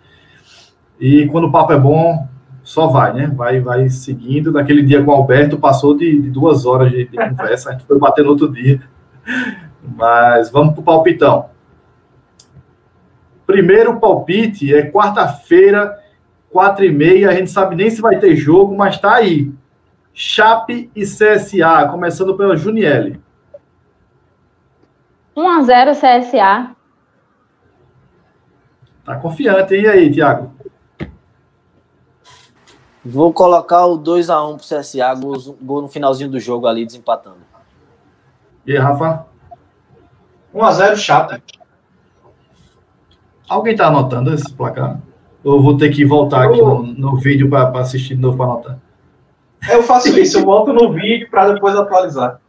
E 1.00 1.26
quando 1.26 1.44
o 1.44 1.52
papo 1.52 1.72
é 1.72 1.78
bom, 1.78 2.26
só 2.62 2.86
vai, 2.86 3.12
né? 3.12 3.26
Vai, 3.28 3.60
vai 3.60 3.88
seguindo. 3.88 4.52
Naquele 4.52 4.82
dia 4.82 5.02
com 5.02 5.10
o 5.10 5.14
Alberto, 5.14 5.58
passou 5.58 5.96
de, 5.96 6.20
de 6.20 6.30
duas 6.30 6.66
horas 6.66 6.90
de, 6.90 7.06
de 7.06 7.16
conversa, 7.28 7.70
a 7.70 7.72
gente 7.72 7.86
foi 7.86 7.98
bater 7.98 8.24
no 8.24 8.30
outro 8.30 8.50
dia. 8.52 8.82
Mas 9.96 10.50
vamos 10.50 10.74
para 10.74 10.80
o 10.80 10.84
palpitão. 10.84 11.50
Primeiro 13.46 13.98
palpite 13.98 14.74
é 14.74 14.90
quarta-feira, 14.90 15.98
quatro 16.50 16.84
e 16.84 16.92
meia. 16.92 17.30
A 17.30 17.32
gente 17.32 17.50
sabe 17.50 17.74
nem 17.74 17.88
se 17.88 18.02
vai 18.02 18.18
ter 18.18 18.36
jogo, 18.36 18.76
mas 18.76 18.96
está 18.96 19.14
aí. 19.14 19.50
Chape 20.12 20.90
e 20.94 21.04
CSA, 21.04 21.88
começando 21.90 22.36
pela 22.36 22.56
Juniele. 22.56 23.20
1x0 25.34 25.94
CSA. 25.94 26.76
Tá 29.04 29.16
confiante, 29.16 29.74
e 29.74 29.86
aí, 29.86 30.10
Tiago? 30.10 30.57
Vou 33.04 33.32
colocar 33.32 33.86
o 33.86 33.98
2x1 33.98 34.56
pro 34.56 34.78
CSA, 34.78 35.14
gol, 35.14 35.56
gol, 35.62 35.82
no 35.82 35.88
finalzinho 35.88 36.30
do 36.30 36.40
jogo 36.40 36.66
ali, 36.66 36.84
desempatando. 36.84 37.38
E 38.66 38.72
aí, 38.72 38.78
Rafa? 38.78 39.26
1x0 40.54 40.96
Chape. 40.96 41.42
Alguém 43.48 43.76
tá 43.76 43.86
anotando 43.86 44.34
esse 44.34 44.52
placar? 44.52 45.00
Ou 45.44 45.62
vou 45.62 45.76
ter 45.76 45.90
que 45.90 46.04
voltar 46.04 46.44
eu... 46.44 46.50
aqui 46.50 46.60
no, 46.60 46.82
no 46.82 47.16
vídeo 47.16 47.48
para 47.48 47.78
assistir 47.80 48.16
de 48.16 48.20
novo 48.20 48.36
para 48.36 48.46
anotar? 48.46 48.78
Eu 49.70 49.82
faço 49.82 50.18
isso, 50.18 50.38
eu 50.38 50.44
volto 50.44 50.72
no 50.72 50.92
vídeo 50.92 51.28
para 51.30 51.52
depois 51.52 51.74
atualizar. 51.74 52.40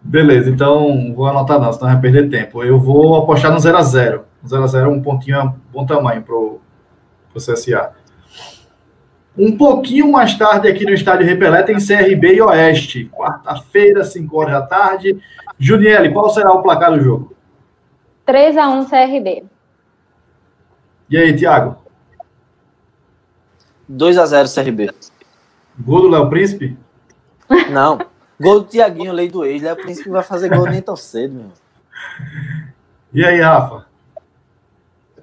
Beleza, 0.00 0.50
então 0.50 1.14
vou 1.14 1.26
anotar 1.26 1.58
não, 1.58 1.72
senão 1.72 1.92
vai 1.92 2.00
perder 2.00 2.28
tempo. 2.28 2.62
Eu 2.62 2.78
vou 2.78 3.16
apostar 3.16 3.52
no 3.52 3.58
0x0. 3.58 4.20
0x0 4.46 4.84
é 4.84 4.88
um 4.88 5.02
pontinho, 5.02 5.36
é 5.36 5.42
um 5.42 5.54
bom 5.72 5.86
tamanho 5.86 6.22
pro, 6.22 6.60
pro 7.32 7.40
CSA. 7.40 7.92
Um 9.36 9.56
pouquinho 9.56 10.10
mais 10.10 10.38
tarde, 10.38 10.68
aqui 10.68 10.84
no 10.84 10.92
estádio 10.92 11.26
Repelé, 11.26 11.62
tem 11.62 11.76
CRB 11.76 12.34
e 12.34 12.42
Oeste. 12.42 13.10
Quarta-feira, 13.12 14.04
5 14.04 14.36
horas 14.36 14.52
da 14.52 14.62
tarde. 14.62 15.20
Juniele, 15.58 16.12
qual 16.12 16.30
será 16.30 16.52
o 16.52 16.62
placar 16.62 16.92
do 16.92 17.00
jogo? 17.02 17.34
3x1 18.26 18.88
CRB. 18.88 19.44
E 21.10 21.18
aí, 21.18 21.36
Thiago? 21.36 21.76
2x0 23.90 24.54
CRB. 24.54 24.90
Gol 25.78 26.02
do 26.02 26.08
Léo 26.08 26.30
Príncipe? 26.30 26.78
Não. 27.70 27.98
Gol 28.40 28.60
do 28.60 28.66
Tiaguinho, 28.66 29.12
lei 29.12 29.28
do 29.28 29.44
ex. 29.44 29.62
Léo 29.62 29.76
Príncipe 29.76 30.08
vai 30.10 30.22
fazer 30.22 30.48
gol 30.48 30.66
nem 30.66 30.80
tão 30.80 30.96
cedo, 30.96 31.34
meu. 31.34 31.52
E 33.12 33.24
aí, 33.24 33.40
Rafa? 33.40 33.86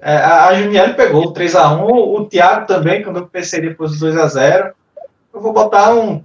É, 0.04 0.16
a 0.16 0.52
Juniele 0.54 0.94
pegou 0.94 1.32
3x1, 1.32 1.88
o 1.88 2.26
Thiago 2.26 2.66
também, 2.66 3.04
quando 3.04 3.20
eu 3.20 3.26
pensei 3.28 3.60
depois 3.60 3.96
do 3.96 4.06
2x0. 4.06 4.72
Eu 5.32 5.40
vou 5.40 5.52
botar 5.52 5.94
um. 5.94 6.24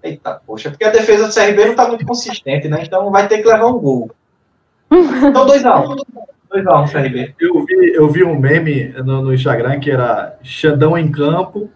Eita, 0.00 0.40
poxa, 0.46 0.70
porque 0.70 0.84
a 0.84 0.90
defesa 0.90 1.26
do 1.26 1.34
CRB 1.34 1.64
não 1.64 1.70
está 1.72 1.88
muito 1.88 2.06
consistente, 2.06 2.68
né? 2.68 2.84
Então 2.84 3.10
vai 3.10 3.26
ter 3.26 3.38
que 3.38 3.48
levar 3.48 3.66
um 3.66 3.78
gol. 3.78 4.10
Então 4.92 5.44
2x1. 5.44 6.04
2x1 6.52 6.92
CRB. 6.92 7.34
Eu 7.40 7.64
vi, 7.64 7.94
eu 7.94 8.08
vi 8.08 8.22
um 8.22 8.38
meme 8.38 8.90
no, 9.04 9.22
no 9.22 9.34
Instagram 9.34 9.80
que 9.80 9.90
era 9.90 10.38
Xandão 10.40 10.96
em 10.96 11.10
campo. 11.10 11.68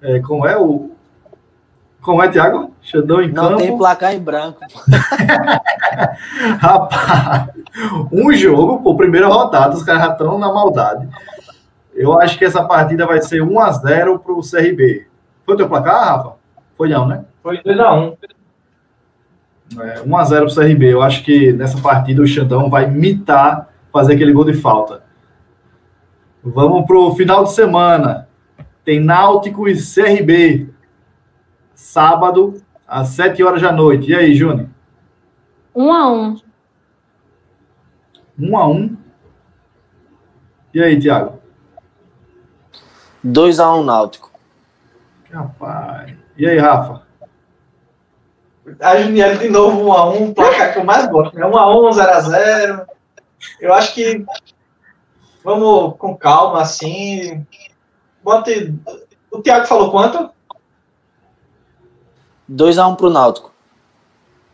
É, 0.00 0.20
como 0.20 0.46
é 0.46 0.56
o. 0.56 0.92
Como 2.02 2.20
é, 2.20 2.28
Thiago? 2.28 2.74
Xandão 2.82 3.22
em 3.22 3.30
Não 3.30 3.50
campo. 3.50 3.58
tem 3.58 3.78
placar 3.78 4.12
em 4.12 4.18
branco. 4.18 4.58
Rapaz, 6.58 7.48
um 8.12 8.32
jogo, 8.32 8.82
pô, 8.82 8.96
primeira 8.96 9.28
rodada, 9.28 9.76
os 9.76 9.84
caras 9.84 10.02
já 10.02 10.12
estão 10.12 10.36
na 10.36 10.52
maldade. 10.52 11.08
Eu 11.94 12.18
acho 12.20 12.36
que 12.36 12.44
essa 12.44 12.64
partida 12.64 13.06
vai 13.06 13.22
ser 13.22 13.40
1x0 13.42 14.18
pro 14.18 14.40
CRB. 14.40 15.06
Foi 15.46 15.54
o 15.54 15.56
teu 15.56 15.68
placar, 15.68 16.16
Rafa? 16.16 16.32
Foi 16.76 16.88
não, 16.88 17.06
né? 17.06 17.24
Foi 17.40 17.58
2x1. 17.62 18.16
É, 19.80 20.00
1x0 20.00 20.38
pro 20.46 20.54
CRB. 20.54 20.92
Eu 20.92 21.02
acho 21.02 21.22
que 21.22 21.52
nessa 21.52 21.80
partida 21.80 22.20
o 22.20 22.26
Xandão 22.26 22.68
vai 22.68 22.90
mitar 22.90 23.68
fazer 23.92 24.14
aquele 24.14 24.32
gol 24.32 24.44
de 24.44 24.54
falta. 24.54 25.04
Vamos 26.42 26.84
pro 26.84 27.14
final 27.14 27.44
de 27.44 27.52
semana. 27.52 28.26
Tem 28.84 28.98
Náutico 28.98 29.68
e 29.68 29.76
CRB. 29.76 30.71
Sábado, 31.74 32.62
às 32.86 33.08
7 33.08 33.42
horas 33.42 33.62
da 33.62 33.72
noite. 33.72 34.10
E 34.10 34.14
aí, 34.14 34.34
Júnior? 34.34 34.68
Um 35.74 35.92
a 35.92 36.08
um. 36.08 36.36
1x1. 38.38 38.96
E 40.74 40.82
aí, 40.82 40.98
Thiago? 40.98 41.40
2x1 43.24 43.84
Náutico. 43.84 44.30
Rapaz. 45.30 46.14
E 46.36 46.46
aí, 46.46 46.58
Rafa? 46.58 47.02
A 48.80 48.96
Juniel 48.96 49.38
de 49.38 49.48
novo 49.48 49.90
1x1, 49.90 50.20
um 50.20 50.34
placar 50.34 50.72
que 50.72 50.78
eu 50.78 50.84
mais 50.84 51.06
gosto, 51.08 51.34
né? 51.34 51.44
1x1, 51.44 51.90
0x0. 51.92 52.86
Eu 53.60 53.74
acho 53.74 53.94
que 53.94 54.24
vamos 55.42 55.96
com 55.98 56.16
calma, 56.16 56.62
assim. 56.62 57.44
Bote. 58.22 58.74
O 59.30 59.40
Thiago 59.40 59.66
falou 59.66 59.90
quanto? 59.90 60.30
2x1 62.52 62.96
pro 62.96 63.10
Náutico. 63.10 63.52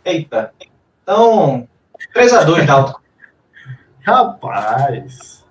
Eita. 0.04 0.52
Então, 1.02 1.68
3x2, 2.14 2.64
Náutico. 2.64 3.02
Rapaz. 4.00 5.44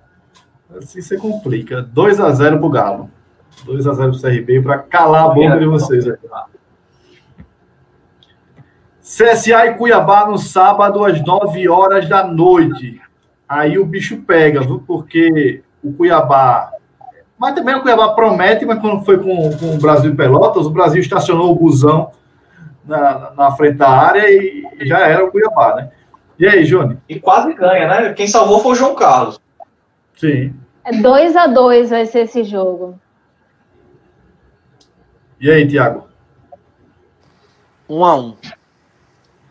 Assim 0.77 1.01
você 1.01 1.17
complica. 1.17 1.83
2x0 1.83 2.59
pro 2.59 2.69
Galo. 2.69 3.11
2x0 3.65 4.11
pro 4.11 4.21
CRB 4.21 4.61
para 4.61 4.79
calar 4.79 5.25
a 5.25 5.29
boca 5.29 5.59
de 5.59 5.65
vocês. 5.65 6.07
aí. 6.07 6.15
CSA 9.01 9.67
e 9.67 9.73
Cuiabá 9.75 10.27
no 10.27 10.37
sábado 10.37 11.03
às 11.05 11.23
9 11.23 11.69
horas 11.69 12.09
da 12.09 12.25
noite. 12.25 13.01
Aí 13.47 13.79
o 13.79 13.85
bicho 13.85 14.21
pega, 14.23 14.59
viu? 14.59 14.83
Porque 14.85 15.63
o 15.81 15.93
Cuiabá. 15.93 16.71
Mas 17.37 17.55
também 17.55 17.75
o 17.75 17.81
Cuiabá 17.81 18.09
promete, 18.09 18.65
mas 18.65 18.79
quando 18.79 19.05
foi 19.05 19.17
com, 19.17 19.57
com 19.57 19.75
o 19.75 19.77
Brasil 19.77 20.13
Pelotas, 20.15 20.65
o 20.65 20.71
Brasil 20.71 21.01
estacionou 21.01 21.51
o 21.51 21.55
busão 21.55 22.11
na, 22.87 23.31
na 23.31 23.51
frente 23.51 23.77
da 23.77 23.89
área 23.89 24.29
e 24.29 24.63
já 24.81 24.99
era 24.99 25.25
o 25.25 25.31
Cuiabá, 25.31 25.75
né? 25.75 25.91
E 26.39 26.47
aí, 26.47 26.63
Júnior? 26.65 26.97
E 27.09 27.19
quase 27.19 27.53
ganha, 27.53 27.87
né? 27.87 28.13
Quem 28.13 28.27
salvou 28.27 28.59
foi 28.59 28.73
o 28.73 28.75
João 28.75 28.95
Carlos. 28.95 29.41
Sim. 30.15 30.53
É 30.83 30.91
2 30.93 31.35
a 31.35 31.47
2 31.47 31.89
vai 31.89 32.05
ser 32.05 32.19
esse 32.21 32.43
jogo. 32.43 32.99
E 35.39 35.51
aí, 35.51 35.67
Tiago? 35.67 36.07
1x1. 37.89 38.35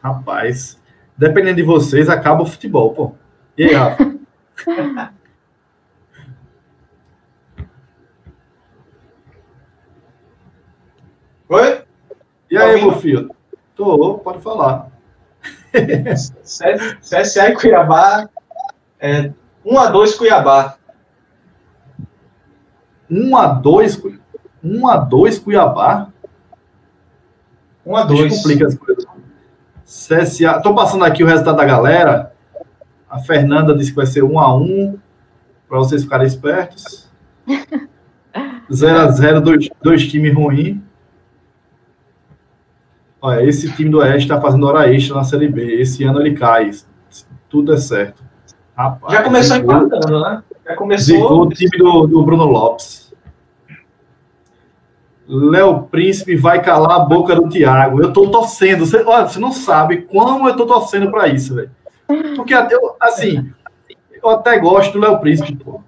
Rapaz, 0.02 0.80
dependendo 1.16 1.56
de 1.56 1.62
vocês, 1.62 2.08
acaba 2.08 2.42
o 2.42 2.46
futebol, 2.46 2.92
pô. 2.94 3.14
E 3.58 3.64
aí, 3.64 3.74
Rafa? 3.74 4.14
Oi? 11.48 11.85
E 12.50 12.56
aí, 12.56 12.80
meu 12.80 12.92
filho? 12.92 13.30
Tô, 13.74 14.18
pode 14.18 14.40
falar. 14.40 14.88
CSA 17.00 17.50
e 17.50 17.54
Cuiabá. 17.54 18.28
É, 18.98 19.32
1x2 19.64 20.16
Cuiabá. 20.16 20.76
1x2, 23.10 24.18
1x2 24.64 25.42
Cuiabá. 25.42 26.08
1x2. 27.86 28.36
Complica 28.36 28.66
as 28.66 28.74
coisas. 28.74 29.06
CSA. 29.84 30.60
Tô 30.62 30.74
passando 30.74 31.04
aqui 31.04 31.22
o 31.22 31.26
resultado 31.26 31.56
da 31.56 31.64
galera. 31.64 32.32
A 33.08 33.18
Fernanda 33.18 33.74
disse 33.76 33.90
que 33.90 33.96
vai 33.96 34.06
ser 34.06 34.22
1x1. 34.22 34.98
Para 35.68 35.78
vocês 35.78 36.02
ficarem 36.02 36.26
espertos. 36.26 37.10
0x0, 38.70 39.40
dois, 39.40 39.68
dois 39.82 40.08
times 40.08 40.34
ruins. 40.34 40.78
Olha, 43.26 43.42
esse 43.44 43.72
time 43.72 43.90
do 43.90 43.98
Oeste 43.98 44.22
está 44.22 44.40
fazendo 44.40 44.66
hora 44.66 44.88
extra 44.92 45.16
na 45.16 45.24
Série 45.24 45.48
B. 45.48 45.80
Esse 45.80 46.04
ano 46.04 46.20
ele 46.20 46.34
cai. 46.34 46.70
Tudo 47.48 47.72
é 47.72 47.76
certo. 47.76 48.22
Rapaz, 48.76 49.12
Já 49.12 49.22
começou 49.24 49.56
zicou- 49.56 49.76
empatando, 49.76 50.20
né? 50.20 50.42
Já 50.64 50.76
começou. 50.76 51.42
o 51.42 51.48
time 51.48 51.76
do, 51.76 52.06
do 52.06 52.22
Bruno 52.22 52.44
Lopes. 52.44 53.12
Léo 55.28 55.82
Príncipe 55.90 56.36
vai 56.36 56.62
calar 56.62 56.92
a 56.92 56.98
boca 57.00 57.34
do 57.34 57.48
Thiago. 57.48 58.00
Eu 58.00 58.12
tô 58.12 58.30
torcendo. 58.30 58.86
Você, 58.86 59.02
olha, 59.02 59.26
você 59.26 59.40
não 59.40 59.50
sabe 59.50 60.02
como 60.02 60.48
eu 60.48 60.54
tô 60.54 60.64
torcendo 60.66 61.10
para 61.10 61.26
isso, 61.26 61.54
velho. 61.56 61.70
Porque 62.36 62.54
eu, 62.54 62.94
assim, 63.00 63.50
eu 64.22 64.30
até 64.30 64.56
gosto 64.60 64.92
do 64.92 65.00
Léo 65.00 65.18
Príncipe, 65.18 65.56
pô. 65.56 65.80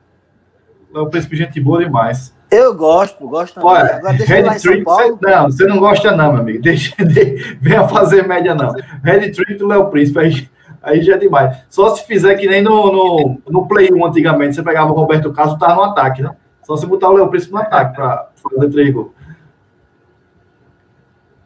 Léo 0.92 1.08
Príncipe, 1.08 1.36
gente 1.36 1.60
boa 1.60 1.84
demais. 1.84 2.36
Eu 2.50 2.74
gosto, 2.74 3.28
gosto 3.28 3.54
também. 3.54 3.70
Olha, 3.70 3.96
Agora 3.96 4.14
deixa 4.14 4.34
eu 4.34 4.38
ir 4.38 4.42
lá 4.42 4.52
Red 4.52 4.56
em 4.56 4.60
São 4.60 4.84
Paulo. 4.84 5.18
você, 5.18 5.30
não, 5.30 5.44
você 5.44 5.66
não 5.66 5.78
gosta 5.78 6.16
não, 6.16 6.32
meu 6.32 6.40
amigo. 6.40 6.62
Deixa, 6.62 6.94
de, 7.04 7.58
venha 7.60 7.86
fazer 7.88 8.26
média, 8.26 8.54
não. 8.54 8.72
Red 9.02 9.30
Trick 9.32 9.54
do 9.54 9.66
Léo 9.66 9.90
Príncipe, 9.90 10.18
aí, 10.18 10.48
aí 10.82 11.02
já 11.02 11.14
é 11.14 11.18
demais. 11.18 11.58
Só 11.68 11.94
se 11.94 12.06
fizer 12.06 12.34
que 12.36 12.46
nem 12.46 12.62
no, 12.62 12.90
no, 12.90 13.40
no 13.48 13.66
Play 13.66 13.90
1 13.92 14.06
antigamente, 14.06 14.54
você 14.54 14.62
pegava 14.62 14.90
o 14.90 14.94
Roberto 14.94 15.32
Carlos 15.32 15.56
e 15.56 15.58
tava 15.58 15.74
no 15.74 15.82
ataque, 15.82 16.22
né? 16.22 16.34
Só 16.62 16.76
se 16.76 16.86
botar 16.86 17.10
o 17.10 17.14
Léo 17.14 17.28
Príncipe 17.28 17.52
no 17.52 17.60
ataque 17.60 17.94
para 17.94 18.28
fazer 18.36 18.70
três 18.70 18.94
gols. 18.94 19.10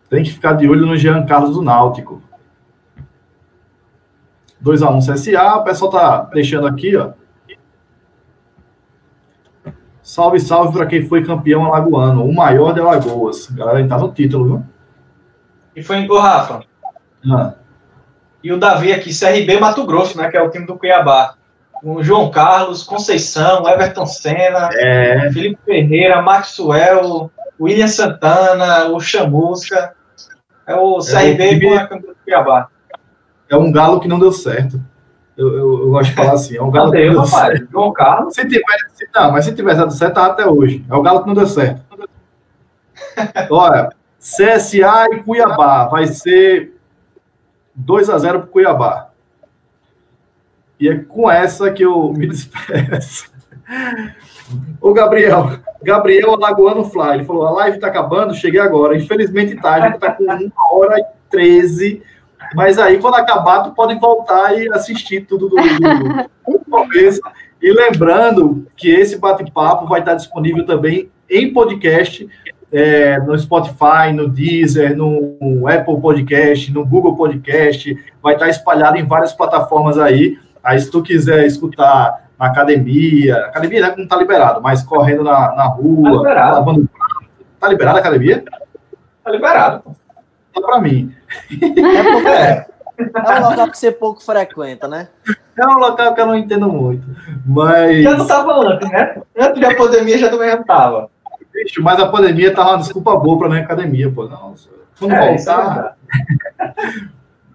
Tem 0.08 0.22
que 0.22 0.32
ficar 0.32 0.52
de 0.52 0.68
olho 0.68 0.86
no 0.86 0.96
Jean 0.96 1.24
Carlos 1.26 1.54
do 1.56 1.62
Náutico. 1.62 2.22
2x1 4.62 5.12
CSA, 5.12 5.56
o 5.56 5.64
pessoal 5.64 5.90
tá 5.90 6.20
deixando 6.32 6.66
aqui, 6.66 6.94
ó. 6.96 7.10
Salve, 10.02 10.40
salve 10.40 10.76
para 10.76 10.86
quem 10.86 11.06
foi 11.06 11.24
campeão 11.24 11.64
alagoano, 11.64 12.24
o 12.24 12.34
maior 12.34 12.74
de 12.74 12.80
Alagoas. 12.80 13.46
Galera, 13.50 13.78
ele 13.78 13.88
tá 13.88 13.96
no 13.98 14.10
título, 14.12 14.44
viu? 14.46 14.62
E 15.76 15.82
foi 15.82 15.96
em 15.98 16.08
Rafa. 16.08 16.62
Ah, 17.30 17.54
E 18.42 18.52
o 18.52 18.58
Davi 18.58 18.92
aqui, 18.92 19.10
CRB 19.16 19.60
Mato 19.60 19.86
Grosso, 19.86 20.18
né? 20.18 20.28
Que 20.28 20.36
é 20.36 20.42
o 20.42 20.50
time 20.50 20.66
do 20.66 20.76
Cuiabá. 20.76 21.34
O 21.84 22.02
João 22.02 22.30
Carlos, 22.30 22.82
Conceição, 22.82 23.68
Everton 23.68 24.06
Senna, 24.06 24.68
é, 24.74 25.30
Felipe 25.32 25.58
Ferreira, 25.64 26.20
Maxwell, 26.20 27.30
William 27.60 27.86
Santana, 27.88 28.86
o 28.88 29.00
Chamusca. 29.00 29.94
É 30.66 30.74
o 30.74 30.98
CRB 30.98 31.58
time- 31.60 31.86
com 31.88 31.94
a 31.94 31.98
do 31.98 32.16
Cuiabá. 32.24 32.68
é 33.48 33.56
um 33.56 33.70
galo 33.70 34.00
que 34.00 34.08
não 34.08 34.18
deu 34.18 34.32
certo. 34.32 34.80
Eu, 35.42 35.58
eu- 35.58 35.80
eu 35.82 35.90
gosto 35.90 36.10
de 36.10 36.14
falar 36.16 36.32
assim, 36.32 36.56
é 36.56 36.62
um 36.62 36.70
galo 36.70 36.90
que 36.92 36.98
não 37.04 37.12
deu, 37.12 37.20
rapaz. 37.22 37.46
certo. 37.58 37.68
João 37.72 37.92
Carlos. 37.92 38.34
Se 38.34 38.42
tiver, 38.46 38.62
se- 38.94 39.08
não, 39.14 39.32
mas 39.32 39.44
se 39.44 39.54
tivesse 39.54 39.78
dado 39.78 39.92
certo, 39.92 40.14
tá 40.14 40.26
até 40.26 40.46
hoje. 40.46 40.84
É 40.88 40.94
o 40.94 41.02
galo 41.02 41.20
que 41.22 41.26
não 41.26 41.34
deu 41.34 41.46
certo. 41.46 41.82
Olha, 43.50 43.90
CSA 44.18 45.06
e 45.12 45.22
Cuiabá 45.22 45.86
vai 45.86 46.06
ser 46.06 46.76
2 47.74 48.08
a 48.10 48.18
0 48.18 48.40
pro 48.40 48.48
Cuiabá. 48.50 49.08
E 50.78 50.88
é 50.88 50.96
com 50.98 51.30
essa 51.30 51.70
que 51.70 51.84
eu 51.84 52.12
me 52.12 52.26
despeço. 52.28 53.30
Ô, 54.80 54.92
Gabriel, 54.92 55.58
Gabriel 55.82 56.34
Alagoano 56.34 56.84
Fly, 56.84 57.14
ele 57.14 57.24
falou: 57.24 57.46
a 57.46 57.50
live 57.52 57.78
tá 57.78 57.86
acabando, 57.88 58.34
cheguei 58.34 58.60
agora. 58.60 58.96
Infelizmente 58.96 59.56
tá, 59.56 59.74
a 59.74 59.80
gente 59.88 59.98
tá 59.98 60.12
com 60.12 60.24
1 60.24 60.50
hora 60.72 60.98
e 60.98 61.04
13. 61.30 62.02
Mas 62.54 62.78
aí, 62.78 62.98
quando 62.98 63.14
acabar, 63.14 63.62
tu 63.62 63.70
pode 63.72 63.94
voltar 63.98 64.56
e 64.58 64.72
assistir 64.72 65.22
tudo 65.22 65.48
do, 65.48 65.56
do, 65.56 66.58
do 66.58 66.64
começo. 66.70 67.20
E 67.60 67.72
lembrando 67.72 68.66
que 68.76 68.90
esse 68.90 69.18
bate-papo 69.18 69.86
vai 69.86 70.00
estar 70.00 70.14
disponível 70.14 70.66
também 70.66 71.10
em 71.30 71.52
podcast, 71.52 72.28
é, 72.72 73.18
no 73.20 73.38
Spotify, 73.38 74.12
no 74.14 74.28
Deezer, 74.28 74.96
no 74.96 75.68
Apple 75.68 76.00
Podcast, 76.00 76.72
no 76.72 76.84
Google 76.84 77.16
Podcast, 77.16 77.96
vai 78.22 78.34
estar 78.34 78.48
espalhado 78.48 78.96
em 78.96 79.04
várias 79.04 79.32
plataformas 79.32 79.98
aí. 79.98 80.38
Aí, 80.62 80.78
se 80.80 80.90
tu 80.90 81.02
quiser 81.02 81.46
escutar 81.46 82.28
na 82.38 82.46
academia, 82.46 83.36
academia 83.46 83.88
né, 83.88 83.94
não 83.96 84.04
está 84.04 84.16
liberado, 84.16 84.60
mas 84.60 84.82
correndo 84.82 85.22
na, 85.22 85.54
na 85.54 85.54
Tá 85.54 85.68
rua, 85.68 86.10
liberado. 86.10 86.52
lavando 86.54 86.90
Tá 87.60 87.68
liberado 87.68 87.98
a 87.98 88.00
academia? 88.00 88.44
Tá 89.22 89.30
liberado. 89.30 89.82
Tá 90.54 90.60
para 90.60 90.80
mim. 90.80 91.14
É 91.50 92.02
porque 92.02 92.28
É. 92.28 92.66
é 92.98 93.40
um 93.40 93.50
local 93.50 93.70
que 93.70 93.78
você 93.78 93.90
pouco 93.90 94.22
frequenta, 94.22 94.86
né? 94.86 95.08
É 95.58 95.66
um 95.66 95.78
local 95.78 96.14
que 96.14 96.20
eu 96.20 96.26
não 96.26 96.36
entendo 96.36 96.68
muito, 96.68 97.06
mas 97.46 98.02
Já 98.02 98.16
não 98.16 98.26
tava 98.26 98.52
antes, 98.54 98.90
né? 98.90 99.22
Antes 99.38 99.60
da 99.60 99.74
pandemia 99.74 100.18
já 100.18 100.30
também 100.30 100.50
já 100.50 100.62
tava. 100.62 101.10
Bicho, 101.52 101.82
mas 101.82 102.00
a 102.00 102.06
pandemia 102.08 102.54
tava 102.54 102.70
uma 102.70 102.78
desculpa 102.78 103.16
boa 103.16 103.38
para 103.38 103.48
não 103.48 103.56
ir 103.56 103.60
à 103.60 103.64
academia, 103.64 104.10
pô. 104.10 104.24
Não, 104.24 104.54
Quando 104.98 105.12
é, 105.12 105.36
voltar. 105.36 105.96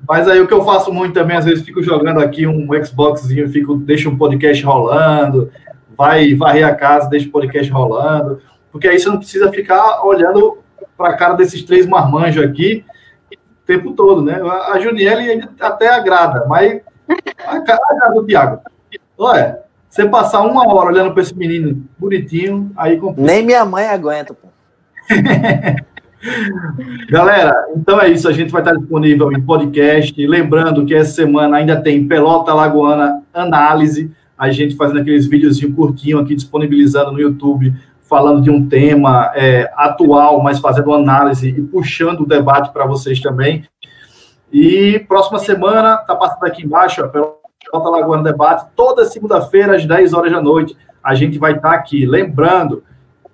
Mas 0.08 0.28
aí 0.28 0.40
o 0.40 0.48
que 0.48 0.54
eu 0.54 0.64
faço 0.64 0.94
muito 0.94 1.14
também, 1.14 1.36
às 1.36 1.46
vezes 1.46 1.66
fico 1.66 1.82
jogando 1.82 2.20
aqui 2.20 2.48
um 2.48 2.68
Xboxzinho, 2.84 3.50
fico, 3.50 3.76
deixo 3.76 4.10
um 4.10 4.18
podcast 4.18 4.64
rolando, 4.64 5.52
vai 5.98 6.34
varrer 6.36 6.66
a 6.66 6.76
casa, 6.76 7.10
deixa 7.10 7.28
o 7.28 7.32
podcast 7.32 7.72
rolando, 7.72 8.40
porque 8.72 8.88
aí 8.88 9.00
você 9.00 9.10
não 9.10 9.18
precisa 9.18 9.52
ficar 9.52 10.06
olhando 10.06 10.60
para 10.98 11.10
a 11.10 11.18
cara 11.18 11.34
desses 11.36 11.64
três 11.64 11.86
marmanjos 11.86 12.44
aqui 12.44 12.84
o 13.32 13.68
tempo 13.68 13.92
todo, 13.94 14.22
né? 14.22 14.40
A 14.42 14.80
Juniele 14.80 15.48
até 15.60 15.90
agrada, 15.90 16.46
mas 16.48 16.82
a 17.46 17.60
cara 17.62 18.10
do 18.14 18.26
Thiago. 18.26 18.62
Olha, 19.18 19.60
você 19.90 20.08
passar 20.08 20.42
uma 20.42 20.68
hora 20.74 20.90
olhando 20.90 21.12
para 21.12 21.22
esse 21.22 21.36
menino 21.36 21.84
bonitinho, 21.98 22.72
aí 22.78 22.98
complica. 22.98 23.32
Nem 23.32 23.46
minha 23.46 23.66
mãe 23.66 23.88
aguenta, 23.88 24.34
pô. 24.34 24.48
Galera, 27.10 27.68
então 27.76 28.00
é 28.02 28.10
isso. 28.10 28.28
A 28.28 28.32
gente 28.32 28.52
vai 28.52 28.62
estar 28.62 28.76
disponível 28.76 29.32
em 29.32 29.42
podcast. 29.42 30.26
Lembrando 30.26 30.86
que 30.86 30.94
essa 30.94 31.12
semana 31.12 31.58
ainda 31.58 31.82
tem 31.82 32.08
Pelota 32.08 32.54
Lagoana 32.54 33.24
Análise. 33.34 34.12
A 34.38 34.52
gente 34.52 34.76
fazendo 34.76 35.00
aqueles 35.00 35.26
videozinhos 35.26 35.76
curtinho 35.76 36.20
aqui, 36.20 36.36
disponibilizando 36.36 37.12
no 37.12 37.20
YouTube, 37.20 37.74
falando 38.08 38.42
de 38.42 38.50
um 38.50 38.68
tema 38.68 39.32
é, 39.36 39.72
atual, 39.76 40.42
mas 40.42 40.60
fazendo 40.60 40.94
análise 40.94 41.50
e 41.50 41.62
puxando 41.62 42.22
o 42.22 42.26
debate 42.26 42.72
para 42.72 42.86
vocês 42.86 43.20
também. 43.20 43.66
E 44.52 45.00
próxima 45.08 45.40
semana, 45.40 45.98
tá 45.98 46.16
passando 46.16 46.46
aqui 46.46 46.64
embaixo, 46.64 47.08
Pelota 47.10 47.90
Lagoana 47.90 48.24
Debate, 48.24 48.68
toda 48.76 49.06
segunda-feira, 49.06 49.76
às 49.76 49.86
10 49.86 50.14
horas 50.14 50.32
da 50.32 50.42
noite, 50.42 50.76
a 51.04 51.14
gente 51.14 51.38
vai 51.38 51.54
estar 51.54 51.74
aqui. 51.74 52.06
Lembrando 52.06 52.84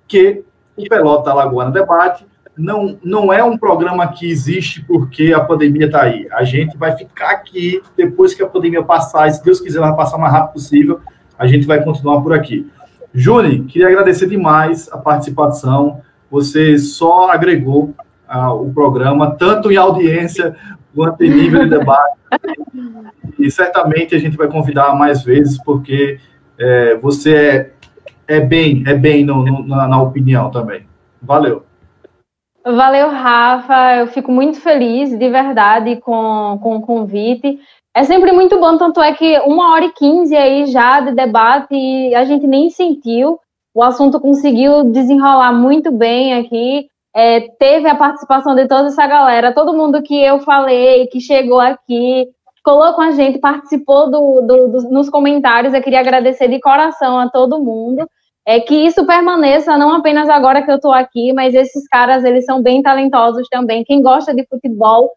que 0.08 0.42
o 0.76 0.88
Pelota 0.88 1.32
Lagoana 1.32 1.70
Debate 1.70 2.26
não, 2.56 2.98
não 3.02 3.32
é 3.32 3.42
um 3.42 3.56
programa 3.56 4.08
que 4.08 4.28
existe 4.28 4.84
porque 4.84 5.32
a 5.32 5.40
pandemia 5.40 5.86
está 5.86 6.02
aí. 6.02 6.26
A 6.32 6.42
gente 6.42 6.76
vai 6.76 6.96
ficar 6.96 7.30
aqui 7.30 7.80
depois 7.96 8.34
que 8.34 8.42
a 8.42 8.48
pandemia 8.48 8.82
passar, 8.82 9.28
e 9.28 9.32
se 9.32 9.44
Deus 9.44 9.60
quiser, 9.60 9.80
vai 9.80 9.94
passar 9.94 10.16
o 10.16 10.20
mais 10.20 10.32
rápido 10.32 10.54
possível, 10.54 11.00
a 11.38 11.46
gente 11.46 11.66
vai 11.66 11.82
continuar 11.82 12.20
por 12.20 12.32
aqui. 12.32 12.68
Juni, 13.14 13.64
queria 13.64 13.86
agradecer 13.86 14.26
demais 14.26 14.90
a 14.92 14.98
participação. 14.98 16.00
Você 16.28 16.76
só 16.78 17.30
agregou 17.30 17.94
ah, 18.26 18.52
o 18.52 18.72
programa, 18.72 19.36
tanto 19.36 19.70
em 19.70 19.76
audiência 19.76 20.56
quanto 20.92 21.22
em 21.22 21.30
nível 21.30 21.62
de 21.62 21.70
debate. 21.70 22.18
E 23.38 23.48
certamente 23.50 24.16
a 24.16 24.18
gente 24.18 24.36
vai 24.36 24.48
convidar 24.48 24.94
mais 24.96 25.22
vezes, 25.22 25.62
porque 25.62 26.18
é, 26.58 26.96
você 26.96 27.36
é, 27.36 27.70
é 28.26 28.40
bem, 28.40 28.82
é 28.86 28.94
bem 28.94 29.24
no, 29.24 29.44
no, 29.44 29.66
na, 29.66 29.86
na 29.86 30.02
opinião 30.02 30.50
também. 30.50 30.86
Valeu. 31.22 31.64
Valeu, 32.64 33.10
Rafa. 33.10 33.96
Eu 33.96 34.06
fico 34.06 34.32
muito 34.32 34.58
feliz, 34.58 35.10
de 35.10 35.28
verdade, 35.28 35.96
com, 35.96 36.58
com 36.62 36.76
o 36.76 36.80
convite. 36.80 37.58
É 37.94 38.02
sempre 38.04 38.32
muito 38.32 38.58
bom, 38.58 38.78
tanto 38.78 39.00
é 39.02 39.12
que 39.12 39.38
uma 39.40 39.72
hora 39.72 39.84
e 39.84 39.92
quinze 39.92 40.34
aí 40.34 40.66
já 40.66 41.00
de 41.00 41.12
debate 41.12 41.74
e 41.74 42.14
a 42.14 42.24
gente 42.24 42.46
nem 42.46 42.70
sentiu. 42.70 43.38
O 43.74 43.82
assunto 43.82 44.18
conseguiu 44.18 44.84
desenrolar 44.84 45.52
muito 45.52 45.92
bem 45.92 46.34
aqui. 46.34 46.88
É, 47.14 47.40
teve 47.58 47.88
a 47.88 47.94
participação 47.94 48.54
de 48.54 48.66
toda 48.66 48.88
essa 48.88 49.06
galera, 49.06 49.54
todo 49.54 49.76
mundo 49.76 50.02
que 50.02 50.20
eu 50.20 50.40
falei, 50.40 51.06
que 51.06 51.20
chegou 51.20 51.60
aqui, 51.60 52.26
colou 52.64 52.94
com 52.94 53.02
a 53.02 53.12
gente, 53.12 53.38
participou 53.38 54.10
do, 54.10 54.40
do, 54.40 54.68
do, 54.68 54.90
nos 54.90 55.10
comentários. 55.10 55.74
Eu 55.74 55.82
queria 55.82 56.00
agradecer 56.00 56.48
de 56.48 56.58
coração 56.60 57.18
a 57.18 57.28
todo 57.28 57.62
mundo 57.62 58.08
é 58.46 58.60
que 58.60 58.74
isso 58.74 59.06
permaneça 59.06 59.76
não 59.78 59.94
apenas 59.94 60.28
agora 60.28 60.62
que 60.62 60.70
eu 60.70 60.76
estou 60.76 60.92
aqui, 60.92 61.32
mas 61.32 61.54
esses 61.54 61.88
caras 61.88 62.24
eles 62.24 62.44
são 62.44 62.62
bem 62.62 62.82
talentosos 62.82 63.48
também. 63.48 63.84
Quem 63.84 64.02
gosta 64.02 64.34
de 64.34 64.46
futebol, 64.46 65.10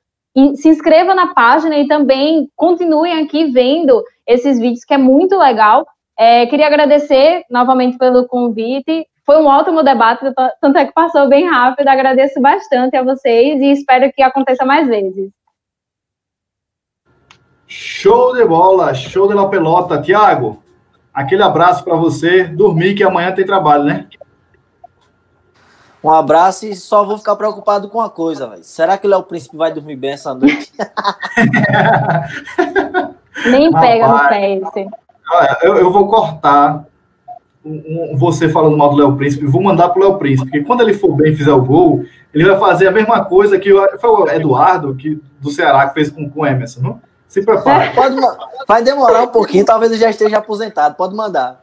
se 0.55 0.69
inscreva 0.69 1.13
na 1.13 1.33
página 1.33 1.77
e 1.77 1.87
também 1.87 2.47
continuem 2.55 3.21
aqui 3.21 3.51
vendo 3.51 4.03
esses 4.25 4.59
vídeos 4.59 4.85
que 4.85 4.93
é 4.93 4.97
muito 4.97 5.37
legal. 5.37 5.85
É, 6.17 6.45
queria 6.45 6.67
agradecer 6.67 7.43
novamente 7.49 7.97
pelo 7.97 8.27
convite. 8.27 9.05
Foi 9.25 9.41
um 9.41 9.45
ótimo 9.45 9.83
debate, 9.83 10.25
tanto 10.61 10.77
é 10.77 10.85
que 10.85 10.93
passou 10.93 11.27
bem 11.27 11.45
rápido. 11.49 11.87
Agradeço 11.87 12.39
bastante 12.39 12.95
a 12.95 13.03
vocês 13.03 13.59
e 13.59 13.71
espero 13.71 14.11
que 14.13 14.23
aconteça 14.23 14.63
mais 14.63 14.87
vezes. 14.87 15.29
Show 17.67 18.33
de 18.33 18.45
bola, 18.45 18.93
show 18.93 19.27
de 19.27 19.33
la 19.33 19.49
pelota. 19.49 20.01
Tiago, 20.01 20.63
Aquele 21.17 21.41
abraço 21.41 21.83
para 21.83 21.95
você. 21.95 22.43
Dormir 22.43 22.93
que 22.93 23.03
amanhã 23.03 23.31
tem 23.31 23.43
trabalho, 23.43 23.85
né? 23.85 24.05
Um 26.03 26.11
abraço 26.11 26.67
e 26.67 26.75
só 26.75 27.03
vou 27.03 27.17
ficar 27.17 27.35
preocupado 27.35 27.89
com 27.89 27.97
uma 27.97 28.07
coisa, 28.07 28.47
velho. 28.47 28.63
Será 28.63 28.99
que 28.99 29.07
o 29.07 29.09
Léo 29.09 29.23
Príncipe 29.23 29.57
vai 29.57 29.73
dormir 29.73 29.95
bem 29.95 30.11
essa 30.11 30.35
noite? 30.35 30.71
Nem 33.49 33.73
pega 33.73 34.07
no 34.07 34.29
pé 34.29 34.57
esse. 34.57 34.87
Eu, 35.63 35.77
eu 35.77 35.91
vou 35.91 36.07
cortar 36.07 36.85
um, 37.65 38.11
um, 38.13 38.15
você 38.15 38.47
falando 38.47 38.77
mal 38.77 38.91
do 38.91 38.97
Léo 38.97 39.17
Príncipe, 39.17 39.47
vou 39.47 39.63
mandar 39.63 39.89
pro 39.89 40.03
Léo 40.03 40.19
Príncipe, 40.19 40.51
porque 40.51 40.67
quando 40.67 40.81
ele 40.81 40.93
for 40.93 41.15
bem 41.15 41.33
e 41.33 41.35
fizer 41.35 41.51
o 41.51 41.65
gol, 41.65 42.03
ele 42.31 42.45
vai 42.45 42.59
fazer 42.59 42.89
a 42.89 42.91
mesma 42.91 43.25
coisa 43.25 43.57
que 43.57 43.73
o, 43.73 43.97
foi 43.97 44.09
o 44.11 44.29
Eduardo, 44.29 44.93
que, 44.93 45.19
do 45.41 45.49
Ceará, 45.49 45.87
que 45.87 45.95
fez 45.95 46.11
com, 46.11 46.29
com 46.29 46.41
o 46.41 46.45
Emerson, 46.45 46.81
não? 46.81 47.06
Se 47.27 47.43
prepare. 47.43 47.93
Pode, 47.93 48.15
vai 48.67 48.83
demorar 48.83 49.23
um 49.23 49.27
pouquinho, 49.27 49.65
talvez 49.65 49.91
eu 49.91 49.97
já 49.97 50.09
esteja 50.09 50.37
aposentado. 50.37 50.95
Pode 50.95 51.15
mandar. 51.15 51.59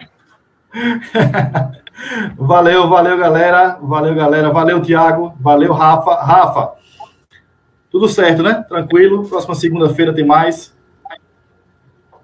valeu, 2.37 2.89
valeu, 2.89 3.17
galera. 3.17 3.79
Valeu, 3.81 4.15
galera. 4.15 4.51
Valeu, 4.51 4.83
Tiago. 4.83 5.35
Valeu, 5.41 5.73
Rafa. 5.73 6.15
Rafa, 6.17 6.73
tudo 7.91 8.09
certo, 8.09 8.43
né? 8.43 8.65
Tranquilo. 8.69 9.27
Próxima 9.29 9.55
segunda-feira 9.55 10.13
tem 10.13 10.27
mais. 10.27 10.75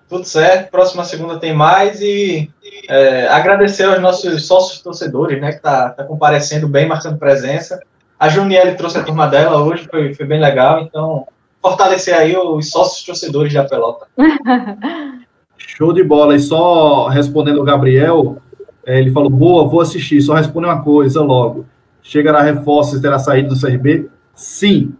Tudo 0.08 0.24
certo. 0.24 0.70
Próxima 0.70 1.04
segunda 1.04 1.38
tem 1.38 1.54
mais. 1.54 2.00
E 2.02 2.50
é, 2.88 3.28
agradecer 3.28 3.84
aos 3.84 4.00
nossos 4.00 4.46
sócios 4.46 4.82
torcedores, 4.82 5.40
né? 5.40 5.52
Que 5.52 5.60
tá, 5.60 5.90
tá 5.90 6.04
comparecendo 6.04 6.68
bem, 6.68 6.86
marcando 6.86 7.18
presença. 7.18 7.80
A 8.18 8.28
Juniele 8.28 8.74
trouxe 8.74 8.98
a 8.98 9.02
turma 9.04 9.26
dela 9.26 9.62
hoje, 9.62 9.88
foi, 9.88 10.12
foi 10.12 10.26
bem 10.26 10.40
legal. 10.40 10.80
Então, 10.82 11.26
fortalecer 11.62 12.14
aí 12.14 12.36
os 12.36 12.70
sócios 12.70 13.04
torcedores 13.04 13.52
da 13.52 13.64
pelota. 13.64 14.06
Show 15.56 15.92
de 15.92 16.02
bola. 16.02 16.34
E 16.34 16.40
só 16.40 17.08
respondendo 17.08 17.60
o 17.60 17.64
Gabriel, 17.64 18.38
é, 18.84 18.98
ele 18.98 19.10
falou: 19.10 19.30
boa, 19.30 19.68
vou 19.68 19.80
assistir. 19.80 20.20
Só 20.20 20.34
responde 20.34 20.66
uma 20.66 20.82
coisa 20.82 21.22
logo. 21.22 21.66
Chegará 22.02 22.42
reforços 22.42 23.00
terá 23.00 23.18
saída 23.18 23.48
do 23.48 23.60
CRB? 23.60 24.08
Sim, 24.34 24.94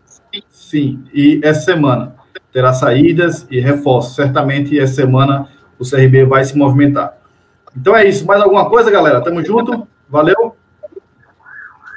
sim. 0.51 1.03
E 1.15 1.41
essa 1.43 1.63
semana 1.63 2.15
terá 2.53 2.73
saídas 2.73 3.47
e 3.51 3.59
reforços. 3.59 4.15
Certamente 4.15 4.79
essa 4.79 4.95
semana 4.95 5.49
o 5.79 5.89
CRB 5.89 6.27
vai 6.27 6.45
se 6.45 6.57
movimentar. 6.57 7.17
Então 7.77 7.97
é 7.97 8.07
isso. 8.07 8.27
Mais 8.27 8.43
alguma 8.43 8.69
coisa, 8.69 8.91
galera? 8.91 9.21
Tamo 9.23 9.43
junto. 9.45 9.87
Valeu. 10.09 10.55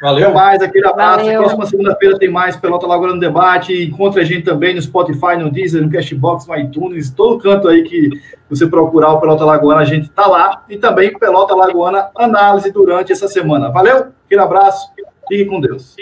Valeu. 0.03 0.25
Até 0.25 0.33
mais, 0.33 0.61
aquele 0.61 0.85
abraço. 0.85 1.23
Valeu. 1.23 1.39
Próxima 1.39 1.65
segunda-feira 1.65 2.19
tem 2.19 2.29
mais 2.29 2.57
Pelota 2.57 2.85
Lagoana 2.85 3.13
no 3.13 3.21
Debate. 3.21 3.85
Encontre 3.85 4.19
a 4.19 4.25
gente 4.25 4.43
também 4.43 4.75
no 4.75 4.81
Spotify, 4.81 5.37
no 5.39 5.49
Deezer, 5.49 5.81
no 5.81 5.89
Cashbox, 5.89 6.45
no 6.45 6.57
iTunes, 6.57 7.09
todo 7.09 7.41
canto 7.41 7.69
aí 7.69 7.83
que 7.83 8.09
você 8.49 8.67
procurar 8.67 9.13
o 9.13 9.21
Pelota 9.21 9.45
Lagoana, 9.45 9.79
a 9.79 9.85
gente 9.85 10.09
tá 10.09 10.27
lá. 10.27 10.65
E 10.69 10.75
também 10.75 11.17
Pelota 11.17 11.55
Lagoana 11.55 12.09
Análise 12.17 12.69
durante 12.69 13.13
essa 13.13 13.29
semana. 13.29 13.69
Valeu, 13.71 14.07
aquele 14.25 14.41
abraço. 14.41 14.91
Fique 15.25 15.45
com 15.45 15.61
Deus. 15.61 15.95